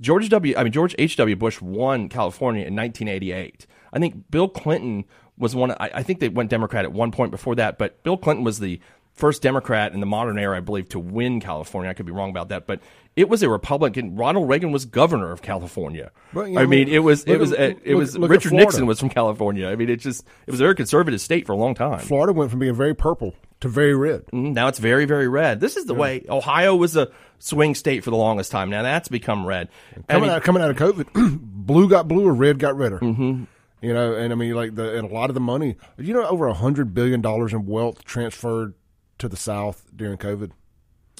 George 0.00 0.28
W. 0.28 0.54
I 0.56 0.62
mean 0.62 0.72
George 0.72 0.94
H. 0.96 1.16
W. 1.16 1.34
Bush 1.34 1.60
won 1.60 2.08
California 2.08 2.64
in 2.64 2.76
1988. 2.76 3.66
I 3.92 3.98
think 3.98 4.30
Bill 4.30 4.48
Clinton 4.48 5.06
was 5.36 5.56
one. 5.56 5.72
I, 5.72 5.90
I 5.92 6.02
think 6.04 6.20
they 6.20 6.28
went 6.28 6.50
Democrat 6.50 6.84
at 6.84 6.92
one 6.92 7.10
point 7.10 7.32
before 7.32 7.56
that, 7.56 7.78
but 7.78 8.00
Bill 8.04 8.16
Clinton 8.16 8.44
was 8.44 8.60
the 8.60 8.80
first 9.12 9.42
Democrat 9.42 9.92
in 9.92 9.98
the 9.98 10.06
modern 10.06 10.38
era, 10.38 10.56
I 10.56 10.60
believe, 10.60 10.88
to 10.90 11.00
win 11.00 11.40
California. 11.40 11.90
I 11.90 11.94
could 11.94 12.06
be 12.06 12.12
wrong 12.12 12.30
about 12.30 12.50
that, 12.50 12.68
but 12.68 12.80
it 13.18 13.28
was 13.28 13.42
a 13.42 13.48
Republican. 13.48 14.14
Ronald 14.14 14.48
Reagan 14.48 14.70
was 14.70 14.84
governor 14.84 15.32
of 15.32 15.42
California. 15.42 16.12
But, 16.32 16.50
you 16.50 16.54
know, 16.54 16.60
I 16.60 16.66
mean, 16.66 16.86
it 16.86 17.00
was 17.00 17.24
it 17.24 17.38
was 17.38 17.50
it, 17.50 17.80
it 17.82 17.96
was 17.96 18.16
look 18.16 18.30
Richard 18.30 18.52
Nixon 18.52 18.86
was 18.86 19.00
from 19.00 19.08
California. 19.08 19.66
I 19.66 19.74
mean, 19.74 19.88
it 19.88 19.96
just 19.96 20.24
it 20.46 20.52
was 20.52 20.60
a 20.60 20.62
very 20.62 20.76
conservative 20.76 21.20
state 21.20 21.44
for 21.44 21.50
a 21.50 21.56
long 21.56 21.74
time. 21.74 21.98
Florida 21.98 22.32
went 22.32 22.52
from 22.52 22.60
being 22.60 22.76
very 22.76 22.94
purple 22.94 23.34
to 23.58 23.68
very 23.68 23.96
red. 23.96 24.24
Mm, 24.26 24.54
now 24.54 24.68
it's 24.68 24.78
very 24.78 25.04
very 25.04 25.26
red. 25.26 25.58
This 25.58 25.76
is 25.76 25.86
the 25.86 25.94
yeah. 25.94 26.00
way 26.00 26.26
Ohio 26.28 26.76
was 26.76 26.96
a 26.96 27.10
swing 27.40 27.74
state 27.74 28.04
for 28.04 28.10
the 28.10 28.16
longest 28.16 28.52
time. 28.52 28.70
Now 28.70 28.84
that's 28.84 29.08
become 29.08 29.44
red. 29.44 29.68
Coming 29.94 30.04
I 30.08 30.18
mean, 30.20 30.36
out 30.36 30.44
coming 30.44 30.62
out 30.62 30.70
of 30.70 30.76
COVID, 30.76 31.40
blue 31.42 31.88
got 31.88 32.06
blue 32.06 32.24
or 32.24 32.32
red 32.32 32.60
got 32.60 32.76
redder. 32.76 33.00
Mm-hmm. 33.00 33.44
You 33.80 33.94
know, 33.94 34.14
and 34.14 34.32
I 34.32 34.36
mean, 34.36 34.54
like 34.54 34.76
the 34.76 34.96
and 34.96 35.10
a 35.10 35.12
lot 35.12 35.28
of 35.28 35.34
the 35.34 35.40
money. 35.40 35.74
You 35.96 36.14
know, 36.14 36.24
over 36.24 36.46
a 36.46 36.54
hundred 36.54 36.94
billion 36.94 37.20
dollars 37.20 37.52
in 37.52 37.66
wealth 37.66 38.04
transferred 38.04 38.74
to 39.18 39.28
the 39.28 39.36
South 39.36 39.86
during 39.96 40.18
COVID. 40.18 40.52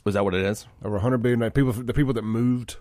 Was 0.05 0.15
that 0.15 0.25
what 0.25 0.35
it 0.35 0.45
is? 0.45 0.67
Over 0.83 0.95
100 0.95 1.19
billion 1.19 1.51
people. 1.51 1.73
The 1.73 1.95
people 1.95 2.13
that 2.15 2.23
moved. 2.23 2.77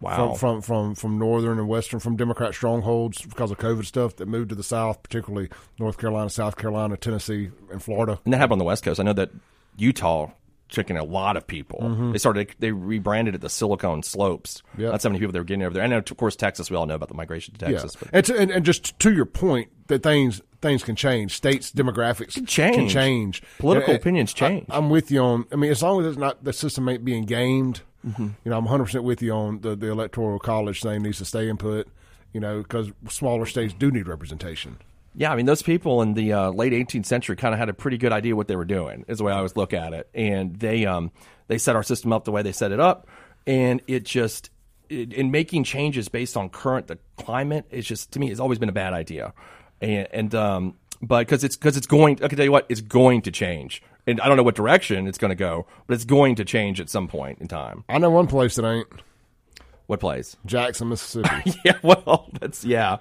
Wow. 0.00 0.34
From, 0.34 0.60
from 0.60 0.62
from 0.62 0.94
from 0.94 1.18
northern 1.18 1.58
and 1.58 1.66
western 1.66 1.98
from 1.98 2.14
Democrat 2.14 2.54
strongholds 2.54 3.20
because 3.22 3.50
of 3.50 3.58
COVID 3.58 3.84
stuff 3.84 4.14
that 4.16 4.26
moved 4.26 4.50
to 4.50 4.54
the 4.54 4.62
South, 4.62 5.02
particularly 5.02 5.48
North 5.80 5.98
Carolina, 5.98 6.30
South 6.30 6.56
Carolina, 6.56 6.96
Tennessee, 6.96 7.50
and 7.72 7.82
Florida. 7.82 8.20
And 8.24 8.32
that 8.32 8.38
happened 8.38 8.52
on 8.52 8.58
the 8.58 8.64
West 8.64 8.84
Coast. 8.84 9.00
I 9.00 9.02
know 9.02 9.12
that 9.14 9.30
Utah 9.76 10.30
took 10.68 10.90
in 10.90 10.96
a 10.96 11.04
lot 11.04 11.36
of 11.36 11.46
people. 11.46 11.80
Mm-hmm. 11.80 12.12
They 12.12 12.18
started 12.18 12.54
they 12.58 12.72
rebranded 12.72 13.34
it 13.34 13.40
the 13.40 13.48
Silicon 13.48 14.02
Slopes. 14.02 14.62
Yep. 14.76 14.92
That's 14.92 15.04
how 15.04 15.10
many 15.10 15.20
people 15.20 15.32
they 15.32 15.40
were 15.40 15.44
getting 15.44 15.62
over 15.62 15.74
there. 15.74 15.82
And 15.82 15.92
of 15.92 16.16
course 16.16 16.36
Texas. 16.36 16.70
We 16.70 16.76
all 16.76 16.86
know 16.86 16.94
about 16.94 17.08
the 17.08 17.14
migration 17.14 17.54
to 17.54 17.66
Texas. 17.66 17.96
Yeah. 18.00 18.08
And, 18.12 18.26
to, 18.26 18.38
and, 18.38 18.50
and 18.50 18.64
just 18.64 18.98
to 19.00 19.12
your 19.12 19.26
point 19.26 19.70
that 19.88 20.02
things 20.02 20.40
things 20.60 20.82
can 20.82 20.96
change. 20.96 21.34
States 21.34 21.70
demographics 21.70 22.34
can 22.34 22.46
change. 22.46 22.76
Can 22.76 22.88
change. 22.88 23.42
Political 23.58 23.94
and, 23.94 24.00
opinions 24.00 24.32
change. 24.32 24.66
I, 24.70 24.76
am 24.76 24.90
with 24.90 25.10
you 25.10 25.20
on. 25.20 25.46
I 25.52 25.56
mean, 25.56 25.70
as 25.70 25.82
long 25.82 26.00
as 26.00 26.06
it's 26.06 26.18
not 26.18 26.44
the 26.44 26.52
system 26.52 26.88
ain't 26.88 27.04
being 27.04 27.24
gamed. 27.24 27.82
Mm-hmm. 28.06 28.22
You 28.22 28.50
know, 28.50 28.58
I'm 28.58 28.64
100 28.64 28.84
percent 28.84 29.04
with 29.04 29.22
you 29.22 29.32
on 29.32 29.60
the, 29.60 29.74
the 29.74 29.90
electoral 29.90 30.38
college 30.38 30.82
thing 30.82 31.02
needs 31.02 31.18
to 31.18 31.24
stay 31.24 31.48
in 31.48 31.56
put. 31.56 31.88
You 32.32 32.40
know, 32.40 32.58
because 32.58 32.90
smaller 33.08 33.46
states 33.46 33.74
do 33.74 33.90
need 33.90 34.06
representation. 34.06 34.78
Yeah, 35.14 35.32
I 35.32 35.36
mean, 35.36 35.46
those 35.46 35.62
people 35.62 36.02
in 36.02 36.14
the 36.14 36.32
uh, 36.32 36.50
late 36.50 36.72
18th 36.72 37.06
century 37.06 37.34
kind 37.34 37.52
of 37.52 37.58
had 37.58 37.68
a 37.68 37.72
pretty 37.72 37.98
good 37.98 38.12
idea 38.12 38.36
what 38.36 38.46
they 38.46 38.54
were 38.54 38.64
doing. 38.64 39.04
Is 39.08 39.18
the 39.18 39.24
way 39.24 39.32
I 39.32 39.38
always 39.38 39.56
look 39.56 39.72
at 39.72 39.92
it, 39.92 40.08
and 40.14 40.54
they 40.56 40.86
um, 40.86 41.10
they 41.48 41.58
set 41.58 41.74
our 41.74 41.82
system 41.82 42.12
up 42.12 42.24
the 42.24 42.30
way 42.30 42.42
they 42.42 42.52
set 42.52 42.70
it 42.70 42.78
up, 42.78 43.08
and 43.46 43.82
it 43.88 44.04
just 44.04 44.50
it, 44.88 45.12
in 45.12 45.30
making 45.30 45.64
changes 45.64 46.08
based 46.08 46.36
on 46.36 46.50
current 46.50 46.86
the 46.86 46.98
climate 47.16 47.66
is 47.70 47.86
just 47.86 48.12
to 48.12 48.20
me 48.20 48.30
it's 48.30 48.40
always 48.40 48.58
been 48.58 48.68
a 48.68 48.72
bad 48.72 48.92
idea 48.92 49.32
and, 49.80 50.08
and 50.12 50.34
um, 50.34 50.74
but 51.00 51.20
because 51.20 51.44
it's 51.44 51.56
because 51.56 51.76
it's 51.76 51.86
going. 51.86 52.22
I 52.22 52.28
can 52.28 52.36
tell 52.36 52.44
you 52.44 52.52
what, 52.52 52.66
it's 52.68 52.80
going 52.80 53.22
to 53.22 53.30
change, 53.30 53.82
and 54.06 54.20
I 54.20 54.28
don't 54.28 54.36
know 54.36 54.42
what 54.42 54.54
direction 54.54 55.06
it's 55.06 55.18
going 55.18 55.30
to 55.30 55.36
go, 55.36 55.66
but 55.86 55.94
it's 55.94 56.04
going 56.04 56.34
to 56.36 56.44
change 56.44 56.80
at 56.80 56.88
some 56.88 57.08
point 57.08 57.38
in 57.40 57.48
time. 57.48 57.84
I 57.88 57.98
know 57.98 58.10
one 58.10 58.26
place 58.26 58.56
that 58.56 58.66
ain't. 58.66 58.86
What 59.88 60.00
place? 60.00 60.36
Jackson, 60.44 60.90
Mississippi. 60.90 61.54
yeah, 61.64 61.78
well, 61.82 62.28
that's 62.38 62.62
yeah, 62.62 62.98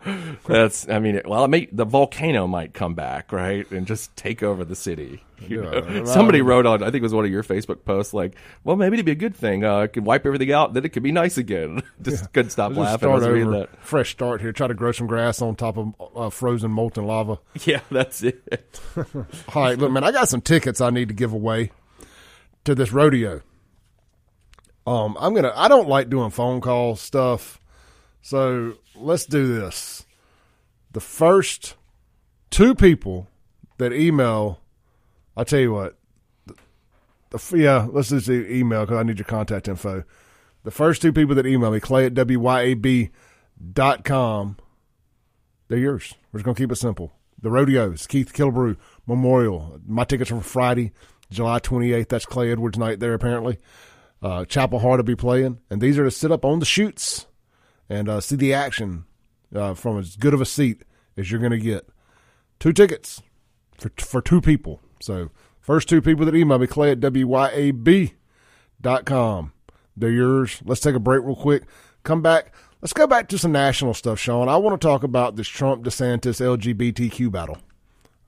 that's. 0.48 0.88
I 0.88 1.00
mean, 1.00 1.22
well, 1.26 1.44
it 1.44 1.50
may, 1.50 1.66
the 1.70 1.84
volcano 1.84 2.48
might 2.48 2.74
come 2.74 2.96
back, 2.96 3.34
right, 3.34 3.70
and 3.72 3.86
just 3.86 4.16
take 4.16 4.42
over 4.42 4.64
the 4.64 4.74
city. 4.74 5.22
Yeah? 5.50 6.06
Somebody 6.06 6.42
wrote 6.42 6.66
on, 6.66 6.82
I 6.82 6.86
think 6.86 6.96
it 6.96 7.02
was 7.02 7.14
one 7.14 7.26
of 7.26 7.30
your 7.30 7.44
Facebook 7.44 7.84
posts, 7.84 8.14
like, 8.14 8.38
well, 8.64 8.78
maybe 8.78 8.94
it'd 8.96 9.06
be 9.06 9.12
a 9.12 9.16
good 9.16 9.36
thing. 9.36 9.66
Uh, 9.66 9.80
it 9.80 9.90
could 9.90 10.06
wipe 10.06 10.26
everything 10.26 10.54
out, 10.54 10.74
then 10.74 10.86
it 10.86 10.94
could 10.94 11.04
be 11.04 11.12
nice 11.12 11.38
again. 11.38 11.84
just 12.02 12.24
yeah. 12.24 12.28
couldn't 12.32 12.52
stop 12.52 12.74
laughing. 12.74 13.00
Start 13.10 13.24
over, 13.24 13.52
that. 13.52 13.70
Fresh 13.84 14.12
start 14.12 14.40
here. 14.40 14.54
Try 14.54 14.68
to 14.68 14.74
grow 14.74 14.94
some 14.94 15.08
grass 15.08 15.42
on 15.42 15.58
top 15.58 15.78
of 15.78 15.94
uh, 16.16 16.30
frozen 16.30 16.72
molten 16.72 17.06
lava. 17.06 17.40
Yeah, 17.66 17.82
that's 17.92 18.24
it. 18.24 18.80
All 18.96 19.64
right, 19.64 19.78
look, 19.78 19.92
man, 19.92 20.06
I 20.06 20.14
got 20.14 20.30
some 20.30 20.40
tickets 20.40 20.80
I 20.80 20.90
need 20.90 21.10
to 21.10 21.14
give 21.14 21.34
away 21.34 21.72
to 22.64 22.74
this 22.74 22.94
rodeo. 22.94 23.42
Um, 24.88 25.18
I'm 25.20 25.34
gonna. 25.34 25.52
I 25.54 25.68
don't 25.68 25.90
like 25.90 26.10
doing 26.10 26.30
phone 26.30 26.62
call 26.62 26.96
stuff, 26.96 27.60
so 28.22 28.76
let's 28.96 29.26
do 29.26 29.54
this. 29.54 30.06
The 30.94 31.02
first 31.02 31.76
two 32.50 32.74
people 32.74 33.28
that 33.80 33.92
email, 33.92 34.62
I'll 35.36 35.44
tell 35.44 35.60
you 35.60 35.74
what. 35.74 35.98
The, 36.46 36.56
the 37.32 37.58
yeah, 37.58 37.86
let's 37.92 38.10
just 38.10 38.28
do 38.28 38.48
email 38.50 38.86
because 38.86 38.98
I 38.98 39.04
need 39.04 39.20
your 39.20 39.26
contact 39.26 39.68
info. 39.68 40.06
The 40.64 40.72
first 40.72 41.02
two 41.02 41.12
people 41.12 41.36
that 41.36 41.46
email 41.46 41.70
me, 41.70 41.82
Clay 41.82 42.06
at 42.06 42.14
wyab 42.14 43.12
dot 43.74 44.06
com, 44.06 44.56
they're 45.68 45.80
yours. 45.80 46.16
We're 46.32 46.40
just 46.40 46.46
gonna 46.46 46.56
keep 46.56 46.72
it 46.72 46.78
simple. 46.78 47.12
The 47.42 47.52
rodeos, 47.52 48.08
Keith 48.08 48.32
Killebrew 48.32 48.78
Memorial. 49.06 49.82
My 49.86 50.06
tickets 50.06 50.32
are 50.32 50.38
for 50.38 50.44
Friday, 50.44 50.94
July 51.30 51.60
28th. 51.60 52.08
That's 52.08 52.26
Clay 52.26 52.54
Edwards 52.54 52.78
night 52.78 53.02
there 53.02 53.14
apparently 53.14 53.60
uh, 54.22 54.45
Chapel 54.45 54.80
Hart 54.80 54.97
will 54.99 55.03
be 55.03 55.15
playing, 55.15 55.59
and 55.70 55.82
these 55.82 55.97
are 55.97 56.03
to 56.03 56.11
sit 56.11 56.32
up 56.32 56.45
on 56.45 56.59
the 56.59 56.65
chutes 56.65 57.28
and 57.89 58.09
uh, 58.09 58.20
see 58.22 58.36
the 58.36 58.53
action 58.53 59.05
uh, 59.55 59.74
from 59.74 59.97
as 59.99 60.15
good 60.15 60.34
of 60.34 60.41
a 60.41 60.45
seat 60.45 60.84
as 61.15 61.32
you're 61.32 61.39
going 61.39 61.51
to 61.51 61.59
get. 61.59 61.88
Two 62.59 62.74
tickets 62.74 63.22
for 63.78 63.91
for 63.97 64.22
two 64.22 64.41
people. 64.41 64.82
So 65.01 65.30
first 65.59 65.88
two 65.88 66.01
people 66.01 66.26
that 66.26 66.36
email 66.36 66.57
me, 66.57 66.68
Clay 66.68 66.91
at 66.91 66.99
wyab.com. 66.99 68.13
They're 69.95 70.11
yours. 70.11 70.61
Let's 70.65 70.82
take 70.82 70.95
a 70.95 70.99
break 70.99 71.24
real 71.24 71.36
quick. 71.36 71.63
Come 72.03 72.22
back. 72.22 72.53
Let's 72.82 72.93
go 72.93 73.07
back 73.07 73.28
to 73.30 73.38
some 73.39 73.51
national 73.51 73.95
stuff, 73.95 74.20
Shaun. 74.20 74.49
I 74.49 74.57
want 74.57 74.80
to 74.80 74.88
talk 74.88 75.03
about 75.03 75.36
this 75.36 75.47
Trump 75.47 75.84
DeSantis 75.84 76.39
LGBTQ 76.39 77.32
battle. 77.32 77.57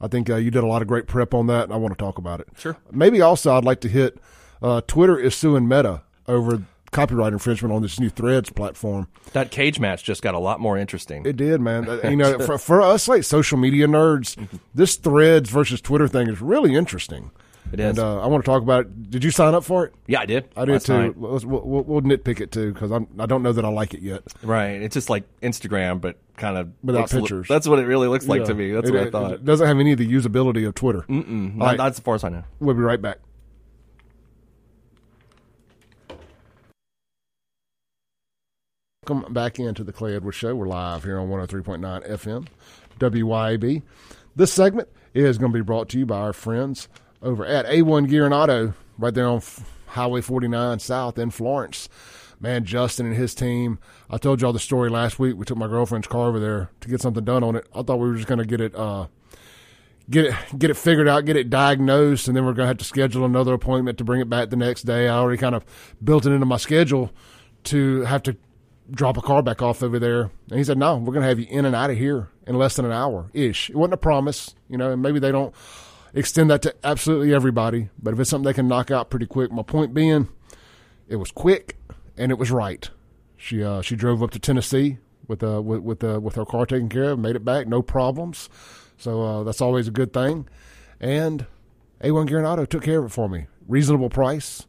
I 0.02 0.08
think 0.08 0.30
uh, 0.30 0.38
you 0.38 0.50
did 0.50 0.64
a 0.64 0.68
lot 0.68 0.82
of 0.82 0.88
great 0.88 1.08
prep 1.08 1.34
on 1.34 1.48
that. 1.48 1.72
I 1.72 1.76
want 1.76 1.98
to 1.98 2.04
talk 2.04 2.18
about 2.18 2.40
it. 2.40 2.48
Sure. 2.58 2.78
Maybe 2.92 3.22
also 3.22 3.56
I'd 3.56 3.66
like 3.66 3.82
to 3.82 3.90
hit 3.90 4.18
uh, 4.62 4.82
Twitter 4.88 5.18
is 5.18 5.36
suing 5.36 5.68
Meta 5.68 6.04
over 6.28 6.64
copyright 6.92 7.34
infringement 7.34 7.74
on 7.74 7.82
this 7.82 8.00
new 8.00 8.10
Threads 8.10 8.50
platform. 8.50 9.08
That 9.34 9.52
cage 9.52 9.80
match 9.80 10.04
just 10.04 10.22
got 10.22 10.34
a 10.34 10.40
lot 10.40 10.60
more 10.60 10.78
interesting. 10.78 11.26
It 11.26 11.36
did, 11.36 11.62
man. 11.62 11.88
Uh, 11.88 12.10
you 12.10 12.16
know, 12.16 12.40
for, 12.46 12.58
for 12.58 12.82
us 12.82 13.08
like 13.08 13.24
social 13.24 13.58
media 13.58 13.88
nerds, 13.88 14.38
this 14.74 14.96
Threads 14.96 15.50
versus 15.50 15.82
Twitter 15.82 16.08
thing 16.08 16.28
is 16.28 16.42
really 16.42 16.76
interesting. 16.76 17.32
It 17.72 17.80
is. 17.80 17.90
And 17.90 18.00
uh, 18.00 18.22
I 18.22 18.28
want 18.28 18.44
to 18.44 18.50
talk 18.50 18.64
about 18.64 18.86
it. 18.86 19.12
Did 19.12 19.24
you 19.24 19.30
sign 19.30 19.54
up 19.54 19.64
for 19.64 19.86
it? 19.86 19.94
Yeah, 20.08 20.22
I 20.22 20.26
did. 20.26 20.50
I 20.58 20.66
did 20.66 20.82
too. 20.82 21.14
We'll, 21.16 21.40
we'll, 21.46 21.84
we'll, 21.84 22.02
nitpick 22.02 22.42
it 22.42 22.52
too 22.52 22.74
because 22.74 22.92
I 22.92 23.26
don't 23.28 23.44
know 23.44 23.54
that 23.54 23.64
I 23.64 23.70
like 23.70 23.94
it 23.94 24.02
yet. 24.02 24.24
Right. 24.42 24.82
It's 24.82 24.96
just 24.96 25.08
like 25.08 25.24
Instagram, 25.42 26.02
but 26.02 26.18
kind 26.36 26.58
of 26.58 26.72
without 26.82 27.12
pictures. 27.12 27.48
That's 27.48 27.68
what 27.68 27.78
it 27.78 27.86
really 27.86 28.08
looks 28.08 28.28
like 28.28 28.40
yeah. 28.40 28.46
to 28.48 28.54
me. 28.56 28.72
That's 28.72 28.90
it, 28.90 28.94
what 28.94 29.08
I 29.08 29.10
thought. 29.12 29.34
It 29.34 29.46
doesn't 29.46 29.68
have 29.68 29.80
any 29.80 29.92
of 29.92 30.00
the 30.00 30.12
usability 30.12 30.68
of 30.68 30.74
Twitter. 30.74 31.06
Right. 31.08 31.78
not 31.78 31.92
as 31.92 32.00
far 32.00 32.16
as 32.16 32.24
I 32.24 32.30
know. 32.30 32.44
We'll 32.60 32.76
be 32.76 32.82
right 32.82 33.02
back. 33.02 33.20
Welcome 39.10 39.34
back 39.34 39.58
into 39.58 39.84
the 39.84 39.92
Clay 39.92 40.16
Edwards 40.16 40.38
Show. 40.38 40.54
We're 40.54 40.68
live 40.68 41.04
here 41.04 41.18
on 41.18 41.30
103.9 41.30 42.08
FM, 42.08 42.46
WYAB. 43.00 43.82
This 44.36 44.54
segment 44.54 44.88
is 45.16 45.40
going 45.40 45.52
to 45.52 45.58
be 45.58 45.64
brought 45.64 45.90
to 45.90 45.98
you 45.98 46.06
by 46.06 46.20
our 46.20 46.32
friends 46.32 46.88
over 47.24 47.44
at 47.44 47.66
A1 47.66 48.08
Gear 48.08 48.26
and 48.26 48.36
Auto, 48.36 48.76
right 49.00 49.12
there 49.12 49.26
on 49.26 49.42
Highway 49.88 50.22
49 50.22 50.78
South 50.78 51.18
in 51.18 51.32
Florence. 51.32 51.90
Man, 52.40 52.66
Justin 52.66 53.08
and 53.08 53.16
his 53.16 53.34
team. 53.34 53.80
I 54.12 54.20
told 54.20 54.42
y'all 54.42 54.54
the 54.54 54.60
story 54.60 54.92
last 54.92 55.18
week. 55.18 55.36
We 55.36 55.44
took 55.44 55.58
my 55.58 55.68
girlfriend's 55.68 56.08
car 56.08 56.28
over 56.28 56.40
there 56.40 56.70
to 56.82 56.88
get 56.88 57.02
something 57.02 57.26
done 57.26 57.44
on 57.44 57.56
it. 57.56 57.66
I 57.74 57.82
thought 57.82 57.98
we 57.98 58.10
were 58.10 58.16
just 58.16 58.28
going 58.28 58.38
to 58.38 58.46
get 58.46 58.62
it, 58.62 58.76
uh, 58.76 59.08
get 60.08 60.26
it, 60.26 60.36
get 60.60 60.70
it 60.70 60.78
figured 60.78 61.08
out, 61.08 61.26
get 61.26 61.36
it 61.36 61.50
diagnosed, 61.50 62.28
and 62.28 62.38
then 62.38 62.46
we're 62.46 62.54
going 62.54 62.66
to 62.66 62.68
have 62.68 62.78
to 62.78 62.86
schedule 62.86 63.26
another 63.26 63.56
appointment 63.56 63.98
to 63.98 64.04
bring 64.04 64.22
it 64.22 64.30
back 64.30 64.52
the 64.52 64.56
next 64.56 64.84
day. 64.84 65.08
I 65.08 65.18
already 65.18 65.40
kind 65.40 65.56
of 65.56 65.66
built 66.04 66.28
it 66.28 66.32
into 66.32 66.46
my 66.46 66.58
schedule 66.58 67.10
to 67.64 68.02
have 68.02 68.22
to 68.22 68.38
drop 68.92 69.18
a 69.18 69.22
car 69.22 69.42
back 69.42 69.62
off 69.62 69.84
over 69.84 70.00
there. 70.00 70.32
And 70.50 70.58
he 70.58 70.64
said, 70.64 70.78
no, 70.78 70.98
we're 70.98 71.14
going 71.14 71.24
to 71.24 71.30
have 71.30 71.40
you 71.40 71.48
in 71.50 71.66
and 71.66 71.76
out 71.76 71.90
of 71.90 71.98
here 71.98 72.30
in 72.48 72.58
less 72.58 72.76
than 72.76 72.86
an 72.86 72.92
hour 72.92 73.30
ish. 73.34 73.70
It 73.70 73.76
wasn't 73.76 73.94
a 73.94 73.98
promise, 73.98 74.56
you 74.70 74.78
know, 74.78 74.92
and 74.92 75.02
maybe 75.02 75.20
they 75.20 75.32
don't 75.32 75.54
extend 76.14 76.50
that 76.50 76.62
to 76.64 76.76
absolutely 76.84 77.34
everybody, 77.34 77.90
but 78.02 78.14
if 78.14 78.20
it's 78.20 78.30
something 78.30 78.46
they 78.46 78.54
can 78.54 78.68
knock 78.68 78.92
out 78.92 79.10
pretty 79.10 79.26
quick, 79.26 79.52
my 79.52 79.64
point 79.64 79.94
being, 79.94 80.28
it 81.08 81.18
was 81.18 81.32
quick 81.32 81.78
and 82.18 82.32
it 82.32 82.38
was 82.38 82.52
right. 82.52 82.90
She 83.38 83.64
uh, 83.64 83.82
she 83.82 83.96
drove 83.96 84.22
up 84.22 84.32
to 84.32 84.40
Tennessee 84.40 84.98
with 85.28 85.42
uh 85.44 85.62
with 85.62 85.82
with, 85.82 86.04
uh, 86.04 86.20
with 86.20 86.36
her 86.36 86.46
car 86.46 86.66
taken 86.66 86.90
care 86.90 87.12
of, 87.12 87.20
made 87.20 87.38
it 87.38 87.46
back, 87.46 87.68
no 87.68 87.82
problems. 87.82 88.50
So 88.98 89.22
uh, 89.22 89.44
that's 89.44 89.62
always 89.62 89.88
a 89.88 89.92
good 89.92 90.12
thing. 90.12 90.50
And 91.00 91.46
A1 92.04 92.28
Gear 92.28 92.40
and 92.40 92.48
Auto 92.48 92.66
took 92.66 92.84
care 92.84 93.00
of 93.00 93.06
it 93.06 93.14
for 93.14 93.30
me. 93.30 93.48
Reasonable 93.66 94.10
price, 94.10 94.66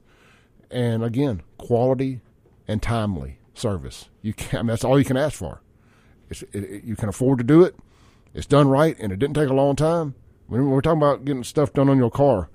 and 0.71 1.03
again, 1.03 1.43
quality 1.59 2.21
and 2.69 2.81
timely 2.81 3.40
service. 3.55 4.09
You 4.23 4.35
can 4.35 4.59
I 4.59 4.63
mean, 4.63 4.69
that's 4.69 4.85
all 4.85 4.99
you 4.99 5.05
can 5.05 5.17
ask 5.17 5.37
for. 5.37 5.63
It, 6.29 6.43
it, 6.53 6.85
you 6.85 6.97
can 6.97 7.09
afford 7.09 7.39
to 7.39 7.45
do 7.45 7.65
it. 7.65 7.75
It's 8.33 8.47
done 8.47 8.69
right, 8.69 8.97
and 9.01 9.13
it 9.13 9.19
didn't 9.19 9.35
take 9.35 9.49
a 9.49 9.55
long 9.55 9.75
time. 9.75 10.15
When 10.47 10.71
we're 10.71 10.81
talking 10.81 11.03
about 11.03 11.25
getting 11.25 11.45
stuff 11.45 11.73
done 11.73 11.89
on 11.89 11.99
your 11.99 12.11
car, 12.11 12.49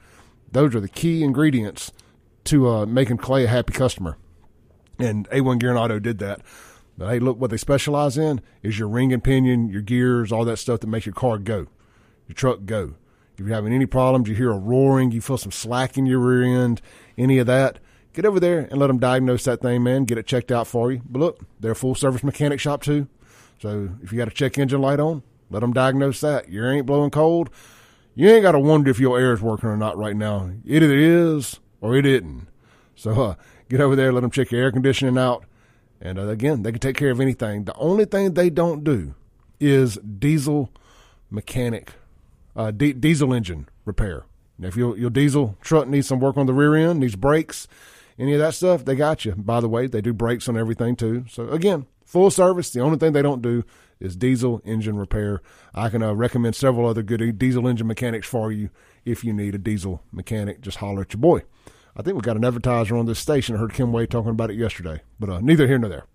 those 0.52 0.74
are 0.76 0.80
the 0.80 0.88
key 0.88 1.24
ingredients 1.24 1.91
to 2.46 2.70
uh, 2.70 2.86
making 2.86 3.18
Clay 3.18 3.43
a 3.43 3.48
happy 3.48 3.74
customer. 3.74 4.18
And 4.98 5.30
A1 5.30 5.60
Gear 5.60 5.72
and 5.72 5.80
Auto 5.80 6.00
did 6.00 6.20
that. 6.20 6.41
But 6.98 7.10
hey, 7.10 7.20
look, 7.20 7.39
what 7.39 7.52
they 7.52 7.58
specialize 7.58 8.18
in 8.18 8.41
is 8.64 8.80
your 8.80 8.88
ring 8.88 9.12
and 9.12 9.24
pinion, 9.24 9.70
your 9.70 9.82
gears, 9.82 10.32
all 10.32 10.46
that 10.46 10.58
stuff 10.58 10.80
that 10.80 10.88
makes 10.88 11.06
your 11.06 11.14
car 11.14 11.38
go, 11.38 11.68
your 12.28 12.36
truck 12.36 12.66
go. 12.66 12.96
If 13.34 13.41
you're 13.41 13.50
having 13.50 13.74
any 13.74 13.86
problems, 13.86 14.30
you 14.30 14.36
hear 14.36 14.52
a 14.52 14.58
roaring, 14.58 15.12
you 15.12 15.20
feel 15.20 15.38
some 15.38 15.52
slack 15.52 15.98
in 15.98 16.06
your 16.06 16.20
rear 16.20 16.43
end, 16.43 16.82
any 17.18 17.38
of 17.38 17.48
that, 17.48 17.80
get 18.16 18.26
over 18.26 18.39
there 18.39 18.59
and 18.59 18.78
let 18.78 18.88
them 18.88 18.97
diagnose 18.97 19.43
that 19.43 19.61
thing, 19.61 19.84
man. 19.84 20.05
Get 20.05 20.18
it 20.18 20.26
checked 20.26 20.51
out 20.51 20.68
for 20.68 20.91
you. 20.91 21.01
But 21.07 21.20
look, 21.20 21.39
they're 21.59 21.72
a 21.72 21.76
full 21.76 21.95
service 21.95 22.24
mechanic 22.24 22.59
shop 22.59 22.82
too. 22.82 23.07
So 23.59 23.89
if 24.01 24.11
you 24.11 24.18
got 24.18 24.28
a 24.28 24.32
check 24.32 24.57
engine 24.57 24.82
light 24.82 24.99
on, 24.99 25.24
let 25.49 25.59
them 25.59 25.74
diagnose 25.74 26.22
that. 26.22 26.49
You 26.49 26.66
ain't 26.68 26.86
blowing 26.86 27.11
cold. 27.11 27.49
You 28.16 28.30
ain't 28.30 28.43
got 28.43 28.53
to 28.53 28.59
wonder 28.59 28.89
if 28.89 28.99
your 28.99 29.20
air 29.20 29.34
is 29.34 29.41
working 29.41 29.70
or 29.70 29.78
not 29.78 29.97
right 29.97 30.16
now. 30.16 30.49
It 30.66 30.82
either 30.82 30.95
is 30.95 31.59
or 31.82 31.95
it 31.95 32.05
isn't. 32.05 32.47
So 32.95 33.11
uh, 33.11 33.36
get 33.70 33.82
over 33.82 33.95
there, 33.95 34.13
let 34.13 34.22
them 34.22 34.32
check 34.32 34.51
your 34.51 34.61
air 34.61 34.72
conditioning 34.72 35.18
out. 35.18 35.45
And 35.99 36.18
uh, 36.18 36.28
again, 36.28 36.63
they 36.63 36.72
can 36.72 36.80
take 36.80 36.97
care 36.97 37.11
of 37.11 37.20
anything. 37.20 37.66
The 37.66 37.76
only 37.76 38.05
thing 38.05 38.34
they 38.34 38.49
don't 38.49 38.84
do 38.84 39.16
is 39.59 39.97
diesel 39.97 40.72
mechanic, 41.30 41.93
uh, 42.55 42.72
di- 42.72 42.93
diesel 42.93 43.34
engine 43.34 43.68
repair. 43.84 44.26
Now, 44.57 44.70
if 44.70 44.78
your, 44.78 44.97
your 44.97 45.09
diesel 45.09 45.57
truck 45.61 45.88
needs 45.88 46.07
some 46.07 46.20
work 46.20 46.38
on 46.38 46.45
the 46.45 46.53
rear 46.53 46.76
end, 46.76 47.01
needs 47.01 47.16
brakes, 47.16 47.68
any 48.18 48.34
of 48.34 48.39
that 48.39 48.53
stuff, 48.53 48.86
they 48.86 48.95
got 48.95 49.26
you. 49.26 49.34
By 49.34 49.59
the 49.59 49.70
way, 49.70 49.88
they 49.88 50.01
do 50.01 50.13
brakes 50.13 50.47
on 50.47 50.57
everything 50.57 50.95
too. 50.95 51.26
So 51.30 51.49
again, 51.49 51.86
full 52.05 52.32
service. 52.32 52.72
The 52.72 52.80
only 52.80 52.97
thing 52.97 53.13
they 53.13 53.22
don't 53.22 53.41
do 53.41 53.63
is 53.99 54.16
diesel 54.16 54.61
engine 54.66 54.97
repair. 54.97 55.41
I 55.74 55.89
can 55.89 56.01
uh, 56.03 56.13
recommend 56.13 56.55
several 56.55 56.88
other 56.88 57.03
good 57.03 57.38
diesel 57.38 57.68
engine 57.68 57.88
mechanics 57.88 58.28
for 58.28 58.51
you 58.51 58.70
if 59.03 59.24
you 59.24 59.34
need 59.34 59.55
a 59.55 59.59
diesel 59.59 60.01
mechanic. 60.11 60.61
Just 60.61 60.78
holler 60.78 61.01
at 61.01 61.13
your 61.13 61.22
boy. 61.22 61.43
I 61.95 62.01
think 62.01 62.16
we 62.16 62.22
got 62.22 62.36
an 62.36 62.43
advertiser 62.43 62.97
on 62.97 63.05
this 63.05 63.20
station. 63.20 63.55
I 63.55 63.59
heard 63.59 63.74
Kim 63.74 63.93
Wade 63.93 64.09
talking 64.09 64.32
about 64.32 64.51
it 64.51 64.57
yesterday, 64.57 65.01
but 65.20 65.30
uh, 65.30 65.39
neither 65.39 65.66
here 65.66 65.78
nor 65.78 65.89
there. 65.89 66.05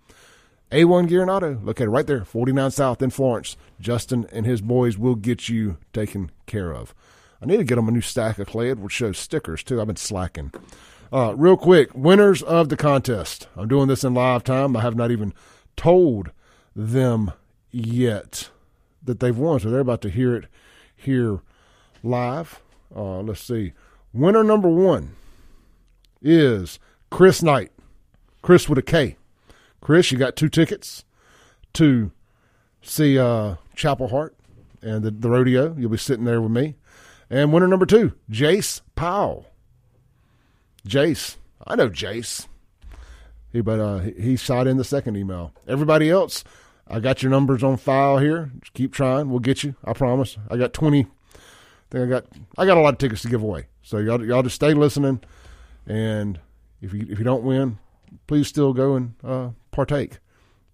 A1 0.71 1.09
Gear 1.09 1.23
and 1.23 1.31
Auto, 1.31 1.59
located 1.63 1.89
right 1.89 2.07
there, 2.07 2.25
49 2.25 2.71
South 2.71 3.03
in 3.03 3.11
Florence. 3.11 3.57
Justin 3.81 4.27
and 4.31 4.47
his 4.47 4.61
boys 4.61 4.97
will 4.97 5.17
get 5.17 5.49
you 5.49 5.79
taken 5.93 6.31
care 6.47 6.73
of. 6.73 6.95
I 7.43 7.47
need 7.47 7.57
to 7.57 7.65
get 7.65 7.77
them 7.77 7.89
a 7.89 7.93
new 7.93 8.03
stack 8.03 8.39
of 8.39 8.47
Clay 8.47 8.71
Edwards 8.71 8.95
show 8.95 9.13
stickers, 9.13 9.65
too. 9.65 9.81
I've 9.81 9.87
been 9.89 9.97
slacking. 9.97 10.53
Uh, 11.13 11.35
real 11.37 11.57
quick, 11.57 11.91
winners 11.93 12.41
of 12.43 12.69
the 12.69 12.77
contest. 12.77 13.49
I'm 13.57 13.67
doing 13.67 13.89
this 13.89 14.05
in 14.05 14.15
live 14.15 14.45
time. 14.45 14.77
I 14.77 14.83
have 14.83 14.95
not 14.95 15.11
even 15.11 15.35
told 15.77 16.31
them 16.77 17.33
yet 17.73 18.51
that 19.03 19.19
they've 19.19 19.37
won, 19.37 19.59
so 19.59 19.71
they're 19.71 19.81
about 19.81 20.03
to 20.03 20.11
hear 20.11 20.37
it 20.37 20.47
here 20.95 21.41
live. 22.05 22.63
Uh, 22.95 23.21
let's 23.21 23.41
see. 23.41 23.73
Winner 24.13 24.45
number 24.45 24.69
one 24.69 25.17
is 26.23 26.79
Chris 27.11 27.43
Knight. 27.43 27.73
Chris 28.43 28.69
with 28.69 28.79
a 28.79 28.83
K. 28.83 29.17
Chris, 29.81 30.13
you 30.13 30.19
got 30.19 30.37
two 30.37 30.49
tickets 30.49 31.05
to 31.73 32.13
see 32.83 33.19
uh, 33.19 33.57
Chapel 33.75 34.09
Hart 34.09 34.37
and 34.81 35.03
the, 35.03 35.11
the 35.11 35.29
rodeo. 35.29 35.75
You'll 35.77 35.91
be 35.91 35.97
sitting 35.97 36.25
there 36.25 36.41
with 36.41 36.53
me. 36.53 36.77
And 37.29 37.53
winner 37.53 37.69
number 37.69 37.87
two, 37.87 38.13
Jace 38.31 38.81
Powell. 38.95 39.50
Jace, 40.87 41.37
I 41.67 41.77
know 41.77 41.89
Jace. 41.89 42.47
He, 43.53 43.61
but 43.61 43.81
uh, 43.81 43.99
he 43.99 44.37
shot 44.37 44.67
in 44.67 44.77
the 44.77 44.85
second 44.85 45.17
email. 45.17 45.53
Everybody 45.67 46.09
else, 46.09 46.45
I 46.87 47.01
got 47.01 47.23
your 47.23 47.31
numbers 47.31 47.63
on 47.63 47.77
file 47.77 48.19
here. 48.19 48.51
Just 48.61 48.75
keep 48.75 48.93
trying. 48.93 49.31
We'll 49.31 49.41
get 49.41 49.65
you. 49.65 49.75
I 49.85 49.93
promise. 49.93 50.39
I 50.49 50.57
got 50.57 50.73
twenty. 50.73 51.01
I 51.01 51.07
think 51.91 52.05
I 52.05 52.07
got 52.07 52.25
I 52.57 52.67
got 52.67 52.77
a 52.77 52.81
lot 52.81 52.95
of 52.95 52.99
tickets 52.99 53.23
to 53.23 53.29
give 53.29 53.43
away. 53.43 53.67
So 53.83 53.99
y'all 53.99 54.25
y'all 54.25 54.43
just 54.43 54.55
stay 54.55 54.73
listening, 54.75 55.21
and 55.87 56.39
if 56.81 56.95
you 56.95 57.07
if 57.11 57.19
you 57.19 57.25
don't 57.25 57.43
win, 57.43 57.79
please 58.27 58.47
still 58.47 58.73
go 58.73 58.95
and 58.95 59.15
uh, 59.25 59.51
partake. 59.73 60.19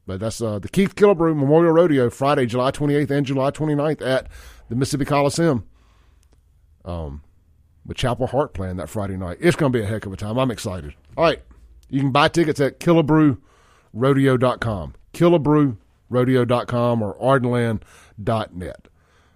But 0.07 0.21
that's 0.21 0.41
uh, 0.41 0.59
the 0.59 0.69
Keith 0.69 0.95
Killebrew 0.95 1.35
Memorial 1.37 1.73
Rodeo 1.73 2.11
Friday, 2.11 2.47
July 2.47 2.71
28th 2.71 3.11
and 3.11 3.27
July 3.27 3.51
29th 3.51 4.07
at 4.07 4.29
the 4.69 4.77
Mississippi 4.77 5.05
Coliseum. 5.05 5.67
Um, 6.85 7.23
with 7.87 7.97
Chapel 7.97 8.27
Hart 8.27 8.53
playing 8.53 8.77
that 8.77 8.89
Friday 8.89 9.17
night. 9.17 9.39
It's 9.41 9.57
going 9.57 9.73
to 9.73 9.79
be 9.79 9.85
a 9.85 9.89
heck 9.89 10.07
of 10.07 10.13
a 10.13 10.17
time. 10.17 10.39
I'm 10.39 10.51
excited. 10.51 10.95
All 11.17 11.25
right. 11.25 11.41
You 11.89 12.01
can 12.01 12.11
buy 12.11 12.27
tickets 12.29 12.61
at 12.61 12.81
killebrewrodeo.com, 12.81 14.95
killebrewrodeo.com, 15.15 17.03
or 17.03 17.17
ardenland.net. 17.19 18.89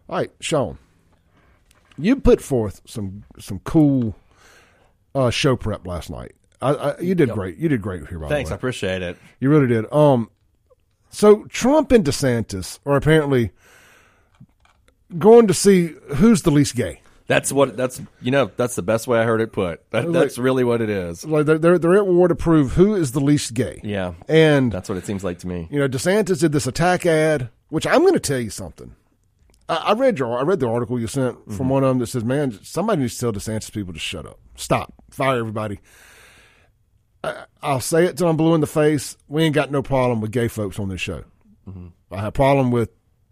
All 0.08 0.16
right, 0.16 0.32
Shaun, 0.40 0.78
you 1.96 2.16
put 2.16 2.40
forth 2.40 2.80
some 2.84 3.22
some 3.38 3.60
cool 3.60 4.16
uh, 5.14 5.30
show 5.30 5.54
prep 5.54 5.86
last 5.86 6.10
night. 6.10 6.32
I, 6.60 6.72
I, 6.72 6.98
you 6.98 7.14
did 7.14 7.28
yep. 7.28 7.36
great. 7.36 7.58
You 7.58 7.68
did 7.68 7.80
great 7.80 8.08
here. 8.08 8.18
By 8.18 8.28
Thanks, 8.28 8.50
I 8.50 8.56
appreciate 8.56 9.02
it. 9.02 9.16
You 9.38 9.50
really 9.50 9.68
did. 9.68 9.86
Um, 9.92 10.30
so 11.10 11.44
Trump 11.44 11.92
and 11.92 12.04
DeSantis 12.04 12.80
are 12.84 12.96
apparently 12.96 13.52
going 15.16 15.46
to 15.46 15.54
see 15.54 15.94
who's 16.16 16.42
the 16.42 16.50
least 16.50 16.74
gay. 16.74 17.02
That's 17.30 17.52
what 17.52 17.76
that's 17.76 18.02
you 18.20 18.32
know 18.32 18.50
that's 18.56 18.74
the 18.74 18.82
best 18.82 19.06
way 19.06 19.20
I 19.20 19.22
heard 19.22 19.40
it 19.40 19.52
put. 19.52 19.88
That, 19.92 20.12
that's 20.12 20.36
really 20.36 20.64
what 20.64 20.80
it 20.80 20.90
is. 20.90 21.24
Like 21.24 21.46
they're, 21.46 21.60
they're 21.60 21.78
they're 21.78 21.98
at 21.98 22.06
war 22.08 22.26
to 22.26 22.34
prove 22.34 22.72
who 22.72 22.96
is 22.96 23.12
the 23.12 23.20
least 23.20 23.54
gay. 23.54 23.80
Yeah, 23.84 24.14
and 24.26 24.72
that's 24.72 24.88
what 24.88 24.98
it 24.98 25.06
seems 25.06 25.22
like 25.22 25.38
to 25.38 25.46
me. 25.46 25.68
You 25.70 25.78
know, 25.78 25.88
DeSantis 25.88 26.40
did 26.40 26.50
this 26.50 26.66
attack 26.66 27.06
ad, 27.06 27.48
which 27.68 27.86
I'm 27.86 28.00
going 28.00 28.14
to 28.14 28.20
tell 28.20 28.40
you 28.40 28.50
something. 28.50 28.96
I, 29.68 29.76
I, 29.76 29.92
read 29.92 30.18
your 30.18 30.40
I 30.40 30.42
read 30.42 30.58
the 30.58 30.68
article 30.68 30.98
you 30.98 31.06
sent 31.06 31.36
from 31.44 31.54
mm-hmm. 31.54 31.68
one 31.68 31.84
of 31.84 31.90
them 31.90 31.98
that 32.00 32.08
says, 32.08 32.24
"Man, 32.24 32.58
somebody 32.64 33.02
needs 33.02 33.14
to 33.14 33.20
tell 33.20 33.32
DeSantis 33.32 33.72
people 33.72 33.92
to 33.92 34.00
shut 34.00 34.26
up, 34.26 34.40
stop, 34.56 34.92
fire 35.08 35.38
everybody." 35.38 35.78
I, 37.22 37.44
will 37.62 37.78
say 37.78 38.06
it 38.06 38.16
till 38.16 38.26
I'm 38.26 38.36
blue 38.36 38.56
in 38.56 38.60
the 38.60 38.66
face. 38.66 39.16
We 39.28 39.44
ain't 39.44 39.54
got 39.54 39.70
no 39.70 39.82
problem 39.82 40.20
with 40.20 40.32
gay 40.32 40.48
folks 40.48 40.80
on 40.80 40.88
this 40.88 41.00
show. 41.00 41.22
Mm-hmm. 41.68 41.88
I 42.10 42.16
have 42.16 42.26
a 42.26 42.32
problem 42.32 42.72
with 42.72 42.90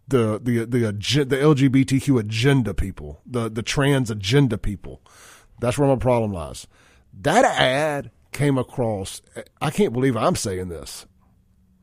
the 0.08 0.40
the 0.42 0.64
the 0.64 0.78
the 1.24 1.36
LGBTQ 1.36 2.18
agenda 2.18 2.74
people, 2.74 3.20
the 3.26 3.48
the 3.48 3.62
trans 3.62 4.10
agenda 4.10 4.58
people. 4.58 5.02
That's 5.60 5.76
where 5.78 5.88
my 5.88 5.96
problem 5.96 6.32
lies. 6.32 6.66
That 7.20 7.44
ad 7.44 8.10
came 8.32 8.58
across. 8.58 9.22
I 9.60 9.70
can't 9.70 9.92
believe 9.92 10.16
I'm 10.16 10.36
saying 10.36 10.68
this. 10.68 11.06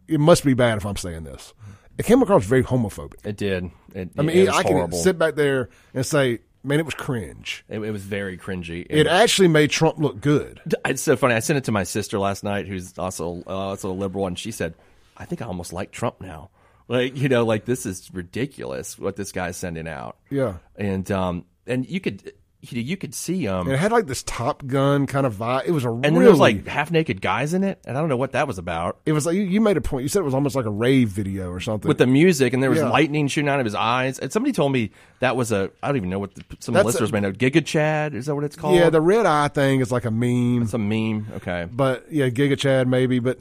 It 0.07 0.19
must 0.19 0.43
be 0.45 0.53
bad 0.53 0.77
if 0.77 0.85
I'm 0.85 0.97
saying 0.97 1.23
this. 1.23 1.53
It 1.97 2.05
came 2.05 2.21
across 2.21 2.45
very 2.45 2.63
homophobic. 2.63 3.25
It 3.25 3.37
did. 3.37 3.71
It, 3.93 4.11
I 4.17 4.21
mean, 4.21 4.37
it 4.37 4.49
I 4.49 4.61
horrible. 4.63 4.89
can 4.89 5.03
sit 5.03 5.17
back 5.17 5.35
there 5.35 5.69
and 5.93 6.05
say, 6.05 6.39
"Man, 6.63 6.79
it 6.79 6.85
was 6.85 6.93
cringe." 6.93 7.63
It, 7.69 7.79
it 7.79 7.91
was 7.91 8.03
very 8.03 8.37
cringy. 8.37 8.85
It, 8.89 8.99
it 8.99 9.07
actually 9.07 9.47
made 9.47 9.69
Trump 9.71 9.97
look 9.97 10.19
good. 10.19 10.61
It's 10.85 11.01
so 11.01 11.15
funny. 11.15 11.35
I 11.35 11.39
sent 11.39 11.57
it 11.57 11.63
to 11.65 11.71
my 11.71 11.83
sister 11.83 12.19
last 12.19 12.43
night, 12.43 12.67
who's 12.67 12.97
also 12.97 13.43
uh, 13.47 13.49
also 13.49 13.91
a 13.91 13.93
liberal, 13.93 14.27
and 14.27 14.37
she 14.37 14.51
said, 14.51 14.75
"I 15.15 15.25
think 15.25 15.41
I 15.41 15.45
almost 15.45 15.71
like 15.71 15.91
Trump 15.91 16.19
now." 16.21 16.49
Like 16.87 17.17
you 17.17 17.29
know, 17.29 17.45
like 17.45 17.65
this 17.65 17.85
is 17.85 18.13
ridiculous 18.13 18.99
what 18.99 19.15
this 19.15 19.31
guy's 19.31 19.57
sending 19.57 19.87
out. 19.87 20.17
Yeah, 20.29 20.57
and 20.75 21.09
um, 21.11 21.45
and 21.65 21.87
you 21.89 21.99
could 21.99 22.31
you, 22.71 22.81
you 22.81 22.97
could 22.97 23.13
see 23.13 23.47
um, 23.47 23.69
it 23.69 23.77
had 23.77 23.91
like 23.91 24.07
this 24.07 24.23
Top 24.23 24.65
Gun 24.65 25.07
kind 25.07 25.25
of 25.25 25.35
vibe. 25.35 25.65
It 25.65 25.71
was 25.71 25.85
a 25.85 25.89
and 25.89 26.03
really, 26.03 26.19
there 26.19 26.31
was 26.31 26.39
like 26.39 26.67
half 26.67 26.91
naked 26.91 27.21
guys 27.21 27.53
in 27.53 27.63
it, 27.63 27.79
and 27.85 27.97
I 27.97 27.99
don't 27.99 28.09
know 28.09 28.17
what 28.17 28.31
that 28.31 28.47
was 28.47 28.57
about. 28.57 28.99
It 29.05 29.13
was 29.13 29.25
like 29.25 29.35
you, 29.35 29.43
you, 29.43 29.61
made 29.61 29.77
a 29.77 29.81
point. 29.81 30.03
You 30.03 30.09
said 30.09 30.19
it 30.19 30.25
was 30.25 30.33
almost 30.33 30.55
like 30.55 30.65
a 30.65 30.71
rave 30.71 31.09
video 31.09 31.49
or 31.49 31.59
something 31.59 31.87
with 31.87 31.97
the 31.97 32.07
music, 32.07 32.53
and 32.53 32.61
there 32.61 32.69
was 32.69 32.79
yeah. 32.79 32.89
lightning 32.89 33.27
shooting 33.27 33.49
out 33.49 33.59
of 33.59 33.65
his 33.65 33.75
eyes. 33.75 34.19
And 34.19 34.31
somebody 34.31 34.53
told 34.53 34.71
me 34.71 34.91
that 35.19 35.35
was 35.35 35.51
a 35.51 35.71
I 35.81 35.87
don't 35.87 35.97
even 35.97 36.09
know 36.09 36.19
what 36.19 36.35
the, 36.35 36.43
some 36.59 36.73
That's 36.73 36.85
listeners 36.85 37.09
a, 37.09 37.13
may 37.13 37.19
know. 37.21 37.31
Giga 37.31 37.65
Chad 37.65 38.15
is 38.15 38.25
that 38.27 38.35
what 38.35 38.43
it's 38.43 38.55
called? 38.55 38.75
Yeah, 38.75 38.89
the 38.89 39.01
red 39.01 39.25
eye 39.25 39.47
thing 39.47 39.81
is 39.81 39.91
like 39.91 40.05
a 40.05 40.11
meme. 40.11 40.63
It's 40.63 40.73
a 40.73 40.77
meme. 40.77 41.27
Okay, 41.37 41.67
but 41.71 42.11
yeah, 42.11 42.29
Giga 42.29 42.57
Chad 42.57 42.87
maybe, 42.87 43.19
but 43.19 43.39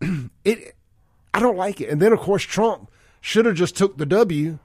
it 0.44 0.75
I 1.36 1.40
don't 1.40 1.56
like 1.56 1.80
it. 1.80 1.90
And 1.90 2.00
then 2.00 2.12
of 2.12 2.18
course 2.18 2.42
Trump 2.42 2.90
should 3.20 3.46
have 3.46 3.54
just 3.54 3.76
took 3.76 3.98
the 3.98 4.06
W 4.06 4.58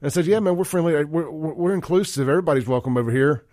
and 0.00 0.12
said, 0.12 0.26
"Yeah, 0.26 0.40
man, 0.40 0.56
we're 0.56 0.64
friendly. 0.64 1.04
We're, 1.04 1.30
we're, 1.30 1.74
inclusive. 1.74 2.28
Everybody's 2.28 2.66
welcome 2.66 2.96
over 2.96 3.10
here." 3.10 3.44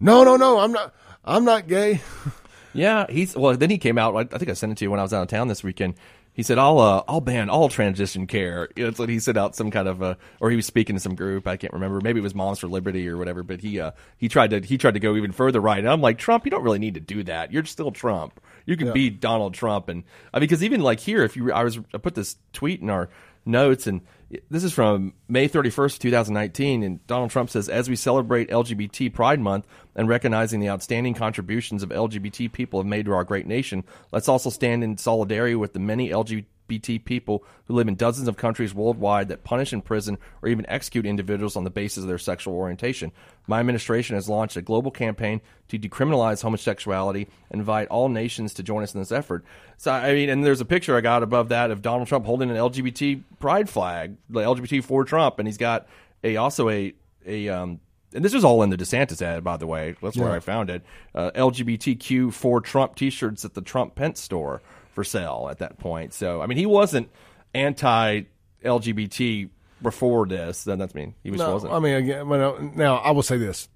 No, 0.00 0.24
no, 0.24 0.36
no. 0.36 0.58
I'm 0.58 0.72
not. 0.72 0.94
I'm 1.24 1.44
not 1.44 1.68
gay. 1.68 2.00
Yeah, 2.72 3.06
he's 3.08 3.34
well. 3.36 3.56
Then 3.56 3.70
he 3.70 3.78
came 3.78 3.98
out. 3.98 4.16
I 4.16 4.38
think 4.38 4.48
I 4.48 4.54
sent 4.54 4.72
it 4.72 4.78
to 4.78 4.84
you 4.84 4.90
when 4.92 5.00
I 5.00 5.02
was 5.02 5.12
out 5.12 5.22
of 5.22 5.28
town 5.28 5.48
this 5.48 5.64
weekend. 5.64 5.94
he 6.32 6.44
said, 6.44 6.56
"I'll 6.56 6.78
uh, 6.78 7.02
I'll 7.08 7.20
ban 7.20 7.50
all 7.50 7.68
transition 7.68 8.28
care." 8.28 8.68
It's 8.76 8.98
what 8.98 9.08
he 9.08 9.18
sent 9.18 9.36
out 9.36 9.56
some 9.56 9.72
kind 9.72 9.88
of 9.88 10.02
a, 10.02 10.16
or 10.38 10.50
he 10.50 10.56
was 10.56 10.66
speaking 10.66 10.94
to 10.94 11.00
some 11.00 11.16
group. 11.16 11.48
I 11.48 11.56
can't 11.56 11.72
remember. 11.72 12.00
Maybe 12.00 12.20
it 12.20 12.22
was 12.22 12.34
Moms 12.34 12.60
for 12.60 12.68
Liberty 12.68 13.08
or 13.08 13.16
whatever. 13.16 13.42
But 13.42 13.60
he 13.60 13.80
uh, 13.80 13.90
he 14.18 14.28
tried 14.28 14.50
to 14.50 14.60
he 14.60 14.78
tried 14.78 14.94
to 14.94 15.00
go 15.00 15.16
even 15.16 15.32
further 15.32 15.60
right. 15.60 15.80
And 15.80 15.88
I'm 15.88 16.00
like, 16.00 16.18
Trump, 16.18 16.44
you 16.44 16.50
don't 16.52 16.62
really 16.62 16.78
need 16.78 16.94
to 16.94 17.00
do 17.00 17.24
that. 17.24 17.52
You're 17.52 17.64
still 17.64 17.90
Trump. 17.90 18.40
You 18.70 18.76
can 18.76 18.86
yeah. 18.86 18.92
be 18.92 19.10
Donald 19.10 19.52
Trump. 19.52 19.88
And 19.88 20.04
I 20.32 20.38
mean, 20.38 20.44
because 20.44 20.62
even 20.62 20.80
like 20.80 21.00
here, 21.00 21.24
if 21.24 21.36
you 21.36 21.52
I 21.52 21.64
was 21.64 21.80
I 21.92 21.98
put 21.98 22.14
this 22.14 22.36
tweet 22.52 22.80
in 22.80 22.88
our 22.88 23.08
notes 23.44 23.88
and 23.88 24.00
this 24.48 24.62
is 24.62 24.72
from 24.72 25.14
May 25.28 25.48
31st, 25.48 25.98
2019, 25.98 26.84
and 26.84 27.04
Donald 27.08 27.30
Trump 27.30 27.50
says, 27.50 27.68
as 27.68 27.88
we 27.88 27.96
celebrate 27.96 28.48
LGBT 28.48 29.12
Pride 29.12 29.40
Month 29.40 29.66
and 29.96 30.08
recognizing 30.08 30.60
the 30.60 30.68
outstanding 30.68 31.14
contributions 31.14 31.82
of 31.82 31.88
LGBT 31.88 32.52
people 32.52 32.78
have 32.78 32.86
made 32.86 33.06
to 33.06 33.12
our 33.12 33.24
great 33.24 33.48
nation, 33.48 33.82
let's 34.12 34.28
also 34.28 34.48
stand 34.48 34.84
in 34.84 34.96
solidarity 34.96 35.56
with 35.56 35.72
the 35.72 35.80
many 35.80 36.10
LGBT 36.10 36.44
LGBT 36.70 37.04
people 37.04 37.44
who 37.64 37.74
live 37.74 37.88
in 37.88 37.94
dozens 37.94 38.28
of 38.28 38.36
countries 38.36 38.74
worldwide 38.74 39.28
that 39.28 39.44
punish, 39.44 39.72
imprison, 39.72 40.18
or 40.42 40.48
even 40.48 40.64
execute 40.68 41.06
individuals 41.06 41.56
on 41.56 41.64
the 41.64 41.70
basis 41.70 42.02
of 42.02 42.08
their 42.08 42.18
sexual 42.18 42.54
orientation. 42.54 43.12
My 43.46 43.60
administration 43.60 44.14
has 44.14 44.28
launched 44.28 44.56
a 44.56 44.62
global 44.62 44.90
campaign 44.90 45.40
to 45.68 45.78
decriminalize 45.78 46.42
homosexuality 46.42 47.28
and 47.50 47.60
invite 47.60 47.88
all 47.88 48.08
nations 48.08 48.54
to 48.54 48.62
join 48.62 48.82
us 48.82 48.94
in 48.94 49.00
this 49.00 49.12
effort. 49.12 49.44
So, 49.76 49.92
I 49.92 50.12
mean, 50.12 50.28
and 50.28 50.44
there's 50.44 50.60
a 50.60 50.66
picture 50.66 50.96
I 50.96 51.00
got 51.00 51.22
above 51.22 51.48
that 51.48 51.70
of 51.70 51.82
Donald 51.82 52.08
Trump 52.08 52.26
holding 52.26 52.50
an 52.50 52.56
LGBT 52.56 53.22
pride 53.38 53.68
flag, 53.68 54.16
the 54.28 54.40
LGBT 54.40 54.84
for 54.84 55.04
Trump, 55.04 55.38
and 55.38 55.48
he's 55.48 55.58
got 55.58 55.86
a 56.22 56.36
also 56.36 56.68
a 56.68 56.94
a 57.26 57.48
um, 57.48 57.80
and 58.12 58.24
this 58.24 58.34
is 58.34 58.44
all 58.44 58.62
in 58.62 58.70
the 58.70 58.76
DeSantis 58.76 59.22
ad, 59.22 59.44
by 59.44 59.56
the 59.56 59.66
way. 59.66 59.94
That's 60.02 60.16
where 60.16 60.32
I 60.32 60.40
found 60.40 60.68
it. 60.68 60.82
Uh, 61.14 61.30
LGBTQ 61.34 62.32
for 62.32 62.60
Trump 62.60 62.96
T-shirts 62.96 63.44
at 63.44 63.54
the 63.54 63.62
Trump 63.62 63.94
Pence 63.94 64.20
store 64.20 64.60
for 64.92 65.04
sale 65.04 65.48
at 65.50 65.58
that 65.58 65.78
point. 65.78 66.12
So 66.12 66.40
I 66.40 66.46
mean, 66.46 66.58
he 66.58 66.66
wasn't 66.66 67.10
anti 67.54 68.22
LGBT 68.64 69.48
before 69.82 70.26
this. 70.26 70.64
Then 70.64 70.78
that's 70.78 70.94
mean 70.94 71.14
he 71.22 71.30
was 71.30 71.40
no, 71.40 71.52
wasn't. 71.52 71.72
I 71.72 71.78
mean, 71.78 71.94
again, 71.94 72.72
now 72.76 72.96
I 72.96 73.10
will 73.10 73.22
say 73.22 73.38
this: 73.38 73.68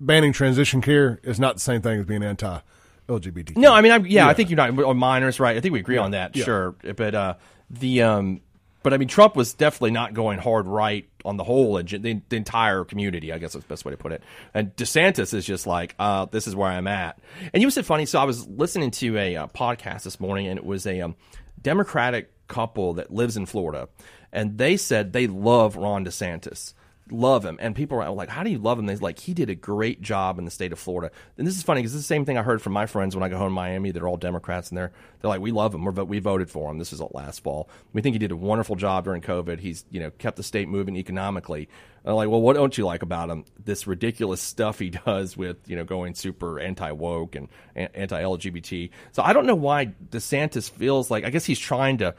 banning 0.00 0.32
transition 0.32 0.80
care 0.80 1.20
is 1.22 1.40
not 1.40 1.54
the 1.54 1.60
same 1.60 1.82
thing 1.82 2.00
as 2.00 2.06
being 2.06 2.22
anti. 2.22 2.60
LGBT. 3.08 3.56
No, 3.56 3.72
I 3.72 3.80
mean, 3.80 3.90
I, 3.90 3.96
yeah, 3.96 4.04
yeah, 4.06 4.28
I 4.28 4.34
think 4.34 4.50
you're 4.50 4.56
not 4.56 4.70
on 4.84 4.96
minors, 4.96 5.40
right? 5.40 5.56
I 5.56 5.60
think 5.60 5.72
we 5.72 5.80
agree 5.80 5.96
yeah. 5.96 6.02
on 6.02 6.12
that, 6.12 6.36
yeah. 6.36 6.44
sure. 6.44 6.70
But 6.70 7.12
uh, 7.12 7.34
the 7.68 8.02
um, 8.02 8.40
but 8.82 8.94
I 8.94 8.96
mean, 8.96 9.08
Trump 9.08 9.36
was 9.36 9.52
definitely 9.52 9.90
not 9.90 10.14
going 10.14 10.38
hard 10.38 10.66
right 10.66 11.08
on 11.24 11.36
the 11.36 11.44
whole, 11.44 11.74
the, 11.74 12.20
the 12.28 12.36
entire 12.36 12.84
community. 12.84 13.32
I 13.32 13.38
guess 13.38 13.52
that's 13.52 13.64
the 13.64 13.68
best 13.68 13.84
way 13.84 13.92
to 13.92 13.96
put 13.96 14.12
it. 14.12 14.22
And 14.54 14.74
DeSantis 14.76 15.34
is 15.34 15.44
just 15.44 15.66
like, 15.66 15.94
uh, 15.98 16.26
this 16.26 16.46
is 16.46 16.56
where 16.56 16.70
I'm 16.70 16.86
at. 16.86 17.18
And 17.52 17.62
you 17.62 17.70
said 17.70 17.84
funny. 17.84 18.06
So 18.06 18.18
I 18.18 18.24
was 18.24 18.48
listening 18.48 18.90
to 18.92 19.18
a 19.18 19.36
uh, 19.36 19.46
podcast 19.48 20.04
this 20.04 20.18
morning, 20.18 20.46
and 20.46 20.58
it 20.58 20.64
was 20.64 20.86
a 20.86 21.00
um, 21.00 21.16
Democratic 21.60 22.30
couple 22.48 22.94
that 22.94 23.12
lives 23.12 23.36
in 23.36 23.46
Florida, 23.46 23.88
and 24.32 24.58
they 24.58 24.76
said 24.76 25.12
they 25.12 25.26
love 25.26 25.76
Ron 25.76 26.04
DeSantis 26.04 26.74
love 27.12 27.44
him. 27.44 27.58
And 27.60 27.74
people 27.74 28.00
are 28.00 28.10
like, 28.10 28.28
how 28.28 28.42
do 28.42 28.50
you 28.50 28.58
love 28.58 28.78
him? 28.78 28.86
They're 28.86 28.96
like, 28.96 29.18
he 29.18 29.34
did 29.34 29.50
a 29.50 29.54
great 29.54 30.00
job 30.00 30.38
in 30.38 30.44
the 30.44 30.50
state 30.50 30.72
of 30.72 30.78
Florida. 30.78 31.12
And 31.36 31.46
this 31.46 31.56
is 31.56 31.62
funny 31.62 31.80
because 31.80 31.92
this 31.92 32.00
is 32.00 32.06
the 32.06 32.14
same 32.14 32.24
thing 32.24 32.38
I 32.38 32.42
heard 32.42 32.62
from 32.62 32.72
my 32.72 32.86
friends 32.86 33.14
when 33.14 33.22
I 33.22 33.28
go 33.28 33.38
home 33.38 33.48
to 33.48 33.54
Miami. 33.54 33.90
They're 33.90 34.08
all 34.08 34.16
Democrats 34.16 34.68
and 34.68 34.78
they're, 34.78 34.92
they're 35.20 35.28
like, 35.28 35.40
we 35.40 35.50
love 35.50 35.74
him. 35.74 35.84
We're, 35.84 35.92
we 36.04 36.18
voted 36.18 36.50
for 36.50 36.70
him. 36.70 36.78
This 36.78 36.92
is 36.92 37.00
last 37.12 37.42
fall. 37.42 37.68
We 37.92 38.02
think 38.02 38.14
he 38.14 38.18
did 38.18 38.30
a 38.32 38.36
wonderful 38.36 38.76
job 38.76 39.04
during 39.04 39.22
COVID. 39.22 39.60
He's, 39.60 39.84
you 39.90 40.00
know, 40.00 40.10
kept 40.10 40.36
the 40.36 40.42
state 40.42 40.68
moving 40.68 40.96
economically. 40.96 41.68
And 42.04 42.16
like, 42.16 42.28
well, 42.28 42.40
what 42.40 42.54
don't 42.54 42.76
you 42.76 42.86
like 42.86 43.02
about 43.02 43.30
him? 43.30 43.44
This 43.62 43.86
ridiculous 43.86 44.40
stuff 44.40 44.78
he 44.78 44.90
does 45.06 45.36
with, 45.36 45.56
you 45.66 45.76
know, 45.76 45.84
going 45.84 46.14
super 46.14 46.58
anti 46.58 46.92
woke 46.92 47.36
and 47.36 47.48
anti 47.74 48.22
LGBT. 48.22 48.90
So 49.12 49.22
I 49.22 49.32
don't 49.32 49.46
know 49.46 49.54
why 49.54 49.92
DeSantis 50.10 50.70
feels 50.70 51.10
like, 51.10 51.24
I 51.24 51.30
guess 51.30 51.44
he's 51.44 51.58
trying 51.58 51.98
to 51.98 52.14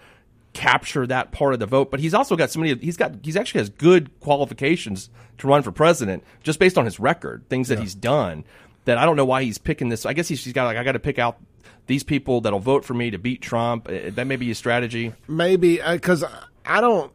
capture 0.61 1.07
that 1.07 1.31
part 1.31 1.53
of 1.53 1.59
the 1.59 1.65
vote. 1.65 1.89
But 1.89 1.99
he's 1.99 2.13
also 2.13 2.35
got 2.35 2.51
so 2.51 2.59
many. 2.59 2.75
He's 2.75 2.97
got 2.97 3.15
he's 3.23 3.35
actually 3.35 3.61
has 3.61 3.69
good 3.69 4.11
qualifications 4.19 5.09
to 5.39 5.47
run 5.47 5.63
for 5.63 5.71
president 5.71 6.23
just 6.43 6.59
based 6.59 6.77
on 6.77 6.85
his 6.85 6.99
record, 6.99 7.43
things 7.49 7.67
that 7.69 7.75
yeah. 7.75 7.81
he's 7.81 7.95
done. 7.95 8.45
That 8.85 8.97
I 8.97 9.05
don't 9.05 9.15
know 9.15 9.25
why 9.25 9.43
he's 9.43 9.57
picking 9.57 9.89
this. 9.89 10.05
I 10.05 10.13
guess 10.13 10.27
he's, 10.27 10.43
he's 10.43 10.53
got 10.53 10.65
like 10.65 10.77
I 10.77 10.83
got 10.83 10.91
to 10.91 10.99
pick 10.99 11.17
out 11.17 11.37
these 11.87 12.03
people 12.03 12.41
that'll 12.41 12.59
vote 12.59 12.85
for 12.85 12.93
me 12.93 13.09
to 13.09 13.17
beat 13.17 13.41
Trump. 13.41 13.89
Uh, 13.89 14.11
that 14.11 14.27
may 14.27 14.35
be 14.35 14.47
his 14.47 14.57
strategy. 14.59 15.13
Maybe 15.27 15.81
because 15.81 16.23
uh, 16.23 16.45
I 16.63 16.79
don't. 16.79 17.11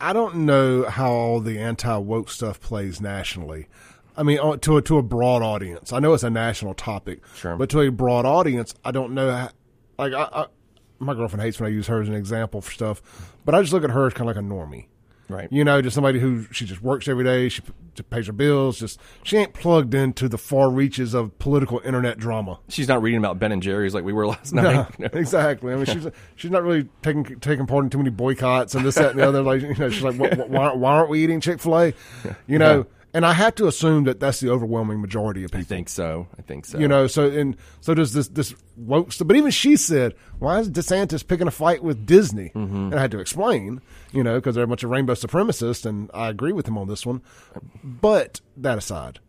I 0.00 0.12
don't 0.12 0.36
know 0.46 0.84
how 0.84 1.10
all 1.10 1.40
the 1.40 1.58
anti 1.58 1.96
woke 1.96 2.30
stuff 2.30 2.60
plays 2.60 3.00
nationally. 3.00 3.68
I 4.16 4.22
mean, 4.22 4.38
uh, 4.38 4.58
to 4.58 4.76
a, 4.76 4.82
to 4.82 4.98
a 4.98 5.02
broad 5.02 5.42
audience. 5.42 5.92
I 5.92 5.98
know 5.98 6.12
it's 6.12 6.22
a 6.22 6.30
national 6.30 6.74
topic, 6.74 7.26
sure. 7.34 7.56
but 7.56 7.70
to 7.70 7.80
a 7.80 7.90
broad 7.90 8.24
audience, 8.24 8.72
I 8.84 8.92
don't 8.92 9.14
know. 9.14 9.32
How, 9.32 9.50
like, 9.98 10.12
I, 10.12 10.46
my 11.04 11.14
girlfriend 11.14 11.42
hates 11.42 11.60
when 11.60 11.70
I 11.70 11.74
use 11.74 11.86
her 11.86 12.00
as 12.00 12.08
an 12.08 12.14
example 12.14 12.60
for 12.60 12.72
stuff, 12.72 13.02
but 13.44 13.54
I 13.54 13.60
just 13.60 13.72
look 13.72 13.84
at 13.84 13.90
her 13.90 14.06
as 14.06 14.14
kind 14.14 14.28
of 14.28 14.36
like 14.36 14.44
a 14.44 14.46
normie. 14.46 14.86
Right. 15.28 15.48
You 15.50 15.64
know, 15.64 15.80
just 15.80 15.94
somebody 15.94 16.20
who 16.20 16.44
she 16.52 16.66
just 16.66 16.82
works 16.82 17.08
every 17.08 17.24
day. 17.24 17.48
She 17.48 17.62
just 17.94 18.10
pays 18.10 18.26
her 18.26 18.32
bills. 18.32 18.78
Just 18.78 19.00
she 19.22 19.38
ain't 19.38 19.54
plugged 19.54 19.94
into 19.94 20.28
the 20.28 20.36
far 20.36 20.70
reaches 20.70 21.14
of 21.14 21.38
political 21.38 21.80
internet 21.84 22.18
drama. 22.18 22.60
She's 22.68 22.88
not 22.88 23.00
reading 23.00 23.18
about 23.18 23.38
Ben 23.38 23.50
and 23.52 23.62
Jerry's 23.62 23.94
like 23.94 24.04
we 24.04 24.12
were 24.12 24.26
last 24.26 24.52
night. 24.52 24.86
No, 24.98 25.08
exactly. 25.12 25.72
I 25.72 25.76
mean, 25.76 25.86
she's 25.86 26.06
she's 26.36 26.50
not 26.50 26.62
really 26.62 26.88
taking 27.02 27.24
taking 27.40 27.66
part 27.66 27.84
in 27.84 27.90
too 27.90 27.98
many 27.98 28.10
boycotts 28.10 28.74
and 28.74 28.84
this 28.84 28.96
that 28.96 29.12
and 29.12 29.20
the 29.20 29.26
other. 29.26 29.42
Like 29.42 29.62
you 29.62 29.74
know, 29.74 29.88
she's 29.88 30.02
like, 30.02 30.16
why, 30.16 30.74
why 30.74 30.92
aren't 30.92 31.08
we 31.08 31.24
eating 31.24 31.40
Chick 31.40 31.60
Fil 31.60 31.78
A? 31.78 31.94
You 32.46 32.58
know. 32.58 32.78
Yeah 32.78 32.84
and 33.14 33.24
I 33.24 33.32
have 33.32 33.54
to 33.54 33.68
assume 33.68 34.04
that 34.04 34.18
that's 34.18 34.40
the 34.40 34.50
overwhelming 34.50 35.00
majority 35.00 35.44
of 35.44 35.52
people. 35.52 35.60
I 35.60 35.64
think 35.64 35.88
so. 35.88 36.26
I 36.36 36.42
think 36.42 36.66
so. 36.66 36.78
You 36.78 36.88
know, 36.88 37.06
so 37.06 37.30
and 37.30 37.56
so 37.80 37.94
does 37.94 38.12
this 38.12 38.26
this 38.28 38.54
woke 38.76 39.12
stuff. 39.12 39.28
But 39.28 39.36
even 39.36 39.52
she 39.52 39.76
said, 39.76 40.14
"Why 40.40 40.58
is 40.58 40.68
DeSantis 40.68 41.26
picking 41.26 41.46
a 41.46 41.52
fight 41.52 41.84
with 41.84 42.04
Disney?" 42.04 42.50
Mm-hmm. 42.54 42.76
And 42.76 42.94
I 42.96 43.00
had 43.00 43.12
to 43.12 43.20
explain, 43.20 43.80
you 44.12 44.24
know, 44.24 44.34
because 44.34 44.56
they're 44.56 44.64
a 44.64 44.68
bunch 44.68 44.82
of 44.82 44.90
rainbow 44.90 45.14
supremacists, 45.14 45.86
and 45.86 46.10
I 46.12 46.28
agree 46.28 46.52
with 46.52 46.66
him 46.66 46.76
on 46.76 46.88
this 46.88 47.06
one. 47.06 47.22
But 47.84 48.40
that 48.56 48.78
aside, 48.78 49.20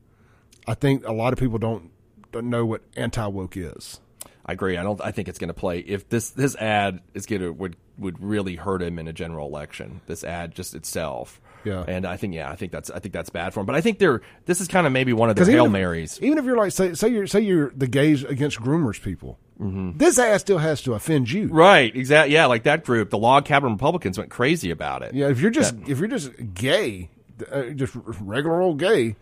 I 0.67 0.73
think 0.73 1.07
a 1.07 1.13
lot 1.13 1.31
of 1.31 1.39
people 1.39 1.59
don't 1.59 1.91
don't 2.31 2.49
know 2.49 2.65
what 2.65 2.81
anti 2.97 3.27
woke 3.27 3.55
is. 3.55 4.01
I 4.47 4.53
agree. 4.53 4.77
I 4.77 4.83
don't. 4.83 4.99
I 5.01 5.11
think 5.11 5.27
it's 5.27 5.39
going 5.39 5.49
to 5.49 5.53
play. 5.53 5.79
If 5.79 6.09
this 6.09 6.31
this 6.31 6.55
ad 6.55 7.01
is 7.13 7.27
going 7.27 7.41
to 7.41 7.51
would 7.51 7.75
would 7.97 8.21
really 8.21 8.55
hurt 8.55 8.81
him 8.81 8.99
in 8.99 9.07
a 9.07 9.13
general 9.13 9.47
election. 9.47 10.01
This 10.07 10.23
ad 10.23 10.55
just 10.55 10.73
itself. 10.75 11.39
Yeah. 11.65 11.83
And 11.87 12.05
I 12.05 12.17
think 12.17 12.33
yeah, 12.33 12.49
I 12.49 12.55
think 12.55 12.71
that's 12.71 12.89
I 12.89 12.99
think 12.99 13.13
that's 13.13 13.29
bad 13.29 13.53
for 13.53 13.61
him. 13.61 13.65
But 13.65 13.75
I 13.75 13.81
think 13.81 13.99
they're 13.99 14.21
this 14.45 14.61
is 14.61 14.67
kind 14.67 14.85
of 14.85 14.93
maybe 14.93 15.13
one 15.13 15.29
of 15.29 15.35
the 15.35 15.45
hail 15.45 15.65
if, 15.65 15.71
marys. 15.71 16.19
Even 16.21 16.37
if 16.37 16.45
you're 16.45 16.57
like 16.57 16.71
say 16.71 16.93
say 16.93 17.09
you're 17.09 17.27
say 17.27 17.41
you're 17.41 17.71
the 17.71 17.87
gays 17.87 18.23
against 18.23 18.59
groomers 18.59 19.01
people. 19.01 19.39
Mm-hmm. 19.59 19.97
This 19.97 20.19
ad 20.19 20.41
still 20.41 20.57
has 20.57 20.81
to 20.81 20.93
offend 20.93 21.31
you, 21.31 21.47
right? 21.47 21.95
Exactly. 21.95 22.33
Yeah, 22.33 22.45
like 22.47 22.63
that 22.63 22.83
group, 22.83 23.09
the 23.09 23.17
log 23.17 23.45
cabin 23.45 23.71
Republicans 23.71 24.17
went 24.17 24.29
crazy 24.29 24.69
about 24.69 25.01
it. 25.01 25.13
Yeah, 25.13 25.29
if 25.29 25.39
you're 25.39 25.51
just 25.51 25.79
that, 25.79 25.89
if 25.89 25.99
you're 25.99 26.09
just 26.09 26.31
gay, 26.53 27.09
uh, 27.51 27.63
just 27.69 27.95
regular 27.95 28.61
old 28.61 28.79
gay, 28.79 29.15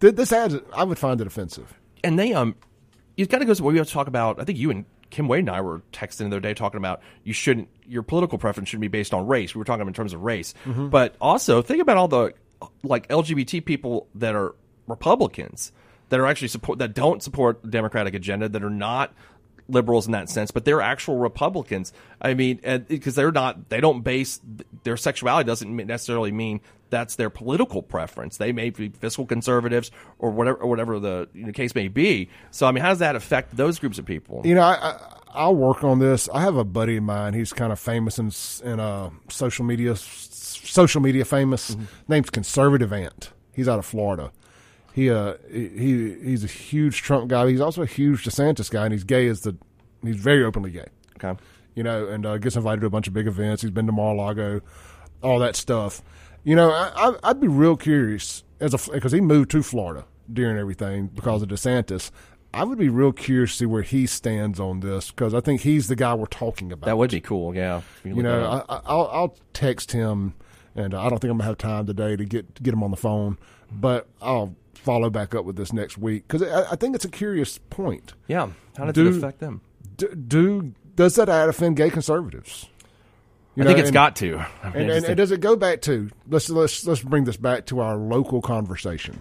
th- 0.00 0.14
this 0.14 0.32
ad 0.32 0.62
I 0.74 0.84
would 0.84 0.98
find 0.98 1.20
it 1.20 1.26
offensive. 1.26 1.74
And 2.02 2.18
they 2.18 2.32
um, 2.32 2.56
you've 3.16 3.28
got 3.28 3.38
to 3.38 3.44
go. 3.44 3.52
So 3.52 3.64
we 3.64 3.76
have 3.76 3.86
to 3.86 3.92
talk 3.92 4.06
about. 4.06 4.40
I 4.40 4.44
think 4.44 4.58
you 4.58 4.70
and 4.70 4.86
Kim 5.10 5.28
Wade 5.28 5.40
and 5.40 5.50
I 5.50 5.60
were 5.60 5.82
texting 5.92 6.18
the 6.18 6.26
other 6.26 6.40
day 6.40 6.54
talking 6.54 6.78
about 6.78 7.02
you 7.24 7.32
shouldn't 7.32 7.68
your 7.86 8.02
political 8.02 8.38
preference 8.38 8.68
shouldn't 8.68 8.82
be 8.82 8.88
based 8.88 9.12
on 9.12 9.26
race. 9.26 9.54
We 9.54 9.58
were 9.58 9.64
talking 9.64 9.86
in 9.86 9.92
terms 9.92 10.12
of 10.12 10.22
race, 10.22 10.54
mm-hmm. 10.64 10.88
but 10.88 11.16
also 11.20 11.62
think 11.62 11.82
about 11.82 11.96
all 11.96 12.08
the 12.08 12.34
like 12.82 13.08
LGBT 13.08 13.64
people 13.64 14.06
that 14.14 14.34
are 14.34 14.54
Republicans 14.86 15.72
that 16.08 16.20
are 16.20 16.26
actually 16.26 16.48
support 16.48 16.78
that 16.78 16.94
don't 16.94 17.22
support 17.22 17.62
the 17.62 17.68
Democratic 17.68 18.14
agenda 18.14 18.48
that 18.48 18.62
are 18.62 18.70
not 18.70 19.12
liberals 19.68 20.06
in 20.06 20.12
that 20.12 20.28
sense, 20.28 20.50
but 20.50 20.64
they're 20.64 20.80
actual 20.80 21.18
Republicans. 21.18 21.92
I 22.20 22.34
mean, 22.34 22.60
because 22.88 23.14
they're 23.14 23.32
not, 23.32 23.68
they 23.68 23.80
don't 23.80 24.02
base 24.02 24.40
their 24.82 24.96
sexuality 24.96 25.46
doesn't 25.46 25.74
necessarily 25.74 26.32
mean 26.32 26.60
that's 26.90 27.16
their 27.16 27.30
political 27.30 27.82
preference. 27.82 28.36
They 28.36 28.52
may 28.52 28.70
be 28.70 28.90
fiscal 28.90 29.26
conservatives 29.26 29.90
or 30.18 30.30
whatever, 30.30 30.58
or 30.58 30.68
whatever 30.68 30.98
the 30.98 31.28
you 31.32 31.46
know, 31.46 31.52
case 31.52 31.74
may 31.74 31.88
be. 31.88 32.28
So, 32.50 32.66
I 32.66 32.72
mean, 32.72 32.82
how 32.82 32.90
does 32.90 32.98
that 32.98 33.16
affect 33.16 33.56
those 33.56 33.78
groups 33.78 33.98
of 33.98 34.04
people? 34.04 34.42
You 34.44 34.54
know, 34.56 34.62
I, 34.62 34.98
I 35.32 35.46
will 35.46 35.56
work 35.56 35.84
on 35.84 35.98
this. 35.98 36.28
I 36.32 36.42
have 36.42 36.56
a 36.56 36.64
buddy 36.64 36.96
of 36.96 37.04
mine. 37.04 37.34
He's 37.34 37.52
kind 37.52 37.72
of 37.72 37.78
famous 37.78 38.18
in 38.18 38.30
in 38.68 38.80
uh, 38.80 39.10
social 39.28 39.64
media, 39.64 39.94
social 39.96 41.00
media 41.00 41.24
famous. 41.24 41.70
Mm-hmm. 41.70 41.84
Name's 42.08 42.30
Conservative 42.30 42.92
Ant. 42.92 43.30
He's 43.52 43.68
out 43.68 43.78
of 43.78 43.86
Florida. 43.86 44.32
He 44.92 45.08
uh 45.08 45.34
he 45.50 46.16
he's 46.20 46.42
a 46.42 46.48
huge 46.48 47.02
Trump 47.02 47.28
guy. 47.28 47.48
He's 47.48 47.60
also 47.60 47.82
a 47.82 47.86
huge 47.86 48.24
DeSantis 48.24 48.70
guy, 48.70 48.84
and 48.84 48.92
he's 48.92 49.04
gay 49.04 49.28
as 49.28 49.42
the 49.42 49.56
he's 50.02 50.16
very 50.16 50.44
openly 50.44 50.70
gay. 50.72 50.88
Okay, 51.22 51.40
you 51.74 51.84
know, 51.84 52.08
and 52.08 52.26
uh, 52.26 52.38
gets 52.38 52.56
invited 52.56 52.80
to 52.80 52.86
a 52.88 52.90
bunch 52.90 53.06
of 53.06 53.12
big 53.12 53.28
events. 53.28 53.62
He's 53.62 53.70
been 53.70 53.86
to 53.86 53.92
Mar-a-Lago, 53.92 54.62
all 55.22 55.38
that 55.38 55.54
stuff. 55.54 56.02
You 56.44 56.56
know, 56.56 56.70
I, 56.70 57.14
I'd 57.22 57.40
be 57.40 57.48
real 57.48 57.76
curious 57.76 58.44
as 58.60 58.74
a 58.74 58.92
because 58.92 59.12
he 59.12 59.20
moved 59.20 59.50
to 59.52 59.62
Florida 59.62 60.04
during 60.32 60.58
everything 60.58 61.08
because 61.08 61.42
of 61.42 61.48
DeSantis. 61.48 62.10
I 62.52 62.64
would 62.64 62.78
be 62.78 62.88
real 62.88 63.12
curious 63.12 63.52
to 63.52 63.56
see 63.58 63.66
where 63.66 63.82
he 63.82 64.06
stands 64.06 64.58
on 64.58 64.80
this 64.80 65.10
because 65.10 65.34
I 65.34 65.40
think 65.40 65.60
he's 65.60 65.86
the 65.86 65.94
guy 65.94 66.14
we're 66.14 66.26
talking 66.26 66.72
about. 66.72 66.86
That 66.86 66.98
would 66.98 67.10
be 67.10 67.20
cool, 67.20 67.54
yeah. 67.54 67.82
You, 68.04 68.16
you 68.16 68.22
know, 68.22 68.64
I, 68.68 68.92
will 68.92 69.08
I'll 69.10 69.36
text 69.52 69.92
him, 69.92 70.34
and 70.74 70.94
I 70.94 71.08
don't 71.08 71.20
think 71.20 71.30
I'm 71.30 71.38
gonna 71.38 71.44
have 71.44 71.58
time 71.58 71.86
today 71.86 72.16
to 72.16 72.24
get 72.24 72.54
to 72.56 72.62
get 72.62 72.74
him 72.74 72.82
on 72.82 72.90
the 72.90 72.96
phone, 72.96 73.38
but 73.70 74.08
I'll 74.20 74.56
follow 74.74 75.10
back 75.10 75.34
up 75.34 75.44
with 75.44 75.56
this 75.56 75.72
next 75.72 75.98
week 75.98 76.26
because 76.26 76.42
I, 76.42 76.72
I, 76.72 76.76
think 76.76 76.96
it's 76.96 77.04
a 77.04 77.10
curious 77.10 77.58
point. 77.58 78.14
Yeah, 78.26 78.50
how 78.76 78.86
does 78.86 78.94
do, 78.94 79.06
it 79.06 79.16
affect 79.16 79.38
them? 79.38 79.60
Do, 79.96 80.08
do 80.14 80.74
does 80.96 81.14
that 81.16 81.28
add 81.28 81.48
offend 81.48 81.76
gay 81.76 81.90
conservatives? 81.90 82.68
You 83.60 83.64
I 83.66 83.68
know, 83.68 83.74
think 83.74 83.80
it's 83.80 83.88
and, 83.88 83.94
got 83.94 84.16
to. 84.16 84.38
I 84.62 84.70
mean, 84.70 84.82
and, 84.82 84.90
and, 84.90 85.04
and 85.04 85.16
does 85.18 85.32
it 85.32 85.40
go 85.40 85.54
back 85.54 85.82
to 85.82 86.08
let's 86.26 86.48
let's 86.48 86.86
let's 86.86 87.02
bring 87.02 87.24
this 87.24 87.36
back 87.36 87.66
to 87.66 87.80
our 87.80 87.94
local 87.94 88.40
conversation. 88.40 89.20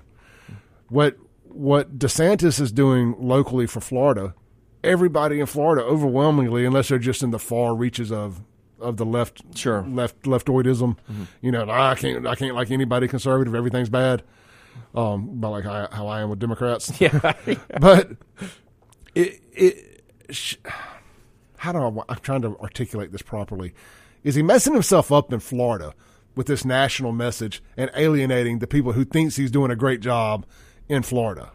What 0.87 1.17
what 1.43 1.99
DeSantis 1.99 2.61
is 2.61 2.71
doing 2.71 3.15
locally 3.19 3.67
for 3.67 3.81
Florida, 3.81 4.33
everybody 4.81 5.41
in 5.41 5.45
Florida 5.45 5.83
overwhelmingly, 5.83 6.65
unless 6.65 6.87
they're 6.87 6.99
just 6.99 7.21
in 7.21 7.31
the 7.31 7.39
far 7.39 7.75
reaches 7.75 8.13
of 8.13 8.41
of 8.79 8.95
the 8.95 9.05
left, 9.05 9.41
sure, 9.57 9.83
left 9.83 10.21
leftoidism. 10.23 10.95
Mm-hmm. 10.95 11.23
You 11.41 11.51
know, 11.51 11.69
I 11.69 11.95
can't 11.95 12.25
I 12.25 12.35
can't 12.35 12.55
like 12.55 12.71
anybody 12.71 13.09
conservative. 13.09 13.53
Everything's 13.53 13.89
bad. 13.89 14.23
Um, 14.95 15.29
about 15.37 15.51
like 15.51 15.63
how, 15.65 15.89
how 15.91 16.07
I 16.07 16.21
am 16.21 16.29
with 16.29 16.39
Democrats. 16.39 16.91
Yeah, 17.01 17.33
but 17.79 18.11
it 19.15 19.41
it. 19.51 20.03
Sh- 20.29 20.55
how 21.57 21.73
do 21.73 21.79
I? 21.79 22.03
I'm 22.13 22.19
trying 22.21 22.41
to 22.43 22.57
articulate 22.59 23.11
this 23.11 23.21
properly. 23.21 23.73
Is 24.23 24.35
he 24.35 24.41
messing 24.41 24.73
himself 24.73 25.11
up 25.11 25.31
in 25.31 25.39
Florida 25.39 25.93
with 26.35 26.47
this 26.47 26.65
national 26.65 27.11
message 27.11 27.63
and 27.77 27.89
alienating 27.95 28.59
the 28.59 28.67
people 28.67 28.93
who 28.93 29.05
thinks 29.05 29.35
he's 29.35 29.51
doing 29.51 29.71
a 29.71 29.75
great 29.75 30.01
job 30.01 30.45
in 30.87 31.03
Florida? 31.03 31.51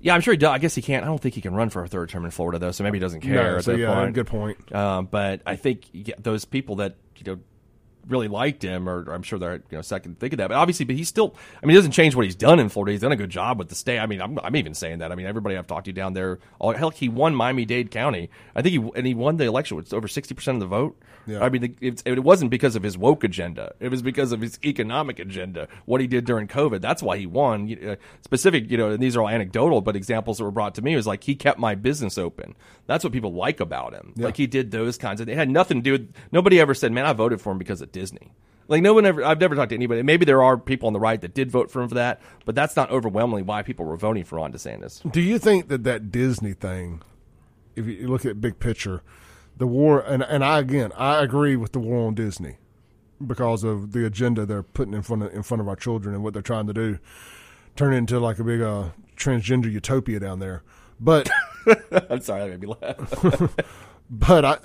Yeah, 0.00 0.14
I'm 0.14 0.20
sure 0.20 0.32
he 0.32 0.38
does. 0.38 0.50
I 0.50 0.58
guess 0.58 0.74
he 0.74 0.82
can't. 0.82 1.04
I 1.04 1.08
don't 1.08 1.20
think 1.20 1.34
he 1.34 1.40
can 1.40 1.54
run 1.54 1.70
for 1.70 1.82
a 1.82 1.88
third 1.88 2.08
term 2.08 2.24
in 2.24 2.30
Florida 2.30 2.58
though, 2.58 2.70
so 2.70 2.84
maybe 2.84 2.98
he 2.98 3.00
doesn't 3.00 3.22
care 3.22 3.54
no, 3.54 3.60
so 3.60 3.72
yeah, 3.72 3.94
point. 3.94 4.14
Good 4.14 4.26
point. 4.26 4.74
Um, 4.74 5.06
but 5.06 5.40
I 5.46 5.56
think 5.56 5.84
yeah, 5.92 6.14
those 6.18 6.44
people 6.44 6.76
that 6.76 6.96
you 7.16 7.24
know 7.24 7.40
really 8.06 8.28
liked 8.28 8.62
him, 8.62 8.88
or, 8.88 9.02
or 9.02 9.14
I'm 9.14 9.22
sure 9.22 9.38
they're 9.38 9.54
you 9.54 9.62
know 9.72 9.82
second 9.82 10.20
think 10.20 10.32
of 10.34 10.36
that. 10.38 10.48
But 10.48 10.56
obviously, 10.56 10.84
but 10.84 10.96
he's 10.96 11.08
still. 11.08 11.34
I 11.62 11.66
mean, 11.66 11.70
he 11.70 11.76
doesn't 11.76 11.92
change 11.92 12.14
what 12.14 12.24
he's 12.24 12.36
done 12.36 12.60
in 12.60 12.68
Florida. 12.68 12.92
He's 12.92 13.00
done 13.00 13.12
a 13.12 13.16
good 13.16 13.30
job 13.30 13.58
with 13.58 13.68
the 13.68 13.74
state. 13.74 13.98
I 13.98 14.06
mean, 14.06 14.20
I'm, 14.20 14.38
I'm 14.44 14.54
even 14.54 14.74
saying 14.74 14.98
that. 14.98 15.12
I 15.12 15.14
mean, 15.14 15.26
everybody 15.26 15.56
I've 15.56 15.66
talked 15.66 15.86
to 15.86 15.92
down 15.92 16.12
there, 16.12 16.38
all, 16.58 16.72
hell, 16.72 16.90
he 16.90 17.08
won 17.08 17.34
Miami 17.34 17.64
Dade 17.64 17.90
County. 17.90 18.30
I 18.54 18.62
think 18.62 18.72
he 18.72 18.90
and 18.94 19.06
he 19.06 19.14
won 19.14 19.38
the 19.38 19.44
election 19.44 19.76
with 19.76 19.92
over 19.92 20.08
sixty 20.08 20.34
percent 20.34 20.56
of 20.56 20.60
the 20.60 20.66
vote. 20.66 20.96
Yeah. 21.26 21.42
I 21.42 21.48
mean, 21.48 21.76
it, 21.80 22.02
it 22.04 22.22
wasn't 22.22 22.50
because 22.50 22.76
of 22.76 22.82
his 22.82 22.96
woke 22.96 23.24
agenda. 23.24 23.74
It 23.80 23.90
was 23.90 24.02
because 24.02 24.32
of 24.32 24.40
his 24.40 24.58
economic 24.64 25.18
agenda. 25.18 25.68
What 25.84 26.00
he 26.00 26.06
did 26.06 26.24
during 26.24 26.48
COVID. 26.48 26.80
That's 26.80 27.02
why 27.02 27.18
he 27.18 27.26
won. 27.26 27.76
Uh, 27.86 27.96
specific, 28.22 28.70
you 28.70 28.76
know, 28.76 28.90
and 28.90 29.02
these 29.02 29.16
are 29.16 29.22
all 29.22 29.28
anecdotal, 29.28 29.80
but 29.80 29.96
examples 29.96 30.38
that 30.38 30.44
were 30.44 30.50
brought 30.50 30.74
to 30.76 30.82
me 30.82 30.94
was 30.96 31.06
like 31.06 31.24
he 31.24 31.34
kept 31.34 31.58
my 31.58 31.74
business 31.74 32.16
open. 32.16 32.54
That's 32.86 33.04
what 33.04 33.12
people 33.12 33.32
like 33.32 33.60
about 33.60 33.92
him. 33.92 34.12
Yeah. 34.16 34.26
Like 34.26 34.36
he 34.36 34.46
did 34.46 34.70
those 34.70 34.98
kinds 34.98 35.20
of. 35.20 35.28
It 35.28 35.36
had 35.36 35.50
nothing 35.50 35.78
to 35.78 35.82
do 35.82 35.92
with. 35.92 36.14
Nobody 36.32 36.60
ever 36.60 36.74
said, 36.74 36.92
"Man, 36.92 37.06
I 37.06 37.12
voted 37.12 37.40
for 37.40 37.52
him 37.52 37.58
because 37.58 37.80
of 37.80 37.92
Disney." 37.92 38.32
Like 38.68 38.82
no 38.82 38.94
one 38.94 39.06
ever. 39.06 39.24
I've 39.24 39.40
never 39.40 39.54
talked 39.54 39.70
to 39.70 39.76
anybody. 39.76 40.02
Maybe 40.02 40.24
there 40.24 40.42
are 40.42 40.56
people 40.56 40.88
on 40.88 40.92
the 40.92 41.00
right 41.00 41.20
that 41.20 41.34
did 41.34 41.50
vote 41.50 41.70
for 41.70 41.82
him 41.82 41.88
for 41.88 41.94
that, 41.96 42.20
but 42.44 42.54
that's 42.54 42.76
not 42.76 42.90
overwhelmingly 42.90 43.42
why 43.42 43.62
people 43.62 43.84
were 43.84 43.96
voting 43.96 44.24
for 44.24 44.36
Ron 44.36 44.52
DeSantis. 44.52 45.10
Do 45.10 45.20
you 45.20 45.38
think 45.38 45.68
that 45.68 45.84
that 45.84 46.10
Disney 46.10 46.52
thing, 46.52 47.02
if 47.76 47.86
you 47.86 48.08
look 48.08 48.24
at 48.26 48.40
big 48.40 48.58
picture, 48.58 49.02
the 49.56 49.66
war 49.66 50.00
and 50.00 50.22
and 50.22 50.44
I 50.44 50.58
again 50.58 50.92
I 50.96 51.22
agree 51.22 51.56
with 51.56 51.72
the 51.72 51.78
war 51.78 52.06
on 52.06 52.14
Disney 52.14 52.56
because 53.24 53.64
of 53.64 53.92
the 53.92 54.04
agenda 54.04 54.44
they're 54.44 54.62
putting 54.62 54.94
in 54.94 55.02
front 55.02 55.22
of 55.22 55.34
in 55.34 55.42
front 55.42 55.60
of 55.60 55.68
our 55.68 55.76
children 55.76 56.14
and 56.14 56.22
what 56.22 56.32
they're 56.32 56.42
trying 56.42 56.66
to 56.66 56.74
do, 56.74 56.98
turn 57.74 57.92
it 57.94 57.98
into 57.98 58.20
like 58.20 58.38
a 58.38 58.44
big 58.44 58.60
uh, 58.60 58.90
transgender 59.16 59.70
utopia 59.70 60.20
down 60.20 60.38
there. 60.38 60.62
But 61.00 61.30
I'm 62.10 62.20
sorry, 62.20 62.50
that 62.50 62.60
made 62.60 62.60
me 62.60 62.74
laugh. 62.80 63.54
but 64.10 64.44
I 64.44 64.58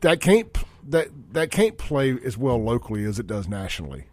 that 0.00 0.20
can't 0.20 0.56
that 0.88 1.08
that 1.32 1.50
can't 1.50 1.78
play 1.78 2.16
as 2.24 2.36
well 2.36 2.62
locally 2.62 3.04
as 3.04 3.18
it 3.18 3.26
does 3.26 3.48
nationally. 3.48 4.04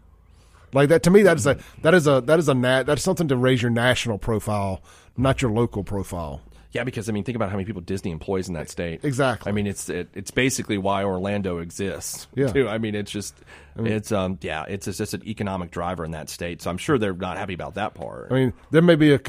Like 0.72 0.88
that 0.88 1.02
to 1.04 1.10
me, 1.10 1.22
that 1.22 1.36
is 1.36 1.46
a 1.46 1.58
that 1.82 1.94
is 1.94 2.06
a 2.06 2.20
that 2.22 2.38
is 2.38 2.48
a 2.48 2.54
nat 2.54 2.84
that's 2.84 3.02
something 3.02 3.28
to 3.28 3.36
raise 3.36 3.60
your 3.60 3.70
national 3.70 4.18
profile, 4.18 4.82
not 5.16 5.42
your 5.42 5.50
local 5.50 5.84
profile. 5.84 6.42
Yeah, 6.72 6.84
because 6.84 7.08
I 7.08 7.12
mean, 7.12 7.24
think 7.24 7.36
about 7.36 7.50
how 7.50 7.56
many 7.56 7.64
people 7.64 7.82
Disney 7.82 8.12
employs 8.12 8.46
in 8.46 8.54
that 8.54 8.70
state. 8.70 9.04
Exactly. 9.04 9.50
I 9.50 9.52
mean, 9.52 9.66
it's 9.66 9.88
it, 9.88 10.08
it's 10.14 10.30
basically 10.30 10.78
why 10.78 11.02
Orlando 11.02 11.58
exists. 11.58 12.28
Yeah. 12.34 12.52
Too. 12.52 12.68
I 12.68 12.78
mean, 12.78 12.94
it's 12.94 13.10
just 13.10 13.34
I 13.76 13.80
mean, 13.80 13.92
it's 13.92 14.12
um 14.12 14.38
yeah, 14.40 14.64
it's 14.68 14.86
just, 14.86 15.14
an 15.14 15.26
economic 15.26 15.70
driver 15.70 16.04
in 16.04 16.12
that 16.12 16.28
state. 16.28 16.62
So 16.62 16.70
I'm 16.70 16.78
sure 16.78 16.96
they're 16.98 17.12
not 17.12 17.36
happy 17.36 17.54
about 17.54 17.74
that 17.74 17.94
part. 17.94 18.28
I 18.30 18.34
mean, 18.34 18.52
there 18.70 18.82
may 18.82 18.94
be 18.94 19.12
a 19.12 19.20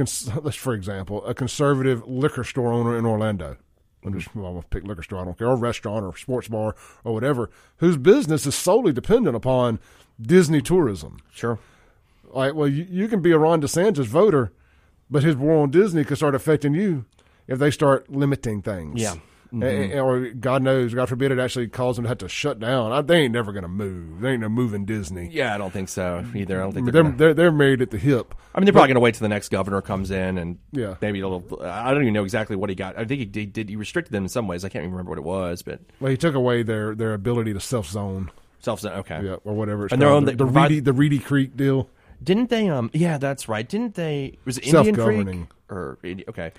let's 0.44 0.56
for 0.56 0.74
example 0.74 1.26
a 1.26 1.34
conservative 1.34 2.08
liquor 2.08 2.44
store 2.44 2.72
owner 2.74 2.98
in 2.98 3.06
Orlando 3.06 3.58
I'm 4.04 4.18
just 4.20 4.36
well, 4.36 4.56
I'll 4.58 4.66
pick 4.70 4.84
liquor 4.84 5.04
store, 5.04 5.22
I 5.22 5.26
don't 5.26 5.38
care, 5.38 5.48
or 5.48 5.56
restaurant 5.56 6.06
or 6.06 6.16
sports 6.18 6.48
bar 6.48 6.76
or 7.04 7.14
whatever, 7.14 7.50
whose 7.78 7.98
business 7.98 8.46
is 8.46 8.56
solely 8.56 8.94
dependent 8.94 9.36
upon 9.36 9.80
Disney 10.20 10.62
tourism. 10.62 11.18
Sure. 11.32 11.60
Like, 12.32 12.56
well, 12.56 12.68
you, 12.68 12.86
you 12.90 13.08
can 13.08 13.22
be 13.22 13.32
a 13.32 13.38
Ron 13.38 13.62
DeSantis 13.62 14.06
voter, 14.06 14.52
but 15.10 15.24
his 15.24 15.36
war 15.36 15.62
on 15.62 15.72
Disney 15.72 16.04
could 16.04 16.18
start 16.18 16.34
affecting 16.36 16.74
you 16.74 17.06
if 17.52 17.60
they 17.60 17.72
start 17.72 18.10
limiting 18.10 18.61
things. 18.61 19.02
Yeah. 19.02 19.15
Mm-hmm. 19.53 19.99
or 19.99 20.30
God 20.30 20.64
knows, 20.64 20.94
God 20.94 21.10
forbid, 21.10 21.34
it 21.34 21.38
actually 21.38 21.68
causes 21.68 21.98
them 21.98 22.03
to 22.03 22.10
have 22.10 22.19
to 22.19 22.30
shut 22.30 22.57
down. 22.57 22.94
I, 22.94 23.02
they 23.02 23.18
ain't 23.18 23.34
never 23.34 23.52
going 23.52 23.64
to 23.64 23.68
move. 23.68 24.22
They 24.22 24.32
ain't 24.32 24.40
no 24.40 24.48
moving 24.48 24.86
Disney. 24.86 25.28
Yeah, 25.30 25.53
I 25.53 25.57
don't 25.57 25.73
think 25.73 25.90
so 25.90 26.26
either. 26.34 26.57
I 26.57 26.64
don't 26.64 26.72
think 26.72 26.90
they're 26.90 27.03
they're, 27.03 27.11
they're, 27.11 27.34
they're 27.34 27.52
married 27.52 27.82
at 27.82 27.91
the 27.91 27.98
hip. 27.98 28.34
I 28.56 28.60
mean, 28.60 28.65
they're 28.65 28.72
probably 28.72 28.88
going 28.88 28.95
to 28.95 29.02
wait 29.02 29.15
till 29.15 29.26
the 29.26 29.30
next 29.30 29.49
governor 29.49 29.82
comes 29.82 30.10
in 30.10 30.38
and 30.38 30.57
yeah, 30.72 30.95
maybe 31.02 31.19
a 31.19 31.28
little. 31.28 31.61
I 31.61 31.91
don't 31.91 32.02
even 32.02 32.14
know 32.14 32.23
exactly 32.23 32.56
what 32.56 32.69
he 32.69 32.76
got. 32.76 32.98
I 32.98 33.03
think 33.03 33.19
he 33.19 33.26
did. 33.26 33.52
did 33.52 33.68
he 33.68 33.76
restricted 33.76 34.14
them 34.14 34.23
in 34.23 34.30
some 34.30 34.48
ways. 34.48 34.64
I 34.64 34.69
can't 34.69 34.84
even 34.84 34.94
remember 34.94 35.10
what 35.10 35.18
it 35.18 35.26
was, 35.26 35.64
but 35.64 35.82
well, 35.99 36.11
he 36.11 36.18
took 36.18 36.34
away 36.34 36.64
their 36.64 36.95
their 36.95 37.14
ability 37.14 37.52
to 37.53 37.60
self 37.60 37.88
zone. 37.90 38.32
Self 38.60 38.80
zone, 38.80 38.99
okay, 38.99 39.22
yeah, 39.22 39.36
or 39.44 39.53
whatever. 39.53 39.90
and 39.91 40.02
their 40.02 40.10
own 40.10 40.23
the, 40.23 40.34
the 40.34 40.45
Reedy 40.45 40.80
the 40.80 40.94
Reedy 40.94 41.19
Creek 41.19 41.57
deal. 41.57 41.90
Didn't 42.23 42.49
they? 42.49 42.69
Um, 42.69 42.90
yeah, 42.94 43.18
that's 43.18 43.49
right. 43.49 43.68
Didn't 43.68 43.95
they? 43.95 44.38
Was 44.45 44.60
it 44.60 44.68
Indian 44.68 44.95
Creek 44.95 45.48
or 45.69 45.98
okay? 46.30 46.52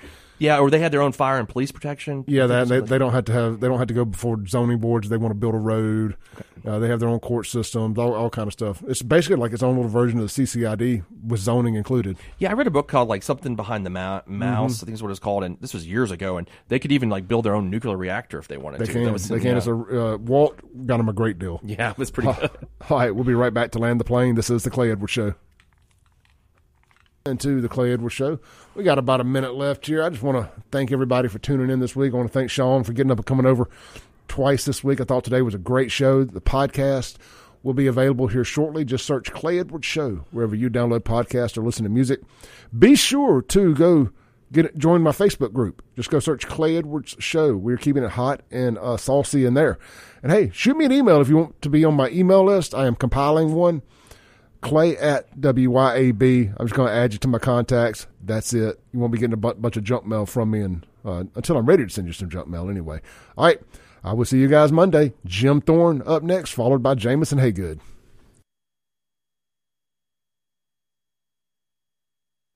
Yeah, 0.42 0.58
or 0.58 0.70
they 0.70 0.80
had 0.80 0.92
their 0.92 1.02
own 1.02 1.12
fire 1.12 1.38
and 1.38 1.48
police 1.48 1.70
protection. 1.70 2.24
Yeah, 2.26 2.48
that 2.48 2.66
they, 2.66 2.80
they 2.80 2.98
don't 2.98 3.12
have 3.12 3.26
to 3.26 3.32
have 3.32 3.60
they 3.60 3.68
don't 3.68 3.78
have 3.78 3.86
to 3.86 3.94
go 3.94 4.04
before 4.04 4.44
zoning 4.46 4.78
boards. 4.78 5.08
They 5.08 5.16
want 5.16 5.30
to 5.30 5.38
build 5.38 5.54
a 5.54 5.58
road. 5.58 6.16
Okay. 6.34 6.68
Uh, 6.68 6.80
they 6.80 6.88
have 6.88 6.98
their 6.98 7.08
own 7.08 7.20
court 7.20 7.46
systems, 7.46 7.96
all, 7.96 8.12
all 8.12 8.28
kind 8.28 8.48
of 8.48 8.52
stuff. 8.52 8.82
It's 8.88 9.02
basically 9.02 9.36
like 9.36 9.52
its 9.52 9.62
own 9.62 9.76
little 9.76 9.90
version 9.90 10.18
of 10.18 10.34
the 10.34 10.42
CCID 10.42 11.04
with 11.26 11.40
zoning 11.40 11.76
included. 11.76 12.16
Yeah, 12.38 12.50
I 12.50 12.54
read 12.54 12.66
a 12.66 12.72
book 12.72 12.88
called 12.88 13.08
like 13.08 13.22
something 13.22 13.54
behind 13.54 13.86
the 13.86 13.90
mouse. 13.90 14.24
Mm-hmm. 14.26 14.42
I 14.42 14.68
think 14.68 14.90
is 14.90 15.02
what 15.02 15.10
it's 15.10 15.20
called, 15.20 15.44
and 15.44 15.58
this 15.60 15.72
was 15.72 15.86
years 15.86 16.10
ago. 16.10 16.38
And 16.38 16.50
they 16.66 16.80
could 16.80 16.90
even 16.90 17.08
like 17.08 17.28
build 17.28 17.44
their 17.44 17.54
own 17.54 17.70
nuclear 17.70 17.96
reactor 17.96 18.40
if 18.40 18.48
they 18.48 18.56
wanted 18.56 18.80
they 18.80 18.86
to. 18.86 18.92
Can. 18.92 19.12
Was, 19.12 19.28
they 19.28 19.38
can. 19.38 19.56
It's 19.56 19.68
a 19.68 19.72
uh, 19.74 20.16
Walt 20.16 20.58
got 20.86 20.96
them 20.96 21.08
a 21.08 21.12
great 21.12 21.38
deal. 21.38 21.60
Yeah, 21.62 21.92
it 21.92 21.98
was 21.98 22.10
pretty 22.10 22.32
good. 22.32 22.50
all 22.90 22.98
right, 22.98 23.14
we'll 23.14 23.24
be 23.24 23.34
right 23.34 23.54
back 23.54 23.70
to 23.72 23.78
land 23.78 24.00
the 24.00 24.04
plane. 24.04 24.34
This 24.34 24.50
is 24.50 24.64
the 24.64 24.70
Clay 24.70 24.90
Edwards 24.90 25.12
Show 25.12 25.34
into 27.26 27.60
the 27.60 27.68
Clay 27.68 27.92
Edwards 27.92 28.14
Show. 28.14 28.38
We 28.74 28.84
got 28.84 28.98
about 28.98 29.20
a 29.20 29.24
minute 29.24 29.54
left 29.54 29.86
here. 29.86 30.02
I 30.02 30.10
just 30.10 30.22
want 30.22 30.38
to 30.38 30.62
thank 30.70 30.90
everybody 30.90 31.28
for 31.28 31.38
tuning 31.38 31.70
in 31.70 31.80
this 31.80 31.94
week. 31.94 32.12
I 32.12 32.16
want 32.16 32.28
to 32.28 32.32
thank 32.32 32.50
Shaun 32.50 32.84
for 32.84 32.92
getting 32.92 33.12
up 33.12 33.18
and 33.18 33.26
coming 33.26 33.46
over 33.46 33.68
twice 34.28 34.64
this 34.64 34.82
week. 34.82 35.00
I 35.00 35.04
thought 35.04 35.24
today 35.24 35.42
was 35.42 35.54
a 35.54 35.58
great 35.58 35.92
show. 35.92 36.24
The 36.24 36.40
podcast 36.40 37.16
will 37.62 37.74
be 37.74 37.86
available 37.86 38.26
here 38.26 38.44
shortly. 38.44 38.84
Just 38.84 39.06
search 39.06 39.32
Clay 39.32 39.60
Edwards 39.60 39.86
Show 39.86 40.24
wherever 40.32 40.56
you 40.56 40.68
download 40.68 41.00
podcasts 41.00 41.56
or 41.56 41.62
listen 41.62 41.84
to 41.84 41.90
music. 41.90 42.20
Be 42.76 42.96
sure 42.96 43.40
to 43.40 43.74
go 43.74 44.10
get 44.50 44.66
it, 44.66 44.76
join 44.76 45.00
my 45.00 45.12
Facebook 45.12 45.52
group. 45.52 45.82
Just 45.94 46.10
go 46.10 46.18
search 46.18 46.48
Clay 46.48 46.76
Edwards 46.76 47.14
Show. 47.20 47.56
We're 47.56 47.76
keeping 47.76 48.02
it 48.02 48.10
hot 48.10 48.42
and 48.50 48.78
uh, 48.78 48.96
saucy 48.96 49.44
in 49.44 49.54
there. 49.54 49.78
And 50.24 50.32
hey, 50.32 50.50
shoot 50.52 50.76
me 50.76 50.84
an 50.84 50.92
email 50.92 51.20
if 51.20 51.28
you 51.28 51.36
want 51.36 51.62
to 51.62 51.70
be 51.70 51.84
on 51.84 51.94
my 51.94 52.10
email 52.10 52.44
list. 52.44 52.74
I 52.74 52.86
am 52.86 52.96
compiling 52.96 53.54
one. 53.54 53.82
Clay 54.62 54.96
at 54.96 55.38
WYAB. 55.38 56.54
I'm 56.58 56.66
just 56.66 56.74
going 56.74 56.88
to 56.88 56.94
add 56.94 57.12
you 57.12 57.18
to 57.18 57.28
my 57.28 57.38
contacts. 57.38 58.06
That's 58.24 58.54
it. 58.54 58.80
You 58.92 59.00
won't 59.00 59.12
be 59.12 59.18
getting 59.18 59.34
a 59.34 59.36
b- 59.36 59.52
bunch 59.58 59.76
of 59.76 59.84
junk 59.84 60.06
mail 60.06 60.24
from 60.24 60.50
me 60.52 60.62
and, 60.62 60.86
uh, 61.04 61.24
until 61.34 61.56
I'm 61.58 61.66
ready 61.66 61.84
to 61.84 61.90
send 61.90 62.06
you 62.06 62.12
some 62.12 62.30
junk 62.30 62.48
mail 62.48 62.70
anyway. 62.70 63.00
All 63.36 63.44
right. 63.44 63.60
I 64.04 64.14
will 64.14 64.24
see 64.24 64.38
you 64.38 64.48
guys 64.48 64.72
Monday. 64.72 65.12
Jim 65.24 65.60
Thorne 65.60 66.02
up 66.06 66.22
next, 66.22 66.50
followed 66.52 66.82
by 66.82 66.94
Jameson 66.94 67.38
Haygood. 67.38 67.78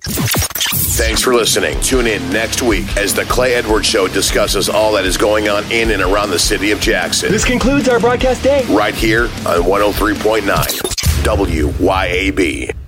Thanks 0.03 1.23
for 1.23 1.35
listening. 1.35 1.79
Tune 1.83 2.07
in 2.07 2.29
next 2.31 2.63
week 2.63 2.97
as 2.97 3.15
the 3.15 3.25
Clay 3.25 3.55
Edwards 3.55 3.87
Show 3.87 4.09
discusses 4.09 4.69
all 4.69 4.93
that 4.95 5.05
is 5.05 5.17
going 5.17 5.49
on 5.49 5.71
in 5.71 5.91
and 5.91 6.01
around 6.03 6.31
the 6.31 6.39
city 6.39 6.71
of 6.71 6.81
Jackson. 6.81 7.31
This 7.31 7.45
concludes 7.45 7.89
our 7.89 8.01
broadcast 8.01 8.43
day. 8.43 8.65
Right 8.71 8.95
here 8.95 9.25
on 9.25 9.63
103.9 9.63 10.96
WYAB. 11.27 12.86